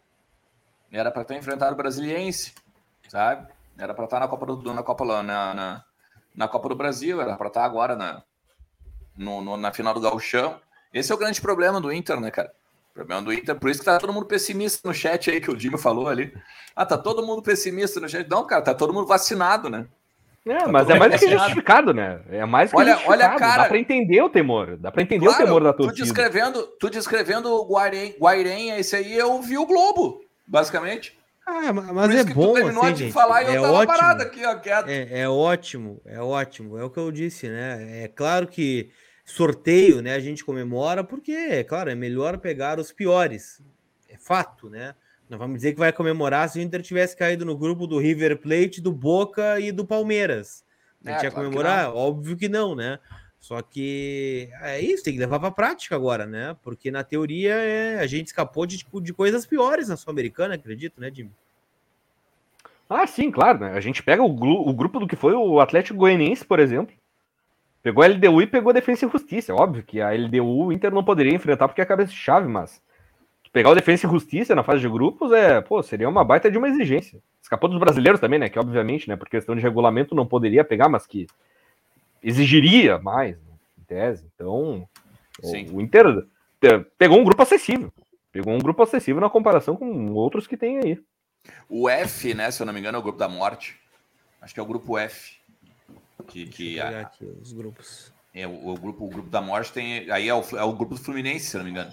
Era 0.91 1.11
para 1.11 1.25
ter 1.25 1.37
enfrentado 1.37 1.73
o 1.73 1.77
Brasiliense, 1.77 2.53
sabe? 3.09 3.51
Era 3.79 3.95
para 3.95 4.05
estar 4.05 4.17
tá 4.17 4.21
na 4.21 4.29
Copa 4.29 4.47
do 4.47 4.75
na 4.75 4.83
Copa 4.83 5.05
na, 5.05 5.55
na, 5.55 5.85
na 6.35 6.49
Copa 6.49 6.69
do 6.69 6.75
Brasil, 6.75 7.21
era 7.21 7.37
para 7.37 7.49
estar 7.49 7.61
tá 7.61 7.67
agora 7.67 7.97
na 7.97 8.23
no, 9.17 9.41
no, 9.43 9.57
na 9.57 9.73
final 9.73 9.95
do 9.95 10.01
Gauchão. 10.01 10.61
Esse 10.93 11.13
é 11.13 11.15
o 11.15 11.19
grande 11.19 11.41
problema 11.41 11.81
do 11.81 11.93
Inter, 11.93 12.21
né, 12.21 12.31
cara? 12.31 12.53
O 12.93 12.95
problema 12.95 13.23
do 13.23 13.33
Inter, 13.33 13.59
por 13.59 13.71
isso 13.71 13.81
que 13.81 13.87
tá 13.87 13.99
todo 13.99 14.13
mundo 14.13 14.27
pessimista 14.27 14.87
no 14.87 14.93
chat 14.93 15.31
aí 15.31 15.41
que 15.41 15.51
o 15.51 15.57
Dimo 15.57 15.79
falou 15.79 16.09
ali. 16.09 16.33
Ah, 16.77 16.85
tá 16.85 16.99
todo 16.99 17.25
mundo 17.27 17.43
pessimista 17.43 17.99
no 17.99 18.09
chat. 18.09 18.29
Não, 18.29 18.47
cara, 18.47 18.61
tá 18.61 18.75
todo 18.75 18.93
mundo 18.93 19.07
vacinado, 19.07 19.71
né? 19.71 19.87
É, 20.45 20.59
tá 20.59 20.69
mas 20.69 20.91
é 20.91 20.99
mais 20.99 21.13
do 21.13 21.19
que 21.19 21.31
justificado, 21.31 21.95
né? 21.95 22.21
É 22.29 22.45
mais 22.45 22.71
que 22.71 22.77
olha, 22.77 22.93
justificado. 22.93 23.23
Olha, 23.23 23.39
cara, 23.39 23.63
Dá 23.63 23.69
pra 23.71 23.79
entender 23.79 24.21
o 24.21 24.29
temor. 24.29 24.77
Dá 24.77 24.93
pra 24.93 25.03
entender 25.03 25.25
claro, 25.25 25.43
o 25.43 25.47
temor 25.47 25.63
da 25.63 25.73
torcida. 25.73 25.97
Tu 25.97 26.03
descrevendo, 26.03 26.67
tu 26.79 26.91
descrevendo 26.91 27.51
o 27.51 27.65
Guairen, 27.67 28.15
Guairenha, 28.21 28.79
esse 28.79 28.95
aí 28.95 29.17
eu 29.17 29.41
vi 29.41 29.57
o 29.57 29.65
Globo, 29.65 30.21
basicamente. 30.47 31.19
Ah, 31.47 31.73
mas 31.73 32.15
é 32.15 32.25
bom, 32.25 32.55
assim, 32.57 32.97
gente. 32.97 33.13
Falar, 33.13 33.43
é 33.43 33.59
ótimo. 33.59 34.23
Aqui, 34.23 34.45
ó, 34.45 34.53
é, 34.87 35.23
é 35.23 35.29
ótimo, 35.29 36.01
é 36.05 36.21
ótimo. 36.21 36.79
É 36.79 36.85
o 36.85 36.91
que 36.91 36.99
eu 36.99 37.11
disse, 37.11 37.49
né? 37.49 38.05
É 38.05 38.09
claro 38.09 38.47
que 38.47 38.91
sorteio, 39.33 40.03
né? 40.03 40.15
A 40.15 40.21
gente 40.21 40.45
comemora 40.45 41.03
porque, 41.03 41.33
é 41.33 41.65
claro, 41.65 41.91
é 41.91 41.95
melhor 41.95 42.39
pegar 42.39 42.79
os 42.79 42.93
piores. 42.93 43.63
É 44.09 44.17
fato, 44.17 44.69
né? 44.69 44.95
Não 45.29 45.39
vamos 45.39 45.57
dizer 45.57 45.73
que 45.73 45.79
vai 45.79 45.93
comemorar 45.93 46.49
se 46.49 46.59
o 46.59 46.63
Inter 46.63 46.83
tivesse 46.83 47.17
caído 47.17 47.45
no 47.45 47.57
grupo 47.57 47.87
do 47.87 47.99
River 47.99 48.39
Plate, 48.39 48.83
do 48.83 48.93
Boca 48.93 49.59
e 49.59 49.73
do 49.73 49.87
Palmeiras. 49.87 50.65
A 51.05 51.11
gente 51.11 51.21
é, 51.21 51.25
ia 51.25 51.31
claro 51.31 51.47
comemorar? 51.47 51.91
Que 51.91 51.97
Óbvio 51.97 52.37
que 52.37 52.49
não, 52.49 52.75
né? 52.75 52.99
Só 53.41 53.61
que 53.61 54.51
é 54.61 54.81
isso, 54.81 55.03
tem 55.03 55.15
que 55.15 55.19
levar 55.19 55.41
para 55.41 55.49
a 55.49 55.53
prática 55.53 55.97
agora, 55.97 56.27
né? 56.27 56.55
Porque 56.63 56.91
na 56.91 57.03
teoria 57.03 57.55
é, 57.55 57.99
a 57.99 58.07
gente 58.07 58.29
escapou 58.29 58.67
de, 58.67 58.85
de 59.03 59.13
coisas 59.13 59.47
piores 59.47 59.89
na 59.89 59.97
Sul-Americana, 59.97 60.55
acredito, 60.55 61.01
né, 61.01 61.11
Jimmy? 61.13 61.33
Ah, 62.89 63.07
sim, 63.07 63.31
claro, 63.31 63.59
né? 63.61 63.73
A 63.73 63.81
gente 63.81 64.03
pega 64.03 64.23
o, 64.23 64.27
o, 64.27 64.73
grupo 64.75 65.01
do 65.01 65.09
que 65.09 65.17
foi 65.17 65.33
o 65.33 65.59
Atlético 65.61 65.99
Goianiense, 65.99 66.45
por 66.45 66.61
exemplo. 66.61 66.95
Pegou 67.83 68.05
a 68.05 68.07
LDU 68.07 68.43
e 68.43 68.47
pegou 68.47 68.71
a 68.71 68.73
Defesa 68.75 69.07
e 69.07 69.11
Justiça. 69.11 69.55
Óbvio 69.55 69.83
que 69.83 70.01
a 70.01 70.11
LDU 70.11 70.67
o 70.67 70.73
Inter 70.73 70.93
não 70.93 71.03
poderia 71.03 71.35
enfrentar 71.35 71.67
porque 71.67 71.81
é 71.81 71.85
a 71.85 71.87
cabeça 71.87 72.13
de 72.13 72.17
chave, 72.17 72.47
mas 72.47 72.81
pegar 73.53 73.71
o 73.71 73.75
Defensa 73.75 74.07
e 74.07 74.11
Justiça 74.11 74.55
na 74.55 74.63
fase 74.63 74.81
de 74.81 74.89
grupos 74.89 75.33
é, 75.33 75.61
pô, 75.61 75.83
seria 75.83 76.09
uma 76.09 76.25
baita 76.25 76.51
de 76.51 76.57
uma 76.57 76.69
exigência. 76.69 77.21
Escapou 77.43 77.69
dos 77.69 77.79
brasileiros 77.79 78.21
também, 78.21 78.39
né? 78.39 78.49
Que 78.49 78.59
obviamente, 78.59 79.09
né, 79.09 79.17
por 79.17 79.29
questão 79.29 79.55
de 79.55 79.61
regulamento 79.61 80.15
não 80.15 80.27
poderia 80.27 80.65
pegar, 80.65 80.89
mas 80.89 81.07
que 81.07 81.27
exigiria 82.23 82.99
mais, 82.99 83.37
né, 83.37 83.53
em 83.79 83.85
tese. 83.85 84.27
Então, 84.35 84.89
Sim. 85.43 85.67
o 85.73 85.81
Inter 85.81 86.25
pegou 86.97 87.19
um 87.19 87.25
grupo 87.25 87.43
acessível. 87.43 87.93
Pegou 88.31 88.55
um 88.55 88.59
grupo 88.59 88.83
acessível 88.83 89.21
na 89.21 89.29
comparação 89.29 89.77
com 89.77 90.13
outros 90.13 90.47
que 90.47 90.57
tem 90.57 90.79
aí. 90.79 90.99
O 91.69 91.89
F, 91.89 92.33
né, 92.33 92.51
se 92.51 92.63
eu 92.63 92.67
não 92.67 92.73
me 92.73 92.81
engano, 92.81 92.97
é 92.97 93.01
o 93.01 93.03
grupo 93.03 93.19
da 93.19 93.29
morte. 93.29 93.77
Acho 94.41 94.55
que 94.55 94.61
é 94.61 94.63
o 94.63 94.67
grupo 94.67 94.97
F. 94.97 95.37
Que, 96.27 96.47
que 96.47 96.81
a, 96.81 97.01
aqui 97.01 97.25
os 97.41 97.53
grupos. 97.53 98.13
É, 98.35 98.47
o, 98.47 98.69
o, 98.69 98.75
grupo, 98.75 99.05
o 99.05 99.09
grupo 99.09 99.29
da 99.29 99.41
morte 99.41 99.73
tem. 99.73 100.11
Aí 100.11 100.29
é 100.29 100.35
o, 100.35 100.43
é 100.57 100.65
o 100.65 100.73
grupo 100.73 100.95
do 100.95 101.01
Fluminense, 101.01 101.47
se 101.47 101.57
não 101.57 101.65
me 101.65 101.71
engano. 101.71 101.93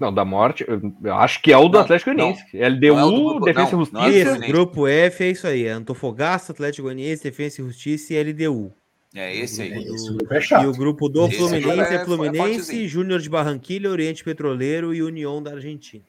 Não, 0.00 0.12
da 0.12 0.24
morte, 0.24 0.66
eu 1.02 1.14
acho 1.14 1.40
que 1.40 1.52
é 1.52 1.56
o 1.56 1.68
do 1.68 1.74
não, 1.74 1.80
Atlético 1.80 2.12
Goianiense. 2.12 2.44
LDU, 2.52 2.94
não 2.94 2.98
é 2.98 3.30
grupo, 3.30 3.44
Defesa 3.44 3.68
e 3.68 3.70
Justiça. 3.70 4.08
Isso, 4.10 4.40
grupo 4.40 4.88
F 4.88 5.24
é 5.24 5.30
isso 5.30 5.46
aí. 5.46 5.66
É 5.66 5.70
Antofagasta, 5.70 6.52
Atlético 6.52 6.82
Goianiense, 6.82 7.22
Defesa 7.22 7.60
e 7.60 7.64
Justiça 7.64 8.14
e 8.14 8.22
LDU. 8.22 8.72
É 9.14 9.36
esse 9.36 9.62
aí. 9.62 9.72
É 9.72 10.62
e 10.62 10.66
o 10.66 10.72
grupo 10.72 11.08
do 11.08 11.26
esse 11.26 11.36
Fluminense 11.36 11.92
é, 11.92 11.94
é 11.94 12.04
Fluminense, 12.04 12.88
Júnior 12.88 13.20
de 13.20 13.30
Barranquilha, 13.30 13.88
Oriente 13.88 14.24
Petroleiro 14.24 14.92
e 14.92 15.00
União 15.00 15.40
da 15.40 15.52
Argentina. 15.52 16.02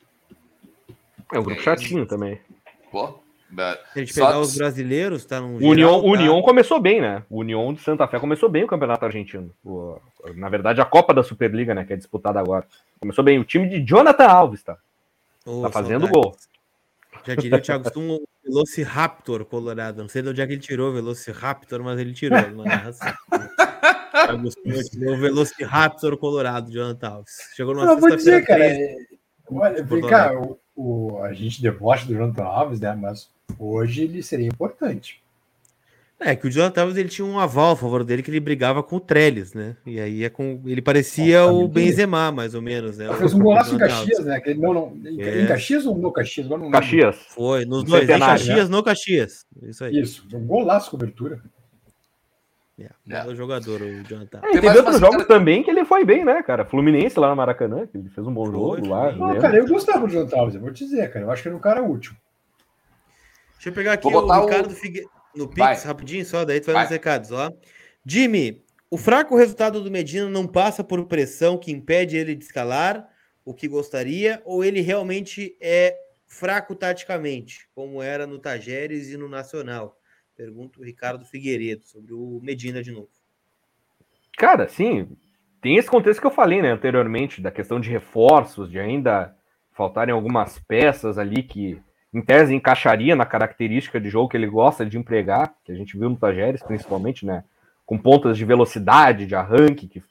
É 1.32 1.40
um 1.40 1.44
grupo 1.44 1.62
é 1.62 1.64
chatinho 1.64 2.08
também. 2.08 2.40
Pô, 2.92 3.20
se 3.50 4.00
a 4.00 4.00
gente 4.00 4.14
pegar 4.14 4.40
os 4.40 4.58
brasileiros, 4.58 5.26
tá 5.26 5.40
no. 5.40 5.58
União, 5.58 6.02
tá... 6.02 6.08
União 6.08 6.42
começou 6.42 6.80
bem, 6.80 7.00
né? 7.00 7.24
O 7.30 7.40
União 7.40 7.74
de 7.74 7.82
Santa 7.82 8.08
Fé 8.08 8.20
começou 8.20 8.50
bem 8.50 8.64
o 8.64 8.68
campeonato 8.68 9.06
argentino. 9.06 9.52
O, 9.64 10.00
na 10.36 10.50
verdade, 10.50 10.82
a 10.82 10.86
Copa 10.86 11.14
da 11.14 11.24
Superliga, 11.24 11.74
né? 11.74 11.86
Que 11.86 11.94
é 11.94 11.96
disputada 11.98 12.40
agora. 12.40 12.66
Começou 13.00 13.24
bem. 13.24 13.40
O 13.40 13.46
time 13.46 13.70
de 13.70 13.86
Jonathan 13.86 14.26
Alves, 14.26 14.64
tá? 14.64 14.78
Oh, 15.46 15.62
tá 15.62 15.70
fazendo 15.70 16.08
saudades. 16.08 16.12
gol. 16.12 16.36
Já 17.26 17.36
diria 17.36 17.58
o 17.58 17.62
Thiago 17.62 17.88
Stum, 17.90 18.20
Velociraptor 18.44 19.46
colorado. 19.46 20.02
Não 20.02 20.10
sei 20.10 20.22
de 20.22 20.30
onde 20.30 20.42
é 20.42 20.48
que 20.48 20.54
ele 20.54 20.62
tirou 20.62 20.90
o 20.90 20.94
Velociraptor, 20.94 21.84
mas 21.84 22.00
ele 22.00 22.14
tirou. 22.14 22.40
Thiago 24.12 24.48
Stum 24.52 24.72
tirou 24.92 25.14
o 25.14 25.18
Velociraptor 25.18 26.18
colorado, 26.18 26.72
Jonathan 26.72 27.08
Alves. 27.10 27.34
Chegou 27.56 27.76
numa 27.76 28.00
sexta-feira. 28.00 28.96
Olha, 29.52 29.84
vem 29.84 30.02
cá, 30.02 30.34
o, 30.34 30.60
o, 30.76 31.24
a 31.24 31.32
gente 31.34 31.62
debocha 31.62 32.08
do 32.08 32.16
Jonathan 32.16 32.44
Alves, 32.44 32.80
né? 32.80 32.96
Mas 32.96 33.30
hoje 33.60 34.04
ele 34.04 34.24
seria 34.24 34.48
importante. 34.48 35.24
É 36.18 36.34
que 36.34 36.48
o 36.48 36.52
Jonathan 36.52 36.82
Alves 36.82 36.98
ele 36.98 37.10
tinha 37.10 37.26
um 37.26 37.38
aval 37.38 37.74
a 37.74 37.76
favor 37.76 38.04
dele 38.04 38.24
que 38.24 38.32
ele 38.32 38.40
brigava 38.40 38.82
com 38.82 38.96
o 38.96 39.00
Trellis, 39.02 39.54
né? 39.54 39.76
E 39.86 40.00
aí 40.00 40.24
é 40.24 40.30
com 40.30 40.62
ele 40.66 40.82
parecia 40.82 41.42
Nossa, 41.42 41.54
o 41.54 41.68
Benzema, 41.68 42.32
mais 42.32 42.56
ou 42.56 42.62
menos, 42.62 42.98
né? 42.98 43.14
Fez 43.16 43.34
um 43.34 43.40
golaço 43.40 43.76
em 43.76 43.78
Caxias, 43.78 44.26
né? 44.26 44.40
Que 44.40 44.54
não, 44.54 44.74
não, 44.74 44.98
em, 45.04 45.22
é. 45.22 45.42
em 45.42 45.48
Caxias 45.48 45.86
ou 45.86 45.98
no 45.98 46.12
Caxias? 46.14 46.48
Não 46.48 46.72
Caxias. 46.72 47.18
Foi, 47.30 47.66
nos 47.66 47.84
dois, 47.84 48.10
em 48.10 48.18
Caxias, 48.18 48.70
no 48.70 48.82
Caxias. 48.82 49.46
Isso 49.62 49.84
aí. 49.84 50.00
Isso, 50.00 50.26
um 50.34 50.48
golaço 50.48 50.90
cobertura. 50.90 51.42
É, 53.10 53.26
o 53.26 53.36
jogador, 53.36 53.82
o 53.82 54.04
Jonathan. 54.04 54.40
É, 54.44 54.60
teve 54.60 54.78
outros 54.78 55.00
jogos 55.00 55.26
cara... 55.26 55.28
também 55.28 55.64
que 55.64 55.70
ele 55.70 55.86
foi 55.86 56.04
bem, 56.04 56.26
né, 56.26 56.42
cara? 56.44 56.66
Fluminense 56.66 57.18
lá 57.20 57.30
no 57.30 57.36
Maracanã, 57.36 57.88
que 57.88 57.98
ele 57.98 58.10
fez 58.10 58.26
um 58.26 58.34
bom 58.34 58.46
jogo 58.46 58.80
foi, 58.80 58.88
lá. 58.88 59.12
Não, 59.14 59.40
cara, 59.40 59.58
eu 59.58 59.68
gostava 59.68 60.06
do 60.06 60.12
Jonathan 60.12 60.38
Alves, 60.38 60.56
eu 60.56 60.62
vou 60.62 60.72
te 60.74 60.84
dizer, 60.84 61.12
cara. 61.12 61.26
Eu 61.26 61.32
acho 61.32 61.42
que 61.42 61.48
ele 61.48 61.56
é 61.56 61.58
um 61.58 61.62
cara 61.62 61.84
útil. 61.84 62.14
Deixa 63.66 63.70
eu 63.70 63.74
pegar 63.74 63.94
aqui 63.94 64.08
o 64.08 64.46
Ricardo 64.46 64.68
o... 64.68 64.76
Figue... 64.76 65.08
no 65.36 65.48
Pix, 65.48 65.58
vai. 65.58 65.76
rapidinho 65.76 66.24
só, 66.24 66.46
daí 66.46 66.62
tu 66.62 66.66
vai, 66.66 66.76
vai 66.76 66.84
nos 66.84 66.92
recados, 66.92 67.32
ó. 67.32 67.52
Jimmy, 68.06 68.64
o 68.92 68.98
fraco 68.98 69.36
resultado 69.36 69.82
do 69.82 69.90
Medina 69.90 70.30
não 70.30 70.46
passa 70.46 70.84
por 70.84 71.04
pressão 71.08 71.58
que 71.58 71.72
impede 71.72 72.16
ele 72.16 72.36
de 72.36 72.44
escalar 72.44 73.10
o 73.44 73.56
que 73.56 73.68
gostaria, 73.68 74.40
ou 74.46 74.64
ele 74.64 74.82
realmente 74.82 75.58
é 75.60 75.98
fraco 76.28 76.76
taticamente, 76.76 77.68
como 77.74 78.04
era 78.04 78.28
no 78.28 78.38
Tajeres 78.38 79.10
e 79.10 79.18
no 79.18 79.28
Nacional? 79.28 79.98
Pergunta 80.36 80.80
o 80.80 80.84
Ricardo 80.84 81.26
Figueiredo 81.26 81.86
sobre 81.86 82.14
o 82.14 82.40
Medina 82.44 82.84
de 82.84 82.92
novo. 82.92 83.10
Cara, 84.38 84.68
sim, 84.68 85.18
tem 85.60 85.78
esse 85.78 85.90
contexto 85.90 86.22
que 86.22 86.28
eu 86.28 86.32
falei 86.32 86.62
né, 86.62 86.72
anteriormente, 86.72 87.42
da 87.42 87.50
questão 87.50 87.80
de 87.80 87.90
reforços, 87.90 88.70
de 88.70 88.80
ainda 88.80 89.36
faltarem 89.72 90.14
algumas 90.14 90.60
peças 90.60 91.18
ali 91.18 91.42
que, 91.42 91.82
em 92.16 92.22
tese, 92.22 92.56
encaixaria 92.56 93.14
na 93.14 93.26
característica 93.26 94.00
de 94.00 94.10
jogo 94.10 94.30
que 94.30 94.38
ele 94.38 94.48
gosta 94.48 94.86
de 94.86 94.98
empregar, 94.98 95.54
que 95.66 95.72
a 95.74 95.76
gente 95.76 95.98
viu 95.98 96.10
no 96.10 96.16
Tajeres, 96.16 96.64
principalmente, 96.64 97.26
né? 97.26 97.44
Com 97.86 97.98
pontas 97.98 98.38
de 98.38 98.46
velocidade, 98.46 99.26
de 99.26 99.36
arranque, 99.36 99.86
que 99.86 100.02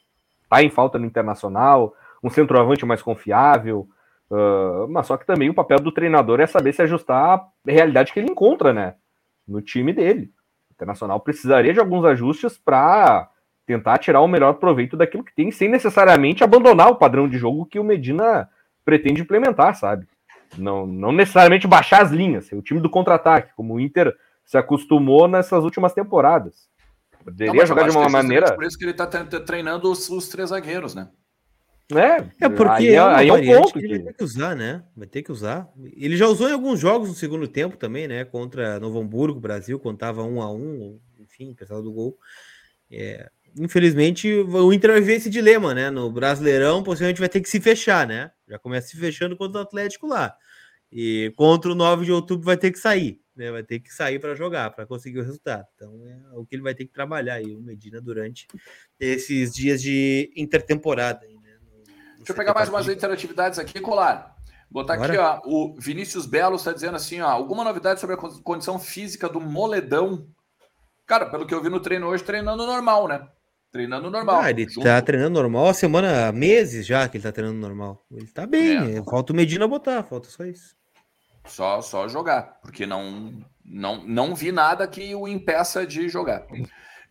tá 0.51 0.63
em 0.63 0.69
falta 0.69 0.99
no 0.99 1.07
internacional, 1.07 1.97
um 2.23 2.29
centroavante 2.29 2.85
mais 2.85 3.01
confiável, 3.01 3.89
uh, 4.31 4.87
mas 4.91 5.07
só 5.07 5.17
que 5.17 5.25
também 5.25 5.49
o 5.49 5.55
papel 5.55 5.81
do 5.81 5.91
treinador 5.91 6.41
é 6.41 6.47
saber 6.47 6.75
se 6.75 6.83
ajustar 6.83 7.39
à 7.39 7.51
realidade 7.67 8.13
que 8.13 8.21
ele 8.21 8.31
encontra, 8.31 8.75
né? 8.75 8.97
No 9.49 9.63
time 9.63 9.91
dele. 9.91 10.31
O 10.71 10.75
Internacional 10.75 11.19
precisaria 11.21 11.73
de 11.73 11.81
alguns 11.81 12.05
ajustes 12.05 12.59
para 12.59 13.31
tentar 13.67 13.97
tirar 13.97 14.21
o 14.21 14.29
melhor 14.29 14.53
proveito 14.55 14.95
daquilo 14.95 15.25
que 15.25 15.35
tem, 15.35 15.51
sem 15.51 15.71
necessariamente 15.71 16.45
abandonar 16.45 16.89
o 16.89 16.97
padrão 16.97 17.27
de 17.27 17.39
jogo 17.39 17.65
que 17.65 17.79
o 17.79 17.85
Medina 17.85 18.47
pretende 18.85 19.23
implementar, 19.23 19.75
sabe? 19.75 20.07
Não, 20.57 20.87
não 20.87 21.13
necessariamente 21.13 21.67
baixar 21.67 22.03
as 22.03 22.11
linhas, 22.11 22.51
o 22.53 22.63
time 22.63 22.81
do 22.81 22.91
contra-ataque, 22.91 23.53
como 23.57 23.75
o 23.75 23.81
Inter 23.81 24.15
se 24.45 24.59
acostumou 24.59 25.27
nessas 25.27 25.65
últimas 25.65 25.93
temporadas. 25.93 26.69
Poderia 27.25 27.55
não, 27.55 27.67
jogar 27.67 27.89
de 27.89 27.97
uma 27.97 28.07
é 28.07 28.11
maneira. 28.11 28.55
Por 28.55 28.65
isso 28.65 28.77
que 28.77 28.85
ele 28.85 28.91
está 28.91 29.07
treinando 29.07 29.91
os, 29.91 30.11
os, 30.11 30.29
três 30.29 30.51
zagueiros, 30.51 30.95
né? 30.95 31.09
É, 31.93 32.45
é 32.47 32.49
porque 32.49 32.89
aí, 32.89 32.95
é, 32.95 32.99
aí 32.99 33.29
é 33.29 33.33
um 33.33 33.47
ponto 33.47 33.73
que 33.75 33.79
ele 33.79 33.99
vai 33.99 34.07
ter 34.07 34.15
que 34.15 34.25
usar, 34.25 34.55
né? 34.55 34.83
Vai 34.97 35.07
ter 35.07 35.23
que 35.23 35.33
usar. 35.33 35.69
Ele 35.97 36.17
já 36.17 36.27
usou 36.27 36.49
em 36.49 36.53
alguns 36.53 36.81
jogos 36.81 37.09
no 37.09 37.15
segundo 37.15 37.49
tempo 37.49 37.77
também, 37.77 38.07
né? 38.07 38.25
Contra 38.25 38.79
Novo 38.79 39.01
Hamburgo, 39.01 39.41
Brasil, 39.41 39.79
quando 39.79 39.99
tava 39.99 40.23
um 40.23 40.41
a 40.41 40.51
um, 40.51 40.99
enfim, 41.19 41.55
pessoal 41.55 41.83
do 41.83 41.93
gol. 41.93 42.19
É, 42.91 43.31
infelizmente, 43.59 44.31
o 44.33 44.73
Inter 44.73 44.93
vai 44.93 45.01
ver 45.01 45.15
esse 45.15 45.31
dilema, 45.31 45.75
né? 45.75 45.91
No 45.91 46.11
Brasileirão, 46.11 46.83
possivelmente 46.83 47.21
vai 47.21 47.29
ter 47.29 47.41
que 47.41 47.49
se 47.49 47.61
fechar, 47.61 48.07
né? 48.07 48.31
Já 48.49 48.59
começa 48.59 48.89
se 48.89 48.99
fechando 48.99 49.37
contra 49.37 49.61
o 49.61 49.63
Atlético 49.63 50.07
lá. 50.07 50.35
E 50.97 51.32
contra 51.34 51.72
o 51.72 51.74
9 51.74 52.05
de 52.05 52.12
outubro 52.12 52.47
vai 52.47 52.57
ter 52.57 52.70
que 52.70 52.78
sair, 52.78 53.20
né? 53.34 53.51
Vai 53.51 53.64
ter 53.64 53.80
que 53.80 53.92
sair 53.92 54.20
para 54.20 54.36
jogar, 54.36 54.70
para 54.70 54.86
conseguir 54.86 55.18
o 55.18 55.24
resultado. 55.24 55.66
Então 55.74 55.92
é 56.07 56.38
o 56.38 56.47
que 56.47 56.55
ele 56.55 56.62
vai 56.62 56.72
ter 56.72 56.84
que 56.84 56.92
trabalhar 56.92 57.34
aí, 57.34 57.53
o 57.53 57.61
Medina, 57.61 58.01
durante 58.01 58.47
esses 59.01 59.53
dias 59.53 59.82
de 59.82 60.32
intertemporada. 60.36 61.26
Né? 61.26 61.59
No, 61.61 61.82
Deixa 62.18 62.30
eu 62.30 62.36
pegar 62.36 62.55
mais 62.55 62.68
umas 62.68 62.88
interatividades 62.88 63.59
aqui, 63.59 63.80
Colar. 63.80 64.36
Botar 64.70 64.95
Agora? 64.95 65.12
aqui, 65.12 65.20
ó. 65.20 65.40
O 65.45 65.74
Vinícius 65.76 66.26
Belo 66.26 66.55
está 66.55 66.72
dizendo 66.72 66.95
assim, 66.95 67.20
ó. 67.20 67.28
Alguma 67.28 67.64
novidade 67.64 67.99
sobre 67.99 68.14
a 68.14 68.18
condição 68.18 68.78
física 68.78 69.28
do 69.28 69.40
Moledão? 69.40 70.28
Cara, 71.07 71.26
pelo 71.26 71.45
que 71.45 71.53
eu 71.53 71.61
vi 71.62 71.68
no 71.68 71.80
treino 71.80 72.07
hoje, 72.07 72.22
treinando 72.22 72.64
normal, 72.64 73.09
né? 73.09 73.28
Treinando 73.72 74.09
normal. 74.09 74.42
Ah, 74.42 74.51
ele 74.51 74.68
junto. 74.68 74.84
tá 74.84 75.03
treinando 75.03 75.34
normal 75.34 75.66
a 75.66 75.74
semana, 75.74 76.30
meses 76.30 76.86
já 76.86 77.09
que 77.09 77.16
ele 77.16 77.24
tá 77.24 77.32
treinando 77.32 77.59
normal. 77.59 78.07
Ele 78.12 78.28
tá 78.28 78.47
bem, 78.47 78.99
é. 78.99 79.03
falta 79.03 79.32
o 79.32 79.36
Medina 79.36 79.66
botar, 79.66 80.05
falta 80.05 80.28
só 80.28 80.45
isso. 80.45 80.76
Só, 81.47 81.80
só 81.82 82.09
jogar, 82.09 82.59
porque 82.62 82.86
não, 82.86 83.32
não, 83.64 84.03
não 84.05 84.34
vi 84.34 84.51
nada 84.51 84.86
que 84.86 85.14
o 85.14 85.28
impeça 85.28 85.86
de 85.86 86.09
jogar. 86.09 86.47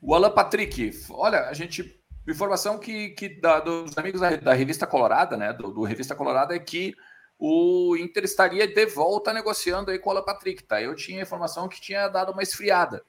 O 0.02 0.14
Alan 0.14 0.32
Patrick, 0.32 0.92
olha, 1.10 1.48
a 1.48 1.54
gente. 1.54 2.02
Informação 2.28 2.80
que, 2.80 3.10
que 3.10 3.28
da, 3.42 3.60
dos 3.60 3.98
amigos 3.98 4.22
da, 4.22 4.36
da, 4.38 4.54
Revista 4.54 4.88
Colorada, 4.88 5.36
né? 5.36 5.52
Do, 5.52 5.72
do, 5.72 5.84
Revista 5.84 6.16
Colorada, 6.16 6.56
é 6.56 6.60
que 6.60 6.96
o 7.38 7.98
Inter 7.98 8.24
estaria 8.24 8.66
de 8.66 8.86
volta 8.86 9.34
negociando 9.34 9.92
aí 9.92 10.00
com 10.00 10.10
o 10.10 10.14
Alan 10.14 10.24
Patrick, 10.24 10.64
tá? 10.64 10.82
Eu 10.82 10.96
tinha 10.96 11.22
informação 11.22 11.68
que 11.68 11.82
tinha 11.82 12.08
dado 12.08 12.32
uma 12.32 12.42
esfriada 12.42 13.04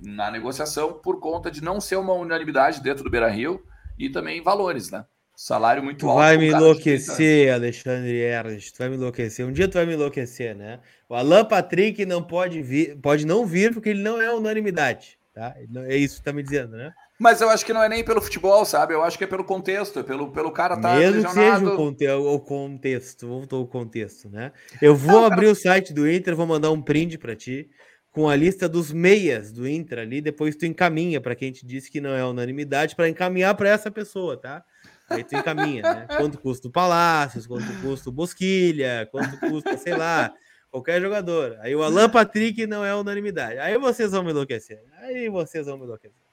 na 0.00 0.30
negociação 0.30 0.94
por 0.94 1.20
conta 1.20 1.50
de 1.50 1.62
não 1.62 1.80
ser 1.80 1.96
uma 1.96 2.14
unanimidade 2.14 2.82
dentro 2.82 3.04
do 3.04 3.10
Beira 3.10 3.28
Rio 3.28 3.62
e 3.98 4.08
também 4.08 4.42
valores, 4.42 4.90
né? 4.90 5.04
Salário 5.36 5.82
muito 5.82 5.98
tu 5.98 6.08
alto. 6.08 6.18
Vai 6.18 6.38
me 6.38 6.48
enlouquecer, 6.48 7.52
Alexandre 7.52 8.16
Ernst. 8.16 8.72
Tu 8.72 8.78
vai 8.78 8.88
me 8.88 8.96
enlouquecer. 8.96 9.46
Um 9.46 9.52
dia 9.52 9.68
tu 9.68 9.74
vai 9.74 9.84
me 9.84 9.92
enlouquecer, 9.92 10.56
né? 10.56 10.80
O 11.06 11.14
Alan 11.14 11.44
Patrick 11.44 12.06
não 12.06 12.22
pode 12.22 12.62
vir, 12.62 12.96
pode 12.96 13.26
não 13.26 13.44
vir 13.44 13.74
porque 13.74 13.90
ele 13.90 14.02
não 14.02 14.20
é 14.20 14.32
unanimidade, 14.32 15.18
tá? 15.34 15.54
É 15.86 15.94
isso 15.94 16.16
que 16.16 16.24
tá 16.24 16.32
me 16.32 16.42
dizendo, 16.42 16.74
né? 16.74 16.90
Mas 17.18 17.42
eu 17.42 17.50
acho 17.50 17.66
que 17.66 17.72
não 17.72 17.82
é 17.82 17.88
nem 17.88 18.02
pelo 18.02 18.20
futebol, 18.20 18.64
sabe? 18.64 18.94
Eu 18.94 19.02
acho 19.02 19.18
que 19.18 19.24
é 19.24 19.26
pelo 19.26 19.44
contexto, 19.44 20.00
é 20.00 20.02
pelo, 20.02 20.32
pelo 20.32 20.50
cara 20.50 20.78
tá 20.78 20.96
Mesmo 20.96 21.24
que 21.24 21.30
seja 21.30 21.58
o, 21.58 21.76
conte 21.76 22.08
o 22.08 22.40
contexto, 22.40 23.28
voltou 23.28 23.62
o 23.62 23.66
contexto, 23.66 24.30
né? 24.30 24.52
Eu 24.80 24.96
vou 24.96 25.20
não, 25.20 25.26
abrir 25.26 25.46
cara... 25.46 25.52
o 25.52 25.54
site 25.54 25.92
do 25.92 26.10
Inter, 26.10 26.34
vou 26.34 26.46
mandar 26.46 26.70
um 26.70 26.80
print 26.80 27.18
para 27.18 27.36
ti 27.36 27.68
com 28.10 28.30
a 28.30 28.34
lista 28.34 28.66
dos 28.66 28.90
meias 28.90 29.52
do 29.52 29.68
Inter 29.68 29.98
ali, 29.98 30.22
depois 30.22 30.56
tu 30.56 30.64
encaminha 30.64 31.20
para 31.20 31.34
quem 31.34 31.52
te 31.52 31.66
disse 31.66 31.90
que 31.90 32.00
não 32.00 32.14
é 32.14 32.24
unanimidade, 32.24 32.96
para 32.96 33.10
encaminhar 33.10 33.54
para 33.54 33.68
essa 33.68 33.90
pessoa, 33.90 34.38
tá? 34.38 34.64
Aí 35.08 35.22
tu 35.22 35.36
encaminha, 35.36 35.82
né? 35.82 36.06
Quanto 36.16 36.38
custa 36.38 36.68
o 36.68 36.70
Palácios, 36.70 37.46
quanto 37.46 37.66
custa 37.80 38.08
o 38.08 38.12
Bosquilha, 38.12 39.08
quanto 39.10 39.38
custa, 39.38 39.76
sei 39.78 39.96
lá, 39.96 40.32
qualquer 40.70 41.00
jogador. 41.00 41.56
Aí 41.60 41.74
o 41.74 41.82
Alan 41.82 42.10
Patrick 42.10 42.66
não 42.66 42.84
é 42.84 42.94
unanimidade. 42.94 43.58
Aí 43.58 43.78
vocês 43.78 44.12
vão 44.12 44.24
me 44.24 44.30
enlouquecer. 44.30 44.82
Aí 45.00 45.28
vocês 45.28 45.66
vão 45.66 45.78
me 45.78 45.84
enlouquecer. 45.84 46.26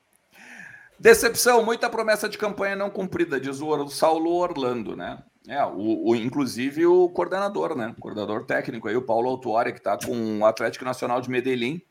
Decepção, 0.99 1.63
muita 1.63 1.89
promessa 1.89 2.29
de 2.29 2.37
campanha 2.37 2.75
não 2.75 2.89
cumprida, 2.89 3.39
diz 3.39 3.59
o 3.61 3.87
Saulo 3.89 4.31
Orlando, 4.31 4.95
né? 4.95 5.21
É, 5.47 5.63
o, 5.65 6.09
o, 6.09 6.15
inclusive 6.15 6.85
o 6.85 7.09
coordenador, 7.09 7.75
né? 7.75 7.93
O 7.97 8.01
coordenador 8.01 8.45
técnico 8.45 8.87
aí, 8.87 8.95
o 8.95 9.01
Paulo 9.01 9.29
Autuori, 9.29 9.73
que 9.73 9.79
está 9.79 9.97
com 9.97 10.39
o 10.39 10.45
Atlético 10.45 10.85
Nacional 10.85 11.19
de 11.19 11.29
Medellín, 11.29 11.81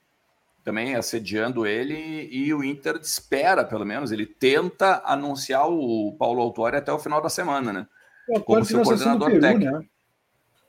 também 0.65 0.95
assediando 0.95 1.67
ele, 1.67 2.29
e 2.31 2.53
o 2.55 2.63
Inter 2.63 2.97
espera, 2.97 3.65
pelo 3.65 3.85
menos, 3.85 4.13
ele 4.13 4.27
tenta 4.27 5.03
anunciar 5.05 5.69
o 5.69 6.15
Paulo 6.19 6.41
Autuori 6.41 6.77
até 6.77 6.93
o 6.93 6.99
final 6.99 7.21
da 7.21 7.29
semana, 7.29 7.73
né? 7.73 7.87
O 8.29 8.41
Como 8.41 8.65
seu 8.65 8.83
coordenador 8.83 9.29
Peru, 9.29 9.41
técnico. 9.41 9.79
Né? 9.79 9.85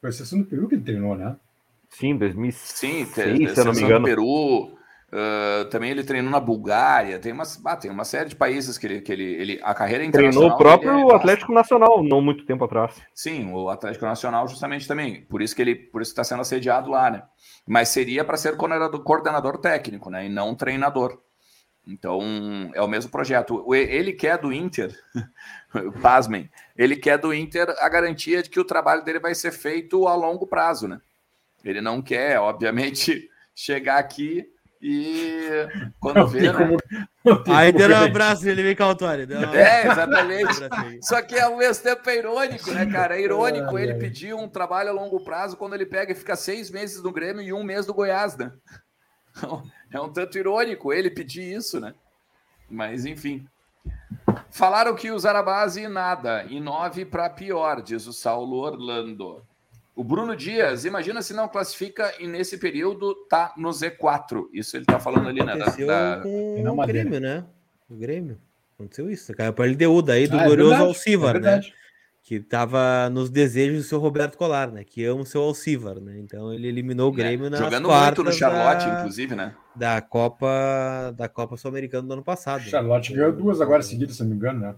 Foi 0.02 0.10
a 0.10 0.14
sessão 0.14 0.40
do 0.40 0.46
Peru 0.46 0.68
que 0.68 0.76
ele 0.76 0.84
treinou, 0.84 1.16
né? 1.16 1.36
Sim, 1.90 2.18
2006, 2.18 3.08
Sim, 3.08 3.48
se 3.48 3.60
eu 3.60 3.66
não 3.66 3.74
me 3.74 3.82
engano. 3.82 4.06
Peru, 4.06 4.78
Uh, 5.14 5.66
também 5.66 5.92
ele 5.92 6.04
treinou 6.04 6.32
na 6.32 6.40
Bulgária, 6.40 7.20
tem 7.20 7.32
uma, 7.32 7.44
ah, 7.66 7.76
tem 7.78 7.92
uma 7.92 8.04
série 8.04 8.30
de 8.30 8.36
países 8.36 8.80
que 8.80 8.88
ele, 8.88 9.00
que 9.00 9.12
ele, 9.12 9.24
ele 9.24 9.60
a 9.62 9.72
carreira. 9.72 10.12
Treinou 10.12 10.48
o 10.48 10.58
próprio 10.58 11.12
é 11.12 11.16
Atlético 11.16 11.54
Nacional, 11.54 12.04
não 12.04 12.20
muito 12.20 12.44
tempo 12.48 12.64
atrás. 12.64 13.00
Sim, 13.14 13.52
o 13.54 13.70
Atlético 13.70 14.06
Nacional 14.06 14.48
justamente 14.48 14.88
também, 14.88 15.22
por 15.26 15.44
isso 15.44 15.56
que 15.56 15.62
ele, 15.62 15.76
por 15.76 16.02
isso 16.02 16.10
está 16.10 16.24
sendo 16.24 16.42
assediado 16.42 16.90
lá, 16.90 17.12
né? 17.12 17.22
Mas 17.68 17.90
seria 17.90 18.26
para 18.26 18.38
ser 18.38 18.58
coordenador, 18.58 19.04
coordenador 19.04 19.60
técnico, 19.60 20.10
né? 20.10 20.26
E 20.26 20.30
não 20.30 20.56
treinador. 20.56 21.22
Então 21.86 22.72
é 22.74 22.82
o 22.82 22.88
mesmo 22.88 23.12
projeto. 23.12 23.72
Ele 23.72 24.14
quer 24.14 24.40
do 24.40 24.52
Inter, 24.52 24.98
pasmem, 26.02 26.50
ele 26.76 26.96
quer 26.96 27.20
do 27.20 27.32
Inter 27.32 27.70
a 27.78 27.88
garantia 27.88 28.42
de 28.42 28.50
que 28.50 28.60
o 28.60 28.66
trabalho 28.66 29.04
dele 29.04 29.20
vai 29.20 29.36
ser 29.36 29.52
feito 29.52 30.08
a 30.08 30.16
longo 30.16 30.48
prazo, 30.48 30.88
né? 30.88 31.00
Ele 31.64 31.82
não 31.82 32.02
quer, 32.02 32.40
obviamente, 32.40 33.30
chegar 33.54 34.00
aqui 34.00 34.52
e 34.86 35.66
quando 35.98 36.28
vê, 36.28 36.52
né? 36.52 36.78
Aí 37.48 37.72
deu 37.72 37.90
um 37.90 38.04
abraço, 38.04 38.46
ele 38.50 38.62
vem 38.62 38.76
com 38.76 38.84
a 38.84 38.88
autória. 38.88 39.26
É, 39.54 39.88
exatamente. 39.88 40.54
Só 41.02 41.22
que 41.22 41.40
ao 41.40 41.56
mesmo 41.56 41.82
tempo 41.82 42.10
é 42.10 42.18
irônico, 42.18 42.70
né, 42.72 42.86
cara? 42.86 43.18
É 43.18 43.22
irônico 43.22 43.80
ele 43.80 43.94
pedir 43.94 44.34
um 44.34 44.50
trabalho 44.50 44.90
a 44.90 44.92
longo 44.94 45.24
prazo 45.24 45.56
quando 45.56 45.74
ele 45.74 45.86
pega 45.86 46.12
e 46.12 46.16
fica 46.16 46.36
seis 46.36 46.70
meses 46.70 47.02
no 47.02 47.14
Grêmio 47.14 47.42
e 47.42 47.54
um 47.54 47.64
mês 47.64 47.88
no 47.88 47.94
Goiás, 47.94 48.36
né? 48.36 48.52
É 49.90 50.02
um 50.02 50.12
tanto 50.12 50.38
irônico 50.38 50.92
ele 50.92 51.10
pedir 51.10 51.56
isso, 51.56 51.80
né? 51.80 51.94
Mas 52.70 53.06
enfim. 53.06 53.48
Falaram 54.52 54.96
que 54.96 55.12
usaram 55.12 55.40
a 55.40 55.44
base 55.44 55.88
nada, 55.88 56.44
e 56.50 56.60
nove 56.60 57.06
para 57.06 57.30
pior, 57.30 57.82
diz 57.82 58.06
o 58.06 58.12
Saulo 58.12 58.58
Orlando. 58.58 59.46
O 59.96 60.04
Bruno 60.04 60.36
Dias, 60.36 60.86
imagina 60.86 61.22
se 61.22 61.34
não 61.34 61.48
classifica 61.48 62.12
e 62.20 62.28
nesse 62.28 62.58
período 62.58 63.14
tá 63.30 63.54
no 63.56 63.70
Z4. 63.70 64.48
Isso 64.52 64.76
ele 64.76 64.86
tá 64.86 65.00
falando 65.00 65.30
ali, 65.30 65.44
né? 65.44 65.54
Aconteceu 65.54 65.86
da, 65.86 66.16
da... 66.16 66.24
com 66.24 66.64
o 66.64 66.88
Grêmio, 66.88 67.20
né? 67.20 67.46
O 67.88 67.96
Grêmio. 67.96 68.40
Aconteceu 68.74 69.10
isso. 69.10 69.34
Caiu 69.34 69.54
para 69.54 69.66
a 69.66 69.68
LDU, 69.68 70.02
daí 70.02 70.28
do 70.28 70.38
ah, 70.38 70.42
é 70.42 70.46
glorioso 70.46 70.74
é 70.74 70.78
Alcivar, 70.78 71.36
é 71.36 71.40
né? 71.40 71.62
Que 72.24 72.40
tava 72.40 73.10
nos 73.12 73.30
desejos 73.30 73.84
do 73.84 73.84
seu 73.84 74.00
Roberto 74.00 74.36
Colar, 74.36 74.72
né? 74.72 74.84
Que 74.84 75.06
ama 75.06 75.22
o 75.22 75.26
seu 75.26 75.42
Alcivar, 75.44 76.00
né? 76.00 76.18
Então 76.18 76.52
ele 76.52 76.68
eliminou 76.68 77.12
o 77.12 77.14
é, 77.14 77.18
Grêmio 77.18 77.48
é, 77.48 77.50
na 77.52 77.58
Jogando 77.58 77.90
muito 77.90 78.24
no 78.24 78.32
Charlotte, 78.32 78.88
da... 78.88 79.00
inclusive, 79.00 79.36
né? 79.36 79.56
Da 79.76 80.02
Copa 80.02 81.14
da 81.16 81.30
Copa 81.30 81.56
Sul-Americana 81.56 82.08
do 82.08 82.14
ano 82.14 82.24
passado. 82.24 82.64
Charlotte 82.64 83.12
né? 83.12 83.18
ganhou 83.18 83.34
duas 83.34 83.62
agora 83.62 83.84
seguidas, 83.84 84.16
se 84.16 84.24
não 84.24 84.30
me 84.32 84.36
engano, 84.38 84.60
né? 84.60 84.76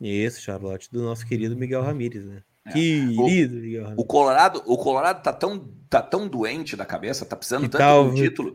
Isso, 0.00 0.40
Charlotte, 0.40 0.90
do 0.92 1.02
nosso 1.02 1.26
querido 1.26 1.56
Miguel 1.56 1.82
Ramírez, 1.82 2.24
né? 2.24 2.42
É. 2.66 2.72
Querido, 2.72 3.94
o, 3.96 4.02
o, 4.02 4.04
Colorado, 4.04 4.62
o 4.66 4.76
Colorado 4.76 5.22
tá 5.22 5.32
tão, 5.32 5.68
tá 5.88 6.00
tão 6.00 6.26
doente 6.26 6.76
da 6.76 6.86
cabeça, 6.86 7.26
tá 7.26 7.36
precisando 7.36 7.68
tanto 7.68 7.78
tal, 7.78 8.08
do 8.08 8.14
título. 8.14 8.54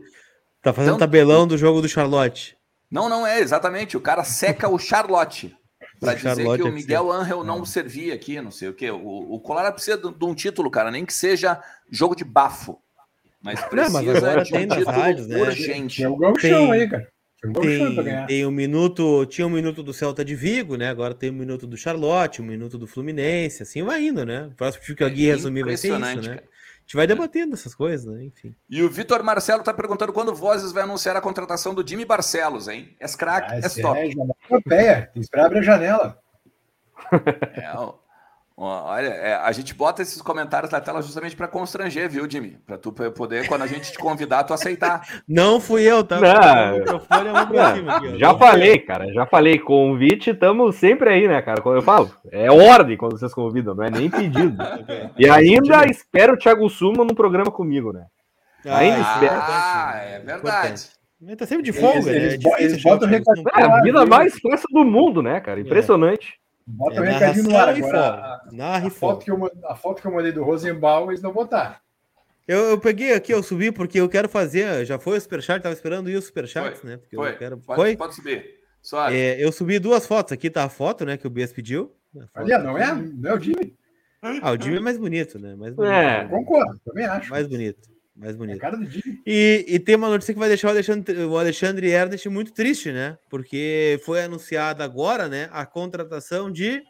Tá 0.62 0.72
fazendo 0.72 0.94
tanto... 0.94 1.00
tabelão 1.00 1.46
do 1.46 1.56
jogo 1.56 1.80
do 1.80 1.88
Charlotte. 1.88 2.56
Não, 2.90 3.08
não 3.08 3.26
é, 3.26 3.40
exatamente. 3.40 3.96
O 3.96 4.00
cara 4.00 4.24
seca 4.24 4.68
o 4.68 4.78
Charlotte. 4.78 5.56
para 6.00 6.14
dizer 6.14 6.34
Charlotte 6.34 6.62
que 6.62 6.68
o 6.68 6.72
Miguel 6.72 7.12
Angel 7.12 7.44
não 7.44 7.64
servia 7.64 8.14
aqui, 8.14 8.40
não 8.40 8.50
sei 8.50 8.68
o 8.68 8.74
quê. 8.74 8.90
O, 8.90 9.34
o 9.34 9.40
Colorado 9.40 9.74
precisa 9.74 9.96
de, 9.96 10.12
de 10.12 10.24
um 10.24 10.34
título, 10.34 10.70
cara, 10.70 10.90
nem 10.90 11.04
que 11.04 11.12
seja 11.12 11.62
jogo 11.90 12.16
de 12.16 12.24
bafo. 12.24 12.78
Mas 13.42 13.60
precisa 13.60 14.02
não, 14.02 14.12
mas 14.12 14.16
agora 14.16 14.42
de 14.42 14.54
um 14.54 14.68
título 14.68 14.84
rádios, 14.84 15.26
né? 15.26 15.40
urgente. 15.40 15.96
Tem 15.98 16.06
o 16.06 16.16
gauchão 16.16 16.72
aí, 16.72 16.88
cara. 16.88 17.08
Tem, 17.40 18.26
tem 18.26 18.46
um 18.46 18.50
minuto, 18.50 19.24
tinha 19.24 19.46
um 19.46 19.50
minuto 19.50 19.82
do 19.82 19.94
Celta 19.94 20.22
de 20.22 20.34
Vigo, 20.34 20.76
né? 20.76 20.90
Agora 20.90 21.14
tem 21.14 21.30
um 21.30 21.34
minuto 21.34 21.66
do 21.66 21.76
Charlotte, 21.76 22.42
um 22.42 22.44
minuto 22.44 22.76
do 22.76 22.86
Fluminense, 22.86 23.62
assim 23.62 23.82
vai 23.82 24.04
indo, 24.04 24.26
né? 24.26 24.48
O 24.52 24.54
próximo 24.54 24.94
que 24.94 25.02
a 25.02 25.08
Gui 25.08 25.28
é 25.28 25.32
resumir 25.32 25.64
vai 25.64 25.76
ser 25.76 25.88
isso, 25.88 25.98
né? 25.98 26.14
Cara. 26.14 26.32
A 26.32 26.82
gente 26.82 26.96
vai 26.96 27.06
debatendo 27.06 27.54
essas 27.54 27.74
coisas, 27.74 28.04
né? 28.04 28.24
Enfim. 28.24 28.54
E 28.68 28.82
o 28.82 28.90
Vitor 28.90 29.22
Marcelo 29.22 29.62
tá 29.62 29.72
perguntando 29.72 30.12
quando 30.12 30.30
o 30.30 30.34
Vozes 30.34 30.70
vai 30.70 30.82
anunciar 30.82 31.16
a 31.16 31.20
contratação 31.20 31.72
do 31.72 31.86
Jimmy 31.86 32.04
Barcelos, 32.04 32.68
hein? 32.68 32.94
É 33.00 33.06
craque, 33.08 33.54
ah, 33.54 33.58
é 33.58 33.82
top. 33.82 33.98
É, 33.98 34.10
europeia, 34.50 35.02
tem 35.02 35.12
que 35.14 35.20
esperar 35.20 35.46
abrir 35.46 35.60
a 35.60 35.62
janela. 35.62 36.18
É, 37.54 37.99
Olha, 38.56 39.08
é, 39.08 39.34
a 39.36 39.50
gente 39.52 39.72
bota 39.72 40.02
esses 40.02 40.20
comentários 40.20 40.70
na 40.70 40.82
tela 40.82 41.00
justamente 41.00 41.34
para 41.34 41.48
constranger, 41.48 42.10
viu, 42.10 42.30
Jimmy? 42.30 42.58
Para 42.66 42.76
tu 42.76 42.92
poder, 42.92 43.48
quando 43.48 43.62
a 43.62 43.66
gente 43.66 43.90
te 43.90 43.98
convidar, 43.98 44.44
tu 44.44 44.52
aceitar. 44.52 45.00
Não 45.26 45.58
fui 45.58 45.82
eu, 45.82 46.04
tá? 46.04 46.20
Não, 46.20 46.28
é 48.14 48.18
já 48.18 48.36
falei, 48.36 48.78
cara, 48.78 49.10
já 49.14 49.24
falei. 49.24 49.58
Convite, 49.58 50.30
estamos 50.30 50.76
sempre 50.76 51.08
aí, 51.08 51.26
né, 51.26 51.40
cara? 51.40 51.62
Quando 51.62 51.76
eu 51.76 51.82
falo, 51.82 52.10
é 52.30 52.50
ordem 52.50 52.98
quando 52.98 53.18
vocês 53.18 53.32
convidam, 53.32 53.74
não 53.74 53.84
é 53.84 53.90
nem 53.90 54.10
pedido. 54.10 54.56
E 55.18 55.28
ainda 55.28 55.86
espero 55.86 56.34
o 56.34 56.36
Thiago 56.36 56.68
Suma 56.68 57.04
no 57.04 57.14
programa 57.14 57.50
comigo, 57.50 57.92
né? 57.92 58.04
Ah, 58.66 58.78
ainda 58.78 58.96
ah, 58.96 59.14
espero. 59.14 59.40
Ah, 59.40 59.92
é 59.96 60.18
verdade. 60.18 60.90
Ele 61.22 61.36
tá 61.36 61.46
sempre 61.46 61.64
de 61.64 61.72
folga, 61.72 61.98
eles, 61.98 62.06
né? 62.06 62.52
Eles, 62.58 62.72
eles 62.72 62.82
botam 62.82 63.08
É 63.10 63.62
a 63.62 63.82
vida 63.82 64.06
mais 64.06 64.38
fácil 64.38 64.68
do 64.72 64.84
mundo, 64.84 65.22
né, 65.22 65.38
cara? 65.40 65.60
Impressionante. 65.60 66.39
Bota 66.66 66.96
é, 66.96 67.00
o 67.00 67.04
recadinho 67.04 67.48
no 67.48 67.56
ar 67.56 67.68
agora. 67.68 67.98
A, 67.98 68.76
a, 68.76 68.90
foto 68.90 69.24
que 69.24 69.30
eu, 69.30 69.50
a 69.64 69.74
foto 69.74 70.00
que 70.00 70.06
eu 70.06 70.12
mandei 70.12 70.32
do 70.32 70.44
Rosenbaum, 70.44 71.10
eles 71.10 71.22
não 71.22 71.32
botaram. 71.32 71.74
Eu, 72.46 72.70
eu, 72.70 72.80
peguei 72.80 73.12
aqui, 73.14 73.32
eu 73.32 73.42
subi 73.42 73.70
porque 73.70 74.00
eu 74.00 74.08
quero 74.08 74.28
fazer. 74.28 74.84
Já 74.84 74.98
foi 74.98 75.18
o 75.18 75.20
superchat, 75.20 75.62
tava 75.62 75.74
esperando 75.74 76.10
ir 76.10 76.16
o 76.16 76.22
superchat, 76.22 76.84
né? 76.84 76.96
Porque 76.96 77.16
foi. 77.16 77.30
Eu 77.30 77.38
quero... 77.38 77.58
Pode, 77.58 77.80
foi? 77.80 77.96
pode 77.96 78.14
subir. 78.14 78.60
É, 79.10 79.44
eu 79.44 79.52
subi 79.52 79.78
duas 79.78 80.06
fotos. 80.06 80.32
Aqui 80.32 80.50
tá 80.50 80.64
a 80.64 80.68
foto, 80.68 81.04
né? 81.04 81.16
Que 81.16 81.26
o 81.26 81.30
Bias 81.30 81.52
pediu. 81.52 81.94
Ali, 82.34 82.56
não 82.58 82.76
é, 82.76 82.94
não 82.94 83.30
é 83.30 83.34
o 83.34 83.40
Jimmy. 83.40 83.76
Ah, 84.20 84.52
o 84.52 84.60
Jimmy 84.60 84.76
é 84.78 84.80
mais 84.80 84.98
bonito, 84.98 85.38
né? 85.38 85.54
Mais 85.54 85.74
bonito. 85.74 85.92
É, 85.92 86.26
concordo, 86.28 86.80
também 86.84 87.04
acho. 87.04 87.30
Mais 87.30 87.46
bonito 87.46 87.88
mais 88.20 88.36
bonito. 88.36 88.56
É 88.56 88.60
cara 88.60 88.76
do 88.76 88.86
E, 89.26 89.64
e 89.66 89.78
tem 89.78 89.96
uma 89.96 90.10
notícia 90.10 90.34
que 90.34 90.38
vai 90.38 90.48
deixar 90.48 90.68
o 90.68 90.70
Alexandre, 90.70 91.24
o 91.24 91.38
Alexandre 91.38 91.90
Ernest 91.90 92.28
muito 92.28 92.52
triste, 92.52 92.92
né? 92.92 93.16
Porque 93.30 93.98
foi 94.04 94.22
anunciada 94.22 94.84
agora, 94.84 95.26
né, 95.26 95.48
a 95.50 95.64
contratação 95.64 96.52
de 96.52 96.82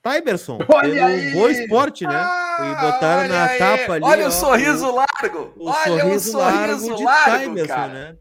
Tyberson 0.00 0.60
olha 0.72 1.06
pelo 1.06 1.32
Boa 1.32 1.50
Esporte, 1.50 2.06
né? 2.06 2.14
Ah, 2.14 2.56
e 2.60 2.92
botaram 2.92 3.28
na 3.28 3.44
aí. 3.46 3.58
capa 3.58 3.92
ali. 3.94 4.04
Olha 4.04 4.26
ó, 4.26 4.28
o 4.28 4.32
sorriso 4.32 4.94
largo! 4.94 5.52
O 5.56 5.70
olha 5.70 5.84
sorriso 5.84 6.14
o 6.14 6.20
sorriso 6.20 6.38
largo 6.38 6.96
de 6.96 7.04
largo, 7.04 7.30
Tyberson, 7.30 7.66
cara. 7.74 7.92
né? 7.92 8.16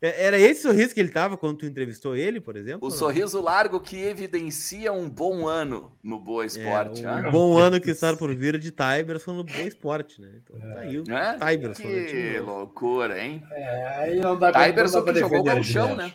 É, 0.00 0.26
era 0.26 0.38
esse 0.38 0.62
sorriso 0.62 0.94
que 0.94 1.00
ele 1.00 1.08
tava 1.08 1.36
quando 1.36 1.58
tu 1.58 1.66
entrevistou 1.66 2.14
ele, 2.14 2.40
por 2.40 2.56
exemplo? 2.56 2.86
O 2.86 2.90
sorriso 2.90 3.40
largo 3.40 3.80
que 3.80 4.00
evidencia 4.00 4.92
um 4.92 5.10
bom 5.10 5.46
ano 5.46 5.92
no 6.02 6.20
Boa 6.20 6.46
Esporte. 6.46 7.04
É, 7.04 7.10
um 7.10 7.26
ah. 7.26 7.30
bom 7.30 7.58
ano 7.58 7.80
que 7.80 7.90
está 7.90 8.16
por 8.16 8.32
vir 8.34 8.58
de 8.58 8.70
Tyberson 8.70 9.32
no 9.32 9.44
Boa 9.44 9.62
Esporte, 9.62 10.20
né? 10.20 10.40
Então 10.40 10.58
tá 10.58 10.80
aí 10.80 11.00
o 11.00 11.04
é? 11.10 11.32
Tyberson. 11.34 11.82
Que 11.82 12.38
loucura, 12.38 13.20
hein? 13.20 13.42
É, 13.50 13.86
aí 13.98 14.20
não 14.20 14.38
dá 14.38 14.52
Tyberson 14.52 15.02
que 15.02 15.14
jogou 15.14 15.42
gauchão, 15.42 15.96
né? 15.96 16.14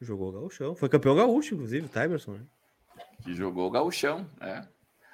Jogou 0.00 0.32
gauchão. 0.32 0.74
Foi 0.74 0.88
campeão 0.88 1.14
gaúcho, 1.14 1.54
inclusive, 1.54 1.88
Tyberson, 1.88 2.32
né? 2.32 2.40
Que 3.22 3.34
jogou 3.34 3.70
gauchão, 3.70 4.26
é. 4.40 4.62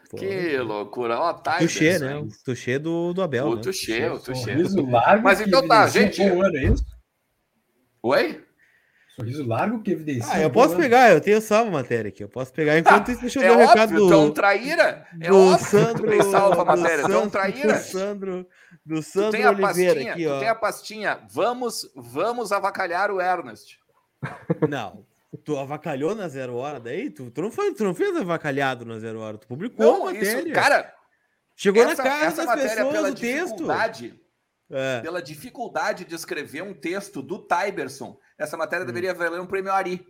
Pô, 0.09 0.19
que 0.19 0.57
loucura. 0.59 1.19
Ó, 1.19 1.33
Tyberson. 1.33 1.67
Tuxê, 1.67 1.99
né? 1.99 2.17
O 2.17 2.29
Tuxê 2.45 2.79
do, 2.79 3.13
do 3.13 3.23
Abel, 3.23 3.47
o 3.47 3.55
né? 3.57 3.63
Tuxê, 3.63 4.09
o 4.09 4.21
Tuxê. 4.21 4.55
Mas 5.21 5.41
então 5.41 5.67
tá, 5.67 5.89
gente... 5.89 6.21
Um 6.23 6.43
ano, 6.43 6.57
é 6.57 6.65
isso? 6.65 6.93
Oi? 8.03 8.45
Sorriso 9.15 9.47
largo 9.47 9.83
que 9.83 9.91
evidencia. 9.91 10.33
Ah, 10.33 10.41
eu 10.41 10.51
posso 10.51 10.75
pegar, 10.75 11.13
eu 11.13 11.21
tenho 11.21 11.41
salva 11.41 11.69
a 11.69 11.73
matéria 11.73 12.09
aqui. 12.09 12.25
Eu 12.25 12.29
posso 12.29 12.51
pegar 12.53 12.79
enquanto 12.79 13.11
ah, 13.11 13.13
isso. 13.13 13.21
Deixa 13.21 13.39
eu 13.41 13.43
é 13.43 13.49
ver 13.49 13.55
o 13.55 13.69
recado 13.69 13.95
do. 13.95 14.07
Então, 14.07 14.31
traíra? 14.31 15.07
É 15.21 15.29
do 15.29 15.37
óbvio 15.37 15.67
Sandro, 15.67 16.11
que 16.11 16.23
salva 16.23 16.63
a 16.63 16.65
matéria. 16.65 17.03
Então, 17.03 17.29
traíra. 17.29 17.75
Do 17.75 17.79
Sandro, 17.79 18.47
do 18.87 19.03
Sandro 19.03 19.31
tem 19.33 19.45
a 19.45 19.51
Oliveira 19.51 19.95
pastinha, 19.95 20.13
aqui, 20.13 20.27
ó. 20.27 20.39
Tem 20.39 20.49
a 20.49 20.55
pastinha. 20.55 21.21
Vamos, 21.31 21.93
vamos 21.95 22.53
avacalhar 22.53 23.11
o 23.11 23.21
Ernest. 23.21 23.79
Não. 24.67 25.05
Tu 25.45 25.59
avacalhou 25.59 26.15
na 26.15 26.29
zero 26.29 26.57
hora 26.57 26.81
daí? 26.81 27.11
Tu, 27.11 27.31
tu, 27.31 27.43
não, 27.43 27.51
foi, 27.51 27.73
tu 27.75 27.85
não 27.85 27.95
fez 27.95 28.17
avacalhado 28.17 28.85
na 28.85 28.99
zero 28.99 29.21
hora, 29.21 29.39
tu 29.39 29.47
publicou 29.47 29.85
não, 29.85 30.09
a 30.09 30.13
matéria. 30.13 30.43
Isso, 30.43 30.53
cara, 30.53 30.95
chegou 31.57 31.83
essa, 31.83 32.03
na 32.03 32.11
casa 32.11 32.47
das 32.47 32.63
pessoas 32.63 33.11
o 33.11 33.15
texto. 33.15 33.67
É. 34.73 35.01
Pela 35.03 35.21
dificuldade 35.21 36.05
de 36.05 36.15
escrever 36.15 36.63
um 36.63 36.73
texto 36.73 37.21
do 37.21 37.39
Tyberson, 37.39 38.19
essa 38.39 38.57
matéria 38.57 38.85
hum. 38.85 38.87
deveria 38.87 39.13
valer 39.13 39.41
um 39.41 39.47
prêmio 39.47 39.71
Ari. 39.71 40.05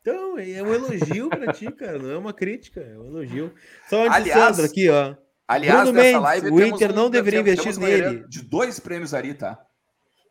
Então, 0.00 0.38
é 0.38 0.62
um 0.62 0.72
elogio 0.72 1.28
para 1.28 1.52
ti, 1.52 1.70
cara. 1.70 1.98
Não 1.98 2.10
é 2.10 2.16
uma 2.16 2.32
crítica, 2.32 2.80
é 2.80 2.98
um 2.98 3.06
elogio. 3.08 3.54
Só 3.88 4.06
antes 4.06 4.16
aliás, 4.16 4.56
Sandro 4.56 4.64
aqui, 4.64 4.88
ó. 4.88 5.14
Aliás, 5.46 5.82
Bruno 5.82 5.92
Mendes, 6.00 6.22
live, 6.22 6.50
o 6.50 6.64
Inter 6.64 6.94
não 6.94 7.10
deveria 7.10 7.40
investir 7.40 7.78
nele. 7.78 8.24
De 8.26 8.42
dois 8.42 8.80
prêmios 8.80 9.12
Ari, 9.12 9.34
tá? 9.34 9.60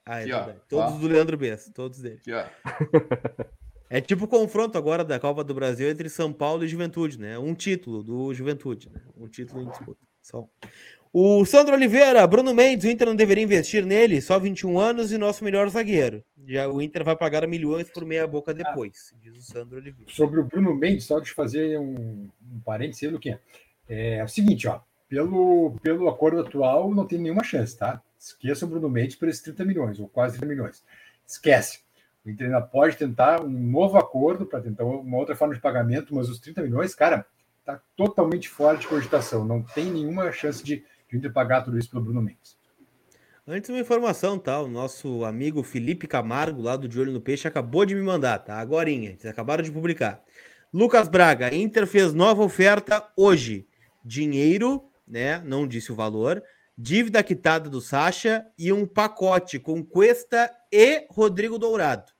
Ah, 0.06 0.22
é 0.22 0.23
aqui, 0.23 0.31
verdade. 0.31 0.57
Ó, 0.57 0.68
todos 0.68 0.94
ó. 0.94 0.98
do 0.98 1.07
Leandro 1.07 1.38
Bess, 1.38 1.72
todos 1.76 1.99
dele. 1.99 2.19
Aqui, 2.22 2.34
ó. 2.34 2.45
É 3.91 3.99
tipo 3.99 4.26
o 4.26 4.27
confronto 4.27 4.77
agora 4.77 5.03
da 5.03 5.19
Copa 5.19 5.44
do 5.44 5.52
Brasil 5.52 5.89
entre 5.89 6.10
São 6.10 6.31
Paulo 6.31 6.64
e 6.64 6.68
Juventude, 6.68 7.19
né? 7.19 7.39
Um 7.39 7.56
título 7.56 8.03
do 8.03 8.31
Juventude, 8.35 8.88
né? 8.88 9.02
Um 9.18 9.27
título 9.27 9.64
em 9.64 9.68
disputa. 9.68 9.99
Só. 10.22 10.48
O 11.11 11.44
Sandro 11.44 11.73
Oliveira, 11.73 12.26
Bruno 12.27 12.53
Mendes, 12.53 12.86
o 12.86 12.88
Inter 12.88 13.07
não 13.07 13.15
deveria 13.15 13.44
investir 13.44 13.84
nele, 13.84 14.22
só 14.22 14.38
21 14.38 14.80
anos 14.80 15.11
e 15.11 15.18
nosso 15.18 15.44
melhor 15.44 15.68
zagueiro. 15.68 16.23
Já 16.45 16.68
o 16.68 16.80
Inter 16.80 17.03
vai 17.03 17.15
pagar 17.15 17.48
milhões 17.48 17.90
por 17.90 18.06
meia 18.06 18.27
boca 18.27 18.53
depois, 18.53 19.11
diz 19.19 19.36
o 19.36 19.41
Sandro 19.41 19.77
Oliveira. 19.77 20.11
Sobre 20.14 20.40
o 20.40 20.44
Bruno 20.44 20.76
Mendes, 20.76 21.06
só 21.06 21.19
de 21.19 21.31
fazer 21.31 21.80
um, 21.80 22.30
um 22.53 22.60
parênteses, 22.64 23.11
Luquinha. 23.11 23.41
É, 23.88 24.18
é 24.18 24.23
o 24.23 24.27
seguinte, 24.27 24.68
ó, 24.68 24.81
pelo, 25.07 25.76
pelo 25.81 26.07
acordo 26.07 26.41
atual 26.41 26.94
não 26.94 27.07
tem 27.07 27.18
nenhuma 27.18 27.44
chance, 27.44 27.76
tá? 27.76 27.99
Esqueça 28.19 28.65
o 28.65 28.69
Bruno 28.69 28.88
Mendes 28.88 29.15
por 29.15 29.27
esses 29.27 29.41
30 29.41 29.65
milhões, 29.65 29.99
ou 29.99 30.07
quase 30.07 30.38
30 30.38 30.45
milhões. 30.45 30.84
Esquece. 31.26 31.80
O 32.23 32.30
Inter 32.30 32.45
ainda 32.45 32.61
pode 32.61 32.95
tentar 32.95 33.41
um 33.41 33.49
novo 33.49 33.98
acordo 33.98 34.45
para 34.45 34.61
tentar 34.61 34.84
uma 34.84 35.18
outra 35.18 35.36
forma 35.36 35.56
de 35.56 35.60
pagamento, 35.60 36.14
mas 36.14 36.30
os 36.30 36.40
30 36.40 36.61
milhões, 36.61 36.94
cara, 36.94 37.26
tá 37.65 37.81
totalmente 37.95 38.48
fora 38.48 38.77
de 38.77 38.88
cogitação. 38.88 39.44
Não 39.44 39.64
tem 39.64 39.86
nenhuma 39.86 40.31
chance 40.31 40.64
de 40.64 40.86
de 41.10 41.18
Inter 41.18 41.34
pagar 41.34 41.61
tudo 41.61 41.77
isso 41.77 41.90
pelo 41.90 42.03
Bruno 42.03 42.22
Mendes. 42.22 42.57
Antes 43.48 43.69
uma 43.69 43.80
informação, 43.80 44.38
tá? 44.38 44.61
O 44.61 44.68
nosso 44.68 45.26
amigo 45.26 45.64
Felipe 45.64 46.06
Camargo, 46.06 46.61
lá 46.61 46.76
do 46.76 46.88
De 46.88 46.99
Olho 46.99 47.11
no 47.11 47.19
Peixe, 47.19 47.48
acabou 47.48 47.84
de 47.84 47.95
me 47.95 48.02
mandar, 48.02 48.38
tá? 48.40 48.60
Agorinha, 48.60 49.10
eles 49.10 49.26
acabaram 49.26 49.64
de 49.64 49.72
publicar. 49.72 50.23
Lucas 50.72 51.07
Braga, 51.07 51.53
Inter 51.53 51.88
fez 51.88 52.14
nova 52.14 52.44
oferta 52.44 53.10
hoje. 53.18 53.68
Dinheiro, 54.06 54.88
né? 55.07 55.41
Não 55.44 55.68
disse 55.68 55.91
o 55.91 55.95
valor. 55.95 56.44
Dívida 56.77 57.23
quitada 57.23 57.69
do 57.69 57.81
Sacha 57.81 58.45
e 58.57 58.72
um 58.72 58.86
pacote 58.86 59.57
com 59.57 59.84
Cuesta 59.84 60.49
e 60.72 61.07
Rodrigo 61.10 61.57
Dourado. 61.57 62.11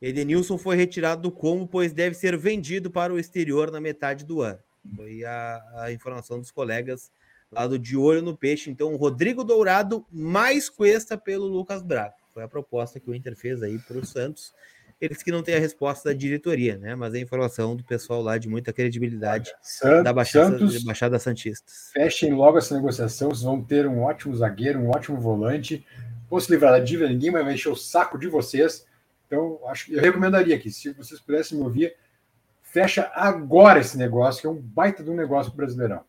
Edenilson 0.00 0.56
foi 0.56 0.74
retirado 0.74 1.20
do 1.22 1.30
combo, 1.30 1.68
pois 1.68 1.92
deve 1.92 2.14
ser 2.14 2.36
vendido 2.36 2.90
para 2.90 3.12
o 3.12 3.18
exterior 3.18 3.70
na 3.70 3.80
metade 3.80 4.24
do 4.24 4.40
ano. 4.40 4.58
Foi 4.96 5.22
a, 5.22 5.62
a 5.76 5.92
informação 5.92 6.38
dos 6.38 6.50
colegas 6.50 7.12
lado 7.50 7.78
de 7.78 7.96
olho 7.96 8.22
no 8.22 8.36
peixe. 8.36 8.70
Então, 8.70 8.94
Rodrigo 8.96 9.44
Dourado 9.44 10.04
mais 10.12 10.68
Cuesta 10.68 11.16
pelo 11.16 11.46
Lucas 11.46 11.82
Braga. 11.82 12.14
Foi 12.32 12.42
a 12.42 12.48
proposta 12.48 13.00
que 13.00 13.10
o 13.10 13.14
Inter 13.14 13.36
fez 13.36 13.62
aí 13.62 13.78
para 13.78 13.98
o 13.98 14.06
Santos. 14.06 14.52
Eles 15.00 15.22
que 15.22 15.30
não 15.30 15.42
têm 15.42 15.54
a 15.54 15.60
resposta 15.60 16.08
da 16.08 16.14
diretoria, 16.14 16.76
né? 16.76 16.94
Mas 16.96 17.14
a 17.14 17.18
informação 17.18 17.76
do 17.76 17.84
pessoal 17.84 18.20
lá 18.20 18.36
de 18.36 18.48
muita 18.48 18.72
credibilidade 18.72 19.52
Santos, 19.62 20.04
da 20.04 20.12
Baixada, 20.12 20.58
Santos, 20.58 20.82
Baixada 20.82 21.18
Santista. 21.20 21.70
Fechem 21.92 22.32
logo 22.34 22.58
essa 22.58 22.74
negociação, 22.74 23.28
vocês 23.28 23.42
vão 23.42 23.62
ter 23.62 23.86
um 23.86 24.02
ótimo 24.02 24.34
zagueiro, 24.34 24.80
um 24.80 24.90
ótimo 24.90 25.20
volante. 25.20 25.86
Vão 26.28 26.40
se 26.40 26.50
livrar 26.50 26.72
da 26.72 26.80
dívida, 26.80 27.08
ninguém 27.08 27.30
vai 27.30 27.54
encher 27.54 27.70
o 27.70 27.76
saco 27.76 28.18
de 28.18 28.26
vocês. 28.26 28.86
Então, 29.26 29.60
acho, 29.66 29.92
eu 29.92 30.00
recomendaria 30.00 30.56
aqui, 30.56 30.70
se 30.70 30.92
vocês 30.92 31.20
pudessem 31.20 31.56
me 31.56 31.64
ouvir, 31.64 31.94
fecha 32.62 33.10
agora 33.14 33.80
esse 33.80 33.96
negócio, 33.96 34.40
que 34.40 34.46
é 34.46 34.50
um 34.50 34.60
baita 34.60 35.02
de 35.04 35.10
um 35.10 35.14
negócio 35.14 35.52
brasileirão. 35.52 36.02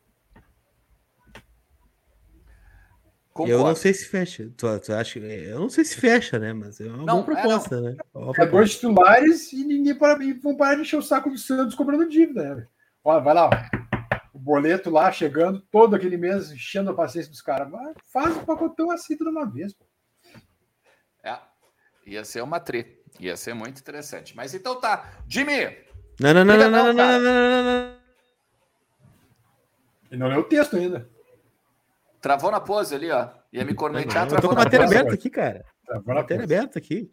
Concordo. 3.40 3.53
Eu 3.53 3.68
não 3.68 3.76
sei 3.76 3.94
se 3.94 4.06
fecha. 4.06 4.52
Tu, 4.57 4.80
tu 4.82 4.94
acha, 4.94 5.18
eu 5.18 5.60
não 5.61 5.70
sei 5.70 5.86
se 5.86 5.95
fecha, 5.95 6.38
né? 6.38 6.52
Mas 6.52 6.82
é 6.82 6.88
uma 6.88 7.06
não, 7.06 7.24
boa 7.24 7.40
é, 7.40 7.41
proposta, 7.41 7.78
é, 7.78 7.82
né? 7.82 7.98
É, 8.38 8.45
dois 8.45 8.76
titulares 8.76 9.53
e 9.53 9.64
ninguém 9.64 9.95
para, 9.95 10.22
e 10.22 10.34
vão 10.34 10.57
parar 10.57 10.76
de 10.76 10.82
encher 10.82 10.98
o 10.98 11.02
saco 11.02 11.30
do 11.30 11.38
Santos 11.38 11.74
cobrando 11.74 12.10
dívida. 12.10 12.56
Né? 12.56 12.68
Olha, 13.02 13.22
vai 13.22 13.34
lá, 13.34 13.45
ó. 13.45 13.49
o 14.34 14.40
boleto 14.40 14.90
lá 14.90 15.10
chegando 15.10 15.61
todo 15.72 15.95
aquele 15.95 16.18
mês, 16.18 16.52
enchendo 16.52 16.90
a 16.90 16.94
paciência 16.94 17.32
dos 17.32 17.41
caras. 17.41 17.72
Faz 18.11 18.36
o 18.36 18.45
pacotão 18.45 18.91
assim 18.91 19.16
de 19.16 19.24
uma 19.24 19.49
vez. 19.49 19.74
Pô. 19.74 19.86
É, 21.24 21.40
ia 22.06 22.26
ser 22.26 22.41
uma 22.41 22.60
treta. 22.60 22.99
Ia 23.22 23.38
ser 23.38 23.53
muito 23.53 23.80
interessante. 23.80 24.36
Mas 24.36 24.53
então 24.53 24.82
tá. 24.82 25.14
Jimmy, 25.30 25.78
Não, 26.20 26.34
não, 26.34 26.44
não, 26.44 26.57
não, 26.57 26.70
não, 26.70 26.94
não, 26.94 26.94
não, 26.94 27.22
não, 27.22 27.64
não. 27.64 27.99
Ele 30.11 30.20
não 30.20 30.28
leu 30.28 30.41
o 30.41 30.44
texto 30.44 30.76
ainda. 30.76 31.10
Travou 32.22 32.52
na 32.52 32.60
pose 32.60 32.96
ali, 32.96 33.10
ó. 33.10 33.30
Ia 33.52 33.66
me 33.66 33.74
cornetear, 33.74 34.28
Eu 34.28 34.41
tô 34.41 34.50
com 34.50 34.56
a 34.56 34.64
matéria 34.64 34.86
aberta 34.86 35.14
aqui, 35.14 35.30
cara. 35.30 35.66
Travou 35.86 36.14
na 36.14 36.22
matéria 36.22 36.44
aberta 36.44 36.80
aqui. 36.80 37.12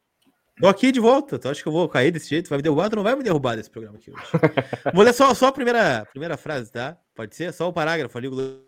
Tô 0.59 0.69
aqui 0.69 0.91
de 0.91 1.01
volta. 1.01 1.39
Tu 1.39 1.49
acha 1.49 1.63
que 1.63 1.69
eu 1.69 1.73
vou 1.73 1.89
cair 1.89 2.11
desse 2.11 2.29
jeito? 2.29 2.49
Vai 2.49 2.59
me 2.59 2.63
derrubar? 2.63 2.89
Tu 2.89 2.97
não 2.97 3.03
vai 3.03 3.15
me 3.15 3.23
derrubar 3.23 3.57
desse 3.57 3.71
programa 3.71 3.99
aqui 3.99 4.11
hoje. 4.11 4.23
vou 4.95 5.05
ler 5.05 5.13
só, 5.13 5.33
só 5.35 5.49
a 5.49 5.53
primeira, 5.53 6.07
primeira 6.07 6.37
frase, 6.37 6.73
tá? 6.73 6.97
Pode 7.15 7.37
ser? 7.37 7.53
Só 7.53 7.69
o 7.69 7.73
parágrafo 7.73 8.17
ali. 8.17 8.29
O 8.29 8.61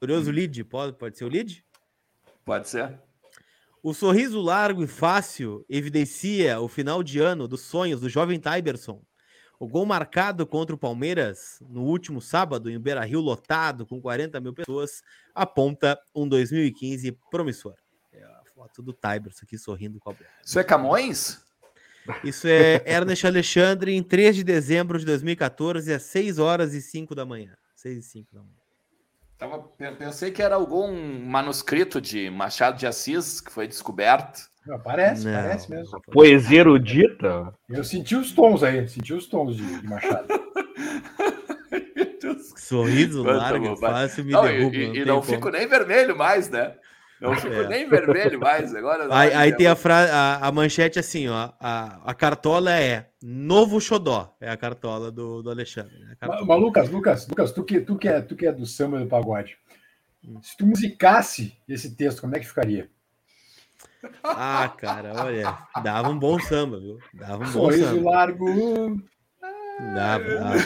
glorioso 0.00 0.30
lead. 0.30 0.64
Pode, 0.64 0.96
pode 0.96 1.16
ser 1.16 1.24
o 1.24 1.28
lead? 1.28 1.64
Pode 2.44 2.68
ser. 2.68 2.98
O 3.82 3.94
sorriso 3.94 4.40
largo 4.40 4.82
e 4.82 4.86
fácil 4.86 5.64
evidencia 5.68 6.58
o 6.58 6.68
final 6.68 7.02
de 7.02 7.20
ano 7.20 7.46
dos 7.46 7.60
sonhos 7.60 8.00
do 8.00 8.08
jovem 8.08 8.40
Tyberson. 8.40 9.00
O 9.58 9.66
gol 9.66 9.86
marcado 9.86 10.46
contra 10.46 10.74
o 10.74 10.78
Palmeiras 10.78 11.62
no 11.68 11.82
último 11.82 12.20
sábado, 12.20 12.70
em 12.70 12.78
Beira 12.78 13.04
Rio, 13.04 13.20
lotado, 13.20 13.86
com 13.86 14.00
40 14.00 14.38
mil 14.40 14.52
pessoas, 14.52 15.02
aponta 15.34 15.98
um 16.14 16.28
2015 16.28 17.12
promissor. 17.30 17.74
É 18.12 18.22
a 18.22 18.42
foto 18.54 18.82
do 18.82 18.92
Tyberson 18.92 19.44
aqui 19.44 19.56
sorrindo 19.56 19.98
com 19.98 20.10
a 20.10 20.12
bola. 20.12 20.26
Isso 20.44 20.58
é 20.58 20.64
Camões? 20.64 21.44
Isso 22.22 22.46
é 22.46 22.82
Ernest 22.86 23.26
Alexandre, 23.26 23.94
em 23.94 24.02
3 24.02 24.36
de 24.36 24.44
dezembro 24.44 24.98
de 24.98 25.04
2014, 25.06 25.92
às 25.92 26.02
6 26.02 26.38
horas 26.38 26.74
e 26.74 26.82
5 26.82 27.14
da 27.14 27.24
manhã. 27.24 27.56
6 27.74 27.98
e 27.98 28.02
5 28.02 28.34
da 28.34 28.40
manhã. 28.42 28.54
Tava, 29.38 29.58
pensei 29.98 30.30
que 30.30 30.42
era 30.42 30.54
algum 30.54 30.92
manuscrito 31.24 32.00
de 32.00 32.30
Machado 32.30 32.78
de 32.78 32.86
Assis 32.86 33.40
que 33.40 33.52
foi 33.52 33.66
descoberto. 33.66 34.48
Não, 34.66 34.80
parece, 34.80 35.26
não, 35.26 35.32
parece 35.32 35.70
mesmo. 35.70 36.00
Poesia 36.12 36.60
erudita. 36.60 37.54
Eu 37.68 37.84
senti 37.84 38.16
os 38.16 38.32
tons 38.32 38.62
aí, 38.62 38.86
senti 38.88 39.14
os 39.14 39.26
tons 39.26 39.56
de, 39.56 39.80
de 39.80 39.86
Machado. 39.86 40.26
Sorriso 42.56 43.22
largo, 43.22 43.76
fácil, 43.76 44.24
me 44.24 44.32
não, 44.32 44.42
derruba. 44.42 44.76
E, 44.76 44.88
não, 44.88 44.94
e 44.94 45.04
não 45.04 45.22
fico 45.22 45.50
nem 45.50 45.68
vermelho 45.68 46.16
mais, 46.16 46.50
né? 46.50 46.74
Não 47.20 47.34
fico 47.34 47.54
é. 47.54 47.68
nem 47.68 47.88
vermelho 47.88 48.40
mais. 48.40 48.74
Agora, 48.74 49.08
aí, 49.14 49.32
aí 49.32 49.56
tem 49.56 49.66
a, 49.66 49.76
fra... 49.76 49.94
a, 49.94 50.48
a, 50.48 50.52
manchete 50.52 50.98
assim, 50.98 51.28
ó. 51.28 51.50
A, 51.60 52.00
a 52.04 52.14
cartola 52.14 52.72
é 52.72 53.08
Novo 53.22 53.80
Xodó. 53.80 54.34
É 54.40 54.50
a 54.50 54.56
cartola 54.56 55.10
do, 55.10 55.42
do 55.42 55.50
Alexandre. 55.50 55.98
Né? 55.98 56.16
Mas, 56.20 56.60
Lucas, 56.60 56.90
Lucas, 56.90 57.28
Lucas, 57.28 57.52
tu 57.52 57.64
que, 57.64 57.80
tu, 57.80 57.96
que 57.96 58.08
é, 58.08 58.20
tu 58.20 58.36
que 58.36 58.46
é 58.46 58.52
do 58.52 58.66
samba 58.66 59.00
e 59.00 59.04
do 59.04 59.08
pagode. 59.08 59.56
Se 60.42 60.56
tu 60.56 60.66
musicasse 60.66 61.56
esse 61.68 61.96
texto, 61.96 62.20
como 62.20 62.36
é 62.36 62.40
que 62.40 62.46
ficaria? 62.46 62.90
Ah, 64.22 64.68
cara, 64.76 65.12
olha, 65.24 65.58
dava 65.82 66.08
um 66.08 66.18
bom 66.18 66.38
samba, 66.38 66.78
viu? 66.78 66.98
Dava 67.14 67.36
um 67.44 67.52
bom 67.52 67.70
Sorriso 67.70 67.84
samba. 67.84 68.10
largo. 68.10 69.02
Dava, 69.94 70.24
dava. 70.24 70.58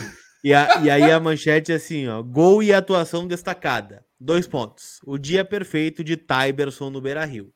E, 0.43 0.55
a, 0.55 0.83
e 0.83 0.91
aí 0.91 1.11
a 1.11 1.21
manchete 1.21 1.73
é 1.73 1.77
assim, 1.77 2.09
ó. 2.09 2.23
Gol 2.23 2.63
e 2.63 2.73
atuação 2.73 3.27
destacada. 3.27 4.05
Dois 4.19 4.47
pontos. 4.47 5.01
O 5.05 5.19
dia 5.19 5.45
perfeito 5.45 6.03
de 6.03 6.17
Tyberson 6.17 6.91
no 6.91 7.01
Beira 7.01 7.25
Rio. 7.25 7.53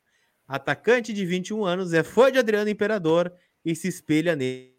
Atacante 0.47 1.13
de 1.13 1.25
21 1.25 1.65
anos, 1.65 1.93
é 1.95 2.03
fã 2.03 2.31
de 2.31 2.39
Adriano 2.39 2.69
Imperador 2.69 3.33
e 3.65 3.75
se 3.75 3.89
espelha 3.89 4.37
nele 4.37 4.71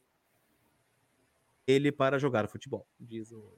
para 1.92 2.20
jogar 2.20 2.48
futebol, 2.48 2.86
diz 3.00 3.32
o, 3.32 3.52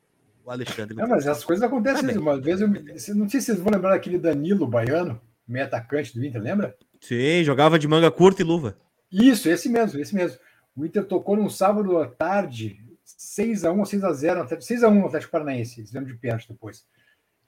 Alexandre. 0.47 0.95
Não, 0.95 1.07
mas 1.07 1.27
as 1.27 1.43
coisas 1.43 1.63
acontecem. 1.63 2.13
Tá 2.13 2.19
uma 2.19 2.39
vez 2.39 2.61
eu 2.61 2.69
não 2.69 3.29
sei 3.29 3.41
se 3.41 3.47
vocês 3.47 3.59
vão 3.59 3.71
lembrar 3.71 3.89
daquele 3.89 4.17
Danilo 4.17 4.65
baiano, 4.65 5.21
meio 5.47 5.65
atacante 5.65 6.17
do 6.17 6.25
Inter, 6.25 6.41
lembra? 6.41 6.77
Sim, 7.01 7.43
jogava 7.43 7.79
de 7.79 7.87
manga 7.87 8.11
curta 8.11 8.41
e 8.41 8.45
luva. 8.45 8.77
Isso, 9.11 9.49
esse 9.49 9.69
mesmo, 9.69 9.99
esse 9.99 10.13
mesmo. 10.13 10.37
O 10.75 10.85
Inter 10.85 11.05
tocou 11.05 11.35
num 11.35 11.49
sábado 11.49 11.97
à 11.97 12.07
tarde, 12.07 12.83
6x1 13.05 13.77
ou 13.77 13.83
6x0, 13.83 14.47
6x1 14.47 14.93
no 14.93 15.07
Atlético 15.07 15.31
Paranaense, 15.31 15.79
eles 15.79 15.91
de 15.91 16.13
pênalti 16.15 16.49
depois. 16.49 16.85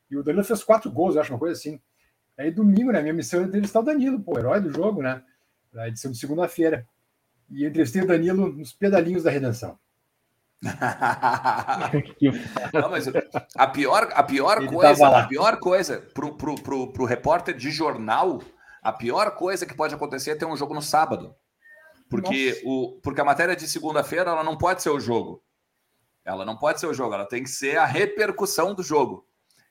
E 0.10 0.18
o 0.18 0.24
Danilo 0.24 0.44
fez 0.44 0.64
quatro 0.64 0.92
gols, 0.92 1.16
eu 1.16 1.22
acho, 1.22 1.32
uma 1.32 1.40
coisa 1.40 1.54
assim. 1.54 1.80
Aí 2.38 2.50
domingo, 2.50 2.92
né? 2.92 3.02
Minha 3.02 3.14
missão 3.14 3.42
é 3.42 3.44
entrevistar 3.44 3.82
o 3.82 3.84
Danilo, 3.84 4.20
pô, 4.20 4.40
herói 4.40 4.62
do 4.62 4.72
jogo, 4.72 5.02
né? 5.02 5.22
Da 5.72 5.88
edição 5.88 6.12
de 6.12 6.18
segunda-feira. 6.18 6.88
E 7.52 7.64
eu 7.64 7.70
entrevistei 7.70 8.02
o 8.02 8.08
Danilo 8.08 8.52
nos 8.52 8.74
pedalinhos 8.74 9.24
da 9.24 9.30
redenção. 9.30 9.78
Não, 12.74 12.90
mas 12.90 13.08
a 13.56 13.68
pior, 13.68 14.10
a 14.14 14.24
pior 14.24 14.66
coisa, 14.68 15.08
a 15.08 15.28
pior 15.28 15.58
coisa 15.58 16.00
pro, 16.14 16.36
pro, 16.36 16.56
pro, 16.56 16.92
pro 16.92 17.06
repórter 17.06 17.56
de 17.56 17.72
jornal, 17.72 18.42
a 18.82 18.92
pior 18.92 19.36
coisa 19.36 19.66
que 19.66 19.74
pode 19.74 19.94
acontecer 19.94 20.32
é 20.32 20.36
ter 20.36 20.46
um 20.46 20.58
jogo 20.58 20.74
no 20.74 20.82
sábado. 20.82 21.36
Porque, 22.10 22.62
o, 22.66 23.00
porque 23.04 23.22
a 23.22 23.26
matéria 23.26 23.56
de 23.56 23.68
segunda-feira 23.68 24.32
ela 24.32 24.44
não 24.44 24.58
pode 24.58 24.82
ser 24.82 24.90
o 24.90 25.00
jogo. 25.00 25.44
Ela 26.26 26.44
não 26.44 26.58
pode 26.58 26.80
ser 26.80 26.88
o 26.88 26.94
jogo, 26.94 27.14
ela 27.14 27.26
tem 27.26 27.44
que 27.44 27.50
ser 27.50 27.78
a 27.78 27.86
repercussão 27.86 28.74
do 28.74 28.84
jogo. 28.84 29.28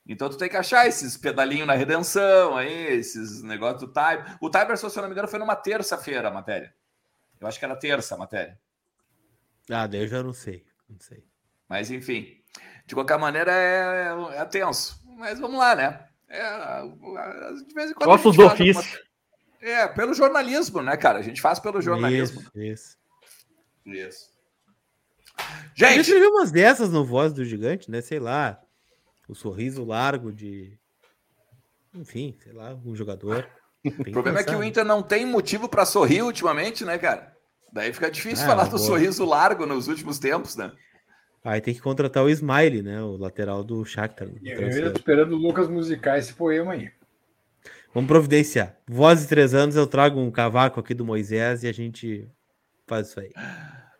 Então 0.07 0.29
tu 0.29 0.37
tem 0.37 0.49
que 0.49 0.57
achar 0.57 0.87
esses 0.87 1.15
pedalinhos 1.15 1.67
na 1.67 1.75
redenção 1.75 2.57
aí, 2.57 2.87
esses 2.93 3.43
negócios 3.43 3.81
do 3.81 3.93
time. 3.93 4.23
O 4.41 4.49
Tiber, 4.49 4.75
se 4.77 4.85
eu 4.85 4.91
não 4.95 5.03
me 5.03 5.11
engano, 5.11 5.27
foi 5.27 5.37
numa 5.37 5.55
terça-feira 5.55 6.29
a 6.29 6.31
matéria. 6.31 6.73
Eu 7.39 7.47
acho 7.47 7.59
que 7.59 7.65
era 7.65 7.75
terça 7.75 8.15
a 8.15 8.17
matéria. 8.17 8.59
Ah, 9.69 9.85
daí 9.85 10.01
eu 10.01 10.07
já 10.07 10.23
não 10.23 10.33
sei. 10.33 10.65
Não 10.89 10.99
sei. 10.99 11.23
Mas 11.67 11.91
enfim, 11.91 12.41
de 12.87 12.95
qualquer 12.95 13.19
maneira 13.19 13.51
é, 13.51 14.07
é, 14.07 14.37
é 14.37 14.45
tenso. 14.45 14.99
Mas 15.17 15.39
vamos 15.39 15.59
lá, 15.59 15.75
né? 15.75 16.08
É, 16.29 16.81
de 17.65 17.73
vez 17.73 17.91
em 17.91 17.93
quando. 17.93 18.09
Nossos 18.09 18.37
ofícios. 18.37 18.99
Uma... 19.61 19.69
É, 19.69 19.87
pelo 19.87 20.13
jornalismo, 20.13 20.81
né, 20.81 20.95
cara? 20.95 21.19
A 21.19 21.21
gente 21.21 21.41
faz 21.41 21.59
pelo 21.59 21.81
jornalismo. 21.81 22.41
Isso. 22.55 22.55
Isso. 22.55 22.97
isso. 23.85 24.29
Gente! 25.75 25.99
A 25.99 26.03
gente 26.03 26.13
viu 26.13 26.29
umas 26.29 26.51
dessas 26.51 26.91
no 26.91 27.03
Voz 27.03 27.33
do 27.33 27.43
Gigante, 27.43 27.89
né? 27.89 28.01
Sei 28.01 28.19
lá 28.19 28.61
o 29.29 29.35
sorriso 29.35 29.85
largo 29.85 30.31
de. 30.31 30.77
Enfim, 31.93 32.35
sei 32.43 32.51
lá, 32.51 32.73
um 32.73 32.95
jogador. 32.95 33.47
O 33.81 34.11
problema 34.11 34.41
é 34.41 34.43
que 34.43 34.53
o 34.53 34.61
Inter 34.61 34.83
não 34.83 35.01
tem 35.01 35.25
motivo 35.25 35.69
para 35.69 35.85
sorrir 35.85 36.21
ultimamente, 36.21 36.83
né, 36.83 36.97
cara? 36.97 37.33
Daí 37.71 37.93
fica 37.93 38.11
difícil 38.11 38.43
ah, 38.43 38.47
falar 38.49 38.65
do 38.65 38.77
sorriso 38.77 39.23
largo 39.23 39.65
nos 39.65 39.87
últimos 39.87 40.19
tempos, 40.19 40.57
né? 40.57 40.69
Aí 41.43 41.61
tem 41.61 41.73
que 41.73 41.81
contratar 41.81 42.23
o 42.23 42.29
Smiley, 42.29 42.81
né? 42.81 43.01
O 43.01 43.15
lateral 43.15 43.63
do 43.63 43.83
Shakhtar. 43.85 44.27
Eu 44.43 44.91
esperando 44.91 45.33
o 45.33 45.37
Lucas 45.37 45.67
musicar 45.67 46.17
esse 46.17 46.33
poema 46.33 46.73
aí. 46.73 46.91
Vamos 47.93 48.07
providenciar. 48.07 48.75
Voz 48.87 49.21
de 49.21 49.27
três 49.27 49.53
anos, 49.53 49.75
eu 49.75 49.87
trago 49.87 50.19
um 50.19 50.29
cavaco 50.29 50.79
aqui 50.79 50.93
do 50.93 51.05
Moisés 51.05 51.63
e 51.63 51.67
a 51.67 51.73
gente 51.73 52.29
faz 52.85 53.07
isso 53.07 53.19
aí. 53.19 53.31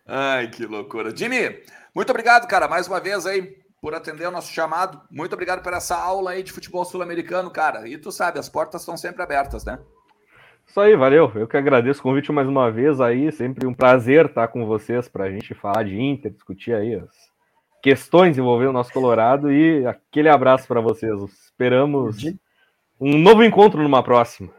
Ai, 0.05 0.49
que 0.49 0.65
loucura. 0.65 1.15
Jimmy, 1.15 1.63
muito 1.95 2.09
obrigado, 2.09 2.47
cara, 2.47 2.67
mais 2.67 2.87
uma 2.87 2.99
vez 2.99 3.25
aí 3.25 3.57
por 3.81 3.95
atender 3.95 4.27
o 4.27 4.31
nosso 4.31 4.51
chamado. 4.51 5.01
Muito 5.09 5.33
obrigado 5.33 5.63
por 5.63 5.73
essa 5.73 5.95
aula 5.95 6.31
aí 6.31 6.43
de 6.43 6.51
futebol 6.51 6.83
sul-americano, 6.83 7.49
cara. 7.49 7.87
E 7.87 7.97
tu 7.97 8.11
sabe, 8.11 8.37
as 8.37 8.49
portas 8.49 8.81
estão 8.81 8.97
sempre 8.97 9.23
abertas, 9.23 9.63
né? 9.63 9.79
Isso 10.67 10.79
aí, 10.79 10.95
valeu. 10.95 11.31
Eu 11.33 11.47
que 11.47 11.57
agradeço 11.57 11.99
o 11.99 12.03
convite 12.03 12.31
mais 12.31 12.47
uma 12.47 12.69
vez 12.71 13.01
aí. 13.01 13.31
Sempre 13.31 13.65
um 13.65 13.73
prazer 13.73 14.27
estar 14.27 14.49
com 14.49 14.65
vocês 14.67 15.07
para 15.07 15.23
a 15.23 15.31
gente 15.31 15.55
falar 15.55 15.83
de 15.83 15.99
Inter, 15.99 16.31
discutir 16.31 16.73
aí 16.73 16.93
as 16.93 17.28
questões 17.81 18.37
envolvendo 18.37 18.69
o 18.69 18.73
nosso 18.73 18.91
Colorado. 18.91 19.51
E 19.51 19.85
aquele 19.85 20.29
abraço 20.29 20.67
para 20.67 20.81
vocês. 20.81 21.13
Esperamos 21.21 22.17
um 22.99 23.17
novo 23.17 23.43
encontro 23.43 23.81
numa 23.81 24.03
próxima. 24.03 24.49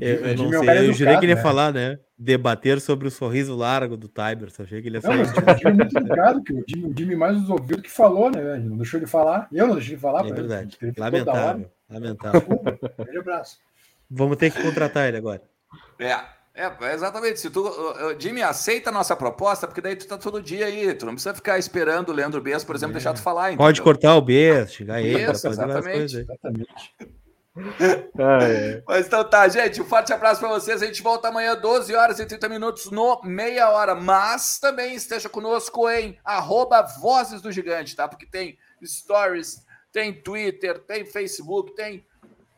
Eu, 0.00 0.16
eu, 0.16 0.36
não 0.36 0.64
sei, 0.64 0.88
eu 0.88 0.92
jurei 0.92 1.16
que 1.16 1.24
ele 1.24 1.32
ia 1.32 1.36
né? 1.36 1.42
falar, 1.42 1.72
né? 1.72 1.98
Debater 2.18 2.80
sobre 2.80 3.06
o 3.06 3.10
sorriso 3.10 3.54
largo 3.54 3.96
do 3.96 4.08
Tybers. 4.08 4.58
Achei 4.58 4.82
que 4.82 4.88
ele 4.88 4.96
ia 4.96 5.02
falar. 5.02 5.16
Não, 5.16 5.24
mas 5.24 5.32
o 5.32 5.58
Jimmy 5.58 5.70
é 5.70 5.74
muito 5.74 5.98
educado, 5.98 6.42
que 6.42 6.52
o 6.52 6.64
Jimmy, 6.66 6.90
o 6.90 6.98
Jimmy 6.98 7.16
mais 7.16 7.40
nos 7.40 7.50
ouviu 7.50 7.76
do 7.76 7.82
que 7.82 7.90
falou, 7.90 8.30
né? 8.30 8.56
Não 8.56 8.76
deixou 8.78 8.98
ele 8.98 9.06
falar. 9.06 9.46
Eu 9.52 9.68
não 9.68 9.74
deixei 9.74 9.94
ele 9.94 10.00
falar. 10.00 10.26
É 10.26 10.32
verdade. 10.32 10.76
Ele, 10.82 10.92
lamentável. 10.98 11.70
Lamentável. 11.88 12.42
Um 13.14 13.20
abraço. 13.20 13.58
Vamos 14.10 14.36
ter 14.38 14.50
que 14.50 14.60
contratar 14.60 15.06
ele 15.06 15.18
agora. 15.18 15.42
É. 16.00 16.35
É, 16.56 16.94
exatamente. 16.94 17.38
Se 17.38 17.50
tu, 17.50 17.70
Jimmy, 18.18 18.42
aceita 18.42 18.88
a 18.88 18.92
nossa 18.92 19.14
proposta, 19.14 19.66
porque 19.66 19.82
daí 19.82 19.94
tu 19.94 20.08
tá 20.08 20.16
todo 20.16 20.42
dia 20.42 20.64
aí. 20.64 20.94
Tu 20.94 21.04
não 21.04 21.12
precisa 21.12 21.34
ficar 21.34 21.58
esperando 21.58 22.08
o 22.08 22.12
Leandro 22.12 22.40
Bess, 22.40 22.64
por 22.64 22.74
exemplo, 22.74 22.94
é. 22.94 22.94
deixar 22.94 23.12
tu 23.12 23.20
falar. 23.20 23.48
Entendeu? 23.48 23.66
Pode 23.66 23.82
cortar 23.82 24.16
o 24.16 24.22
Bess, 24.22 24.72
chegar 24.72 25.02
ele. 25.02 25.30
Isso, 25.30 25.46
exatamente. 25.46 26.16
exatamente. 26.16 26.94
Ah, 28.18 28.44
é. 28.44 28.82
Mas 28.86 29.06
então 29.06 29.24
tá, 29.24 29.48
gente. 29.48 29.80
Um 29.80 29.86
forte 29.86 30.12
abraço 30.12 30.40
para 30.40 30.50
vocês. 30.50 30.82
A 30.82 30.86
gente 30.86 31.02
volta 31.02 31.28
amanhã, 31.28 31.56
12 31.56 31.94
horas 31.94 32.20
e 32.20 32.26
30 32.26 32.50
minutos, 32.50 32.90
no 32.90 33.22
meia 33.24 33.70
hora. 33.70 33.94
Mas 33.94 34.58
também 34.58 34.94
esteja 34.94 35.26
conosco 35.26 35.88
em 35.88 36.18
arroba 36.22 36.82
Vozes 36.82 37.40
do 37.40 37.50
Gigante, 37.50 37.96
tá? 37.96 38.06
Porque 38.06 38.26
tem 38.26 38.58
stories, 38.84 39.64
tem 39.90 40.12
Twitter, 40.12 40.80
tem 40.80 41.06
Facebook, 41.06 41.74
tem 41.74 42.04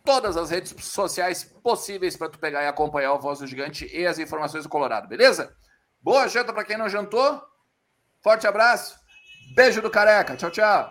todas 0.09 0.39
as 0.39 0.49
redes 0.49 0.75
sociais 0.87 1.45
possíveis 1.63 2.17
para 2.17 2.31
tu 2.31 2.39
pegar 2.39 2.63
e 2.63 2.67
acompanhar 2.67 3.13
o 3.13 3.19
Voz 3.19 3.41
do 3.41 3.47
Gigante 3.47 3.87
e 3.95 4.07
as 4.07 4.19
informações 4.19 4.65
do 4.65 4.71
Colorado, 4.71 5.07
beleza? 5.07 5.55
Boa 6.01 6.27
janta 6.27 6.51
para 6.51 6.65
quem 6.65 6.79
não 6.79 6.89
jantou. 6.89 7.43
Forte 8.23 8.47
abraço. 8.47 8.97
Beijo 9.55 9.83
do 9.83 9.91
careca. 9.91 10.35
Tchau, 10.35 10.51
tchau. 10.51 10.91